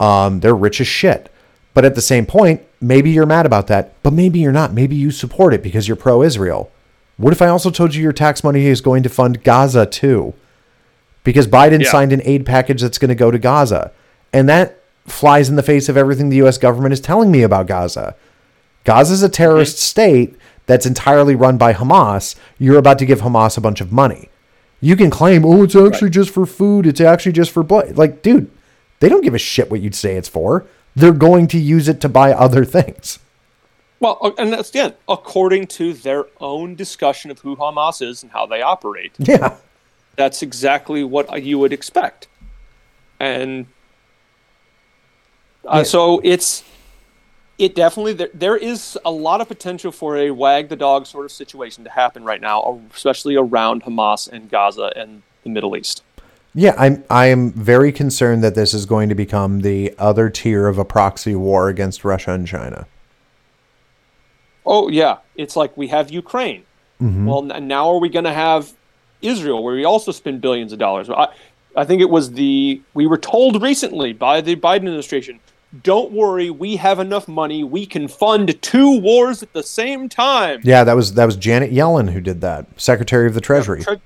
Um, 0.00 0.40
they're 0.40 0.56
rich 0.56 0.80
as 0.80 0.86
shit. 0.86 1.30
But 1.76 1.84
at 1.84 1.94
the 1.94 2.00
same 2.00 2.26
point, 2.26 2.62
maybe 2.80 3.10
you're 3.10 3.26
mad 3.26 3.46
about 3.46 3.68
that, 3.68 4.02
but 4.02 4.12
maybe 4.12 4.40
you're 4.40 4.50
not. 4.50 4.72
Maybe 4.72 4.96
you 4.96 5.12
support 5.12 5.54
it 5.54 5.62
because 5.62 5.86
you're 5.86 5.96
pro 5.96 6.22
Israel. 6.22 6.72
What 7.18 7.32
if 7.32 7.40
I 7.40 7.48
also 7.48 7.70
told 7.70 7.94
you 7.94 8.02
your 8.02 8.12
tax 8.12 8.42
money 8.42 8.66
is 8.66 8.80
going 8.80 9.04
to 9.04 9.08
fund 9.08 9.44
Gaza 9.44 9.86
too? 9.86 10.34
because 11.26 11.48
Biden 11.48 11.82
Yeah. 11.82 11.90
signed 11.90 12.12
an 12.12 12.22
aid 12.24 12.46
package 12.46 12.80
that's 12.80 12.98
going 12.98 13.08
to 13.08 13.14
go 13.16 13.32
to 13.32 13.38
Gaza. 13.38 13.90
And 14.32 14.48
that 14.48 14.78
flies 15.08 15.48
in 15.48 15.56
the 15.56 15.62
face 15.62 15.88
of 15.88 15.96
everything 15.96 16.28
the 16.28 16.36
US 16.36 16.56
government 16.56 16.92
is 16.92 17.00
telling 17.00 17.32
me 17.32 17.42
about 17.42 17.66
Gaza. 17.66 18.14
Gaza 18.84 19.12
is 19.14 19.24
a 19.24 19.28
terrorist 19.28 19.76
mm-hmm. 19.76 19.80
state 19.80 20.36
that's 20.66 20.86
entirely 20.86 21.34
run 21.34 21.58
by 21.58 21.74
Hamas. 21.74 22.36
You're 22.58 22.78
about 22.78 23.00
to 23.00 23.06
give 23.06 23.22
Hamas 23.22 23.58
a 23.58 23.60
bunch 23.60 23.80
of 23.80 23.90
money. 23.90 24.28
You 24.80 24.94
can 24.94 25.10
claim, 25.10 25.44
oh, 25.44 25.64
it's 25.64 25.74
actually 25.74 26.10
just 26.10 26.30
for 26.30 26.46
food. 26.46 26.86
It's 26.86 27.00
actually 27.00 27.32
just 27.32 27.50
for 27.50 27.64
blood. 27.64 27.96
Like, 27.96 28.22
dude, 28.22 28.48
they 29.00 29.08
don't 29.08 29.24
give 29.24 29.34
a 29.34 29.38
shit 29.38 29.68
what 29.68 29.80
you'd 29.80 29.96
say 29.96 30.14
it's 30.14 30.28
for. 30.28 30.64
They're 30.96 31.12
going 31.12 31.46
to 31.48 31.58
use 31.58 31.88
it 31.88 32.00
to 32.00 32.08
buy 32.08 32.32
other 32.32 32.64
things. 32.64 33.18
Well, 34.00 34.18
uh, 34.20 34.32
and 34.38 34.52
that's 34.52 34.70
again 34.70 34.94
according 35.08 35.68
to 35.68 35.92
their 35.92 36.26
own 36.40 36.74
discussion 36.74 37.30
of 37.30 37.38
who 37.40 37.54
Hamas 37.56 38.02
is 38.02 38.22
and 38.22 38.32
how 38.32 38.46
they 38.46 38.62
operate. 38.62 39.12
Yeah. 39.18 39.56
That's 40.16 40.42
exactly 40.42 41.04
what 41.04 41.42
you 41.42 41.58
would 41.58 41.72
expect, 41.74 42.26
and 43.20 43.66
uh, 45.66 45.78
Yeah. 45.78 45.82
so 45.82 46.20
it's 46.24 46.64
it 47.58 47.74
definitely 47.74 48.14
there, 48.14 48.30
there 48.32 48.56
is 48.56 48.98
a 49.04 49.10
lot 49.10 49.40
of 49.42 49.48
potential 49.48 49.92
for 49.92 50.16
a 50.16 50.30
wag 50.30 50.68
the 50.70 50.76
dog 50.76 51.06
sort 51.06 51.26
of 51.26 51.32
situation 51.32 51.84
to 51.84 51.90
happen 51.90 52.24
right 52.24 52.40
now, 52.40 52.80
especially 52.94 53.36
around 53.36 53.82
Hamas 53.84 54.26
and 54.30 54.50
Gaza 54.50 54.90
and 54.96 55.22
the 55.42 55.50
Middle 55.50 55.76
East. 55.76 56.02
Yeah, 56.56 56.74
I'm 56.78 57.04
I 57.10 57.26
am 57.26 57.52
very 57.52 57.92
concerned 57.92 58.42
that 58.42 58.54
this 58.54 58.72
is 58.72 58.86
going 58.86 59.10
to 59.10 59.14
become 59.14 59.60
the 59.60 59.94
other 59.98 60.30
tier 60.30 60.68
of 60.68 60.78
a 60.78 60.86
proxy 60.86 61.34
war 61.34 61.68
against 61.68 62.02
Russia 62.02 62.32
and 62.32 62.46
China. 62.46 62.86
Oh 64.64 64.88
yeah, 64.88 65.18
it's 65.36 65.54
like 65.54 65.76
we 65.76 65.88
have 65.88 66.10
Ukraine. 66.10 66.64
Mm-hmm. 67.00 67.26
Well, 67.26 67.52
n- 67.52 67.68
now 67.68 67.92
are 67.92 68.00
we 68.00 68.08
going 68.08 68.24
to 68.24 68.32
have 68.32 68.72
Israel, 69.20 69.62
where 69.62 69.74
we 69.74 69.84
also 69.84 70.12
spend 70.12 70.40
billions 70.40 70.72
of 70.72 70.78
dollars? 70.78 71.10
I, 71.10 71.28
I 71.76 71.84
think 71.84 72.00
it 72.00 72.08
was 72.08 72.32
the 72.32 72.80
we 72.94 73.06
were 73.06 73.18
told 73.18 73.62
recently 73.62 74.14
by 74.14 74.40
the 74.40 74.56
Biden 74.56 74.76
administration. 74.76 75.40
Don't 75.82 76.10
worry, 76.10 76.48
we 76.48 76.76
have 76.76 77.00
enough 77.00 77.28
money. 77.28 77.64
We 77.64 77.84
can 77.84 78.08
fund 78.08 78.60
two 78.62 78.98
wars 78.98 79.42
at 79.42 79.52
the 79.52 79.62
same 79.62 80.08
time. 80.08 80.60
Yeah, 80.64 80.84
that 80.84 80.96
was 80.96 81.12
that 81.14 81.26
was 81.26 81.36
Janet 81.36 81.70
Yellen 81.70 82.12
who 82.12 82.22
did 82.22 82.40
that, 82.40 82.80
Secretary 82.80 83.26
of 83.26 83.34
the 83.34 83.42
Treasury. 83.42 83.82
Tre- 83.82 84.00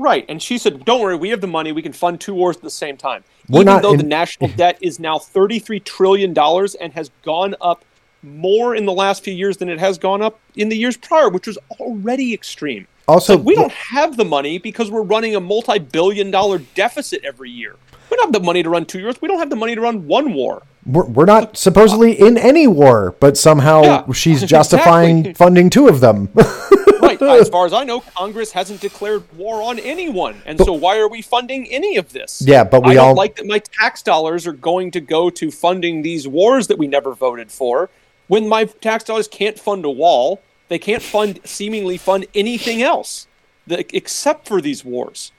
Right, 0.00 0.24
and 0.30 0.42
she 0.42 0.56
said, 0.56 0.84
"Don't 0.86 1.00
worry, 1.02 1.14
we 1.16 1.28
have 1.28 1.40
the 1.42 1.46
money. 1.46 1.72
We 1.72 1.82
can 1.82 1.92
fund 1.92 2.20
two 2.20 2.32
wars 2.34 2.56
at 2.56 2.62
the 2.62 2.70
same 2.70 2.96
time." 2.96 3.22
We're 3.50 3.60
Even 3.62 3.82
though 3.82 3.92
in- 3.92 3.98
the 3.98 4.02
national 4.04 4.48
debt 4.56 4.78
is 4.80 4.98
now 4.98 5.18
thirty-three 5.18 5.80
trillion 5.80 6.32
dollars 6.32 6.74
and 6.74 6.92
has 6.94 7.10
gone 7.22 7.54
up 7.60 7.84
more 8.22 8.74
in 8.74 8.86
the 8.86 8.92
last 8.92 9.22
few 9.24 9.34
years 9.34 9.58
than 9.58 9.68
it 9.68 9.78
has 9.78 9.98
gone 9.98 10.22
up 10.22 10.38
in 10.56 10.68
the 10.70 10.76
years 10.76 10.96
prior, 10.96 11.28
which 11.28 11.46
was 11.46 11.58
already 11.80 12.32
extreme. 12.32 12.86
Also, 13.08 13.36
Like, 13.36 13.44
we 13.46 13.54
don't 13.54 13.72
have 13.72 14.16
the 14.16 14.24
money 14.24 14.58
because 14.58 14.90
we're 14.90 15.02
running 15.02 15.34
a 15.34 15.40
multi-billion-dollar 15.40 16.58
deficit 16.74 17.22
every 17.24 17.50
year. 17.50 17.76
We 18.10 18.16
don't 18.16 18.26
have 18.32 18.40
the 18.40 18.46
money 18.46 18.62
to 18.62 18.70
run 18.70 18.84
two 18.86 19.02
wars. 19.02 19.20
We 19.20 19.28
don't 19.28 19.38
have 19.38 19.50
the 19.50 19.56
money 19.56 19.74
to 19.74 19.80
run 19.80 20.06
one 20.06 20.32
war. 20.34 20.62
we're, 20.86 21.06
we're 21.06 21.24
not 21.24 21.56
supposedly 21.56 22.12
in 22.18 22.36
any 22.38 22.66
war, 22.66 23.14
but 23.20 23.36
somehow 23.36 23.82
Yeah, 23.82 24.12
she's 24.12 24.42
justifying 24.56 25.18
exactly. 25.20 25.34
funding 25.34 25.70
two 25.70 25.88
of 25.88 26.00
them. 26.00 26.28
As 27.40 27.48
far 27.48 27.66
as 27.66 27.72
I 27.72 27.84
know, 27.84 28.00
Congress 28.00 28.52
hasn't 28.52 28.80
declared 28.80 29.22
war 29.36 29.62
on 29.62 29.78
anyone, 29.78 30.40
and 30.46 30.58
so 30.58 30.72
why 30.72 30.98
are 30.98 31.08
we 31.08 31.22
funding 31.22 31.66
any 31.70 31.96
of 31.96 32.12
this? 32.12 32.42
Yeah, 32.46 32.64
but 32.64 32.84
we 32.84 32.92
I 32.92 32.94
don't 32.94 33.08
all- 33.08 33.14
like 33.14 33.36
that 33.36 33.46
my 33.46 33.58
tax 33.58 34.02
dollars 34.02 34.46
are 34.46 34.52
going 34.52 34.90
to 34.92 35.00
go 35.00 35.30
to 35.30 35.50
funding 35.50 36.02
these 36.02 36.26
wars 36.28 36.66
that 36.68 36.78
we 36.78 36.86
never 36.86 37.14
voted 37.14 37.50
for. 37.52 37.90
When 38.28 38.48
my 38.48 38.64
tax 38.64 39.04
dollars 39.04 39.26
can't 39.28 39.58
fund 39.58 39.84
a 39.84 39.90
wall, 39.90 40.40
they 40.68 40.78
can't 40.78 41.02
fund 41.02 41.40
seemingly 41.44 41.96
fund 41.98 42.26
anything 42.34 42.80
else, 42.82 43.26
that, 43.66 43.92
except 43.92 44.46
for 44.46 44.60
these 44.60 44.84
wars. 44.84 45.32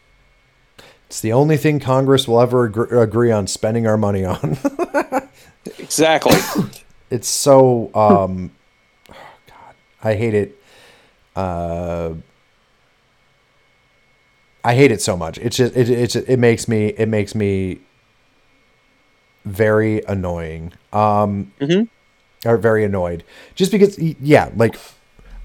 it's 1.07 1.21
the 1.21 1.31
only 1.33 1.57
thing 1.57 1.79
Congress 1.79 2.27
will 2.27 2.41
ever 2.41 2.65
agree, 2.65 2.99
agree 2.99 3.31
on 3.31 3.47
spending 3.47 3.87
our 3.87 3.97
money 3.97 4.25
on. 4.25 4.57
Exactly. 5.77 6.35
it's 7.11 7.27
so 7.27 7.91
um 7.93 8.51
oh 9.09 9.13
god 9.47 9.75
i 10.03 10.15
hate 10.15 10.33
it 10.33 10.60
uh 11.41 12.13
i 14.63 14.75
hate 14.75 14.91
it 14.91 15.01
so 15.01 15.15
much 15.17 15.37
it's 15.39 15.57
just 15.57 15.75
it 15.75 15.89
it's 15.89 16.15
it 16.15 16.37
makes 16.37 16.67
me 16.67 16.87
it 16.87 17.07
makes 17.07 17.33
me 17.35 17.79
very 19.45 20.01
annoying 20.07 20.71
um 20.93 21.51
or 22.45 22.57
very 22.57 22.83
annoyed 22.83 23.23
just 23.55 23.71
because 23.71 23.97
yeah 23.99 24.49
like 24.55 24.75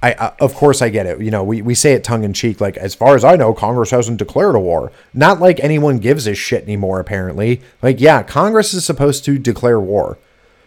I, 0.02 0.12
I 0.12 0.32
of 0.40 0.54
course 0.54 0.82
I 0.82 0.90
get 0.90 1.06
it. 1.06 1.20
You 1.20 1.30
know, 1.30 1.42
we, 1.42 1.62
we 1.62 1.74
say 1.74 1.94
it 1.94 2.04
tongue 2.04 2.22
in 2.22 2.32
cheek, 2.34 2.60
like 2.60 2.76
as 2.76 2.94
far 2.94 3.16
as 3.16 3.24
I 3.24 3.34
know, 3.36 3.54
Congress 3.54 3.90
hasn't 3.90 4.18
declared 4.18 4.54
a 4.54 4.60
war. 4.60 4.92
Not 5.14 5.40
like 5.40 5.58
anyone 5.60 5.98
gives 5.98 6.26
a 6.26 6.34
shit 6.34 6.62
anymore. 6.64 7.00
Apparently, 7.00 7.62
like 7.82 7.98
yeah, 8.00 8.22
Congress 8.22 8.74
is 8.74 8.84
supposed 8.84 9.24
to 9.24 9.38
declare 9.38 9.80
war, 9.80 10.18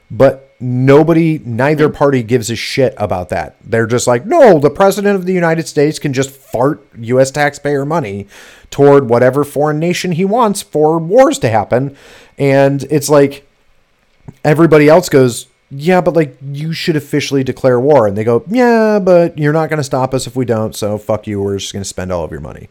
but 0.09 0.48
nobody, 0.59 1.39
neither 1.45 1.89
party 1.89 2.23
gives 2.23 2.49
a 2.49 2.55
shit 2.55 2.93
about 2.97 3.29
that. 3.29 3.55
They're 3.63 3.87
just 3.87 4.07
like, 4.07 4.25
no, 4.25 4.59
the 4.59 4.69
president 4.69 5.15
of 5.15 5.25
the 5.25 5.33
United 5.33 5.67
States 5.67 5.99
can 5.99 6.13
just 6.13 6.29
fart 6.29 6.85
U.S. 6.97 7.31
taxpayer 7.31 7.85
money 7.85 8.27
toward 8.69 9.09
whatever 9.09 9.43
foreign 9.43 9.79
nation 9.79 10.13
he 10.13 10.25
wants 10.25 10.61
for 10.61 10.99
wars 10.99 11.39
to 11.39 11.49
happen, 11.49 11.95
and 12.37 12.83
it's 12.89 13.09
like 13.09 13.47
everybody 14.43 14.87
else 14.87 15.09
goes, 15.09 15.47
yeah, 15.71 16.01
but 16.01 16.15
like 16.15 16.37
you 16.41 16.73
should 16.73 16.95
officially 16.95 17.43
declare 17.43 17.79
war. 17.79 18.07
And 18.07 18.17
they 18.17 18.23
go, 18.23 18.43
yeah, 18.47 18.99
but 18.99 19.37
you're 19.37 19.53
not 19.53 19.69
going 19.69 19.77
to 19.77 19.83
stop 19.83 20.13
us 20.13 20.27
if 20.27 20.35
we 20.35 20.45
don't. 20.45 20.75
So 20.75 20.97
fuck 20.97 21.27
you. 21.27 21.41
We're 21.41 21.57
just 21.57 21.73
going 21.73 21.83
to 21.83 21.89
spend 21.89 22.11
all 22.11 22.23
of 22.23 22.31
your 22.31 22.41
money. 22.41 22.69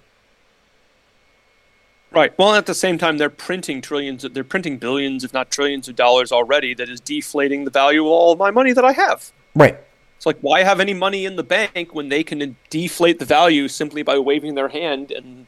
Right. 2.13 2.37
Well, 2.39 2.55
at 2.55 2.67
the 2.67 2.75
same 2.75 2.99
time, 2.99 3.19
they're 3.19 3.31
printing 3.31 3.81
trillions, 3.81 4.23
they're 4.23 4.45
printing 4.45 4.79
billions, 4.79 5.25
if 5.25 5.33
not 5.33 5.51
trillions 5.51 5.89
of 5.89 5.97
dollars 5.97 6.33
already 6.33 6.75
that 6.75 6.89
is 6.89 7.01
deflating 7.01 7.65
the 7.65 7.71
value 7.71 8.01
of 8.03 8.07
all 8.13 8.33
of 8.33 8.39
my 8.39 8.51
money 8.51 8.73
that 8.73 8.85
I 8.85 8.93
have. 8.93 9.33
Right. 9.55 9.79
It's 10.17 10.27
like, 10.27 10.39
why 10.41 10.63
have 10.65 10.81
any 10.81 10.95
money 10.95 11.25
in 11.25 11.37
the 11.37 11.45
bank 11.45 11.95
when 11.95 12.09
they 12.09 12.25
can 12.25 12.57
deflate 12.71 13.19
the 13.21 13.25
value 13.25 13.69
simply 13.69 14.03
by 14.03 14.19
waving 14.19 14.57
their 14.57 14.69
hand 14.69 15.13
and 15.13 15.47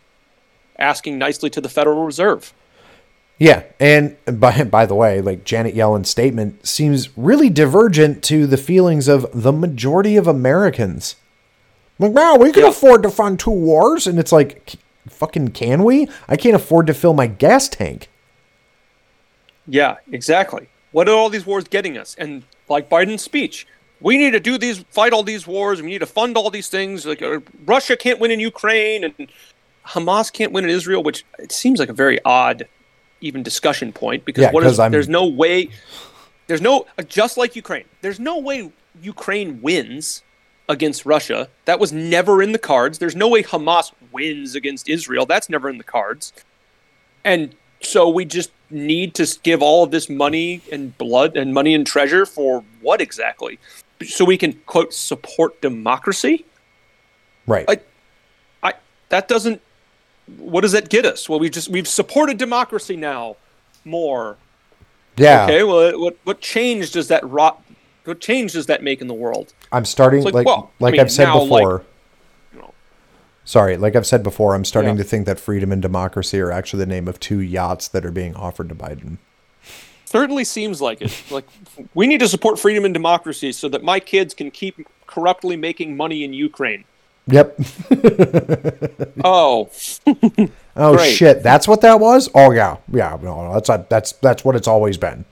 asking 0.78 1.18
nicely 1.18 1.50
to 1.50 1.60
the 1.60 1.68
Federal 1.68 2.04
Reserve? 2.04 2.52
Yeah. 3.38 3.64
And 3.80 4.16
by, 4.26 4.62
by 4.64 4.86
the 4.86 4.94
way, 4.94 5.20
like 5.20 5.44
Janet 5.44 5.74
Yellen's 5.74 6.10
statement 6.10 6.66
seems 6.66 7.08
really 7.16 7.48
divergent 7.50 8.22
to 8.24 8.46
the 8.46 8.56
feelings 8.58 9.08
of 9.08 9.26
the 9.32 9.50
majority 9.52 10.16
of 10.16 10.26
Americans. 10.28 11.16
Like, 11.98 12.12
wow, 12.12 12.36
we 12.38 12.52
can 12.52 12.62
Yeah. 12.62 12.68
afford 12.68 13.02
to 13.02 13.10
fund 13.10 13.40
two 13.40 13.50
wars. 13.50 14.06
And 14.06 14.18
it's 14.18 14.30
like, 14.30 14.66
"K- 14.66 14.78
fucking 15.08 15.48
can 15.48 15.84
we? 15.84 16.08
I 16.28 16.36
can't 16.36 16.56
afford 16.56 16.86
to 16.88 16.94
fill 16.94 17.14
my 17.14 17.26
gas 17.26 17.68
tank. 17.68 18.08
Yeah, 19.66 19.96
exactly. 20.10 20.68
What 20.92 21.08
are 21.08 21.14
all 21.14 21.30
these 21.30 21.46
wars 21.46 21.64
getting 21.64 21.96
us? 21.96 22.16
And 22.18 22.42
like 22.68 22.90
Biden's 22.90 23.22
speech, 23.22 23.66
we 24.00 24.16
need 24.18 24.32
to 24.32 24.40
do 24.40 24.58
these, 24.58 24.84
fight 24.90 25.12
all 25.12 25.22
these 25.22 25.46
wars. 25.46 25.80
We 25.82 25.90
need 25.90 25.98
to 25.98 26.06
fund 26.06 26.36
all 26.36 26.50
these 26.50 26.68
things. 26.68 27.06
Like 27.06 27.22
uh, 27.22 27.40
Russia 27.64 27.96
can't 27.96 28.18
win 28.18 28.30
in 28.30 28.40
Ukraine, 28.40 29.04
and 29.04 29.30
Hamas 29.86 30.32
can't 30.32 30.52
win 30.52 30.64
in 30.64 30.70
Israel, 30.70 31.02
which 31.02 31.24
it 31.38 31.52
seems 31.52 31.78
like 31.78 31.88
a 31.88 31.92
very 31.92 32.18
odd, 32.24 32.66
even 33.20 33.42
discussion 33.42 33.92
point 33.92 34.24
because 34.24 34.42
Yeah, 34.42 34.52
what 34.52 34.64
is 34.64 34.76
there's 34.76 35.08
no 35.08 35.26
way, 35.26 35.68
there's 36.46 36.62
no 36.62 36.86
uh, 36.98 37.02
just 37.02 37.36
like 37.36 37.54
Ukraine, 37.54 37.84
there's 38.00 38.18
no 38.18 38.38
way 38.38 38.72
Ukraine 39.02 39.60
wins 39.60 40.22
against 40.68 41.04
Russia. 41.04 41.48
That 41.66 41.78
was 41.78 41.92
never 41.92 42.42
in 42.42 42.52
the 42.52 42.58
cards. 42.58 42.98
There's 42.98 43.16
no 43.16 43.28
way 43.28 43.42
Hamas 43.42 43.92
wins 44.12 44.54
against 44.54 44.88
Israel. 44.88 45.26
That's 45.26 45.48
never 45.48 45.68
in 45.68 45.78
the 45.78 45.84
cards. 45.84 46.32
And 47.24 47.54
so 47.80 48.08
we 48.08 48.24
just 48.24 48.50
need 48.70 49.14
to 49.14 49.38
give 49.42 49.62
all 49.62 49.84
of 49.84 49.90
this 49.90 50.08
money 50.08 50.62
and 50.70 50.96
blood 50.98 51.36
and 51.36 51.52
money 51.52 51.74
and 51.74 51.86
treasure 51.86 52.26
for 52.26 52.64
what 52.80 53.00
exactly? 53.00 53.58
So 54.06 54.24
we 54.24 54.38
can 54.38 54.54
quote 54.66 54.94
support 54.94 55.60
democracy? 55.60 56.44
Right. 57.46 57.66
I, 57.68 57.80
I 58.62 58.74
that 59.08 59.28
doesn't. 59.28 59.60
What 60.38 60.60
does 60.60 60.72
that 60.72 60.88
get 60.88 61.04
us? 61.04 61.28
Well, 61.28 61.40
we 61.40 61.50
just 61.50 61.68
we've 61.68 61.88
supported 61.88 62.38
democracy 62.38 62.96
now 62.96 63.36
more. 63.84 64.36
yeah. 65.16 65.44
Okay. 65.44 65.64
Well, 65.64 65.98
what 66.00 66.16
what 66.24 66.40
change 66.40 66.92
does 66.92 67.08
that 67.08 67.28
rot? 67.28 67.62
What 68.04 68.20
change 68.20 68.52
does 68.52 68.66
that 68.66 68.82
make 68.82 69.00
in 69.00 69.08
the 69.08 69.14
world? 69.14 69.52
I'm 69.72 69.84
starting, 69.84 70.22
like, 70.24 70.34
like, 70.34 70.46
well, 70.46 70.70
I 70.80 70.84
like 70.84 70.92
mean, 70.92 71.00
I've 71.02 71.12
said 71.12 71.28
like, 71.28 71.42
before. 71.42 71.78
Know, 71.78 71.84
Sorry, 73.50 73.76
like 73.76 73.96
I've 73.96 74.06
said 74.06 74.22
before, 74.22 74.54
I'm 74.54 74.64
starting 74.64 74.92
Yeah. 74.96 75.02
to 75.02 75.08
think 75.08 75.26
that 75.26 75.40
freedom 75.40 75.72
and 75.72 75.82
democracy 75.82 76.38
are 76.40 76.52
actually 76.52 76.84
the 76.84 76.86
name 76.86 77.08
of 77.08 77.18
two 77.18 77.40
yachts 77.40 77.88
that 77.88 78.04
are 78.06 78.12
being 78.12 78.36
offered 78.36 78.68
to 78.68 78.76
Biden. 78.76 79.16
certainly 80.04 80.44
seems 80.44 80.80
like 80.80 81.02
it. 81.02 81.12
Like 81.32 81.46
we 81.92 82.06
need 82.06 82.20
to 82.20 82.28
support 82.28 82.60
freedom 82.60 82.84
and 82.84 82.94
democracy 82.94 83.50
so 83.50 83.68
that 83.70 83.82
my 83.82 83.98
kids 83.98 84.34
can 84.34 84.52
keep 84.52 84.86
corruptly 85.08 85.56
making 85.56 85.96
money 85.96 86.22
in 86.22 86.32
Ukraine. 86.32 86.84
Yep. 87.26 87.58
Oh, 89.24 89.68
Oh 90.76 90.94
Great. 90.96 91.12
shit, 91.16 91.42
that's 91.42 91.66
what 91.66 91.80
that 91.80 91.98
was. 91.98 92.28
Oh 92.36 92.52
yeah, 92.52 92.76
yeah. 92.92 93.18
No, 93.20 93.52
that's 93.54 93.68
that's 93.88 94.12
that's 94.12 94.44
what 94.44 94.54
it's 94.54 94.68
always 94.68 94.96
been. 94.96 95.24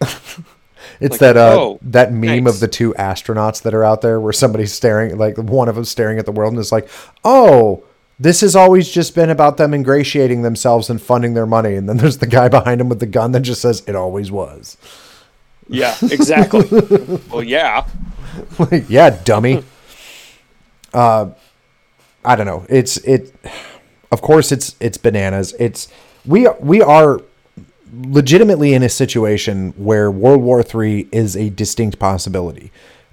it's 1.00 1.12
Like, 1.12 1.20
that 1.20 1.36
uh, 1.36 1.56
oh, 1.58 1.78
that 1.82 2.12
meme 2.12 2.44
thanks. 2.44 2.54
of 2.54 2.60
the 2.60 2.68
two 2.68 2.94
astronauts 2.94 3.62
that 3.62 3.74
are 3.74 3.84
out 3.84 4.00
there, 4.00 4.20
where 4.20 4.32
somebody's 4.32 4.72
staring, 4.72 5.16
like 5.18 5.36
one 5.38 5.68
of 5.68 5.74
them 5.74 5.84
staring 5.84 6.18
at 6.18 6.26
the 6.26 6.32
world, 6.32 6.52
and 6.52 6.60
is 6.60 6.72
like, 6.72 6.88
"Oh, 7.24 7.84
This 8.18 8.42
has 8.42 8.54
always 8.54 8.88
just 8.90 9.14
been 9.14 9.28
about 9.30 9.56
them 9.56 9.74
ingratiating 9.74 10.42
themselves 10.42 10.88
and 10.88 11.02
funding 11.02 11.34
their 11.34 11.46
money. 11.46 11.74
And 11.74 11.88
then 11.88 11.96
there's 11.96 12.18
the 12.18 12.28
guy 12.28 12.48
behind 12.48 12.80
him 12.80 12.88
with 12.88 13.00
the 13.00 13.06
gun 13.06 13.32
that 13.32 13.40
just 13.40 13.60
says, 13.60 13.82
it 13.88 13.96
always 13.96 14.30
was. 14.30 14.76
Yeah, 15.68 15.96
exactly. 16.02 16.64
well, 17.30 17.42
yeah. 17.42 17.86
yeah, 18.88 19.10
dummy. 19.24 19.64
Uh, 20.92 21.30
I 22.24 22.36
don't 22.36 22.46
know. 22.46 22.64
It's 22.68 22.98
it. 22.98 23.34
Of 24.12 24.22
course, 24.22 24.52
it's 24.52 24.76
it's 24.78 24.96
bananas. 24.98 25.54
It's 25.58 25.88
we 26.24 26.46
we 26.60 26.80
are 26.82 27.20
legitimately 28.02 28.74
in 28.74 28.82
a 28.82 28.88
situation 28.88 29.72
where 29.76 30.10
World 30.10 30.42
War 30.42 30.62
III 30.62 31.08
is 31.12 31.36
a 31.36 31.50
distinct 31.50 31.98
possibility, 31.98 32.70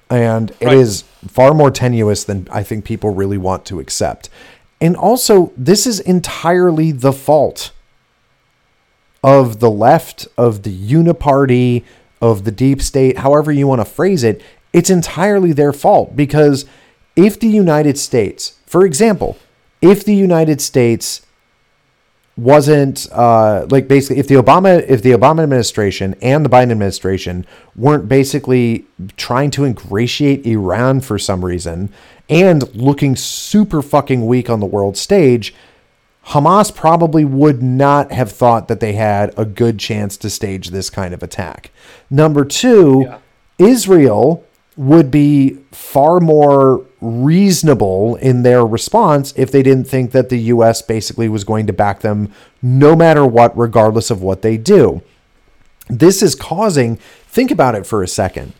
and 0.09 0.51
it 0.59 0.73
is 0.73 1.03
right. 1.23 1.31
far 1.31 1.53
more 1.53 1.71
tenuous 1.71 2.23
than 2.23 2.47
I 2.51 2.63
think 2.63 2.85
people 2.85 3.13
really 3.13 3.37
want 3.37 3.65
to 3.65 3.79
accept. 3.79 4.29
And 4.79 4.95
also, 4.95 5.53
this 5.55 5.85
is 5.85 5.99
entirely 5.99 6.91
the 6.91 7.13
fault 7.13 7.71
of 9.23 9.59
the 9.59 9.69
left, 9.69 10.27
of 10.37 10.63
the 10.63 10.75
uniparty, 10.75 11.83
of 12.21 12.43
the 12.43 12.51
deep 12.51 12.81
state, 12.81 13.19
however 13.19 13.51
you 13.51 13.67
want 13.67 13.81
to 13.81 13.85
phrase 13.85 14.23
it. 14.23 14.41
It's 14.73 14.89
entirely 14.89 15.53
their 15.53 15.73
fault 15.73 16.15
because 16.15 16.65
if 17.15 17.39
the 17.39 17.47
United 17.47 17.97
States, 17.97 18.59
for 18.65 18.85
example, 18.85 19.37
if 19.81 20.03
the 20.03 20.15
United 20.15 20.61
States 20.61 21.25
wasn't 22.37 23.07
uh, 23.11 23.67
like 23.69 23.87
basically 23.87 24.19
if 24.19 24.27
the 24.27 24.35
Obama 24.35 24.83
if 24.87 25.01
the 25.01 25.11
Obama 25.11 25.43
administration 25.43 26.15
and 26.21 26.45
the 26.45 26.49
Biden 26.49 26.71
administration 26.71 27.45
weren't 27.75 28.07
basically 28.07 28.85
trying 29.17 29.51
to 29.51 29.65
ingratiate 29.65 30.45
Iran 30.45 31.01
for 31.01 31.19
some 31.19 31.43
reason 31.43 31.89
and 32.29 32.73
looking 32.75 33.15
super 33.15 33.81
fucking 33.81 34.25
weak 34.25 34.49
on 34.49 34.61
the 34.61 34.65
world 34.65 34.95
stage, 34.95 35.53
Hamas 36.27 36.73
probably 36.73 37.25
would 37.25 37.61
not 37.61 38.11
have 38.11 38.31
thought 38.31 38.67
that 38.69 38.79
they 38.79 38.93
had 38.93 39.33
a 39.37 39.43
good 39.43 39.79
chance 39.79 40.15
to 40.17 40.29
stage 40.29 40.69
this 40.69 40.89
kind 40.89 41.13
of 41.13 41.21
attack. 41.21 41.71
Number 42.09 42.45
two, 42.45 43.03
yeah. 43.05 43.17
Israel 43.57 44.45
would 44.77 45.11
be 45.11 45.57
far 45.71 46.19
more 46.19 46.85
reasonable 47.01 48.15
in 48.17 48.43
their 48.43 48.65
response 48.65 49.33
if 49.35 49.51
they 49.51 49.61
didn't 49.61 49.87
think 49.87 50.11
that 50.11 50.29
the 50.29 50.39
US 50.39 50.81
basically 50.81 51.27
was 51.27 51.43
going 51.43 51.67
to 51.67 51.73
back 51.73 51.99
them 51.99 52.31
no 52.61 52.95
matter 52.95 53.25
what, 53.25 53.57
regardless 53.57 54.09
of 54.09 54.21
what 54.21 54.41
they 54.41 54.57
do. 54.57 55.01
This 55.89 56.21
is 56.21 56.35
causing, 56.35 56.95
think 57.27 57.51
about 57.51 57.75
it 57.75 57.85
for 57.85 58.01
a 58.01 58.07
second. 58.07 58.53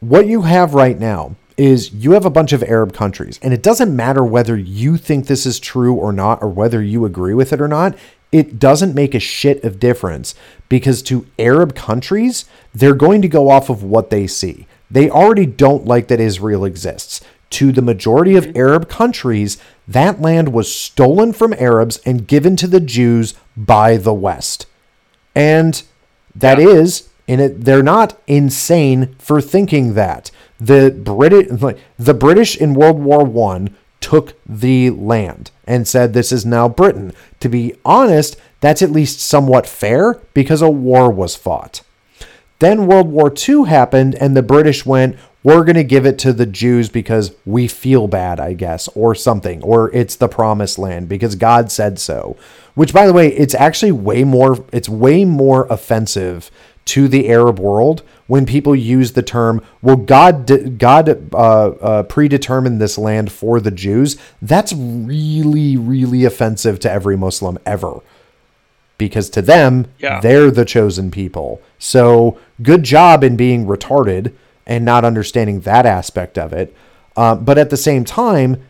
What 0.00 0.26
you 0.26 0.42
have 0.42 0.74
right 0.74 0.98
now 0.98 1.36
is 1.56 1.92
you 1.92 2.12
have 2.12 2.26
a 2.26 2.30
bunch 2.30 2.52
of 2.52 2.62
Arab 2.64 2.92
countries, 2.92 3.38
and 3.40 3.54
it 3.54 3.62
doesn't 3.62 3.94
matter 3.94 4.24
whether 4.24 4.56
you 4.56 4.96
think 4.96 5.26
this 5.26 5.46
is 5.46 5.58
true 5.58 5.94
or 5.94 6.12
not, 6.12 6.42
or 6.42 6.48
whether 6.48 6.82
you 6.82 7.04
agree 7.04 7.32
with 7.32 7.52
it 7.52 7.60
or 7.60 7.68
not. 7.68 7.96
It 8.32 8.58
doesn't 8.58 8.94
make 8.94 9.14
a 9.14 9.20
shit 9.20 9.62
of 9.62 9.78
difference 9.78 10.34
because 10.68 11.00
to 11.02 11.26
Arab 11.38 11.74
countries, 11.74 12.46
they're 12.74 12.94
going 12.94 13.22
to 13.22 13.28
go 13.28 13.48
off 13.48 13.70
of 13.70 13.84
what 13.84 14.10
they 14.10 14.26
see. 14.26 14.66
They 14.94 15.10
already 15.10 15.44
don't 15.44 15.86
like 15.86 16.06
that 16.06 16.20
Israel 16.20 16.64
exists. 16.64 17.20
To 17.50 17.72
the 17.72 17.82
majority 17.82 18.36
of 18.36 18.44
mm-hmm. 18.44 18.56
Arab 18.56 18.88
countries, 18.88 19.58
that 19.88 20.20
land 20.20 20.52
was 20.52 20.72
stolen 20.72 21.32
from 21.32 21.52
Arabs 21.54 21.98
and 22.06 22.28
given 22.28 22.54
to 22.56 22.68
the 22.68 22.78
Jews 22.78 23.34
by 23.56 23.96
the 23.96 24.14
West. 24.14 24.66
And 25.34 25.82
that 26.32 26.58
yeah. 26.58 26.68
is, 26.68 27.08
in 27.26 27.40
it, 27.40 27.64
they're 27.64 27.82
not 27.82 28.20
insane 28.28 29.16
for 29.18 29.40
thinking 29.40 29.94
that. 29.94 30.30
The 30.60 30.92
British, 30.92 31.48
the 31.98 32.14
British 32.14 32.56
in 32.56 32.74
World 32.74 33.00
War 33.00 33.24
One 33.24 33.76
took 33.98 34.34
the 34.46 34.90
land 34.90 35.50
and 35.66 35.88
said 35.88 36.12
this 36.12 36.30
is 36.30 36.46
now 36.46 36.68
Britain. 36.68 37.12
To 37.40 37.48
be 37.48 37.74
honest, 37.84 38.36
that's 38.60 38.82
at 38.82 38.92
least 38.92 39.18
somewhat 39.18 39.66
fair 39.66 40.20
because 40.34 40.62
a 40.62 40.70
war 40.70 41.10
was 41.10 41.34
fought. 41.34 41.82
Then 42.58 42.86
World 42.86 43.08
War 43.08 43.32
II 43.36 43.64
happened, 43.64 44.14
and 44.16 44.36
the 44.36 44.42
British 44.42 44.86
went, 44.86 45.16
we're 45.42 45.64
going 45.64 45.76
to 45.76 45.84
give 45.84 46.06
it 46.06 46.18
to 46.20 46.32
the 46.32 46.46
Jews 46.46 46.88
because 46.88 47.34
we 47.44 47.68
feel 47.68 48.08
bad, 48.08 48.40
I 48.40 48.54
guess, 48.54 48.88
or 48.88 49.14
something, 49.14 49.62
or 49.62 49.94
it's 49.94 50.16
the 50.16 50.28
promised 50.28 50.78
land 50.78 51.08
because 51.08 51.34
God 51.34 51.70
said 51.70 51.98
so. 51.98 52.36
Which, 52.74 52.94
by 52.94 53.06
the 53.06 53.12
way, 53.12 53.28
it's 53.28 53.54
actually 53.54 53.92
way 53.92 54.24
more, 54.24 54.64
it's 54.72 54.88
way 54.88 55.24
more 55.24 55.66
offensive 55.68 56.50
to 56.86 57.08
the 57.08 57.28
Arab 57.28 57.58
world 57.58 58.02
when 58.26 58.46
people 58.46 58.74
use 58.74 59.12
the 59.12 59.22
term, 59.22 59.62
well, 59.82 59.96
God, 59.96 60.78
God 60.78 61.34
uh, 61.34 61.36
uh, 61.36 62.02
predetermined 62.04 62.80
this 62.80 62.96
land 62.96 63.30
for 63.30 63.60
the 63.60 63.70
Jews. 63.70 64.16
That's 64.40 64.72
really, 64.72 65.76
really 65.76 66.24
offensive 66.24 66.80
to 66.80 66.90
every 66.90 67.16
Muslim 67.16 67.58
ever 67.66 68.00
because 68.98 69.28
to 69.30 69.42
them, 69.42 69.86
yeah. 69.98 70.20
they're 70.20 70.50
the 70.50 70.64
chosen 70.64 71.10
people. 71.10 71.60
So 71.78 72.38
good 72.62 72.82
job 72.82 73.24
in 73.24 73.36
being 73.36 73.66
retarded 73.66 74.32
and 74.66 74.84
not 74.84 75.04
understanding 75.04 75.60
that 75.60 75.86
aspect 75.86 76.38
of 76.38 76.52
it. 76.52 76.74
Uh, 77.16 77.34
but 77.34 77.58
at 77.58 77.70
the 77.70 77.76
same 77.76 78.04
time, 78.04 78.62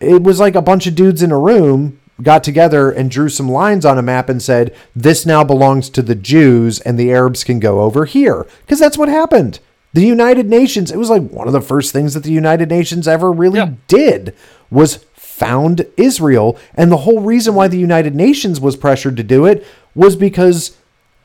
it 0.00 0.22
was 0.22 0.40
like 0.40 0.54
a 0.54 0.62
bunch 0.62 0.86
of 0.86 0.94
dudes 0.94 1.22
in 1.22 1.30
a 1.30 1.38
room 1.38 2.00
got 2.22 2.44
together 2.44 2.90
and 2.90 3.10
drew 3.10 3.28
some 3.28 3.48
lines 3.48 3.84
on 3.84 3.98
a 3.98 4.02
map 4.02 4.28
and 4.28 4.42
said, 4.42 4.74
This 4.94 5.24
now 5.24 5.44
belongs 5.44 5.88
to 5.90 6.02
the 6.02 6.14
Jews 6.14 6.80
and 6.80 6.98
the 6.98 7.10
Arabs 7.10 7.44
can 7.44 7.60
go 7.60 7.80
over 7.80 8.04
here. 8.04 8.46
Because 8.60 8.78
that's 8.78 8.98
what 8.98 9.08
happened. 9.08 9.60
The 9.92 10.06
United 10.06 10.46
Nations, 10.46 10.90
it 10.90 10.98
was 10.98 11.10
like 11.10 11.28
one 11.30 11.48
of 11.48 11.52
the 11.52 11.60
first 11.60 11.92
things 11.92 12.14
that 12.14 12.22
the 12.22 12.32
United 12.32 12.68
Nations 12.68 13.08
ever 13.08 13.32
really 13.32 13.58
yeah. 13.58 13.72
did 13.88 14.34
was 14.70 15.04
found 15.40 15.86
Israel. 15.96 16.58
And 16.74 16.92
the 16.92 16.98
whole 16.98 17.20
reason 17.20 17.54
why 17.54 17.66
the 17.66 17.78
United 17.78 18.14
Nations 18.14 18.60
was 18.60 18.76
pressured 18.76 19.16
to 19.16 19.24
do 19.24 19.46
it 19.46 19.66
was 19.94 20.14
because, 20.14 20.76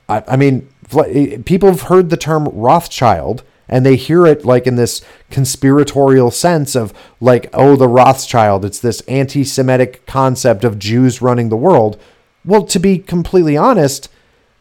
I, 0.07 0.23
I 0.27 0.35
mean, 0.37 0.67
eh, 0.97 1.37
people 1.45 1.69
have 1.69 1.83
heard 1.83 2.09
the 2.09 2.17
term 2.17 2.45
Rothschild 2.45 3.43
and 3.67 3.85
they 3.85 3.97
hear 3.97 4.25
it 4.25 4.45
like 4.45 4.67
in 4.67 4.77
this 4.77 5.01
conspiratorial 5.31 6.31
sense 6.31 6.75
of 6.75 6.93
like, 7.19 7.49
oh, 7.53 7.75
the 7.75 7.89
Rothschild, 7.89 8.63
it's 8.63 8.79
this 8.79 9.01
anti 9.01 9.43
Semitic 9.43 10.05
concept 10.05 10.63
of 10.63 10.79
Jews 10.79 11.21
running 11.21 11.49
the 11.49 11.57
world. 11.57 11.99
Well, 12.45 12.63
to 12.67 12.79
be 12.79 12.99
completely 12.99 13.57
honest, 13.57 14.09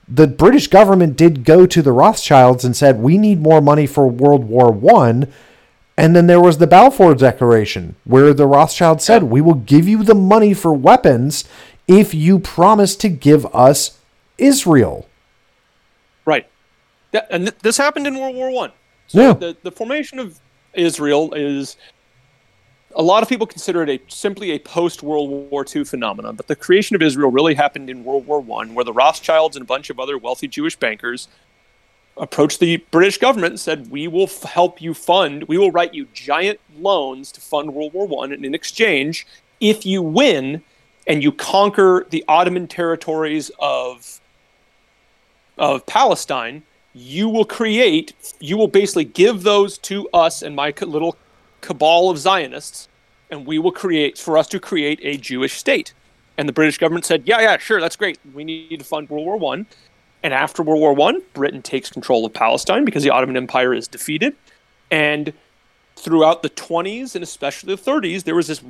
the 0.08 0.26
British 0.26 0.66
government 0.66 1.16
did 1.16 1.44
go 1.44 1.64
to 1.64 1.80
the 1.80 1.92
Rothschilds 1.92 2.64
and 2.64 2.76
said, 2.76 2.98
we 2.98 3.18
need 3.18 3.40
more 3.40 3.60
money 3.60 3.86
for 3.86 4.08
World 4.08 4.44
War 4.44 4.72
One 4.72 5.32
and 5.96 6.16
then 6.16 6.26
there 6.26 6.40
was 6.40 6.58
the 6.58 6.66
Balfour 6.66 7.14
Declaration, 7.14 7.94
where 8.04 8.34
the 8.34 8.46
Rothschild 8.46 9.00
said, 9.00 9.24
We 9.24 9.40
will 9.40 9.54
give 9.54 9.88
you 9.88 10.02
the 10.02 10.14
money 10.14 10.52
for 10.52 10.72
weapons 10.72 11.44
if 11.86 12.14
you 12.14 12.38
promise 12.38 12.96
to 12.96 13.08
give 13.08 13.46
us 13.54 13.98
Israel. 14.36 15.06
Right. 16.24 16.48
Yeah, 17.12 17.26
and 17.30 17.44
th- 17.44 17.58
this 17.60 17.76
happened 17.76 18.06
in 18.06 18.18
World 18.18 18.34
War 18.34 18.50
One. 18.50 18.72
So 19.06 19.20
yeah. 19.20 19.32
the, 19.34 19.56
the 19.62 19.70
formation 19.70 20.18
of 20.18 20.40
Israel 20.72 21.32
is 21.34 21.76
a 22.96 23.02
lot 23.02 23.22
of 23.22 23.28
people 23.28 23.46
consider 23.46 23.82
it 23.82 23.88
a 23.88 24.00
simply 24.08 24.52
a 24.52 24.58
post 24.58 25.02
World 25.02 25.50
War 25.50 25.64
II 25.64 25.84
phenomenon, 25.84 26.34
but 26.34 26.48
the 26.48 26.56
creation 26.56 26.96
of 26.96 27.02
Israel 27.02 27.30
really 27.30 27.54
happened 27.54 27.88
in 27.88 28.02
World 28.02 28.26
War 28.26 28.40
One, 28.40 28.74
where 28.74 28.84
the 28.84 28.92
Rothschilds 28.92 29.56
and 29.56 29.62
a 29.62 29.66
bunch 29.66 29.90
of 29.90 30.00
other 30.00 30.18
wealthy 30.18 30.48
Jewish 30.48 30.76
bankers 30.76 31.28
approached 32.16 32.60
the 32.60 32.76
British 32.90 33.18
government 33.18 33.52
and 33.52 33.60
said, 33.60 33.90
"We 33.90 34.06
will 34.08 34.24
f- 34.24 34.42
help 34.42 34.80
you 34.80 34.94
fund. 34.94 35.44
We 35.44 35.58
will 35.58 35.72
write 35.72 35.94
you 35.94 36.06
giant 36.12 36.60
loans 36.78 37.32
to 37.32 37.40
fund 37.40 37.74
World 37.74 37.92
War 37.92 38.06
One, 38.06 38.32
and 38.32 38.44
in 38.44 38.54
exchange, 38.54 39.26
if 39.60 39.84
you 39.84 40.02
win 40.02 40.62
and 41.06 41.22
you 41.22 41.32
conquer 41.32 42.06
the 42.10 42.24
Ottoman 42.28 42.66
territories 42.68 43.50
of 43.58 44.20
of 45.58 45.86
Palestine, 45.86 46.62
you 46.92 47.28
will 47.28 47.44
create. 47.44 48.14
You 48.40 48.56
will 48.56 48.68
basically 48.68 49.04
give 49.04 49.42
those 49.42 49.78
to 49.78 50.08
us 50.14 50.42
and 50.42 50.54
my 50.54 50.72
little 50.80 51.16
cabal 51.60 52.10
of 52.10 52.18
Zionists, 52.18 52.88
and 53.30 53.46
we 53.46 53.58
will 53.58 53.72
create 53.72 54.18
for 54.18 54.38
us 54.38 54.46
to 54.48 54.60
create 54.60 55.00
a 55.02 55.16
Jewish 55.16 55.54
state." 55.54 55.94
And 56.36 56.48
the 56.48 56.52
British 56.52 56.78
government 56.78 57.04
said, 57.04 57.22
"Yeah, 57.26 57.40
yeah, 57.40 57.58
sure, 57.58 57.80
that's 57.80 57.96
great. 57.96 58.18
We 58.32 58.44
need 58.44 58.78
to 58.78 58.84
fund 58.84 59.08
World 59.08 59.24
War 59.26 59.36
One." 59.36 59.66
And 60.24 60.32
after 60.32 60.62
World 60.62 60.80
War 60.80 60.94
One, 60.94 61.20
Britain 61.34 61.60
takes 61.60 61.90
control 61.90 62.24
of 62.24 62.32
Palestine 62.32 62.86
because 62.86 63.02
the 63.02 63.10
Ottoman 63.10 63.36
Empire 63.36 63.74
is 63.74 63.86
defeated. 63.86 64.34
And 64.90 65.34
throughout 65.96 66.42
the 66.42 66.48
20s 66.48 67.14
and 67.14 67.22
especially 67.22 67.74
the 67.74 67.80
30s, 67.80 68.24
there 68.24 68.34
was 68.34 68.46
this 68.46 68.62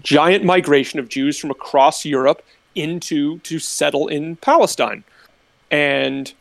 giant 0.00 0.42
migration 0.42 0.98
of 0.98 1.10
Jews 1.10 1.38
from 1.38 1.50
across 1.50 2.06
Europe 2.06 2.42
into 2.74 3.38
to 3.40 3.58
settle 3.58 4.08
in 4.08 4.36
Palestine. 4.36 5.04
And 5.70 6.32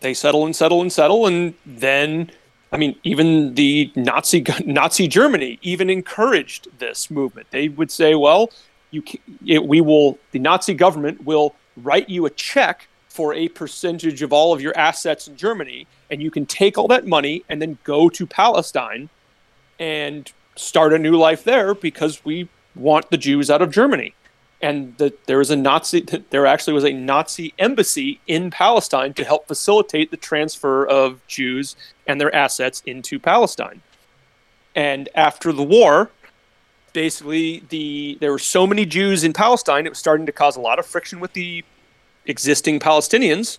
they 0.00 0.14
settle 0.14 0.44
and 0.44 0.54
settle 0.54 0.80
and 0.80 0.92
settle 0.92 1.26
and 1.26 1.54
then 1.66 2.30
I 2.70 2.76
mean 2.76 2.94
even 3.02 3.54
the 3.54 3.90
Nazi 3.96 4.44
Nazi 4.64 5.08
Germany 5.08 5.58
even 5.62 5.90
encouraged 5.90 6.68
this 6.78 7.10
movement. 7.10 7.48
They 7.50 7.68
would 7.68 7.90
say, 7.90 8.14
well, 8.14 8.50
you 8.92 9.02
it, 9.44 9.64
we 9.66 9.80
will 9.80 10.18
the 10.30 10.38
Nazi 10.38 10.74
government 10.74 11.24
will 11.24 11.56
write 11.76 12.08
you 12.08 12.26
a 12.26 12.30
check 12.30 12.87
for 13.18 13.34
a 13.34 13.48
percentage 13.48 14.22
of 14.22 14.32
all 14.32 14.52
of 14.52 14.60
your 14.60 14.72
assets 14.78 15.26
in 15.26 15.36
Germany, 15.36 15.88
and 16.08 16.22
you 16.22 16.30
can 16.30 16.46
take 16.46 16.78
all 16.78 16.86
that 16.86 17.04
money 17.04 17.42
and 17.48 17.60
then 17.60 17.76
go 17.82 18.08
to 18.08 18.24
Palestine 18.24 19.08
and 19.80 20.30
start 20.54 20.92
a 20.92 20.98
new 21.00 21.16
life 21.16 21.42
there 21.42 21.74
because 21.74 22.24
we 22.24 22.48
want 22.76 23.10
the 23.10 23.16
Jews 23.16 23.50
out 23.50 23.60
of 23.60 23.72
Germany. 23.72 24.14
And 24.62 24.96
that 24.98 25.26
there 25.26 25.38
was 25.38 25.50
a 25.50 25.56
Nazi, 25.56 26.02
there 26.30 26.46
actually 26.46 26.74
was 26.74 26.84
a 26.84 26.92
Nazi 26.92 27.54
embassy 27.58 28.20
in 28.28 28.52
Palestine 28.52 29.14
to 29.14 29.24
help 29.24 29.48
facilitate 29.48 30.12
the 30.12 30.16
transfer 30.16 30.86
of 30.86 31.20
Jews 31.26 31.74
and 32.06 32.20
their 32.20 32.32
assets 32.32 32.84
into 32.86 33.18
Palestine. 33.18 33.82
And 34.76 35.08
after 35.16 35.52
the 35.52 35.64
war, 35.64 36.12
basically 36.92 37.64
the 37.68 38.16
there 38.20 38.30
were 38.30 38.38
so 38.38 38.64
many 38.64 38.86
Jews 38.86 39.24
in 39.24 39.32
Palestine, 39.32 39.86
it 39.86 39.88
was 39.88 39.98
starting 39.98 40.26
to 40.26 40.32
cause 40.32 40.54
a 40.56 40.60
lot 40.60 40.78
of 40.78 40.86
friction 40.86 41.18
with 41.18 41.32
the 41.32 41.64
existing 42.28 42.78
Palestinians, 42.78 43.58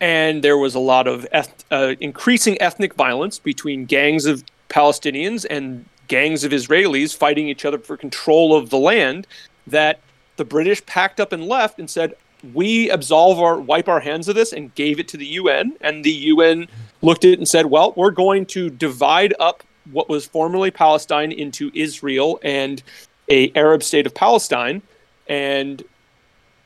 and 0.00 0.42
there 0.42 0.58
was 0.58 0.74
a 0.74 0.78
lot 0.78 1.06
of 1.06 1.26
eth- 1.32 1.64
uh, 1.70 1.94
increasing 2.00 2.60
ethnic 2.60 2.94
violence 2.94 3.38
between 3.38 3.86
gangs 3.86 4.26
of 4.26 4.44
Palestinians 4.68 5.46
and 5.48 5.86
gangs 6.08 6.44
of 6.44 6.52
Israelis 6.52 7.16
fighting 7.16 7.48
each 7.48 7.64
other 7.64 7.78
for 7.78 7.96
control 7.96 8.54
of 8.54 8.68
the 8.68 8.78
land. 8.78 9.26
That 9.66 10.00
the 10.36 10.44
British 10.44 10.84
packed 10.84 11.20
up 11.20 11.32
and 11.32 11.46
left 11.46 11.78
and 11.78 11.88
said, 11.88 12.14
"We 12.52 12.90
absolve 12.90 13.40
our 13.40 13.60
wipe 13.60 13.88
our 13.88 14.00
hands 14.00 14.28
of 14.28 14.34
this," 14.34 14.52
and 14.52 14.74
gave 14.74 14.98
it 14.98 15.08
to 15.08 15.16
the 15.16 15.26
UN. 15.26 15.76
And 15.80 16.04
the 16.04 16.10
UN 16.10 16.68
looked 17.02 17.24
at 17.24 17.32
it 17.32 17.38
and 17.38 17.48
said, 17.48 17.66
"Well, 17.66 17.92
we're 17.96 18.10
going 18.10 18.46
to 18.46 18.70
divide 18.70 19.34
up 19.38 19.62
what 19.92 20.08
was 20.08 20.26
formerly 20.26 20.70
Palestine 20.70 21.32
into 21.32 21.70
Israel 21.74 22.38
and 22.42 22.82
a 23.30 23.52
Arab 23.54 23.82
state 23.82 24.06
of 24.06 24.14
Palestine, 24.14 24.82
and 25.28 25.84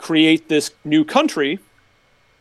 create 0.09 0.43
this 0.49 0.67
new 0.85 1.05
country." 1.05 1.59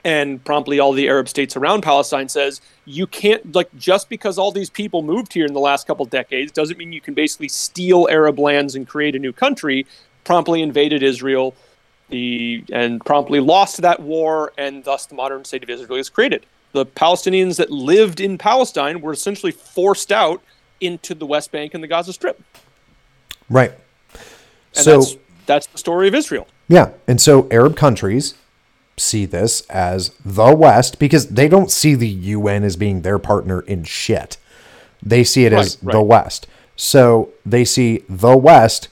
And 0.05 0.43
promptly, 0.43 0.77
all 0.79 0.91
the 0.91 1.07
Arab 1.07 1.29
states 1.29 1.55
around 1.55 1.81
Palestine 1.81 2.27
says 2.27 2.59
you 2.85 3.07
can't 3.07 3.55
like 3.55 3.69
just 3.77 4.09
because 4.09 4.37
all 4.37 4.51
these 4.51 4.69
people 4.69 5.01
moved 5.01 5.31
here 5.37 5.45
in 5.45 5.53
the 5.53 5.65
last 5.69 5.87
couple 5.87 6.05
decades 6.05 6.51
doesn't 6.51 6.77
mean 6.77 6.91
you 6.91 7.05
can 7.07 7.13
basically 7.13 7.47
steal 7.47 8.01
Arab 8.11 8.37
lands 8.37 8.75
and 8.75 8.83
create 8.93 9.15
a 9.15 9.19
new 9.19 9.31
country. 9.31 9.85
Promptly 10.25 10.61
invaded 10.61 11.03
Israel, 11.03 11.55
the 12.09 12.63
and 12.71 13.03
promptly 13.05 13.39
lost 13.39 13.81
that 13.81 13.99
war, 14.01 14.51
and 14.57 14.83
thus 14.83 15.05
the 15.05 15.15
modern 15.15 15.45
state 15.45 15.63
of 15.63 15.69
Israel 15.69 15.97
is 15.97 16.09
created. 16.09 16.45
The 16.73 16.85
Palestinians 16.85 17.55
that 17.57 17.69
lived 17.71 18.19
in 18.19 18.37
Palestine 18.37 18.99
were 18.99 19.13
essentially 19.13 19.53
forced 19.53 20.11
out 20.11 20.41
into 20.81 21.13
the 21.15 21.25
West 21.25 21.49
Bank 21.51 21.73
and 21.73 21.81
the 21.83 21.87
Gaza 21.87 22.11
Strip. 22.11 22.37
Right. 23.49 23.71
And 24.75 24.83
so 24.85 24.91
that's, 24.91 25.17
that's 25.45 25.67
the 25.67 25.77
story 25.77 26.07
of 26.09 26.15
Israel. 26.15 26.47
Yeah, 26.73 26.89
and 27.07 27.21
so 27.21 27.47
Arab 27.51 27.75
countries 27.75 28.33
see 28.97 29.27
this 29.27 29.61
as 29.69 30.09
the 30.25 30.55
West 30.55 30.97
because 30.97 31.27
they 31.27 31.47
don't 31.47 31.69
see 31.69 31.93
the 31.93 32.07
UN 32.07 32.63
as 32.63 32.75
being 32.75 33.03
their 33.03 33.19
partner 33.19 33.59
in 33.59 33.83
shit. 33.83 34.37
They 35.03 35.23
see 35.23 35.45
it 35.45 35.53
right, 35.53 35.59
as 35.59 35.77
right. 35.83 35.93
the 35.93 36.01
West. 36.01 36.47
So 36.75 37.29
they 37.45 37.63
see 37.63 38.03
the 38.09 38.35
West 38.35 38.87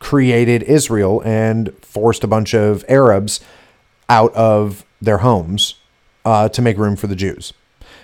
created 0.00 0.62
Israel 0.64 1.22
and 1.24 1.72
forced 1.80 2.24
a 2.24 2.26
bunch 2.26 2.52
of 2.52 2.84
Arabs 2.90 3.40
out 4.10 4.34
of 4.34 4.84
their 5.00 5.18
homes 5.18 5.76
uh, 6.26 6.50
to 6.50 6.60
make 6.60 6.76
room 6.76 6.94
for 6.94 7.06
the 7.06 7.16
Jews. 7.16 7.54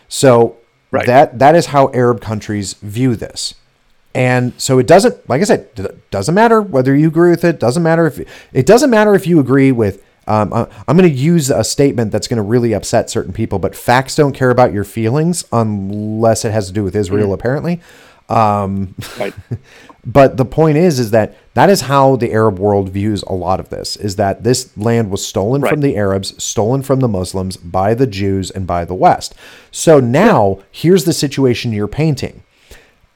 So 0.08 0.56
right. 0.90 1.04
that 1.04 1.38
that 1.40 1.54
is 1.54 1.66
how 1.66 1.90
Arab 1.92 2.22
countries 2.22 2.72
view 2.72 3.16
this. 3.16 3.54
And 4.16 4.54
so 4.56 4.78
it 4.78 4.86
doesn't, 4.86 5.28
like 5.28 5.42
I 5.42 5.44
said, 5.44 5.68
it 5.76 6.10
doesn't 6.10 6.34
matter 6.34 6.62
whether 6.62 6.96
you 6.96 7.08
agree 7.08 7.30
with 7.30 7.44
it. 7.44 7.60
Doesn't 7.60 7.82
matter 7.82 8.06
if 8.06 8.18
it 8.54 8.64
doesn't 8.64 8.88
matter 8.88 9.14
if 9.14 9.26
you 9.26 9.38
agree 9.38 9.72
with 9.72 10.02
um, 10.26 10.52
uh, 10.52 10.66
I'm 10.88 10.96
going 10.96 11.08
to 11.08 11.14
use 11.14 11.50
a 11.50 11.62
statement 11.62 12.10
that's 12.10 12.26
going 12.26 12.38
to 12.38 12.42
really 12.42 12.72
upset 12.72 13.10
certain 13.10 13.32
people, 13.32 13.58
but 13.60 13.76
facts 13.76 14.16
don't 14.16 14.32
care 14.32 14.50
about 14.50 14.72
your 14.72 14.84
feelings 14.84 15.44
unless 15.52 16.44
it 16.44 16.50
has 16.50 16.66
to 16.66 16.72
do 16.72 16.82
with 16.82 16.96
Israel, 16.96 17.28
mm. 17.28 17.34
apparently. 17.34 17.80
Um, 18.28 18.96
right. 19.20 19.32
but 20.04 20.36
the 20.36 20.44
point 20.44 20.78
is, 20.78 20.98
is 20.98 21.12
that 21.12 21.36
that 21.54 21.70
is 21.70 21.82
how 21.82 22.16
the 22.16 22.32
Arab 22.32 22.58
world 22.58 22.88
views 22.88 23.22
a 23.24 23.34
lot 23.34 23.60
of 23.60 23.68
this: 23.68 23.96
is 23.96 24.16
that 24.16 24.42
this 24.42 24.76
land 24.76 25.10
was 25.10 25.24
stolen 25.24 25.60
right. 25.60 25.70
from 25.70 25.80
the 25.80 25.94
Arabs, 25.94 26.42
stolen 26.42 26.82
from 26.82 27.00
the 27.00 27.08
Muslims, 27.08 27.56
by 27.56 27.94
the 27.94 28.06
Jews, 28.06 28.50
and 28.50 28.66
by 28.66 28.84
the 28.84 28.94
West. 28.94 29.34
So 29.70 30.00
now, 30.00 30.58
here's 30.72 31.04
the 31.04 31.12
situation 31.12 31.72
you're 31.72 31.86
painting: 31.86 32.42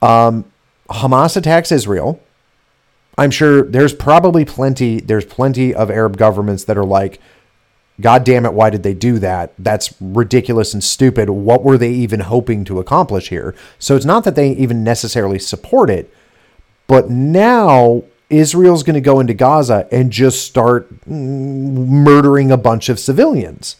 um, 0.00 0.44
Hamas 0.90 1.36
attacks 1.36 1.72
Israel 1.72 2.20
I'm 3.20 3.30
sure 3.30 3.62
there's 3.62 3.92
probably 3.92 4.44
plenty 4.44 5.00
there's 5.00 5.26
plenty 5.26 5.74
of 5.74 5.90
Arab 5.90 6.16
governments 6.16 6.64
that 6.64 6.78
are 6.78 6.84
like 6.84 7.20
God 8.00 8.24
damn 8.24 8.46
it, 8.46 8.54
why 8.54 8.70
did 8.70 8.82
they 8.82 8.94
do 8.94 9.18
that? 9.18 9.52
That's 9.58 9.94
ridiculous 10.00 10.72
and 10.72 10.82
stupid. 10.82 11.28
What 11.28 11.62
were 11.62 11.76
they 11.76 11.90
even 11.90 12.20
hoping 12.20 12.64
to 12.64 12.80
accomplish 12.80 13.28
here? 13.28 13.54
So 13.78 13.94
it's 13.94 14.06
not 14.06 14.24
that 14.24 14.36
they 14.36 14.52
even 14.52 14.82
necessarily 14.82 15.38
support 15.38 15.90
it, 15.90 16.10
but 16.86 17.10
now 17.10 18.04
Israel's 18.30 18.84
going 18.84 18.94
to 18.94 19.02
go 19.02 19.20
into 19.20 19.34
Gaza 19.34 19.86
and 19.92 20.10
just 20.10 20.46
start 20.46 20.88
mm, 21.04 21.86
murdering 21.88 22.50
a 22.50 22.56
bunch 22.56 22.88
of 22.88 22.98
civilians. 22.98 23.76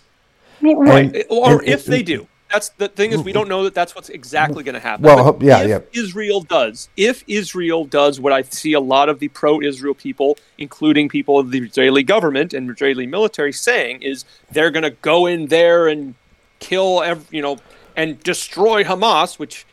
Right. 0.61 1.17
And, 1.17 1.25
or 1.31 1.61
and, 1.61 1.69
if 1.69 1.87
and, 1.87 1.95
they 1.95 2.03
do 2.03 2.29
that's 2.53 2.71
the 2.71 2.89
thing 2.89 3.13
is 3.13 3.23
we 3.23 3.33
don't 3.33 3.49
know 3.49 3.65
that 3.65 3.75
that's 3.75 3.95
what's 3.95 4.09
exactly 4.09 4.63
going 4.63 4.75
to 4.75 4.81
happen. 4.81 5.05
Well, 5.05 5.33
but 5.33 5.43
yeah, 5.43 5.63
yeah. 5.63 5.81
Israel 5.93 6.41
does, 6.43 6.89
if 6.97 7.25
Israel 7.27 7.85
does 7.85 8.21
what 8.21 8.33
I 8.33 8.43
see 8.43 8.73
a 8.73 8.81
lot 8.81 9.09
of 9.09 9.19
the 9.19 9.29
pro-Israel 9.29 9.95
people, 9.95 10.39
including 10.59 11.09
people 11.09 11.39
of 11.39 11.51
the 11.51 11.61
Israeli 11.61 12.03
government 12.03 12.53
and 12.55 12.71
Israeli 12.71 13.07
military, 13.07 13.53
saying 13.53 14.03
is 14.03 14.25
they're 14.51 14.71
going 14.71 14.83
to 14.83 14.91
go 14.91 15.27
in 15.27 15.47
there 15.47 15.89
and 15.89 16.15
kill, 16.59 17.03
every, 17.03 17.25
you 17.37 17.43
know, 17.43 17.59
and 17.97 18.21
destroy 18.23 18.85
Hamas, 18.85 19.39
which. 19.39 19.67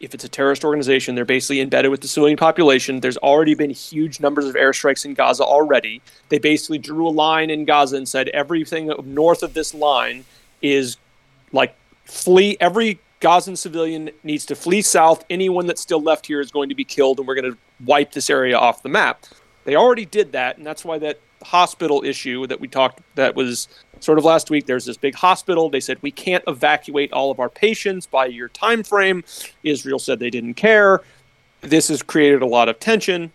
If 0.00 0.14
it's 0.14 0.24
a 0.24 0.30
terrorist 0.30 0.64
organization, 0.64 1.14
they're 1.14 1.26
basically 1.26 1.60
embedded 1.60 1.90
with 1.90 2.00
the 2.00 2.08
civilian 2.08 2.38
population. 2.38 3.00
There's 3.00 3.18
already 3.18 3.54
been 3.54 3.68
huge 3.68 4.18
numbers 4.18 4.46
of 4.46 4.54
airstrikes 4.54 5.04
in 5.04 5.12
Gaza 5.12 5.44
already. 5.44 6.00
They 6.30 6.38
basically 6.38 6.78
drew 6.78 7.06
a 7.06 7.10
line 7.10 7.50
in 7.50 7.66
Gaza 7.66 7.98
and 7.98 8.08
said 8.08 8.28
everything 8.28 8.90
north 9.04 9.42
of 9.42 9.52
this 9.52 9.74
line 9.74 10.24
is 10.62 10.96
like 11.52 11.76
flee. 12.10 12.56
Every 12.60 13.00
Gazan 13.20 13.56
civilian 13.56 14.10
needs 14.22 14.46
to 14.46 14.54
flee 14.54 14.82
south. 14.82 15.24
Anyone 15.30 15.66
that's 15.66 15.80
still 15.80 16.02
left 16.02 16.26
here 16.26 16.40
is 16.40 16.50
going 16.50 16.68
to 16.70 16.74
be 16.74 16.84
killed, 16.84 17.18
and 17.18 17.28
we're 17.28 17.34
going 17.34 17.52
to 17.52 17.58
wipe 17.84 18.12
this 18.12 18.30
area 18.30 18.56
off 18.56 18.82
the 18.82 18.88
map. 18.88 19.24
They 19.64 19.76
already 19.76 20.06
did 20.06 20.32
that, 20.32 20.56
and 20.56 20.66
that's 20.66 20.84
why 20.84 20.98
that 20.98 21.20
hospital 21.42 22.02
issue 22.04 22.46
that 22.46 22.60
we 22.60 22.68
talked 22.68 23.00
that 23.14 23.34
was 23.34 23.68
sort 24.00 24.18
of 24.18 24.24
last 24.24 24.50
week. 24.50 24.66
There's 24.66 24.84
this 24.84 24.96
big 24.96 25.14
hospital. 25.14 25.68
They 25.70 25.80
said 25.80 25.98
we 26.02 26.10
can't 26.10 26.44
evacuate 26.46 27.12
all 27.12 27.30
of 27.30 27.40
our 27.40 27.48
patients 27.48 28.06
by 28.06 28.26
your 28.26 28.48
time 28.48 28.82
frame. 28.82 29.24
Israel 29.62 29.98
said 29.98 30.18
they 30.18 30.30
didn't 30.30 30.54
care. 30.54 31.00
This 31.60 31.88
has 31.88 32.02
created 32.02 32.42
a 32.42 32.46
lot 32.46 32.68
of 32.68 32.78
tension. 32.80 33.32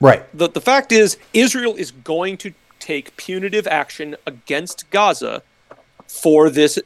Right. 0.00 0.24
The 0.36 0.48
the 0.48 0.60
fact 0.60 0.92
is 0.92 1.16
Israel 1.32 1.74
is 1.76 1.90
going 1.90 2.36
to 2.38 2.52
take 2.78 3.16
punitive 3.16 3.66
action 3.66 4.16
against 4.26 4.90
Gaza 4.90 5.42
for 6.06 6.50
this 6.50 6.78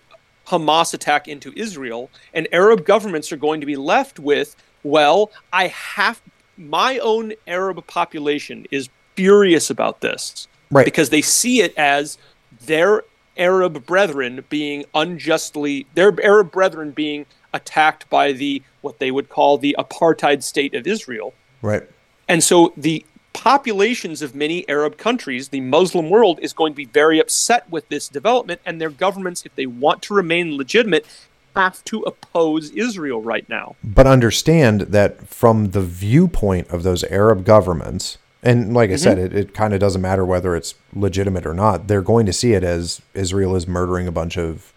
Hamas 0.49 0.95
attack 0.95 1.29
into 1.29 1.53
Israel, 1.57 2.11
and 2.35 2.49
Arab 2.53 2.85
governments 2.85 3.33
are 3.33 3.37
going 3.37 3.61
to 3.61 3.67
be 3.67 3.77
left 3.77 4.19
with, 4.19 4.57
well, 4.83 5.31
I 5.53 5.69
have 5.69 6.21
my 6.57 6.99
own 6.99 7.35
Arab 7.47 7.87
population 7.87 8.67
is 8.71 8.89
furious 9.15 9.71
about 9.71 10.01
this. 10.01 10.49
Right. 10.71 10.85
Because 10.85 11.11
they 11.11 11.23
see 11.23 11.61
it 11.61 11.77
as 11.77 12.19
their 12.67 13.03
Arab 13.37 13.87
brethren 13.87 14.45
being 14.49 14.85
unjustly 14.95 15.87
their 15.95 16.13
Arab 16.23 16.51
brethren 16.51 16.91
being 16.91 17.25
attacked 17.53 18.11
by 18.11 18.33
the 18.33 18.63
what 18.81 18.99
they 18.99 19.11
would 19.11 19.29
call 19.29 19.59
the 19.59 19.77
apartheid 19.79 20.43
state 20.43 20.75
of 20.75 20.87
Israel. 20.87 21.33
Right. 21.63 21.89
And 22.29 22.43
so 22.43 22.73
the 22.77 23.05
populations 23.39 24.21
of 24.21 24.35
many 24.35 24.69
Arab 24.69 24.99
countries, 24.99 25.49
the 25.49 25.61
Muslim 25.61 26.11
world 26.11 26.41
is 26.43 26.53
going 26.53 26.73
to 26.73 26.77
be 26.77 26.85
very 26.85 27.21
upset 27.21 27.71
with 27.71 27.89
this 27.89 28.09
development, 28.09 28.61
and 28.67 28.81
their 28.81 28.91
governments, 28.91 29.45
if 29.47 29.55
they 29.55 29.65
want 29.65 30.03
to 30.03 30.15
remain 30.15 30.57
legitimate, 30.57 31.07
have 31.55 31.85
to 31.85 32.03
oppose 32.03 32.71
Israel 32.71 33.23
right 33.23 33.49
now. 33.49 33.77
But 33.83 34.07
understand 34.07 34.83
that 34.83 35.29
from 35.29 35.71
the 35.71 35.81
viewpoint 35.81 36.69
of 36.69 36.83
those 36.83 37.05
Arab 37.05 37.45
governments, 37.45 38.19
and 38.43 38.75
like 38.75 38.91
I 38.91 38.95
mm-hmm. 38.95 39.03
said, 39.03 39.19
it, 39.19 39.33
it 39.33 39.55
kind 39.55 39.73
of 39.73 39.79
doesn't 39.79 40.03
matter 40.03 40.25
whether 40.25 40.57
it's 40.57 40.75
legitimate 40.93 41.47
or 41.47 41.55
not. 41.55 41.87
They're 41.87 42.03
going 42.03 42.27
to 42.27 42.33
see 42.33 42.55
it 42.55 42.65
as 42.65 43.01
Israel 43.15 43.55
is 43.55 43.69
murdering 43.69 44.09
a 44.09 44.13
bunch 44.13 44.37
of 44.37 44.73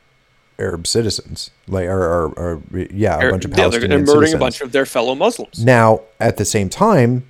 Arab 0.60 0.86
citizens, 0.86 1.50
like 1.68 1.88
or, 1.88 2.04
or, 2.04 2.28
or 2.38 2.62
yeah, 2.92 3.18
a 3.20 3.32
bunch 3.32 3.46
of 3.46 3.52
Palestinian 3.52 3.92
yeah, 3.92 3.98
they're, 3.98 4.06
they're 4.06 4.16
murdering 4.16 4.28
citizens. 4.28 4.34
a 4.34 4.38
bunch 4.38 4.62
of 4.62 4.72
their 4.72 4.86
fellow 4.86 5.16
Muslims. 5.16 5.66
Now, 5.66 6.02
at 6.20 6.38
the 6.38 6.46
same 6.46 6.70
time, 6.70 7.26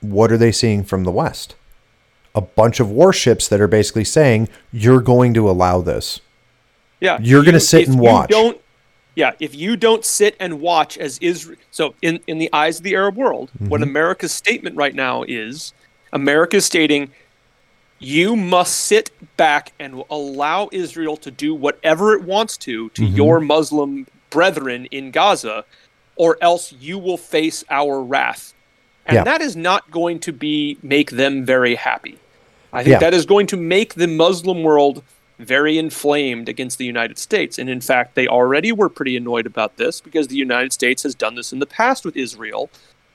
what 0.00 0.30
are 0.32 0.36
they 0.36 0.52
seeing 0.52 0.84
from 0.84 1.04
the 1.04 1.10
West? 1.10 1.54
A 2.34 2.40
bunch 2.40 2.80
of 2.80 2.90
warships 2.90 3.48
that 3.48 3.60
are 3.60 3.68
basically 3.68 4.04
saying, 4.04 4.48
you're 4.72 5.00
going 5.00 5.34
to 5.34 5.48
allow 5.48 5.80
this. 5.80 6.20
Yeah. 7.00 7.18
You're 7.20 7.42
going 7.42 7.54
to 7.54 7.60
sit 7.60 7.88
and 7.88 7.98
watch. 7.98 8.30
don't, 8.30 8.60
yeah. 9.14 9.32
If 9.40 9.54
you 9.54 9.76
don't 9.76 10.04
sit 10.04 10.36
and 10.38 10.60
watch 10.60 10.98
as 10.98 11.18
Israel, 11.18 11.58
so 11.70 11.94
in, 12.02 12.20
in 12.26 12.38
the 12.38 12.50
eyes 12.52 12.78
of 12.78 12.84
the 12.84 12.94
Arab 12.94 13.16
world, 13.16 13.50
mm-hmm. 13.54 13.68
what 13.68 13.82
America's 13.82 14.32
statement 14.32 14.76
right 14.76 14.94
now 14.94 15.24
is 15.26 15.72
America 16.12 16.58
is 16.58 16.66
stating, 16.66 17.10
you 17.98 18.36
must 18.36 18.74
sit 18.74 19.10
back 19.36 19.72
and 19.78 20.02
allow 20.10 20.68
Israel 20.72 21.16
to 21.16 21.30
do 21.30 21.54
whatever 21.54 22.12
it 22.12 22.22
wants 22.22 22.56
to 22.58 22.90
to 22.90 23.02
mm-hmm. 23.02 23.16
your 23.16 23.40
Muslim 23.40 24.06
brethren 24.28 24.86
in 24.86 25.10
Gaza, 25.10 25.64
or 26.16 26.36
else 26.42 26.72
you 26.72 26.98
will 26.98 27.16
face 27.16 27.64
our 27.70 28.02
wrath 28.02 28.52
And 29.06 29.16
Yeah. 29.16 29.24
that 29.24 29.40
is 29.40 29.56
not 29.56 29.90
going 29.90 30.18
to 30.20 30.32
be 30.32 30.78
make 30.82 31.12
them 31.12 31.44
very 31.44 31.74
happy. 31.74 32.18
I 32.72 32.82
think 32.82 32.92
Yeah. 32.92 32.98
that 32.98 33.14
is 33.14 33.24
going 33.24 33.46
to 33.48 33.56
make 33.56 33.94
the 33.94 34.08
Muslim 34.08 34.62
world 34.62 35.02
very 35.38 35.78
inflamed 35.78 36.48
against 36.48 36.78
the 36.78 36.84
United 36.84 37.18
States. 37.18 37.58
And 37.58 37.68
in 37.68 37.80
fact, 37.80 38.14
they 38.14 38.26
already 38.26 38.72
were 38.72 38.88
pretty 38.88 39.16
annoyed 39.16 39.46
about 39.46 39.76
this 39.76 40.00
because 40.00 40.28
the 40.28 40.36
United 40.36 40.72
States 40.72 41.02
has 41.02 41.14
done 41.14 41.34
this 41.34 41.52
in 41.52 41.58
the 41.58 41.66
past 41.66 42.04
with 42.04 42.16
Israel 42.16 42.70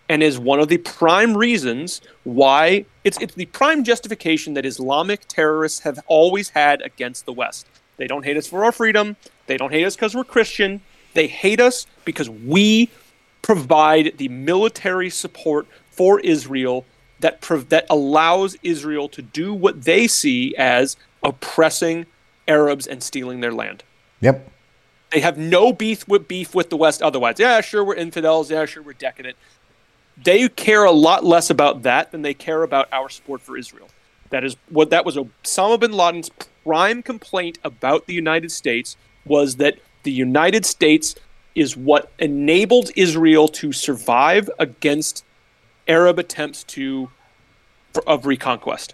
and 0.08 0.22
is 0.22 0.38
one 0.38 0.60
of 0.60 0.68
the 0.68 0.78
prime 0.78 1.36
reasons 1.36 2.02
why 2.24 2.86
it's 3.04 3.18
it's 3.20 3.34
the 3.36 3.46
prime 3.48 3.84
justification 3.84 4.54
that 4.54 4.66
Islamic 4.66 5.22
terrorists 5.28 5.80
have 5.80 6.00
always 6.08 6.50
had 6.50 6.82
against 6.84 7.26
the 7.26 7.34
West. 7.34 7.66
They 7.98 8.08
don't 8.08 8.24
hate 8.24 8.38
us 8.38 8.48
for 8.48 8.64
our 8.66 8.72
freedom. 8.72 9.16
They 9.48 9.58
don't 9.58 9.72
hate 9.72 9.86
us 9.86 9.96
because 9.96 10.16
we're 10.16 10.24
Christian. 10.24 10.82
They 11.14 11.28
hate 11.28 11.60
us 11.60 11.88
because 12.06 12.30
we 12.30 12.90
provide 13.42 14.14
the 14.18 14.28
military 14.30 15.10
support 15.10 15.66
for 15.92 16.20
Israel 16.22 16.86
that 17.20 17.42
prov- 17.42 17.70
that 17.70 17.86
allows 17.90 18.58
Israel 18.64 19.08
to 19.10 19.22
do 19.22 19.54
what 19.54 19.84
they 19.84 20.08
see 20.08 20.56
as 20.58 20.98
oppressing 21.24 22.06
Arabs 22.48 22.88
and 22.88 23.02
stealing 23.04 23.42
their 23.42 23.54
land. 23.54 23.84
Yep. 24.22 24.50
They 25.12 25.20
have 25.20 25.38
no 25.38 25.74
beef 25.74 26.08
with 26.08 26.28
beef 26.28 26.56
with 26.56 26.70
the 26.70 26.78
West 26.78 27.02
otherwise. 27.02 27.36
Yeah, 27.38 27.62
sure 27.62 27.84
we're 27.84 27.96
infidels. 27.96 28.50
Yeah, 28.50 28.66
sure 28.66 28.82
we're 28.82 28.94
decadent. 28.94 29.38
They 30.22 30.48
care 30.50 30.84
a 30.84 30.92
lot 30.92 31.24
less 31.24 31.50
about 31.50 31.84
that 31.84 32.12
than 32.12 32.22
they 32.22 32.34
care 32.34 32.64
about 32.64 32.88
our 32.92 33.10
support 33.10 33.42
for 33.42 33.58
Israel. 33.58 33.90
That 34.30 34.44
is 34.44 34.56
what 34.70 34.90
that 34.92 35.06
was 35.06 35.18
Osama 35.18 35.80
bin 35.80 35.92
Laden's 35.92 36.30
prime 36.64 37.04
complaint 37.04 37.60
about 37.64 38.08
the 38.08 38.14
United 38.14 38.52
States 38.52 38.96
was 39.26 39.58
that 39.58 39.78
the 40.04 40.12
United 40.12 40.66
States 40.66 41.16
is 41.56 41.76
what 41.76 42.12
enabled 42.20 42.92
Israel 42.96 43.48
to 43.50 43.74
survive 43.74 44.50
against 44.58 45.26
Arab 45.88 46.20
attempts 46.20 46.64
to 46.64 47.10
of 48.08 48.26
reconquest. 48.26 48.94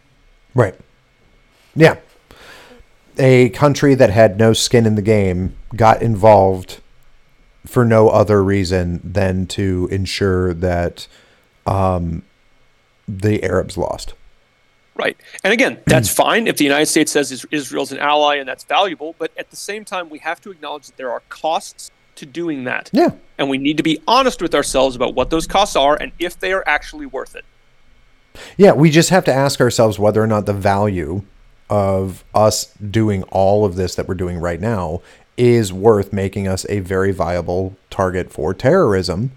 Right. 0.56 0.76
Yeah. 1.76 1.98
A 3.18 3.50
country 3.50 3.96
that 3.96 4.10
had 4.10 4.38
no 4.38 4.54
skin 4.54 4.86
in 4.86 4.96
the 4.96 5.02
game 5.02 5.56
got 5.76 6.02
involved 6.02 6.82
for 7.66 7.84
no 7.84 8.10
other 8.10 8.44
reason 8.44 9.02
than 9.04 9.46
to 9.48 9.88
ensure 9.92 10.54
that 10.54 11.08
um, 11.66 12.24
the 13.08 13.44
Arabs 13.44 13.78
lost. 13.78 14.14
Right. 14.96 15.18
And 15.44 15.54
again, 15.54 15.80
that's 15.86 16.10
fine 16.14 16.48
if 16.48 16.58
the 16.58 16.64
United 16.64 16.88
States 16.88 17.12
says 17.12 17.46
Israel's 17.52 17.92
an 17.92 18.00
ally 18.00 18.36
and 18.38 18.48
that's 18.48 18.64
valuable, 18.64 19.16
but 19.20 19.32
at 19.38 19.50
the 19.50 19.56
same 19.56 19.86
time, 19.86 20.10
we 20.10 20.20
have 20.20 20.42
to 20.42 20.52
acknowledge 20.52 20.88
that 20.88 20.98
there 20.98 21.12
are 21.12 21.22
costs 21.30 21.92
to 22.18 22.26
doing 22.26 22.66
that. 22.66 22.90
Yeah. 22.94 23.12
And 23.38 23.50
we 23.50 23.58
need 23.58 23.78
to 23.78 23.84
be 23.84 24.02
honest 24.08 24.42
with 24.42 24.54
ourselves 24.54 24.96
about 24.96 25.16
what 25.16 25.30
those 25.30 25.48
costs 25.48 25.76
are 25.76 25.96
and 25.96 26.12
if 26.20 26.40
they 26.40 26.52
are 26.54 26.64
actually 26.68 27.06
worth 27.06 27.36
it. 27.36 27.46
Yeah, 28.58 28.74
we 28.74 28.92
just 28.92 29.10
have 29.10 29.26
to 29.26 29.34
ask 29.34 29.60
ourselves 29.62 29.98
whether 29.98 30.22
or 30.22 30.28
not 30.28 30.46
the 30.46 30.54
value 30.54 31.24
of 31.70 32.24
us 32.34 32.66
doing 32.76 33.24
all 33.24 33.66
of 33.66 33.76
this 33.76 33.96
that 33.96 34.08
we're 34.08 34.16
doing 34.16 34.38
right 34.38 34.62
now 34.62 35.02
is 35.38 35.72
worth 35.72 36.14
making 36.14 36.48
us 36.48 36.66
a 36.70 36.80
very 36.80 37.12
viable 37.12 37.76
target 37.90 38.32
for 38.32 38.54
terrorism. 38.54 39.32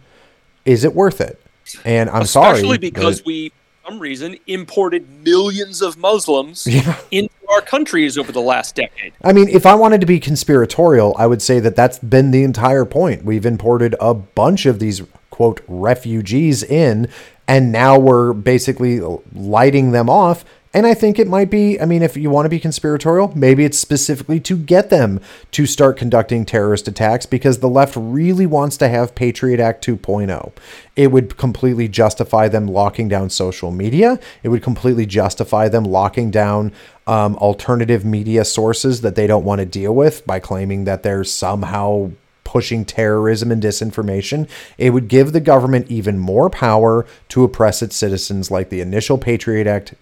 Is 0.64 0.84
it 0.84 0.94
worth 0.94 1.20
it? 1.20 1.40
And 1.84 2.08
I'm 2.10 2.26
sorry, 2.26 2.56
Especially 2.56 2.78
because 2.78 3.24
we, 3.24 3.52
some 3.84 3.98
reason, 3.98 4.36
imported 4.46 5.08
millions 5.24 5.82
of 5.82 5.96
Muslims 5.96 6.66
into 7.10 7.34
our 7.48 7.60
countries 7.60 8.16
over 8.16 8.32
the 8.32 8.40
last 8.40 8.74
decade. 8.74 9.12
I 9.22 9.32
mean, 9.32 9.48
if 9.48 9.66
I 9.66 9.74
wanted 9.74 10.00
to 10.00 10.06
be 10.06 10.20
conspiratorial, 10.20 11.14
I 11.18 11.26
would 11.26 11.42
say 11.42 11.60
that 11.60 11.76
that's 11.76 11.98
been 11.98 12.30
the 12.30 12.44
entire 12.44 12.84
point. 12.84 13.24
We've 13.24 13.46
imported 13.46 13.94
a 14.00 14.14
bunch 14.14 14.66
of 14.66 14.78
these 14.78 15.02
quote 15.30 15.60
refugees 15.66 16.62
in, 16.62 17.08
and 17.48 17.72
now 17.72 17.98
we're 17.98 18.32
basically 18.32 19.00
lighting 19.32 19.92
them 19.92 20.08
off. 20.08 20.44
And 20.72 20.86
I 20.86 20.94
think 20.94 21.18
it 21.18 21.26
might 21.26 21.50
be, 21.50 21.80
I 21.80 21.84
mean, 21.84 22.00
if 22.00 22.16
you 22.16 22.30
want 22.30 22.44
to 22.44 22.50
be 22.50 22.60
conspiratorial, 22.60 23.32
maybe 23.34 23.64
it's 23.64 23.78
specifically 23.78 24.38
to 24.40 24.56
get 24.56 24.88
them 24.88 25.20
to 25.50 25.66
start 25.66 25.96
conducting 25.96 26.44
terrorist 26.44 26.86
attacks 26.86 27.26
because 27.26 27.58
the 27.58 27.68
left 27.68 27.96
really 27.96 28.46
wants 28.46 28.76
to 28.76 28.88
have 28.88 29.16
Patriot 29.16 29.58
Act 29.58 29.84
2.0. 29.84 30.52
It 30.94 31.08
would 31.08 31.36
completely 31.36 31.88
justify 31.88 32.46
them 32.46 32.68
locking 32.68 33.08
down 33.08 33.30
social 33.30 33.72
media. 33.72 34.20
It 34.44 34.50
would 34.50 34.62
completely 34.62 35.06
justify 35.06 35.68
them 35.68 35.82
locking 35.82 36.30
down 36.30 36.72
um, 37.08 37.34
alternative 37.36 38.04
media 38.04 38.44
sources 38.44 39.00
that 39.00 39.16
they 39.16 39.26
don't 39.26 39.44
want 39.44 39.58
to 39.58 39.66
deal 39.66 39.92
with 39.92 40.24
by 40.24 40.38
claiming 40.38 40.84
that 40.84 41.02
they're 41.02 41.24
somehow 41.24 42.12
pushing 42.50 42.84
terrorism 42.84 43.52
and 43.52 43.62
disinformation. 43.62 44.48
It 44.76 44.90
would 44.90 45.06
give 45.06 45.30
the 45.30 45.38
government 45.38 45.88
even 45.88 46.18
more 46.18 46.50
power 46.50 47.06
to 47.28 47.44
oppress 47.44 47.80
its 47.80 47.94
citizens, 47.94 48.50
like 48.50 48.70
the 48.70 48.80
initial 48.80 49.18
Patriot 49.18 49.68
Act. 49.68 49.94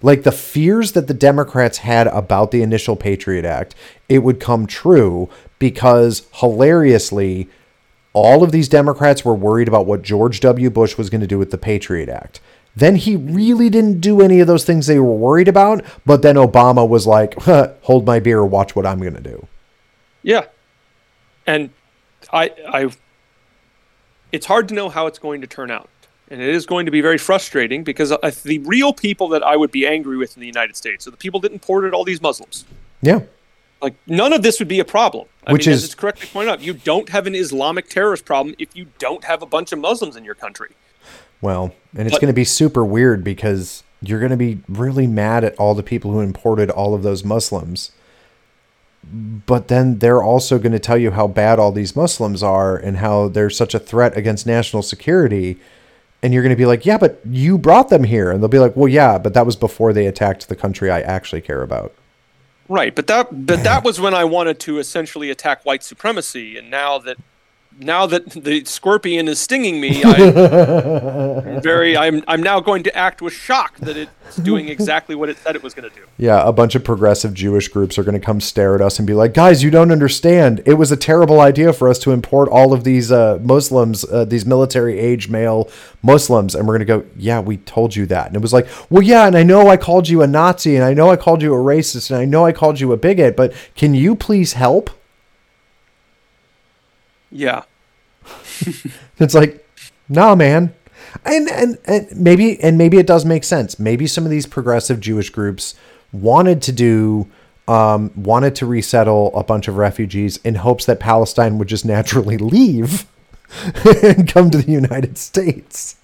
Like 0.00 0.22
the 0.22 0.32
fears 0.32 0.92
that 0.92 1.08
the 1.08 1.14
Democrats 1.14 1.78
had 1.78 2.06
about 2.06 2.52
the 2.52 2.62
initial 2.62 2.96
Patriot 2.96 3.44
Act, 3.44 3.74
it 4.08 4.20
would 4.20 4.40
come 4.40 4.66
true 4.66 5.28
because 5.58 6.26
hilariously, 6.32 7.50
all 8.14 8.42
of 8.42 8.50
these 8.50 8.70
Democrats 8.70 9.22
were 9.22 9.34
worried 9.34 9.68
about 9.68 9.84
what 9.84 10.00
George 10.00 10.40
W. 10.40 10.70
Bush 10.70 10.96
was 10.96 11.10
going 11.10 11.20
to 11.20 11.26
do 11.26 11.38
with 11.38 11.50
the 11.50 11.58
Patriot 11.58 12.08
Act. 12.08 12.40
Then 12.74 12.96
he 12.96 13.14
really 13.14 13.68
didn't 13.68 14.00
do 14.00 14.22
any 14.22 14.40
of 14.40 14.46
those 14.46 14.64
things 14.64 14.86
they 14.86 14.98
were 14.98 15.14
worried 15.14 15.48
about, 15.48 15.84
but 16.06 16.22
then 16.22 16.36
Obama 16.36 16.88
was 16.88 17.06
like, 17.06 17.34
hold 17.82 18.06
my 18.06 18.20
beer, 18.20 18.42
watch 18.42 18.74
what 18.74 18.86
I'm 18.86 19.00
going 19.00 19.14
to 19.14 19.20
do. 19.20 19.46
Yeah. 20.22 20.46
And 21.46 21.70
I, 22.32 22.52
I, 22.68 22.90
it's 24.32 24.46
hard 24.46 24.68
to 24.68 24.74
know 24.74 24.88
how 24.88 25.06
it's 25.06 25.18
going 25.18 25.40
to 25.40 25.46
turn 25.46 25.70
out. 25.70 25.88
And 26.30 26.40
it 26.40 26.48
is 26.48 26.64
going 26.64 26.86
to 26.86 26.90
be 26.90 27.02
very 27.02 27.18
frustrating 27.18 27.84
because 27.84 28.08
the 28.42 28.58
real 28.60 28.92
people 28.92 29.28
that 29.28 29.42
I 29.42 29.56
would 29.56 29.70
be 29.70 29.86
angry 29.86 30.16
with 30.16 30.36
in 30.36 30.40
the 30.40 30.46
United 30.46 30.74
States 30.74 31.06
are 31.06 31.10
the 31.10 31.16
people 31.18 31.38
that 31.40 31.52
imported 31.52 31.92
all 31.92 32.02
these 32.02 32.22
Muslims. 32.22 32.64
Yeah. 33.02 33.20
Like, 33.82 33.94
none 34.06 34.32
of 34.32 34.42
this 34.42 34.58
would 34.58 34.68
be 34.68 34.80
a 34.80 34.84
problem. 34.84 35.26
I 35.46 35.52
Which 35.52 35.66
mean, 35.66 35.74
is- 35.74 35.84
it's 35.84 35.94
correctly 35.94 36.26
pointed 36.32 36.50
out, 36.50 36.60
you 36.62 36.72
don't 36.72 37.10
have 37.10 37.26
an 37.26 37.34
Islamic 37.34 37.90
terrorist 37.90 38.24
problem 38.24 38.54
if 38.58 38.74
you 38.74 38.86
don't 38.98 39.24
have 39.24 39.42
a 39.42 39.46
bunch 39.46 39.72
of 39.72 39.78
Muslims 39.78 40.16
in 40.16 40.24
your 40.24 40.34
country. 40.34 40.70
Well, 41.42 41.74
and 41.94 42.08
it's 42.08 42.18
going 42.18 42.28
to 42.28 42.34
be 42.34 42.44
super 42.44 42.82
weird 42.86 43.22
because 43.22 43.82
you're 44.00 44.20
going 44.20 44.30
to 44.30 44.36
be 44.38 44.60
really 44.66 45.06
mad 45.06 45.44
at 45.44 45.54
all 45.56 45.74
the 45.74 45.82
people 45.82 46.12
who 46.12 46.20
imported 46.20 46.70
all 46.70 46.94
of 46.94 47.02
those 47.02 47.22
Muslims. 47.22 47.92
But 49.46 49.68
then 49.68 49.98
they're 49.98 50.22
also 50.22 50.58
going 50.58 50.72
to 50.72 50.78
tell 50.78 50.98
you 50.98 51.10
how 51.12 51.26
bad 51.26 51.58
all 51.58 51.72
these 51.72 51.94
Muslims 51.94 52.42
are 52.42 52.76
and 52.76 52.98
how 52.98 53.28
they're 53.28 53.50
such 53.50 53.74
a 53.74 53.78
threat 53.78 54.16
against 54.16 54.46
national 54.46 54.82
security. 54.82 55.58
And 56.22 56.32
you're 56.32 56.42
going 56.42 56.50
to 56.50 56.56
be 56.56 56.66
like, 56.66 56.86
yeah, 56.86 56.98
but 56.98 57.20
you 57.28 57.58
brought 57.58 57.90
them 57.90 58.04
here. 58.04 58.30
And 58.30 58.42
they'll 58.42 58.48
be 58.48 58.58
like, 58.58 58.76
well, 58.76 58.88
yeah, 58.88 59.18
but 59.18 59.34
that 59.34 59.44
was 59.44 59.56
before 59.56 59.92
they 59.92 60.06
attacked 60.06 60.48
the 60.48 60.56
country 60.56 60.90
I 60.90 61.00
actually 61.00 61.42
care 61.42 61.62
about. 61.62 61.94
Right, 62.68 62.94
but 62.94 63.06
that 63.08 63.46
but 63.46 63.62
that 63.62 63.84
was 63.84 64.00
when 64.00 64.14
I 64.14 64.24
wanted 64.24 64.58
to 64.60 64.78
essentially 64.78 65.28
attack 65.28 65.66
white 65.66 65.82
supremacy, 65.82 66.56
and 66.56 66.70
now 66.70 66.98
that 66.98 67.18
now 67.78 68.06
that 68.06 68.30
the 68.30 68.64
scorpion 68.64 69.28
is 69.28 69.40
stinging 69.40 69.80
me, 69.80 70.02
I'm 70.04 71.60
very 71.62 71.96
I'm 71.96 72.22
I'm 72.28 72.42
now 72.42 72.60
going 72.60 72.82
to 72.84 72.96
act 72.96 73.20
with 73.20 73.32
shock 73.32 73.76
that 73.78 73.96
it's 73.96 74.36
doing 74.36 74.68
exactly 74.68 75.14
what 75.14 75.28
it 75.28 75.38
said 75.38 75.56
it 75.56 75.62
was 75.62 75.74
going 75.74 75.88
to 75.88 75.94
do. 75.94 76.02
Yeah, 76.16 76.46
a 76.46 76.52
bunch 76.52 76.74
of 76.74 76.84
progressive 76.84 77.34
Jewish 77.34 77.68
groups 77.68 77.98
are 77.98 78.04
going 78.04 78.18
to 78.18 78.24
come 78.24 78.40
stare 78.40 78.74
at 78.74 78.80
us 78.80 78.98
and 78.98 79.06
be 79.06 79.14
like, 79.14 79.34
"Guys, 79.34 79.62
you 79.62 79.70
don't 79.70 79.90
understand. 79.90 80.62
It 80.66 80.74
was 80.74 80.92
a 80.92 80.96
terrible 80.96 81.40
idea 81.40 81.72
for 81.72 81.88
us 81.88 81.98
to 82.00 82.12
import 82.12 82.48
all 82.48 82.72
of 82.72 82.84
these 82.84 83.10
uh, 83.10 83.38
Muslims, 83.42 84.04
uh, 84.04 84.24
these 84.24 84.46
military-age 84.46 85.28
male 85.28 85.68
Muslims." 86.02 86.54
And 86.54 86.66
we're 86.66 86.78
going 86.78 86.86
to 86.86 87.04
go, 87.04 87.06
"Yeah, 87.16 87.40
we 87.40 87.56
told 87.58 87.96
you 87.96 88.06
that." 88.06 88.28
And 88.28 88.36
it 88.36 88.42
was 88.42 88.52
like, 88.52 88.68
"Well, 88.90 89.02
yeah, 89.02 89.26
and 89.26 89.36
I 89.36 89.42
know 89.42 89.68
I 89.68 89.76
called 89.76 90.08
you 90.08 90.22
a 90.22 90.26
Nazi, 90.26 90.76
and 90.76 90.84
I 90.84 90.94
know 90.94 91.10
I 91.10 91.16
called 91.16 91.42
you 91.42 91.54
a 91.54 91.58
racist, 91.58 92.10
and 92.10 92.18
I 92.18 92.24
know 92.24 92.46
I 92.46 92.52
called 92.52 92.80
you 92.80 92.92
a 92.92 92.96
bigot, 92.96 93.36
but 93.36 93.52
can 93.74 93.94
you 93.94 94.14
please 94.14 94.52
help?" 94.52 94.90
Yeah, 97.34 97.64
It's 99.18 99.34
like, 99.34 99.66
nah, 100.08 100.34
man. 100.34 100.74
And, 101.24 101.48
and 101.48 101.78
and 101.84 102.08
maybe 102.16 102.60
and 102.60 102.76
maybe 102.76 102.98
it 102.98 103.06
does 103.06 103.24
make 103.24 103.44
sense. 103.44 103.78
Maybe 103.78 104.06
some 104.06 104.24
of 104.24 104.30
these 104.30 104.46
progressive 104.46 104.98
Jewish 105.00 105.30
groups 105.30 105.74
wanted 106.12 106.60
to 106.62 106.72
do 106.72 107.28
um, 107.68 108.10
wanted 108.16 108.54
to 108.56 108.66
resettle 108.66 109.36
a 109.36 109.44
bunch 109.44 109.68
of 109.68 109.76
refugees 109.76 110.38
in 110.38 110.56
hopes 110.56 110.86
that 110.86 111.00
Palestine 111.00 111.56
would 111.58 111.68
just 111.68 111.84
naturally 111.84 112.36
leave 112.56 113.06
and 114.02 114.28
come 114.28 114.50
to 114.50 114.58
the 114.58 114.70
United 114.70 115.16
States. 115.18 115.96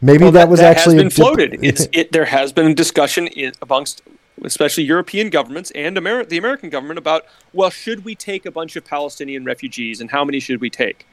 Maybe 0.00 0.22
Well, 0.22 0.32
that, 0.32 0.48
was 0.48 0.60
actually 0.60 0.94
has 0.94 1.02
been 1.02 1.08
dip- 1.08 1.16
floated. 1.16 1.58
It's 1.64 1.88
it. 1.92 2.12
There 2.12 2.26
has 2.26 2.52
been 2.52 2.66
a 2.66 2.74
discussion 2.74 3.28
amongst, 3.60 4.02
especially 4.44 4.84
European 4.84 5.30
governments 5.30 5.70
and 5.74 5.96
Ameri- 5.96 6.28
the 6.28 6.38
American 6.38 6.70
government 6.70 6.98
about 6.98 7.24
well, 7.52 7.70
should 7.70 8.04
we 8.04 8.14
take 8.14 8.46
a 8.46 8.50
bunch 8.50 8.76
of 8.76 8.84
Palestinian 8.84 9.44
refugees 9.44 10.00
and 10.00 10.10
how 10.10 10.24
many 10.24 10.40
should 10.40 10.60
we 10.60 10.70
take? 10.70 11.06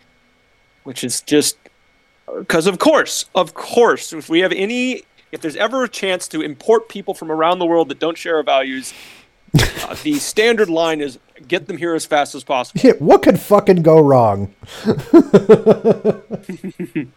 Which 0.83 1.03
is 1.03 1.21
just 1.21 1.57
because, 2.39 2.67
of 2.67 2.79
course, 2.79 3.25
of 3.35 3.53
course, 3.53 4.13
if 4.13 4.29
we 4.29 4.39
have 4.39 4.51
any, 4.51 5.03
if 5.31 5.41
there's 5.41 5.55
ever 5.55 5.83
a 5.83 5.89
chance 5.89 6.27
to 6.29 6.41
import 6.41 6.89
people 6.89 7.13
from 7.13 7.31
around 7.31 7.59
the 7.59 7.65
world 7.65 7.89
that 7.89 7.99
don't 7.99 8.17
share 8.17 8.37
our 8.37 8.43
values, 8.43 8.93
uh, 9.53 9.95
the 10.03 10.13
standard 10.15 10.69
line 10.69 11.01
is 11.01 11.19
get 11.47 11.67
them 11.67 11.77
here 11.77 11.95
as 11.95 12.05
fast 12.05 12.35
as 12.35 12.43
possible. 12.43 12.81
what 12.99 13.21
could 13.21 13.39
fucking 13.39 13.81
go 13.81 13.99
wrong? 13.99 14.53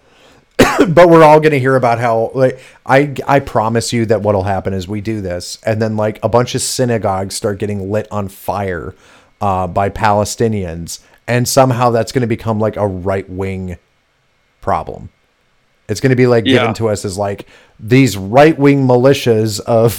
but 0.89 1.09
we're 1.09 1.23
all 1.23 1.41
going 1.41 1.53
to 1.53 1.59
hear 1.61 1.77
about 1.77 1.99
how 1.99 2.31
like 2.35 2.59
I 2.87 3.15
I 3.27 3.41
promise 3.41 3.93
you 3.93 4.07
that 4.07 4.23
what'll 4.23 4.45
happen 4.45 4.73
is 4.75 4.87
we 4.89 5.01
do 5.01 5.21
this 5.21 5.59
and 5.65 5.81
then 5.81 5.97
like 5.97 6.19
a 6.23 6.29
bunch 6.29 6.55
of 6.55 6.63
synagogues 6.63 7.35
start 7.35 7.59
getting 7.59 7.91
lit 7.91 8.07
on 8.11 8.29
fire 8.29 8.95
uh, 9.41 9.67
by 9.67 9.89
Palestinians 9.89 11.01
and 11.27 11.47
somehow 11.49 11.91
that's 11.91 12.13
going 12.13 12.23
to 12.23 12.27
become 12.29 12.59
like 12.59 12.77
a 12.77 12.87
right 12.87 13.29
wing 13.29 13.77
problem. 14.61 15.11
It's 15.89 16.01
going 16.01 16.11
to 16.11 16.17
be 16.17 16.27
like 16.27 16.45
Yeah. 16.47 16.59
given 16.61 16.75
to 16.75 16.89
us 16.89 17.05
as 17.05 17.17
like 17.19 17.47
these 17.81 18.17
right 18.17 18.59
wing 18.59 18.87
militias 18.87 19.61
of 19.61 19.93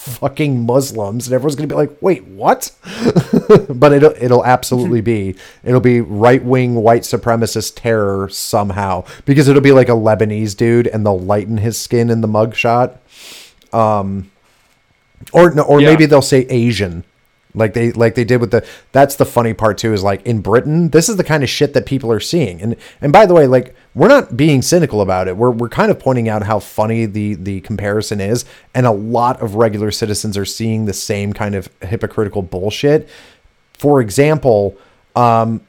fucking 0.00 0.64
Muslims, 0.64 1.26
and 1.26 1.34
everyone's 1.34 1.56
to 1.56 1.66
be 1.66 1.74
like, 1.74 1.96
"Wait, 2.00 2.24
what?" 2.24 2.70
but 3.68 3.92
it'll 3.92 4.14
it'll 4.18 4.44
absolutely 4.44 5.00
be 5.00 5.34
it'll 5.62 5.80
be 5.80 6.00
right 6.00 6.42
wing 6.42 6.74
white 6.76 7.02
supremacist 7.02 7.74
terror 7.76 8.28
somehow 8.30 9.04
because 9.26 9.48
it'll 9.48 9.60
be 9.62 9.72
like 9.72 9.88
a 9.88 9.92
Lebanese 9.92 10.56
dude, 10.56 10.86
and 10.86 11.04
they'll 11.04 11.20
lighten 11.20 11.58
his 11.58 11.78
skin 11.78 12.08
in 12.10 12.20
the 12.22 12.28
mugshot. 12.28 12.96
Um, 13.72 14.30
or 15.32 15.50
no, 15.54 15.62
or 15.62 15.80
Yeah. 15.80 15.90
maybe 15.90 16.06
they'll 16.06 16.22
say 16.22 16.46
Asian, 16.48 17.04
like 17.54 17.74
they 17.74 17.92
like 17.92 18.14
they 18.14 18.24
did 18.24 18.40
with 18.40 18.50
the. 18.50 18.64
That's 18.92 19.16
the 19.16 19.26
funny 19.26 19.52
part 19.54 19.76
too. 19.78 19.92
Is 19.92 20.02
like 20.02 20.24
in 20.26 20.40
Britain, 20.40 20.88
this 20.90 21.08
is 21.08 21.16
the 21.16 21.24
kind 21.24 21.42
of 21.42 21.48
shit 21.50 21.74
that 21.74 21.84
people 21.86 22.10
are 22.10 22.20
seeing. 22.20 22.60
And 22.62 22.74
and 23.00 23.12
by 23.12 23.26
the 23.26 23.34
way, 23.34 23.46
like 23.46 23.74
we're 23.94 24.08
not 24.08 24.36
being 24.36 24.62
cynical 24.62 25.00
about 25.00 25.26
it. 25.28 25.36
We're 25.36 25.50
we're 25.50 25.68
kind 25.68 25.90
of 25.90 25.98
pointing 25.98 26.28
out 26.28 26.42
how 26.44 26.58
funny 26.60 27.06
the 27.06 27.34
the 27.34 27.60
comparison 27.62 28.20
is, 28.20 28.44
and 28.74 28.86
a 28.86 28.92
lot 28.92 29.40
of 29.42 29.56
regular 29.56 29.90
citizens 29.90 30.36
are 30.36 30.44
seeing 30.44 30.84
the 30.86 30.92
same 30.92 31.32
kind 31.32 31.54
of 31.54 31.68
hypocritical 31.82 32.42
bullshit. 32.42 33.08
For 33.74 34.00
example, 34.00 34.76
um, 35.16 35.60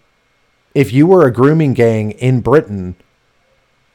if 0.76 0.94
you 0.94 1.08
were 1.08 1.26
a 1.26 1.32
grooming 1.32 1.74
gang 1.74 2.12
in 2.12 2.42
Britain, 2.42 2.96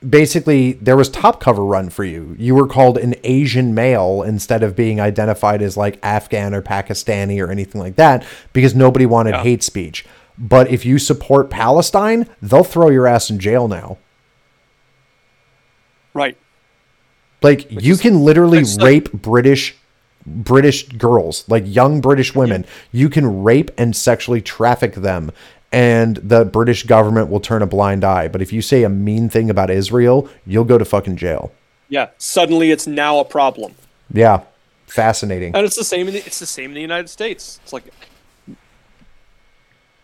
basically 0.06 0.72
there 0.74 0.96
was 0.96 1.08
top 1.08 1.40
cover 1.40 1.64
run 1.64 1.88
for 1.90 2.04
you. 2.04 2.34
You 2.38 2.54
were 2.54 2.66
called 2.66 2.98
an 2.98 3.14
Asian 3.24 3.74
male 3.74 4.22
instead 4.22 4.62
of 4.62 4.76
being 4.76 5.00
identified 5.00 5.62
as 5.62 5.76
like 5.76 5.98
Afghan 6.02 6.54
or 6.54 6.62
Pakistani 6.62 7.42
or 7.44 7.50
anything 7.50 7.80
like 7.80 7.96
that 7.96 8.24
because 8.52 8.74
nobody 8.74 9.06
wanted 9.06 9.30
Yeah. 9.34 9.42
hate 9.42 9.62
speech. 9.62 10.04
But 10.38 10.68
if 10.70 10.84
you 10.84 10.98
support 10.98 11.48
Palestine, 11.48 12.28
they'll 12.42 12.64
throw 12.64 12.90
your 12.90 13.06
ass 13.06 13.30
in 13.30 13.38
jail 13.38 13.68
now. 13.68 13.98
Right. 16.16 16.36
Like 17.42 17.70
you 17.70 17.92
is- 17.92 18.00
can 18.00 18.20
literally 18.24 18.64
like- 18.64 18.82
rape 18.82 19.12
British 19.12 19.76
British 20.24 20.88
girls, 20.88 21.44
like 21.48 21.62
young 21.66 22.00
British 22.00 22.34
women. 22.34 22.64
You 22.90 23.08
can 23.08 23.44
rape 23.44 23.70
and 23.78 23.94
sexually 23.94 24.40
traffic 24.40 24.94
them 24.94 25.30
and 25.70 26.16
the 26.16 26.44
British 26.44 26.82
government 26.84 27.28
will 27.30 27.38
turn 27.40 27.62
a 27.62 27.66
blind 27.66 28.02
eye. 28.04 28.26
But 28.28 28.40
if 28.42 28.52
you 28.52 28.60
say 28.62 28.82
a 28.82 28.88
mean 28.88 29.28
thing 29.28 29.50
about 29.50 29.70
Israel, 29.70 30.28
you'll 30.46 30.64
go 30.64 30.78
to 30.78 30.84
fucking 30.84 31.16
jail. 31.16 31.52
Yeah. 31.88 32.08
Suddenly, 32.18 32.70
it's 32.72 32.86
now 32.88 33.18
a 33.20 33.24
problem, 33.24 33.74
Yeah. 34.12 34.40
Fascinating. 34.88 35.54
and 35.54 35.64
it's 35.66 35.76
the 35.76 35.84
same. 35.84 36.08
In 36.08 36.14
the, 36.14 36.20
it's 36.26 36.38
the 36.40 36.46
same 36.46 36.70
in 36.70 36.74
the 36.74 36.80
United 36.80 37.08
States. 37.08 37.60
It's 37.62 37.72
like, 37.72 37.84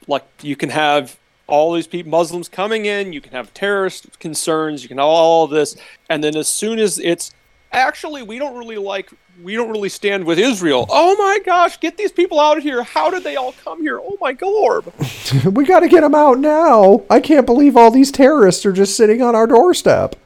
like 0.06 0.24
you 0.42 0.56
can 0.56 0.70
have 0.70 1.16
all 1.52 1.74
these 1.74 1.86
people, 1.86 2.10
Muslims 2.10 2.48
coming 2.48 2.86
in. 2.86 3.12
You 3.12 3.20
can 3.20 3.32
have 3.32 3.52
terrorist 3.52 4.18
concerns. 4.18 4.82
You 4.82 4.88
can 4.88 4.96
have 4.96 5.06
all 5.06 5.46
this, 5.46 5.76
and 6.08 6.24
then 6.24 6.34
as 6.34 6.48
soon 6.48 6.78
as 6.78 6.98
it's 6.98 7.34
actually, 7.72 8.22
we 8.22 8.38
don't 8.38 8.56
really 8.56 8.78
like. 8.78 9.10
We 9.42 9.54
don't 9.54 9.70
really 9.70 9.90
stand 9.90 10.24
with 10.24 10.38
Israel. 10.38 10.86
Oh 10.88 11.14
my 11.16 11.40
gosh, 11.44 11.78
get 11.78 11.98
these 11.98 12.12
people 12.12 12.40
out 12.40 12.56
of 12.56 12.62
here. 12.62 12.82
How 12.82 13.10
did 13.10 13.22
they 13.22 13.36
all 13.36 13.52
come 13.64 13.82
here? 13.82 13.98
Oh 13.98 14.16
my 14.20 14.32
gorb. 14.34 14.92
we 15.54 15.64
got 15.64 15.80
to 15.80 15.88
get 15.88 16.00
them 16.00 16.14
out 16.14 16.38
now. 16.38 17.02
I 17.10 17.20
can't 17.20 17.44
believe 17.44 17.76
all 17.76 17.90
these 17.90 18.10
terrorists 18.10 18.64
are 18.64 18.72
just 18.72 18.96
sitting 18.96 19.20
on 19.20 19.34
our 19.34 19.46
doorstep. 19.46 20.16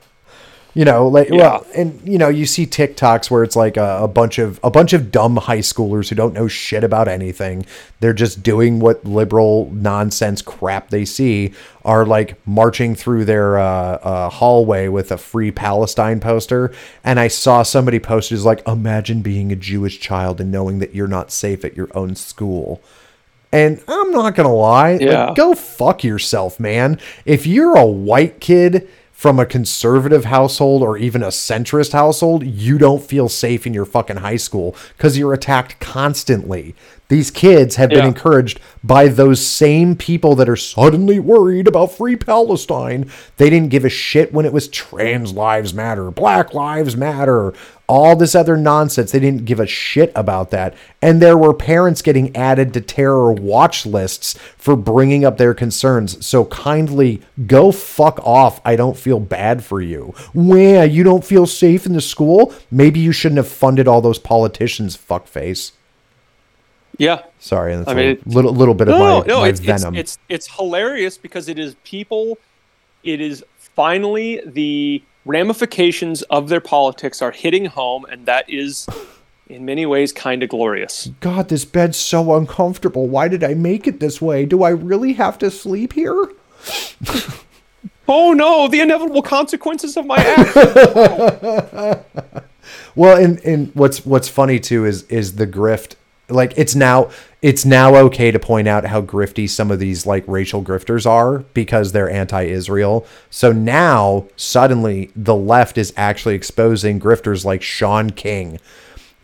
You 0.76 0.84
know, 0.84 1.08
like 1.08 1.30
well, 1.30 1.66
and 1.74 1.98
you 2.04 2.18
know, 2.18 2.28
you 2.28 2.44
see 2.44 2.66
TikToks 2.66 3.30
where 3.30 3.42
it's 3.42 3.56
like 3.56 3.78
a, 3.78 4.00
a 4.02 4.08
bunch 4.08 4.38
of 4.38 4.60
a 4.62 4.70
bunch 4.70 4.92
of 4.92 5.10
dumb 5.10 5.38
high 5.38 5.60
schoolers 5.60 6.10
who 6.10 6.14
don't 6.14 6.34
know 6.34 6.48
shit 6.48 6.84
about 6.84 7.08
anything. 7.08 7.64
They're 8.00 8.12
just 8.12 8.42
doing 8.42 8.78
what 8.78 9.02
liberal 9.02 9.70
nonsense 9.72 10.42
crap 10.42 10.90
they 10.90 11.06
see. 11.06 11.54
Are 11.82 12.04
like 12.04 12.36
marching 12.46 12.94
through 12.94 13.24
their 13.24 13.58
uh, 13.58 13.64
uh, 13.64 14.28
hallway 14.28 14.88
with 14.88 15.10
a 15.10 15.16
free 15.16 15.50
Palestine 15.50 16.20
poster, 16.20 16.74
and 17.02 17.18
I 17.18 17.28
saw 17.28 17.62
somebody 17.62 17.98
post 17.98 18.30
is 18.30 18.44
like, 18.44 18.60
"Imagine 18.68 19.22
being 19.22 19.50
a 19.50 19.56
Jewish 19.56 19.98
child 19.98 20.42
and 20.42 20.52
knowing 20.52 20.78
that 20.80 20.94
you're 20.94 21.08
not 21.08 21.32
safe 21.32 21.64
at 21.64 21.74
your 21.74 21.88
own 21.94 22.14
school." 22.16 22.82
And 23.50 23.80
I'm 23.88 24.10
not 24.10 24.34
gonna 24.34 24.52
lie, 24.54 24.92
like, 24.92 25.00
Yeah. 25.00 25.32
go 25.34 25.54
fuck 25.54 26.04
yourself, 26.04 26.60
man. 26.60 26.98
If 27.24 27.46
you're 27.46 27.76
a 27.78 27.86
white 27.86 28.40
kid 28.40 28.86
from 29.16 29.40
a 29.40 29.46
conservative 29.46 30.26
household 30.26 30.82
or 30.82 30.98
even 30.98 31.22
a 31.22 31.28
centrist 31.28 31.92
household, 31.92 32.44
you 32.44 32.76
don't 32.76 33.02
feel 33.02 33.30
safe 33.30 33.66
in 33.66 33.72
your 33.72 33.86
fucking 33.86 34.18
high 34.18 34.36
school 34.36 34.76
because 34.94 35.16
you're 35.16 35.32
attacked 35.32 35.80
constantly. 35.80 36.74
These 37.08 37.30
kids 37.30 37.76
have 37.76 37.90
been 37.90 37.98
Yeah. 38.00 38.06
encouraged 38.08 38.58
by 38.82 39.06
those 39.06 39.44
same 39.44 39.94
people 39.94 40.34
that 40.34 40.48
are 40.48 40.56
suddenly 40.56 41.20
worried 41.20 41.68
about 41.68 41.92
free 41.92 42.16
Palestine. 42.16 43.06
They 43.36 43.48
didn't 43.48 43.70
give 43.70 43.84
a 43.84 43.88
shit 43.88 44.34
when 44.34 44.44
it 44.44 44.52
was 44.52 44.66
trans 44.66 45.32
lives 45.32 45.72
matter, 45.72 46.10
black 46.10 46.52
lives 46.52 46.96
matter, 46.96 47.52
all 47.88 48.16
this 48.16 48.34
other 48.34 48.56
nonsense. 48.56 49.12
They 49.12 49.20
didn't 49.20 49.44
give 49.44 49.60
a 49.60 49.66
shit 49.68 50.10
about 50.16 50.50
that. 50.50 50.74
And 51.00 51.22
there 51.22 51.38
were 51.38 51.54
parents 51.54 52.02
getting 52.02 52.34
added 52.34 52.74
to 52.74 52.80
terror 52.80 53.30
watch 53.32 53.86
lists 53.86 54.34
for 54.58 54.74
bringing 54.74 55.24
up 55.24 55.38
their 55.38 55.54
concerns. 55.54 56.26
So 56.26 56.46
kindly 56.46 57.22
go 57.46 57.70
fuck 57.70 58.18
off. 58.24 58.60
I 58.64 58.74
don't 58.74 58.96
feel 58.96 59.20
bad 59.20 59.62
for 59.62 59.80
you. 59.80 60.12
Where 60.34 60.84
you 60.84 61.04
don't 61.04 61.24
feel 61.24 61.46
safe 61.46 61.86
in 61.86 61.92
the 61.92 62.00
school? 62.00 62.52
Maybe 62.68 62.98
you 62.98 63.12
shouldn't 63.12 63.36
have 63.38 63.46
funded 63.48 63.86
all 63.86 64.00
those 64.00 64.18
politicians, 64.18 64.96
fuckface. 64.98 65.70
Yeah. 66.98 67.22
Sorry, 67.38 67.76
that's 67.76 67.88
I 67.88 67.92
a 67.92 67.94
mean, 67.94 68.22
little 68.26 68.52
little 68.52 68.74
bit 68.74 68.88
of 68.88 68.98
no, 68.98 69.20
my, 69.20 69.26
no, 69.26 69.40
my 69.40 69.48
it's, 69.48 69.60
it's, 69.60 69.66
venom. 69.66 69.94
it's 69.94 70.18
it's 70.28 70.46
hilarious 70.56 71.18
because 71.18 71.48
it 71.48 71.58
is 71.58 71.76
people. 71.84 72.38
It 73.02 73.20
is 73.20 73.44
finally 73.58 74.40
the 74.44 75.02
ramifications 75.24 76.22
of 76.22 76.48
their 76.48 76.60
politics 76.60 77.20
are 77.20 77.30
hitting 77.30 77.66
home, 77.66 78.06
and 78.06 78.26
that 78.26 78.48
is, 78.48 78.88
in 79.48 79.64
many 79.64 79.84
ways, 79.86 80.12
kind 80.12 80.42
of 80.42 80.48
glorious. 80.48 81.10
God, 81.20 81.48
this 81.48 81.64
bed's 81.64 81.96
so 81.96 82.34
uncomfortable. 82.34 83.06
Why 83.06 83.28
did 83.28 83.44
I 83.44 83.54
make 83.54 83.86
it 83.86 84.00
this 84.00 84.20
way? 84.20 84.46
Do 84.46 84.62
I 84.62 84.70
really 84.70 85.12
have 85.14 85.38
to 85.38 85.50
sleep 85.50 85.92
here? 85.92 86.32
Oh 88.08 88.32
no, 88.32 88.68
the 88.68 88.80
inevitable 88.80 89.22
consequences 89.22 89.96
of 89.96 90.06
my 90.06 90.16
act. 90.16 92.04
Well, 92.96 93.22
and 93.22 93.38
and 93.40 93.70
what's 93.74 94.04
what's 94.04 94.28
funny 94.28 94.58
too 94.58 94.84
is 94.84 95.04
is 95.04 95.36
the 95.36 95.46
grift. 95.46 95.94
Like 96.28 96.54
it's 96.56 96.74
now 96.74 97.10
it's 97.40 97.64
now 97.64 97.94
okay 97.96 98.30
to 98.32 98.38
point 98.38 98.66
out 98.66 98.84
how 98.84 99.00
grifty 99.00 99.48
some 99.48 99.70
of 99.70 99.78
these 99.78 100.06
like 100.06 100.24
racial 100.26 100.62
grifters 100.62 101.06
are 101.06 101.40
because 101.54 101.92
they're 101.92 102.10
anti-Israel. 102.10 103.06
So 103.30 103.52
now 103.52 104.26
suddenly 104.36 105.12
the 105.14 105.36
left 105.36 105.78
is 105.78 105.92
actually 105.96 106.34
exposing 106.34 106.98
grifters 106.98 107.44
like 107.44 107.62
Shaun 107.62 108.10
King 108.10 108.58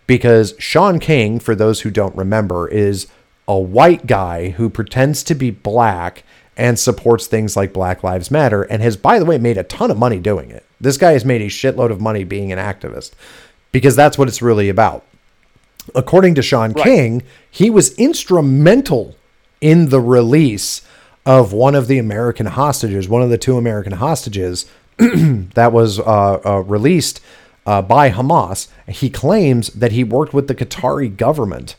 because 0.06 0.54
Shaun 0.58 0.98
King, 0.98 1.38
for 1.40 1.54
those 1.54 1.80
who 1.80 1.90
don't 1.90 2.14
remember, 2.14 2.68
is 2.68 3.08
a 3.48 3.58
white 3.58 4.06
guy 4.06 4.50
who 4.50 4.68
pretends 4.68 5.22
to 5.24 5.34
be 5.34 5.50
black 5.50 6.22
and 6.56 6.78
supports 6.78 7.26
things 7.26 7.56
like 7.56 7.72
Black 7.72 8.04
Lives 8.04 8.30
Matter 8.30 8.62
and 8.62 8.82
has, 8.82 8.96
by 8.96 9.18
the 9.18 9.24
way, 9.24 9.38
made 9.38 9.56
a 9.56 9.64
ton 9.64 9.90
of 9.90 9.98
money 9.98 10.18
doing 10.18 10.50
it. 10.50 10.64
This 10.80 10.98
guy 10.98 11.12
has 11.12 11.24
made 11.24 11.40
a 11.40 11.46
shitload 11.46 11.90
of 11.90 12.00
money 12.00 12.24
being 12.24 12.52
an 12.52 12.58
activist 12.58 13.12
because 13.72 13.96
that's 13.96 14.18
what 14.18 14.28
it's 14.28 14.42
really 14.42 14.68
about. 14.68 15.04
According 15.94 16.34
to 16.36 16.42
Shaun 16.42 16.74
King, 16.74 17.22
he 17.50 17.70
was 17.70 17.94
instrumental 17.96 19.16
in 19.60 19.88
the 19.88 20.00
release 20.00 20.82
of 21.24 21.52
one 21.52 21.74
of 21.74 21.86
the 21.86 21.98
American 21.98 22.46
hostages, 22.46 23.08
one 23.08 23.22
of 23.22 23.30
the 23.30 23.38
two 23.38 23.56
American 23.56 23.94
hostages 23.94 24.66
that 24.98 25.72
was 25.72 25.98
uh, 26.00 26.40
uh, 26.44 26.62
released 26.66 27.20
uh, 27.66 27.82
by 27.82 28.10
Hamas. 28.10 28.68
He 28.88 29.08
claims 29.08 29.68
that 29.68 29.92
he 29.92 30.04
worked 30.04 30.34
with 30.34 30.48
the 30.48 30.54
Qatari 30.54 31.16
government. 31.16 31.76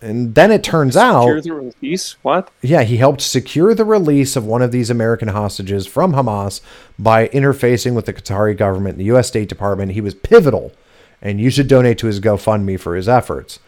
And 0.00 0.36
then 0.36 0.52
it 0.52 0.62
turns 0.62 0.96
out, 0.96 1.24
Secure 1.24 1.40
the 1.40 1.52
release. 1.82 2.16
What? 2.22 2.50
yeah, 2.62 2.82
he 2.82 2.98
helped 2.98 3.20
secure 3.20 3.74
the 3.74 3.84
release 3.84 4.36
of 4.36 4.44
one 4.46 4.62
of 4.62 4.70
these 4.70 4.90
American 4.90 5.28
hostages 5.28 5.88
from 5.88 6.12
Hamas 6.12 6.60
by 6.98 7.26
interfacing 7.28 7.94
with 7.94 8.06
the 8.06 8.12
Qatari 8.12 8.56
government 8.56 8.92
and 8.94 9.00
the 9.00 9.06
U.S. 9.06 9.26
State 9.26 9.48
Department. 9.48 9.92
He 9.92 10.00
was 10.00 10.14
pivotal, 10.14 10.72
and 11.20 11.40
you 11.40 11.50
should 11.50 11.68
donate 11.68 11.98
to 11.98 12.06
his 12.06 12.20
GoFundMe 12.20 12.78
for 12.78 12.94
his 12.94 13.08
efforts. 13.08 13.58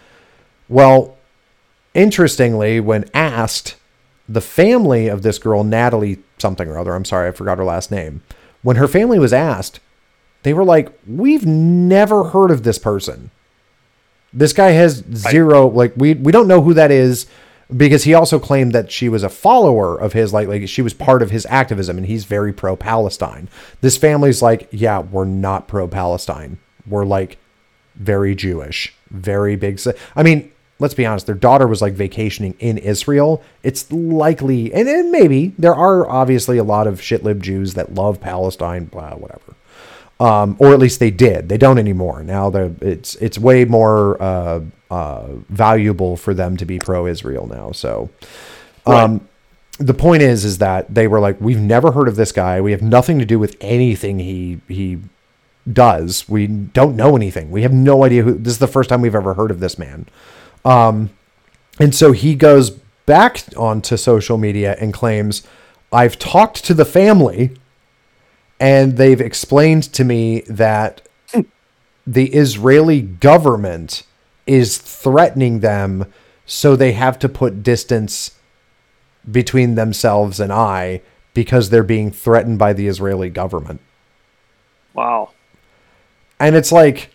Well, 0.69 1.17
interestingly, 1.95 2.81
when 2.81 3.11
asked, 3.15 3.77
the 4.29 4.41
family 4.41 5.09
of 5.09 5.23
this 5.23 5.39
girl, 5.39 5.65
Natalie 5.65 6.19
something 6.39 6.69
or 6.69 6.79
other, 6.79 6.95
I'm 6.95 7.05
sorry, 7.05 7.29
I 7.29 7.33
forgot 7.33 7.59
her 7.59 7.65
last 7.65 7.91
name, 7.91 8.23
when 8.63 8.77
her 8.77 8.87
family 8.89 9.19
was 9.19 9.33
asked, 9.33 9.81
they 10.43 10.55
were 10.55 10.65
like, 10.65 10.93
We've 11.07 11.45
never 11.45 12.25
heard 12.25 12.51
of 12.51 12.63
this 12.63 12.79
person. 12.79 13.31
This 14.33 14.53
guy 14.53 14.71
has 14.71 15.03
zero, 15.13 15.67
like, 15.67 15.93
we, 15.97 16.15
we 16.15 16.31
don't 16.31 16.47
know 16.47 16.63
who 16.63 16.75
that 16.75 16.93
is. 16.93 17.27
because 17.77 18.05
he 18.05 18.15
also 18.15 18.39
claimed 18.39 18.73
that 18.73 18.91
she 18.93 19.09
was 19.09 19.23
a 19.23 19.29
follower 19.29 19.97
of 19.97 20.13
his 20.13 20.33
like 20.33 20.49
like 20.49 20.69
she 20.69 20.83
was 20.83 20.95
part 20.95 21.23
of 21.23 21.31
his 21.31 21.47
activism 21.47 21.97
and 21.99 22.07
he's 22.07 22.25
very 22.25 22.53
pro 22.53 22.77
Palestine. 22.77 23.49
This 23.81 23.97
family's 23.97 24.43
like, 24.43 24.69
yeah, 24.73 25.01
we're 25.01 25.25
not 25.25 25.69
pro 25.69 25.87
Palestine. 25.89 26.59
We're 26.87 27.05
like 27.05 27.39
very 27.95 28.35
Jewish, 28.35 28.95
very 29.11 29.57
big. 29.57 29.81
I 30.17 30.23
mean, 30.23 30.51
let's 30.81 30.95
be 30.95 31.07
honest, 31.07 31.27
their 31.27 31.35
daughter 31.35 31.67
was 31.67 31.81
like 31.81 31.93
vacationing 31.93 32.55
in 32.59 32.79
Israel. 32.79 33.43
It's 33.63 33.91
likely, 33.93 34.73
and, 34.73 34.89
and 34.89 35.13
maybe 35.13 35.53
there 35.59 35.75
are 35.75 36.09
obviously 36.09 36.59
a 36.59 36.65
lot 36.65 36.87
of 36.87 37.01
shit 37.01 37.23
lib 37.23 37.43
Jews 37.43 37.75
that 37.75 37.95
love 37.95 38.21
Palestine, 38.21 38.87
blah, 38.87 39.15
whatever. 39.15 39.55
Um, 40.19 40.57
or 40.59 40.75
at 40.75 40.79
least 40.79 41.01
they 41.01 41.11
did. 41.11 41.49
They 41.49 41.57
don't 41.57 41.79
anymore. 41.79 42.23
Now 42.23 42.51
it's 42.83 43.15
it's 43.17 43.39
way 43.39 43.65
more 43.65 44.23
uh, 44.23 44.61
uh, 44.91 45.29
valuable 45.49 46.19
for 46.19 46.35
them 46.35 46.59
to 46.59 46.67
be 46.67 46.79
pro-Israel 46.79 47.47
now. 47.47 47.73
So, 47.73 48.11
um, 48.85 49.13
right. 49.13 49.23
the 49.79 49.95
point 49.95 50.23
is, 50.23 50.45
is 50.45 50.59
that 50.59 50.95
they 50.95 51.09
were 51.09 51.21
like, 51.21 51.41
we've 51.41 51.61
never 51.61 51.93
heard 51.93 52.07
of 52.07 52.17
this 52.17 52.33
guy. 52.33 52.61
We 52.61 52.73
have 52.73 52.83
nothing 52.83 53.19
to 53.19 53.25
do 53.25 53.39
with 53.39 53.57
anything 53.63 54.19
he 54.19 54.61
he 54.69 54.99
does. 55.71 56.29
We 56.29 56.47
don't 56.47 56.97
know 56.97 57.17
anything. 57.17 57.51
We 57.51 57.63
have 57.63 57.73
no 57.73 58.05
idea 58.05 58.23
who. 58.23 58.35
This 58.35 58.55
is 58.55 58.59
the 58.59 58.67
first 58.67 58.89
time 58.89 59.03
we've 59.03 59.15
ever 59.15 59.35
heard 59.35 59.51
of 59.51 59.61
this 59.61 59.79
man. 59.79 60.07
Um, 60.65 61.11
and 61.79 61.95
so 61.95 62.13
he 62.13 62.35
goes 62.35 62.71
back 63.07 63.43
onto 63.57 63.97
social 63.97 64.39
media 64.39 64.77
and 64.79 64.93
claims, 64.93 65.43
I've 65.93 66.19
talked 66.19 66.65
to 66.67 66.75
the 66.75 66.85
family 66.85 67.57
and 68.61 68.99
they've 68.99 69.21
explained 69.21 69.85
to 69.95 70.05
me 70.05 70.43
that 70.43 71.01
the 72.07 72.27
Israeli 72.27 73.01
government 73.01 74.03
is 74.47 74.79
threatening 74.79 75.61
them, 75.61 76.07
so 76.45 76.77
they 76.77 76.93
have 76.93 77.19
to 77.21 77.29
put 77.29 77.63
distance 77.63 78.33
between 79.31 79.77
themselves 79.77 80.41
and 80.41 80.53
I 80.53 81.03
because 81.35 81.71
they're 81.71 81.83
being 81.83 82.11
threatened 82.11 82.59
by 82.59 82.73
the 82.73 82.87
Israeli 82.87 83.31
government. 83.31 83.81
Wow. 84.93 85.31
And 86.41 86.57
it's 86.57 86.73
like, 86.73 87.11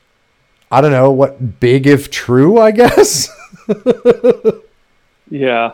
I 0.72 0.82
don't 0.82 0.92
know 0.92 1.12
what 1.12 1.60
big 1.60 1.88
if 1.88 2.12
true, 2.12 2.60
I 2.60 2.72
guess. 2.72 3.30
yeah. 5.30 5.74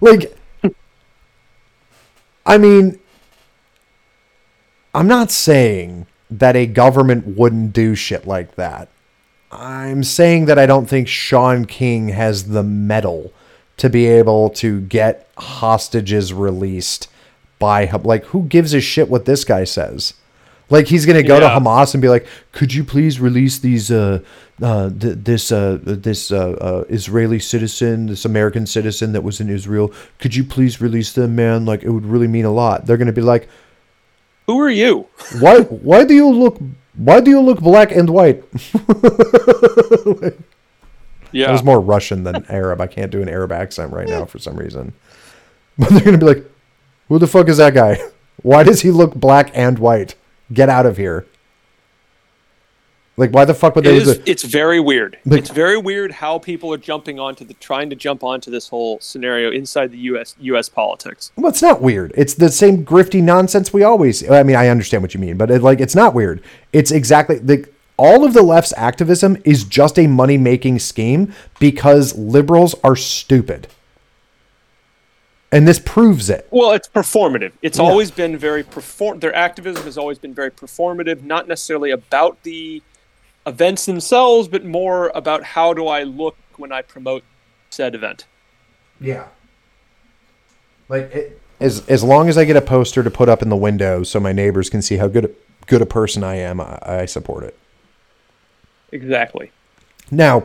Like 0.00 0.36
I 2.46 2.58
mean 2.58 2.98
I'm 4.94 5.06
not 5.06 5.30
saying 5.30 6.06
that 6.30 6.56
a 6.56 6.66
government 6.66 7.36
wouldn't 7.36 7.72
do 7.72 7.94
shit 7.94 8.26
like 8.26 8.56
that. 8.56 8.88
I'm 9.50 10.02
saying 10.04 10.46
that 10.46 10.58
I 10.58 10.66
don't 10.66 10.86
think 10.86 11.08
Shaun 11.08 11.66
King 11.66 12.08
has 12.08 12.48
the 12.48 12.62
metal 12.62 13.32
to 13.76 13.90
be 13.90 14.06
able 14.06 14.50
to 14.50 14.80
get 14.80 15.28
hostages 15.36 16.32
released 16.32 17.08
by 17.58 17.86
like 18.04 18.24
who 18.26 18.44
gives 18.44 18.74
a 18.74 18.80
shit 18.80 19.08
what 19.08 19.24
this 19.24 19.44
guy 19.44 19.64
says? 19.64 20.14
Like 20.70 20.86
he's 20.86 21.04
gonna 21.04 21.22
go 21.22 21.38
yeah. 21.38 21.50
to 21.50 21.60
Hamas 21.60 21.94
and 21.94 22.00
be 22.00 22.08
like, 22.08 22.26
"Could 22.52 22.72
you 22.72 22.82
please 22.82 23.20
release 23.20 23.58
these 23.58 23.90
uh, 23.90 24.20
uh, 24.62 24.88
th- 24.88 25.18
this 25.18 25.52
uh, 25.52 25.78
this 25.82 26.32
uh, 26.32 26.52
uh, 26.52 26.84
Israeli 26.88 27.38
citizen, 27.40 28.06
this 28.06 28.24
American 28.24 28.66
citizen 28.66 29.12
that 29.12 29.22
was 29.22 29.40
in 29.40 29.50
Israel? 29.50 29.92
Could 30.18 30.34
you 30.34 30.44
please 30.44 30.80
release 30.80 31.12
them, 31.12 31.36
man? 31.36 31.66
Like 31.66 31.82
it 31.82 31.90
would 31.90 32.06
really 32.06 32.28
mean 32.28 32.46
a 32.46 32.52
lot." 32.52 32.86
They're 32.86 32.96
gonna 32.96 33.12
be 33.12 33.20
like, 33.20 33.48
"Who 34.46 34.58
are 34.60 34.70
you? 34.70 35.06
why 35.40 35.60
why 35.60 36.04
do 36.04 36.14
you 36.14 36.30
look 36.30 36.58
why 36.96 37.20
do 37.20 37.30
you 37.30 37.40
look 37.40 37.60
black 37.60 37.92
and 37.92 38.08
white?" 38.08 38.42
like, 40.06 40.38
yeah, 41.32 41.48
I 41.48 41.52
was 41.52 41.62
more 41.62 41.80
Russian 41.80 42.24
than 42.24 42.46
Arab. 42.48 42.80
I 42.80 42.86
can't 42.86 43.10
do 43.10 43.20
an 43.20 43.28
Arab 43.28 43.52
accent 43.52 43.92
right 43.92 44.08
now 44.08 44.24
for 44.24 44.38
some 44.38 44.56
reason. 44.56 44.94
But 45.78 45.88
they're 45.88 46.04
gonna 46.04 46.18
be 46.18 46.26
like, 46.26 46.50
"Who 47.08 47.18
the 47.18 47.26
fuck 47.26 47.48
is 47.48 47.56
that 47.56 47.72
guy? 47.74 47.98
Why 48.42 48.62
does 48.62 48.82
he 48.82 48.90
look 48.90 49.14
black 49.14 49.50
and 49.54 49.78
white?" 49.78 50.14
Get 50.52 50.68
out 50.68 50.86
of 50.86 50.96
here. 50.96 51.26
Like, 53.18 53.30
why 53.30 53.44
the 53.44 53.52
fuck 53.52 53.74
would 53.76 53.84
they? 53.84 53.96
It 53.96 54.06
is, 54.06 54.20
it's 54.24 54.42
very 54.42 54.80
weird. 54.80 55.18
Like, 55.26 55.40
it's 55.40 55.50
very 55.50 55.76
weird 55.76 56.12
how 56.12 56.38
people 56.38 56.72
are 56.72 56.78
jumping 56.78 57.20
onto 57.20 57.44
the 57.44 57.52
trying 57.54 57.90
to 57.90 57.96
jump 57.96 58.24
onto 58.24 58.50
this 58.50 58.68
whole 58.68 58.98
scenario 59.00 59.50
inside 59.50 59.92
the 59.92 59.98
U.S. 59.98 60.34
U.S. 60.40 60.70
politics. 60.70 61.30
Well, 61.36 61.50
it's 61.50 61.60
not 61.60 61.82
weird. 61.82 62.12
It's 62.16 62.34
the 62.34 62.48
same 62.48 62.86
grifty 62.86 63.22
nonsense 63.22 63.70
we 63.70 63.82
always. 63.82 64.28
I 64.28 64.42
mean, 64.42 64.56
I 64.56 64.68
understand 64.68 65.02
what 65.02 65.12
you 65.12 65.20
mean, 65.20 65.36
but 65.36 65.50
it, 65.50 65.62
like, 65.62 65.78
it's 65.78 65.94
not 65.94 66.14
weird. 66.14 66.42
It's 66.72 66.90
exactly 66.90 67.38
the 67.38 67.68
all 67.98 68.24
of 68.24 68.32
the 68.32 68.42
left's 68.42 68.72
activism 68.78 69.36
is 69.44 69.64
just 69.64 69.98
a 69.98 70.06
money 70.06 70.38
making 70.38 70.78
scheme 70.78 71.34
because 71.60 72.16
liberals 72.16 72.74
are 72.82 72.96
stupid 72.96 73.68
and 75.52 75.68
this 75.68 75.78
proves 75.78 76.30
it. 76.30 76.48
Well, 76.50 76.72
it's 76.72 76.88
performative. 76.88 77.52
It's 77.60 77.78
yeah. 77.78 77.84
always 77.84 78.10
been 78.10 78.36
very 78.38 78.64
perform. 78.64 79.20
Their 79.20 79.34
activism 79.34 79.84
has 79.84 79.98
always 79.98 80.18
been 80.18 80.34
very 80.34 80.50
performative, 80.50 81.22
not 81.22 81.46
necessarily 81.46 81.90
about 81.90 82.42
the 82.42 82.82
events 83.46 83.84
themselves, 83.84 84.48
but 84.48 84.64
more 84.64 85.12
about 85.14 85.44
how 85.44 85.74
do 85.74 85.86
I 85.86 86.04
look 86.04 86.36
when 86.56 86.72
I 86.72 86.80
promote 86.80 87.22
said 87.70 87.94
event. 87.94 88.26
Yeah. 88.98 89.26
Like 90.88 91.14
it, 91.14 91.40
as 91.60 91.86
as 91.88 92.02
long 92.02 92.28
as 92.28 92.38
I 92.38 92.44
get 92.44 92.56
a 92.56 92.62
poster 92.62 93.02
to 93.02 93.10
put 93.10 93.28
up 93.28 93.42
in 93.42 93.48
the 93.48 93.56
window 93.56 94.02
so 94.02 94.18
my 94.20 94.32
neighbors 94.32 94.70
can 94.70 94.82
see 94.82 94.96
how 94.96 95.08
good 95.08 95.34
good 95.66 95.82
a 95.82 95.86
person 95.86 96.24
I 96.24 96.36
am, 96.36 96.60
I, 96.60 96.78
I 96.82 97.04
support 97.06 97.44
it. 97.44 97.58
Exactly. 98.90 99.52
Now, 100.12 100.44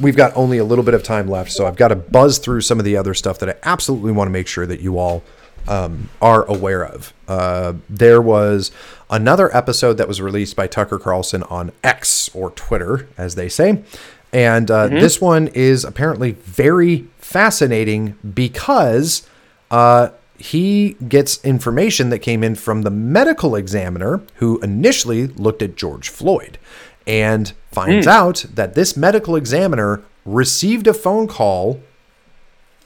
we've 0.00 0.14
got 0.14 0.36
only 0.36 0.58
a 0.58 0.64
little 0.64 0.84
bit 0.84 0.94
of 0.94 1.02
time 1.02 1.26
left, 1.26 1.50
so 1.50 1.66
I've 1.66 1.76
got 1.76 1.88
to 1.88 1.96
buzz 1.96 2.38
through 2.38 2.60
some 2.60 2.78
of 2.78 2.84
the 2.84 2.96
other 2.96 3.14
stuff 3.14 3.38
that 3.38 3.48
I 3.48 3.54
absolutely 3.62 4.12
want 4.12 4.28
to 4.28 4.32
make 4.32 4.46
sure 4.46 4.66
that 4.66 4.80
you 4.80 4.98
all 4.98 5.24
um, 5.66 6.10
are 6.20 6.44
aware 6.44 6.84
of. 6.84 7.12
Uh, 7.26 7.74
there 7.88 8.20
was 8.20 8.70
another 9.10 9.54
episode 9.56 9.94
that 9.94 10.06
was 10.06 10.20
released 10.20 10.54
by 10.54 10.66
Tucker 10.66 10.98
Carlson 10.98 11.42
on 11.44 11.72
X 11.82 12.28
or 12.34 12.50
Twitter, 12.50 13.08
as 13.16 13.34
they 13.34 13.48
say. 13.48 13.82
And 14.32 14.70
uh, 14.70 14.88
mm-hmm. 14.88 15.00
this 15.00 15.20
one 15.20 15.48
is 15.48 15.82
apparently 15.82 16.32
very 16.32 17.06
fascinating 17.18 18.18
because 18.34 19.26
uh, 19.70 20.10
he 20.36 20.94
gets 21.08 21.42
information 21.44 22.10
that 22.10 22.18
came 22.18 22.44
in 22.44 22.54
from 22.54 22.82
the 22.82 22.90
medical 22.90 23.56
examiner 23.56 24.22
who 24.36 24.60
initially 24.60 25.28
looked 25.28 25.62
at 25.62 25.74
George 25.74 26.10
Floyd 26.10 26.58
and 27.06 27.52
finds 27.70 28.06
mm. 28.06 28.10
out 28.10 28.44
that 28.54 28.74
this 28.74 28.96
medical 28.96 29.36
examiner 29.36 30.02
received 30.24 30.86
a 30.86 30.94
phone 30.94 31.26
call 31.28 31.80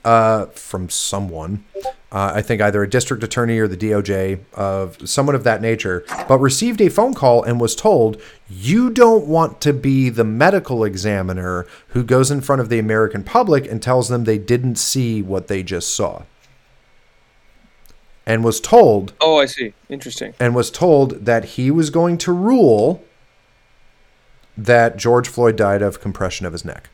uh, 0.05 0.47
from 0.47 0.89
someone. 0.89 1.65
Uh, 2.13 2.33
I 2.35 2.43
think 2.43 2.61
either 2.61 2.83
a 2.83 2.91
district 2.91 3.23
attorney 3.23 3.59
or 3.59 3.69
the 3.69 3.77
DOJ 3.77 4.41
of 4.55 5.09
someone 5.09 5.37
of 5.37 5.45
that 5.45 5.63
nature, 5.63 6.05
but 6.27 6.39
received 6.39 6.81
a 6.81 6.89
phone 6.89 7.15
call 7.15 7.45
and 7.45 7.61
was 7.61 7.77
told, 7.77 8.21
You 8.49 8.91
don't 8.91 9.27
want 9.27 9.61
to 9.61 9.73
be 9.73 10.09
the 10.09 10.25
medical 10.25 10.83
examiner 10.83 11.67
who 11.89 12.03
goes 12.03 12.31
in 12.31 12.41
front 12.41 12.61
of 12.61 12.69
the 12.69 12.81
American 12.81 13.23
public 13.23 13.67
and 13.67 13.81
tells 13.81 14.09
them 14.09 14.25
they 14.25 14.39
didn't 14.39 14.77
see 14.77 15.23
what 15.23 15.47
they 15.47 15.63
just 15.63 15.95
saw. 15.95 16.25
And 18.27 18.43
was 18.45 18.61
told. 18.61 19.13
Oh, 19.21 19.39
I 19.39 19.47
see. 19.47 19.73
Interesting. 19.89 20.35
And 20.41 20.55
was 20.55 20.71
told 20.71 21.27
that 21.27 21.45
he 21.45 21.71
was 21.71 21.91
going 21.91 22.19
to 22.19 22.33
rule 22.33 23.05
that 24.57 24.97
George 24.97 25.29
Floyd 25.29 25.57
died 25.57 25.83
of 25.83 26.01
compression 26.01 26.47
of 26.47 26.53
his 26.53 26.65
neck. 26.65 26.91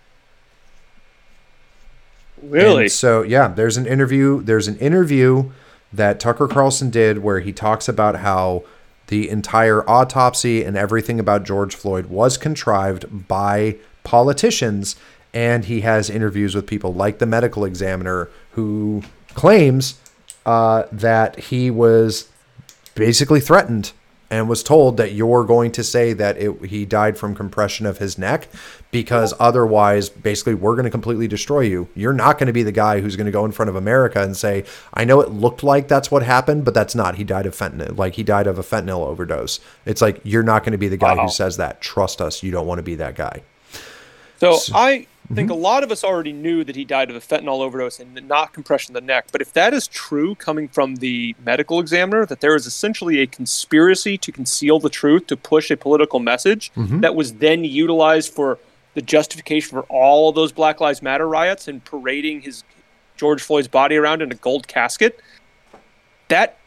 Really? 2.42 2.84
And 2.84 2.92
so 2.92 3.22
yeah, 3.22 3.48
there's 3.48 3.76
an 3.76 3.86
interview. 3.86 4.42
There's 4.42 4.68
an 4.68 4.78
interview 4.78 5.50
that 5.92 6.20
Tucker 6.20 6.48
Carlson 6.48 6.90
did 6.90 7.18
where 7.18 7.40
he 7.40 7.52
talks 7.52 7.88
about 7.88 8.16
how 8.16 8.64
the 9.06 9.28
entire 9.28 9.88
autopsy 9.88 10.64
and 10.64 10.76
everything 10.76 11.20
about 11.20 11.44
George 11.44 11.74
Floyd 11.74 12.06
was 12.06 12.36
contrived 12.36 13.28
by 13.28 13.76
politicians, 14.04 14.96
and 15.32 15.64
he 15.66 15.82
has 15.82 16.10
interviews 16.10 16.54
with 16.54 16.66
people 16.66 16.92
like 16.92 17.18
the 17.18 17.26
medical 17.26 17.64
examiner 17.64 18.28
who 18.52 19.02
claims 19.34 20.00
uh, 20.44 20.84
that 20.90 21.38
he 21.38 21.70
was 21.70 22.28
basically 22.94 23.40
threatened 23.40 23.92
and 24.30 24.48
was 24.48 24.62
told 24.62 24.96
that 24.96 25.12
you're 25.12 25.44
going 25.44 25.72
to 25.72 25.84
say 25.84 26.12
that 26.12 26.36
it, 26.36 26.66
he 26.66 26.84
died 26.84 27.16
from 27.16 27.34
compression 27.34 27.86
of 27.86 27.98
his 27.98 28.18
neck 28.18 28.48
because 28.90 29.32
otherwise 29.38 30.08
basically 30.08 30.54
we're 30.54 30.74
going 30.74 30.84
to 30.84 30.90
completely 30.90 31.28
destroy 31.28 31.60
you. 31.60 31.88
You're 31.94 32.12
not 32.12 32.38
going 32.38 32.46
to 32.46 32.52
be 32.52 32.62
the 32.62 32.72
guy 32.72 33.00
who's 33.00 33.16
going 33.16 33.26
to 33.26 33.32
go 33.32 33.44
in 33.44 33.52
front 33.52 33.68
of 33.68 33.76
america 33.76 34.22
and 34.22 34.36
say 34.36 34.64
i 34.94 35.04
know 35.04 35.20
it 35.20 35.30
looked 35.30 35.62
like 35.62 35.88
that's 35.88 36.10
what 36.10 36.22
happened 36.22 36.64
but 36.64 36.74
that's 36.74 36.94
not. 36.94 37.14
He 37.16 37.24
died 37.24 37.46
of 37.46 37.54
fentanyl 37.54 37.96
like 37.96 38.14
he 38.14 38.22
died 38.22 38.46
of 38.46 38.58
a 38.58 38.62
fentanyl 38.62 39.06
overdose. 39.06 39.60
It's 39.84 40.02
like 40.02 40.20
you're 40.24 40.42
not 40.42 40.62
going 40.62 40.72
to 40.72 40.78
be 40.78 40.88
the 40.88 40.96
guy 40.96 41.14
wow. 41.14 41.22
who 41.22 41.28
says 41.28 41.56
that. 41.56 41.80
Trust 41.80 42.20
us 42.20 42.42
you 42.42 42.50
don't 42.50 42.66
want 42.66 42.78
to 42.78 42.82
be 42.82 42.96
that 42.96 43.14
guy. 43.14 43.42
So, 44.38 44.56
so 44.56 44.72
i 44.74 45.06
I 45.28 45.34
think 45.34 45.50
mm-hmm. 45.50 45.58
a 45.58 45.62
lot 45.62 45.82
of 45.82 45.90
us 45.90 46.04
already 46.04 46.32
knew 46.32 46.62
that 46.62 46.76
he 46.76 46.84
died 46.84 47.10
of 47.10 47.16
a 47.16 47.20
fentanyl 47.20 47.60
overdose 47.60 47.98
and 47.98 48.14
not 48.28 48.52
compression 48.52 48.94
of 48.94 49.02
the 49.02 49.06
neck. 49.06 49.26
But 49.32 49.40
if 49.40 49.52
that 49.54 49.74
is 49.74 49.88
true 49.88 50.36
coming 50.36 50.68
from 50.68 50.96
the 50.96 51.34
medical 51.44 51.80
examiner, 51.80 52.24
that 52.26 52.40
there 52.40 52.54
is 52.54 52.64
essentially 52.64 53.20
a 53.20 53.26
conspiracy 53.26 54.16
to 54.18 54.30
conceal 54.30 54.78
the 54.78 54.88
truth, 54.88 55.26
to 55.26 55.36
push 55.36 55.70
a 55.70 55.76
political 55.76 56.20
message 56.20 56.72
mm-hmm. 56.76 57.00
that 57.00 57.16
was 57.16 57.34
then 57.34 57.64
utilized 57.64 58.32
for 58.32 58.58
the 58.94 59.02
justification 59.02 59.70
for 59.70 59.82
all 59.88 60.28
of 60.28 60.36
those 60.36 60.52
Black 60.52 60.80
Lives 60.80 61.02
Matter 61.02 61.28
riots 61.28 61.66
and 61.66 61.84
parading 61.84 62.42
his 62.42 62.62
George 63.16 63.42
Floyd's 63.42 63.68
body 63.68 63.96
around 63.96 64.22
in 64.22 64.30
a 64.30 64.36
gold 64.36 64.68
casket. 64.68 65.20
That, 66.28 66.58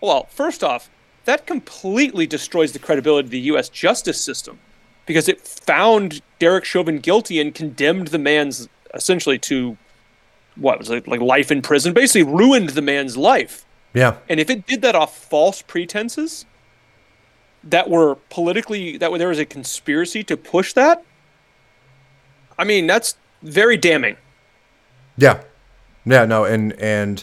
well, 0.00 0.26
first 0.30 0.64
off, 0.64 0.88
that 1.26 1.46
completely 1.46 2.26
destroys 2.26 2.72
the 2.72 2.78
credibility 2.78 3.26
of 3.26 3.30
the 3.30 3.40
U.S. 3.40 3.68
justice 3.68 4.20
system 4.20 4.58
because 5.06 5.28
it 5.28 5.40
found 5.40 6.22
Derek 6.38 6.64
Chauvin 6.64 6.98
guilty 6.98 7.40
and 7.40 7.54
condemned 7.54 8.08
the 8.08 8.18
man's 8.18 8.68
essentially 8.94 9.38
to 9.38 9.76
what 10.56 10.78
was 10.78 10.90
it 10.90 11.06
like 11.06 11.20
life 11.20 11.50
in 11.50 11.62
prison, 11.62 11.92
basically 11.92 12.22
ruined 12.22 12.70
the 12.70 12.82
man's 12.82 13.16
life. 13.16 13.64
Yeah. 13.94 14.16
And 14.28 14.38
if 14.38 14.50
it 14.50 14.66
did 14.66 14.82
that 14.82 14.94
off 14.94 15.16
false 15.16 15.62
pretenses 15.62 16.44
that 17.64 17.90
were 17.90 18.16
politically 18.30 18.96
that 18.96 19.12
there 19.18 19.28
was 19.28 19.38
a 19.38 19.44
conspiracy 19.44 20.22
to 20.24 20.36
push 20.36 20.72
that, 20.74 21.04
I 22.58 22.64
mean 22.64 22.86
that's 22.86 23.16
very 23.42 23.76
damning. 23.76 24.16
Yeah. 25.16 25.42
Yeah, 26.04 26.24
no, 26.24 26.44
and 26.44 26.72
and 26.74 27.22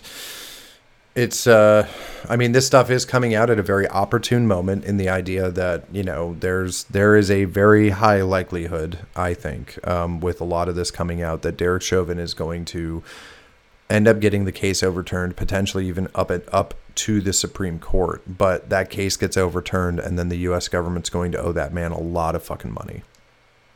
it's 1.17 1.47
uh 1.47 1.87
I 2.29 2.35
mean 2.35 2.51
this 2.51 2.67
stuff 2.67 2.91
is 2.91 3.03
coming 3.03 3.33
out 3.33 3.49
at 3.49 3.57
a 3.57 3.63
very 3.63 3.87
opportune 3.89 4.47
moment 4.47 4.85
in 4.85 4.97
the 4.97 5.09
idea 5.09 5.49
that, 5.49 5.85
you 5.91 6.03
know, 6.03 6.35
there's 6.39 6.83
there 6.85 7.15
is 7.15 7.31
a 7.31 7.45
very 7.45 7.89
high 7.89 8.21
likelihood, 8.21 8.99
I 9.15 9.33
think, 9.33 9.79
um, 9.87 10.19
with 10.19 10.39
a 10.39 10.43
lot 10.43 10.69
of 10.69 10.75
this 10.75 10.91
coming 10.91 11.21
out 11.21 11.41
that 11.41 11.57
Derek 11.57 11.81
Chauvin 11.81 12.19
is 12.19 12.33
going 12.33 12.65
to 12.65 13.01
end 13.89 14.07
up 14.07 14.19
getting 14.19 14.45
the 14.45 14.51
case 14.51 14.83
overturned, 14.83 15.35
potentially 15.35 15.87
even 15.87 16.07
up 16.13 16.29
it 16.29 16.47
up 16.51 16.75
to 16.95 17.19
the 17.21 17.33
Supreme 17.33 17.79
Court. 17.79 18.21
But 18.27 18.69
that 18.69 18.89
case 18.89 19.17
gets 19.17 19.37
overturned 19.37 19.99
and 19.99 20.19
then 20.19 20.29
the 20.29 20.37
US 20.49 20.67
government's 20.67 21.09
going 21.09 21.31
to 21.31 21.41
owe 21.41 21.53
that 21.53 21.73
man 21.73 21.91
a 21.91 21.99
lot 21.99 22.35
of 22.35 22.43
fucking 22.43 22.73
money 22.73 23.01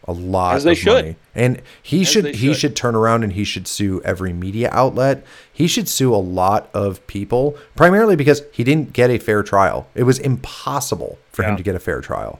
a 0.08 0.12
lot 0.14 0.56
As 0.56 0.64
they 0.64 0.72
of 0.72 0.78
should. 0.78 0.94
money. 0.94 1.16
And 1.36 1.62
he 1.82 2.04
should 2.04 2.26
they 2.26 2.32
he 2.34 2.48
should. 2.48 2.58
should 2.58 2.76
turn 2.76 2.96
around 2.96 3.24
and 3.24 3.34
he 3.34 3.44
should 3.44 3.68
sue 3.68 4.02
every 4.04 4.34
media 4.34 4.70
outlet. 4.72 5.24
He 5.54 5.68
should 5.68 5.88
sue 5.88 6.14
a 6.14 6.18
lot 6.18 6.70
of 6.74 7.06
people, 7.08 7.56
primarily 7.76 8.16
because 8.16 8.44
he 8.52 8.64
didn't 8.64 8.94
get 8.94 9.10
a 9.12 9.20
fair 9.20 9.44
trial. 9.44 9.88
It 9.96 10.04
was 10.04 10.18
impossible 10.20 11.20
for 11.32 11.44
him 11.44 11.50
Yeah. 11.50 11.52
Mm-hmm. 11.52 11.58
to 11.58 11.64
get 11.64 11.76
a 11.76 11.80
fair 11.80 12.02
trial. 12.02 12.40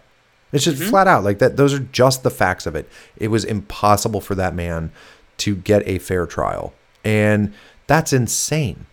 It's 0.52 0.66
just 0.66 0.84
flat 0.84 1.08
out 1.08 1.24
like 1.24 1.40
that. 1.40 1.56
Those 1.56 1.74
are 1.74 1.80
just 1.80 2.24
the 2.24 2.30
facts 2.30 2.66
of 2.66 2.76
it. 2.76 2.90
It 3.16 3.30
was 3.30 3.46
impossible 3.46 4.20
for 4.20 4.36
that 4.36 4.54
man 4.54 4.92
to 5.38 5.56
get 5.56 5.88
a 5.88 5.98
fair 6.00 6.26
trial, 6.26 6.74
and 7.06 7.54
that's 7.88 8.12
insane. 8.12 8.86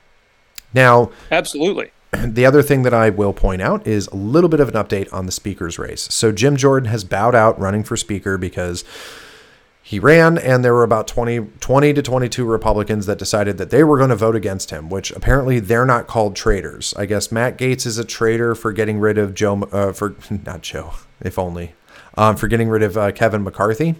Now, 0.73 1.11
Absolutely. 1.33 1.91
the 2.25 2.47
other 2.47 2.63
thing 2.63 2.83
that 2.83 2.95
I 2.95 3.11
will 3.11 3.33
point 3.33 3.63
out 3.63 3.87
is 3.87 4.07
a 4.09 4.17
little 4.17 4.49
bit 4.49 4.61
of 4.61 4.69
an 4.69 4.75
update 4.75 5.13
on 5.13 5.27
the 5.27 5.33
speaker's 5.33 5.79
race. 5.79 6.03
So 6.13 6.33
Jim 6.33 6.57
Jordan 6.57 6.89
has 6.89 7.05
bowed 7.05 7.35
out 7.35 7.59
running 7.59 7.85
for 7.85 7.97
speaker 7.97 8.39
because 8.39 8.85
he 9.83 9.99
ran 9.99 10.37
and 10.37 10.63
there 10.63 10.75
were 10.75 10.85
about 10.85 11.09
20, 11.09 11.41
20 11.61 11.95
to 11.95 12.03
22 12.03 12.45
Republicans 12.45 13.07
that 13.07 13.19
decided 13.19 13.57
that 13.57 13.71
they 13.71 13.83
were 13.83 13.97
going 13.97 14.11
to 14.11 14.17
vote 14.17 14.37
against 14.37 14.71
him, 14.71 14.91
which 14.91 15.11
apparently 15.13 15.61
they're 15.61 15.87
not 15.87 16.07
called 16.07 16.37
traitors. 16.37 16.93
I 16.97 17.07
guess 17.07 17.33
Matt 17.33 17.57
Gaetz 17.57 17.87
is 17.87 17.97
a 17.97 18.05
traitor 18.05 18.55
for 18.55 18.73
getting 18.73 18.99
rid 18.99 19.17
of 19.17 19.35
Joe, 19.35 19.63
uh, 19.73 19.93
for 19.93 20.15
not 20.45 20.63
Joe, 20.63 20.93
if 21.23 21.39
only, 21.39 21.75
um, 22.17 22.37
for 22.37 22.49
getting 22.49 22.69
rid 22.69 22.83
of 22.83 22.99
uh, 22.99 23.13
Kevin 23.13 23.43
McCarthy. 23.43 23.95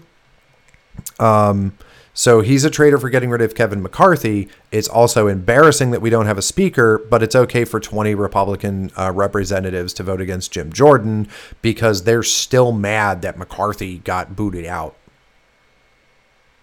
Um, 1.19 1.75
so 2.19 2.41
he's 2.41 2.65
a 2.65 2.69
traitor 2.69 2.97
for 2.97 3.09
getting 3.09 3.29
rid 3.29 3.39
of 3.39 3.55
Kevin 3.55 3.81
McCarthy. 3.81 4.49
It's 4.73 4.89
also 4.89 5.27
embarrassing 5.27 5.91
that 5.91 6.01
we 6.01 6.09
don't 6.09 6.25
have 6.25 6.37
a 6.37 6.41
speaker, 6.41 6.97
but 6.97 7.23
it's 7.23 7.33
okay 7.33 7.63
for 7.63 7.79
20 7.79 8.13
Republican 8.13 8.91
uh, 8.97 9.13
representatives 9.13 9.93
to 9.93 10.03
vote 10.03 10.19
against 10.19 10.51
Jim 10.51 10.73
Jordan 10.73 11.29
because 11.61 12.03
they're 12.03 12.21
still 12.21 12.73
mad 12.73 13.21
that 13.21 13.37
McCarthy 13.37 13.99
got 13.99 14.35
booted 14.35 14.65
out. 14.65 14.97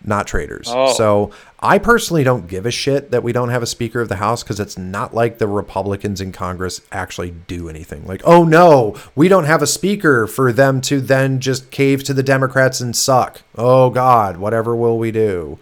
Not 0.09 0.29
traitors. 0.29 0.69
Oh. 0.71 0.93
So 0.93 1.33
I 1.59 1.79
personally 1.79 2.23
don't 2.23 2.47
give 2.47 2.65
a 2.65 2.71
shit 2.71 3.11
that 3.11 3.25
we 3.25 3.33
don't 3.33 3.49
have 3.49 3.63
a 3.63 3.67
Speaker 3.67 4.01
of 4.01 4.09
the 4.09 4.17
House 4.17 4.45
because 4.45 4.61
it's 4.61 4.79
not 4.79 5.13
like 5.13 5.39
the 5.39 5.49
Republicans 5.49 6.21
in 6.21 6.31
Congress 6.31 6.81
actually 6.93 7.33
do 7.33 7.69
anything. 7.69 8.07
Like, 8.07 8.23
oh 8.25 8.45
no, 8.45 8.97
we 9.17 9.27
don't 9.27 9.45
have 9.45 9.63
a 9.63 9.67
Speaker 9.67 10.29
for 10.29 10.53
them 10.53 10.81
to 10.83 11.01
then 11.01 11.41
just 11.41 11.73
cave 11.73 12.05
to 12.05 12.15
the 12.15 12.23
Democrats 12.23 12.81
and 12.81 12.95
suck. 12.95 13.43
Oh 13.57 13.91
God, 13.91 14.37
whatever 14.37 14.77
will 14.77 14.97
we 14.97 15.11
do? 15.11 15.59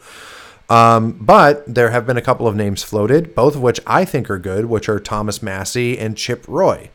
Um, 0.69 1.13
but 1.13 1.63
there 1.73 1.91
have 1.91 2.07
been 2.07 2.17
a 2.17 2.23
couple 2.23 2.47
of 2.47 2.57
names 2.57 2.83
floated, 2.83 3.35
both 3.35 3.55
of 3.55 3.63
which 3.63 3.81
I 3.87 4.05
think 4.05 4.31
are 4.31 4.39
good, 4.39 4.67
which 4.67 4.89
are 4.89 5.01
Thomas 5.01 5.43
Massie 5.43 5.99
and 5.99 6.17
Chip 6.17 6.45
Roy. 6.49 6.91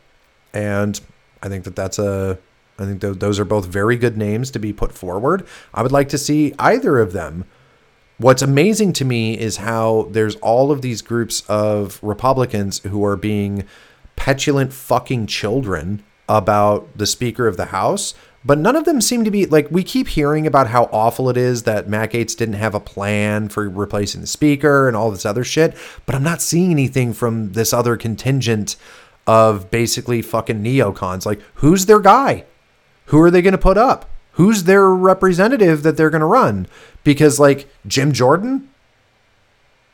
And 0.52 1.00
I 1.42 1.48
think 1.48 1.64
that 1.64 1.76
that's 1.76 1.98
a, 1.98 2.38
I 2.80 2.86
think 2.86 3.00
th- 3.00 3.18
those 3.18 3.38
are 3.38 3.44
both 3.44 3.66
very 3.66 3.96
good 3.96 4.16
names 4.16 4.50
to 4.52 4.58
be 4.58 4.72
put 4.72 4.92
forward. 4.92 5.46
I 5.74 5.82
would 5.82 5.92
like 5.92 6.08
to 6.10 6.18
see 6.18 6.54
either 6.58 6.98
of 6.98 7.12
them. 7.12 7.44
What's 8.18 8.42
amazing 8.42 8.92
to 8.94 9.04
me 9.04 9.38
is 9.38 9.58
how 9.58 10.08
there's 10.10 10.36
all 10.36 10.70
of 10.70 10.82
these 10.82 11.00
groups 11.00 11.42
of 11.48 11.98
Republicans 12.02 12.80
who 12.80 13.04
are 13.04 13.16
being 13.16 13.64
petulant 14.16 14.72
fucking 14.72 15.26
children 15.26 16.02
about 16.28 16.96
the 16.96 17.06
Speaker 17.06 17.46
of 17.46 17.56
the 17.56 17.66
House, 17.66 18.14
but 18.44 18.58
none 18.58 18.76
of 18.76 18.84
them 18.84 19.00
seem 19.00 19.24
to 19.24 19.30
be 19.30 19.46
like 19.46 19.70
we 19.70 19.82
keep 19.82 20.08
hearing 20.08 20.46
about 20.46 20.68
how 20.68 20.84
awful 20.92 21.28
it 21.28 21.36
is 21.36 21.64
that 21.64 21.88
Matt 21.88 22.12
Gaetz 22.12 22.36
didn't 22.36 22.54
have 22.54 22.74
a 22.74 22.80
plan 22.80 23.48
for 23.48 23.68
replacing 23.68 24.20
the 24.20 24.26
Speaker 24.26 24.86
and 24.86 24.96
all 24.96 25.10
this 25.10 25.26
other 25.26 25.44
shit, 25.44 25.74
but 26.06 26.14
I'm 26.14 26.22
not 26.22 26.42
seeing 26.42 26.70
anything 26.70 27.12
from 27.12 27.52
this 27.52 27.72
other 27.72 27.96
contingent 27.96 28.76
of 29.26 29.70
basically 29.70 30.22
fucking 30.22 30.62
neocons. 30.62 31.26
Like, 31.26 31.40
who's 31.54 31.86
their 31.86 32.00
guy? 32.00 32.44
Who 33.10 33.20
are 33.20 33.30
they 33.30 33.42
going 33.42 33.52
to 33.52 33.58
put 33.58 33.76
up? 33.76 34.08
Who's 34.32 34.64
their 34.64 34.88
representative 34.88 35.82
that 35.82 35.96
they're 35.96 36.10
going 36.10 36.20
to 36.20 36.26
run? 36.26 36.68
Because 37.02 37.40
like 37.40 37.68
Jim 37.86 38.12
Jordan, 38.12 38.68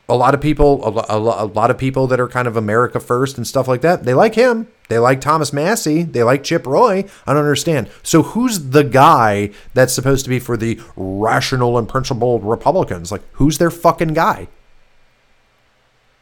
a 0.07 0.15
lot 0.15 0.35
of 0.35 0.41
people, 0.43 0.85
a, 0.85 1.15
a, 1.15 1.45
a 1.45 1.47
lot 1.47 1.71
of 1.71 1.79
people 1.79 2.07
that 2.09 2.21
are 2.21 2.29
kind 2.29 2.47
of 2.47 2.57
America 2.57 3.01
first 3.01 3.39
and 3.39 3.47
stuff 3.47 3.67
like 3.67 3.81
that, 3.81 4.05
they 4.05 4.13
like 4.13 4.35
him. 4.35 4.69
They 4.89 4.99
like 4.99 5.23
Thomas 5.23 5.51
Massie. 5.51 6.03
They 6.03 6.23
like 6.23 6.45
Chip 6.45 6.67
Roy. 6.67 7.07
I 7.27 7.33
don't 7.33 7.43
understand. 7.43 7.89
So 8.03 8.23
who's 8.23 8.71
the 8.71 8.85
guy 8.85 9.51
that's 9.73 9.95
supposed 9.95 10.25
to 10.27 10.29
be 10.29 10.39
for 10.39 10.59
the 10.59 10.79
rational 10.95 11.79
and 11.79 11.89
principled 11.89 12.45
Republicans? 12.45 13.11
Like 13.11 13.23
who's 13.33 13.57
their 13.57 13.71
fucking 13.71 14.13
guy? 14.13 14.49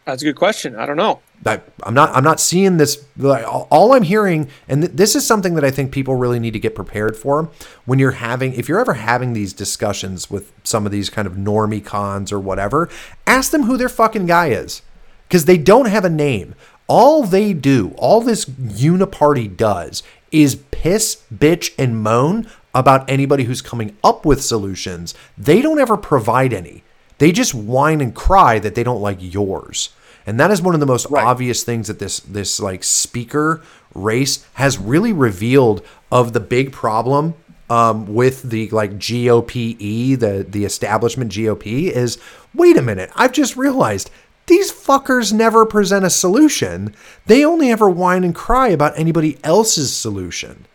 That's 0.05 0.23
a 0.23 0.27
good 0.27 0.37
question. 0.37 0.77
I 0.77 0.85
don't 0.85 0.99
know. 0.99 1.21
I, 1.47 1.61
I'm 1.83 1.95
not. 1.95 2.15
I'm 2.15 2.25
not 2.25 2.39
seeing 2.39 2.77
this. 2.77 3.05
All, 3.23 3.67
all 3.71 3.95
I'm 3.95 4.03
hearing, 4.03 4.49
and 4.69 4.83
th- 4.83 4.95
this 4.95 5.17
is 5.17 5.27
something 5.27 5.55
that 5.55 5.65
I 5.65 5.71
think 5.71 5.93
people 5.93 6.15
really 6.15 6.39
need 6.39 6.53
to 6.53 6.59
get 6.59 6.75
prepared 6.75 7.17
for 7.17 7.51
when 7.87 7.99
you're 7.99 8.13
having, 8.13 8.53
if 8.55 8.69
you're 8.69 8.81
ever 8.81 8.95
having 8.95 9.33
these 9.33 9.53
discussions 9.53 10.31
with 10.31 10.53
some 10.63 10.85
of 10.85 10.93
these 10.93 11.09
kind 11.09 11.27
of 11.27 11.35
normie 11.35 11.85
cons 11.85 12.33
or 12.33 12.39
whatever, 12.39 12.91
ask 13.27 13.51
them 13.51 13.63
who 13.63 13.77
their 13.79 13.89
fucking 13.89 14.27
guy 14.27 14.49
is, 14.49 14.83
because 15.27 15.47
they 15.47 15.59
don't 15.59 15.87
have 15.89 16.05
a 16.05 16.11
name. 16.11 16.55
All 16.87 17.23
they 17.23 17.55
do, 17.55 17.95
all 17.97 18.21
this 18.21 18.45
uniparty 18.45 19.55
does, 19.57 20.03
is 20.31 20.57
piss, 20.71 21.23
bitch, 21.35 21.73
and 21.79 22.03
moan 22.03 22.47
about 22.75 23.09
anybody 23.09 23.45
who's 23.45 23.63
coming 23.63 23.97
up 24.05 24.27
with 24.27 24.45
solutions. 24.45 25.15
They 25.39 25.63
don't 25.63 25.79
ever 25.79 25.97
provide 25.97 26.53
any. 26.53 26.84
They 27.19 27.33
just 27.33 27.55
whine 27.55 28.01
and 28.01 28.15
cry 28.15 28.59
that 28.59 28.75
they 28.75 28.83
don't 28.83 29.01
like 29.01 29.19
yours. 29.21 29.91
And 30.27 30.41
that 30.41 30.51
is 30.51 30.63
one 30.63 30.75
of 30.75 30.81
the 30.81 30.87
most 30.87 31.07
obvious 31.13 31.63
things 31.65 31.89
that 31.89 31.99
this 31.99 32.21
this 32.21 32.59
like 32.59 32.83
speaker 32.83 33.63
race 33.95 34.45
has 34.55 34.79
really 34.79 35.13
revealed 35.13 35.85
of 36.11 36.33
the 36.33 36.41
big 36.41 36.73
problem 36.73 37.35
um, 37.71 38.13
with 38.15 38.43
the 38.43 38.69
like 38.71 38.99
GOPE, 38.99 40.19
the 40.19 40.47
the 40.49 40.65
establishment 40.65 41.31
GOP 41.33 41.91
is 41.91 42.19
wait 42.55 42.77
a 42.77 42.83
minute, 42.83 43.11
I've 43.17 43.33
just 43.33 43.57
realized 43.57 44.11
these 44.47 44.71
fuckers 44.71 45.33
never 45.33 45.65
present 45.65 46.05
a 46.05 46.11
solution. 46.11 46.95
They 47.27 47.45
only 47.45 47.71
ever 47.71 47.89
whine 47.89 48.25
and 48.25 48.35
cry 48.35 48.69
about 48.69 48.99
anybody 48.99 49.39
else's 49.43 49.95
solution. 49.95 50.67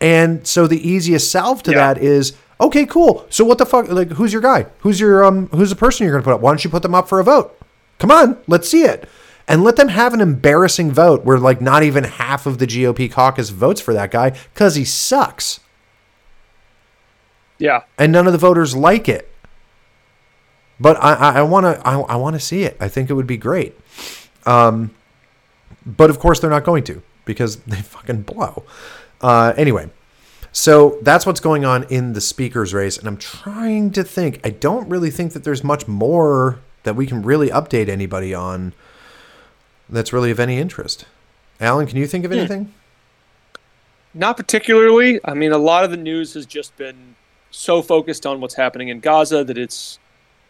And 0.00 0.46
so 0.46 0.66
the 0.66 0.86
easiest 0.86 1.30
salve 1.30 1.62
to 1.64 1.72
Yeah. 1.72 1.94
that 1.94 2.02
is 2.02 2.34
okay, 2.60 2.86
cool. 2.86 3.26
So 3.30 3.44
what 3.44 3.58
the 3.58 3.66
fuck? 3.66 3.88
Like, 3.88 4.10
who's 4.12 4.32
your 4.32 4.42
guy? 4.42 4.66
Who's 4.80 5.00
your 5.00 5.24
um? 5.24 5.48
Who's 5.48 5.70
the 5.70 5.76
person 5.76 6.04
you're 6.04 6.12
gonna 6.14 6.24
put 6.24 6.34
up? 6.34 6.40
Why 6.40 6.50
don't 6.50 6.62
you 6.64 6.70
put 6.70 6.82
them 6.82 6.94
up 6.94 7.08
for 7.08 7.18
a 7.20 7.24
vote? 7.24 7.56
Come 7.98 8.10
on, 8.10 8.38
let's 8.46 8.68
see 8.68 8.82
it, 8.84 9.08
and 9.48 9.62
let 9.62 9.76
them 9.76 9.88
have 9.88 10.14
an 10.14 10.20
embarrassing 10.20 10.90
vote 10.92 11.24
where 11.24 11.38
like 11.38 11.60
not 11.60 11.82
even 11.82 12.04
half 12.04 12.46
of 12.46 12.58
the 12.58 12.66
GOP 12.66 13.10
caucus 13.10 13.50
votes 13.50 13.80
for 13.80 13.92
that 13.94 14.10
guy 14.10 14.30
because 14.54 14.74
he 14.76 14.84
sucks, 14.84 15.60
Yeah. 17.58 17.82
and 17.98 18.10
none 18.12 18.26
of 18.26 18.32
the 18.32 18.38
voters 18.38 18.74
like 18.74 19.08
it. 19.08 19.30
But 20.78 20.96
I 21.02 21.12
I- 21.14 21.32
I 21.40 21.42
want 21.42 21.64
to 21.66 21.86
I, 21.86 21.98
I 22.00 22.16
want 22.16 22.34
to 22.36 22.40
see 22.40 22.62
it. 22.62 22.76
I 22.80 22.88
think 22.88 23.10
it 23.10 23.14
would 23.14 23.26
be 23.26 23.36
great. 23.36 23.78
Um, 24.46 24.90
but 25.84 26.08
of 26.08 26.18
course 26.18 26.40
they're 26.40 26.48
not 26.50 26.64
going 26.64 26.84
to 26.84 27.02
because 27.26 27.56
they 27.66 27.82
fucking 27.82 28.22
blow. 28.22 28.64
Uh, 29.20 29.52
anyway, 29.58 29.90
so 30.52 30.98
that's 31.02 31.26
what's 31.26 31.40
going 31.40 31.64
on 31.64 31.84
in 31.84 32.12
the 32.12 32.20
speakers 32.20 32.74
race, 32.74 32.98
and 32.98 33.06
I'm 33.06 33.16
trying 33.16 33.92
to 33.92 34.02
think. 34.02 34.40
I 34.44 34.50
don't 34.50 34.88
really 34.88 35.10
think 35.10 35.32
that 35.32 35.44
there's 35.44 35.62
much 35.62 35.86
more 35.86 36.58
that 36.82 36.96
we 36.96 37.06
can 37.06 37.22
really 37.22 37.50
update 37.50 37.88
anybody 37.88 38.34
on 38.34 38.72
that's 39.88 40.12
really 40.12 40.30
of 40.30 40.40
any 40.40 40.58
interest. 40.58 41.04
Alan, 41.60 41.86
can 41.86 41.96
you 41.98 42.06
think 42.06 42.24
of 42.24 42.30
hmm. 42.30 42.38
anything? 42.38 42.74
Not 44.14 44.36
particularly. 44.36 45.20
I 45.24 45.34
mean, 45.34 45.52
a 45.52 45.58
lot 45.58 45.84
of 45.84 45.90
the 45.90 45.96
news 45.96 46.34
has 46.34 46.46
just 46.46 46.76
been 46.76 47.14
so 47.50 47.82
focused 47.82 48.26
on 48.26 48.40
what's 48.40 48.54
happening 48.54 48.88
in 48.88 49.00
Gaza 49.00 49.44
that 49.44 49.58
it's 49.58 49.98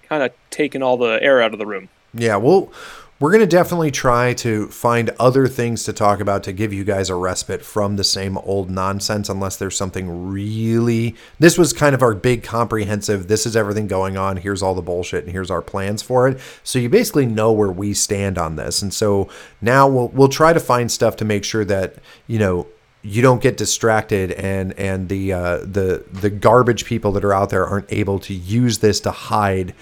kind 0.09 0.23
of 0.23 0.33
taken 0.51 0.83
all 0.83 0.97
the 0.97 1.23
air 1.23 1.43
out 1.43 1.53
of 1.53 1.59
the 1.59 1.67
room. 1.67 1.89
Yeah, 2.15 2.37
well, 2.37 2.73
we're 3.21 3.31
going 3.31 3.41
to 3.41 3.47
definitely 3.47 3.91
try 3.91 4.33
to 4.33 4.67
find 4.69 5.11
other 5.21 5.47
things 5.47 5.85
to 5.85 5.93
talk 5.93 6.21
about 6.21 6.43
to 6.43 6.53
give 6.55 6.73
you 6.73 6.85
guys 6.85 7.11
a 7.11 7.15
respite 7.15 7.63
from 7.63 7.97
the 7.97 8.05
same 8.05 8.39
old 8.39 8.71
nonsense, 8.71 9.29
unless 9.29 9.57
there's 9.57 9.77
something 9.77 10.31
really. 10.31 11.15
This 11.39 11.59
was 11.59 11.75
kind 11.75 11.95
of 11.95 12.03
our 12.03 12.15
big 12.15 12.43
comprehensive, 12.43 13.29
this 13.29 13.45
is 13.45 13.55
everything 13.55 13.87
going 13.87 14.17
on, 14.17 14.39
here's 14.39 14.63
all 14.63 14.75
the 14.75 14.81
bullshit, 14.81 15.25
and 15.25 15.33
here's 15.33 15.51
our 15.51 15.61
plans 15.61 16.01
for 16.01 16.29
it. 16.29 16.41
So 16.65 16.79
you 16.79 16.89
basically 16.89 17.27
know 17.27 17.53
where 17.53 17.71
we 17.71 17.93
stand 17.93 18.39
on 18.39 18.57
this. 18.57 18.81
And 18.81 18.93
so 18.93 19.29
now 19.61 19.87
we'll, 19.87 20.09
we'll 20.09 20.29
try 20.29 20.55
to 20.55 20.61
find 20.61 20.91
stuff 20.91 21.17
to 21.17 21.27
make 21.27 21.45
sure 21.45 21.67
that, 21.67 21.97
you 22.27 22.39
know, 22.39 22.67
you 23.03 23.23
don't 23.23 23.41
get 23.41 23.57
distracted 23.57 24.33
and 24.33 24.79
and 24.79 25.09
the 25.09 25.33
uh, 25.33 25.59
the 25.59 26.05
the 26.13 26.29
garbage 26.29 26.85
people 26.85 27.13
that 27.13 27.25
are 27.25 27.33
out 27.33 27.49
there 27.49 27.67
aren't 27.67 27.91
able 27.91 28.19
to 28.19 28.35
use 28.35 28.81
this 28.81 29.01
to 29.01 29.11
hide 29.11 29.73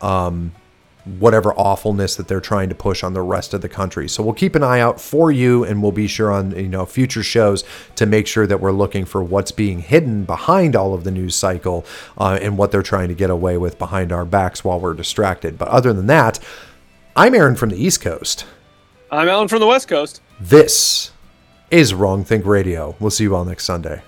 um, 0.00 0.52
whatever 1.04 1.52
awfulness 1.54 2.16
that 2.16 2.28
they're 2.28 2.40
trying 2.40 2.68
to 2.68 2.74
push 2.74 3.04
on 3.04 3.12
the 3.12 3.22
rest 3.22 3.52
of 3.52 3.60
the 3.60 3.68
country. 3.68 4.08
So 4.08 4.22
we'll 4.22 4.34
keep 4.34 4.54
an 4.54 4.62
eye 4.62 4.80
out 4.80 5.00
for 5.00 5.30
you 5.30 5.64
and 5.64 5.82
we'll 5.82 5.92
be 5.92 6.06
sure 6.06 6.32
on 6.32 6.52
you 6.52 6.68
know 6.68 6.86
future 6.86 7.22
shows 7.22 7.64
to 7.96 8.06
make 8.06 8.26
sure 8.26 8.46
that 8.46 8.60
we're 8.60 8.72
looking 8.72 9.04
for 9.04 9.22
what's 9.22 9.52
being 9.52 9.80
hidden 9.80 10.24
behind 10.24 10.74
all 10.74 10.94
of 10.94 11.04
the 11.04 11.10
news 11.10 11.34
cycle 11.34 11.84
uh, 12.18 12.38
and 12.40 12.56
what 12.56 12.70
they're 12.70 12.82
trying 12.82 13.08
to 13.08 13.14
get 13.14 13.30
away 13.30 13.58
with 13.58 13.78
behind 13.78 14.12
our 14.12 14.24
backs 14.24 14.64
while 14.64 14.80
we're 14.80 14.94
distracted. 14.94 15.58
But 15.58 15.68
other 15.68 15.92
than 15.92 16.06
that, 16.06 16.38
I'm 17.16 17.34
Aaron 17.34 17.56
from 17.56 17.70
the 17.70 17.82
East 17.82 18.00
Coast. 18.00 18.46
I'm 19.10 19.28
Alan 19.28 19.48
from 19.48 19.60
the 19.60 19.66
West 19.66 19.86
Coast. 19.86 20.20
This 20.40 21.12
is 21.70 21.94
Wrong 21.94 22.24
Think 22.24 22.46
Radio. 22.46 22.96
We'll 22.98 23.10
see 23.10 23.24
you 23.24 23.36
all 23.36 23.44
next 23.44 23.64
Sunday. 23.64 24.02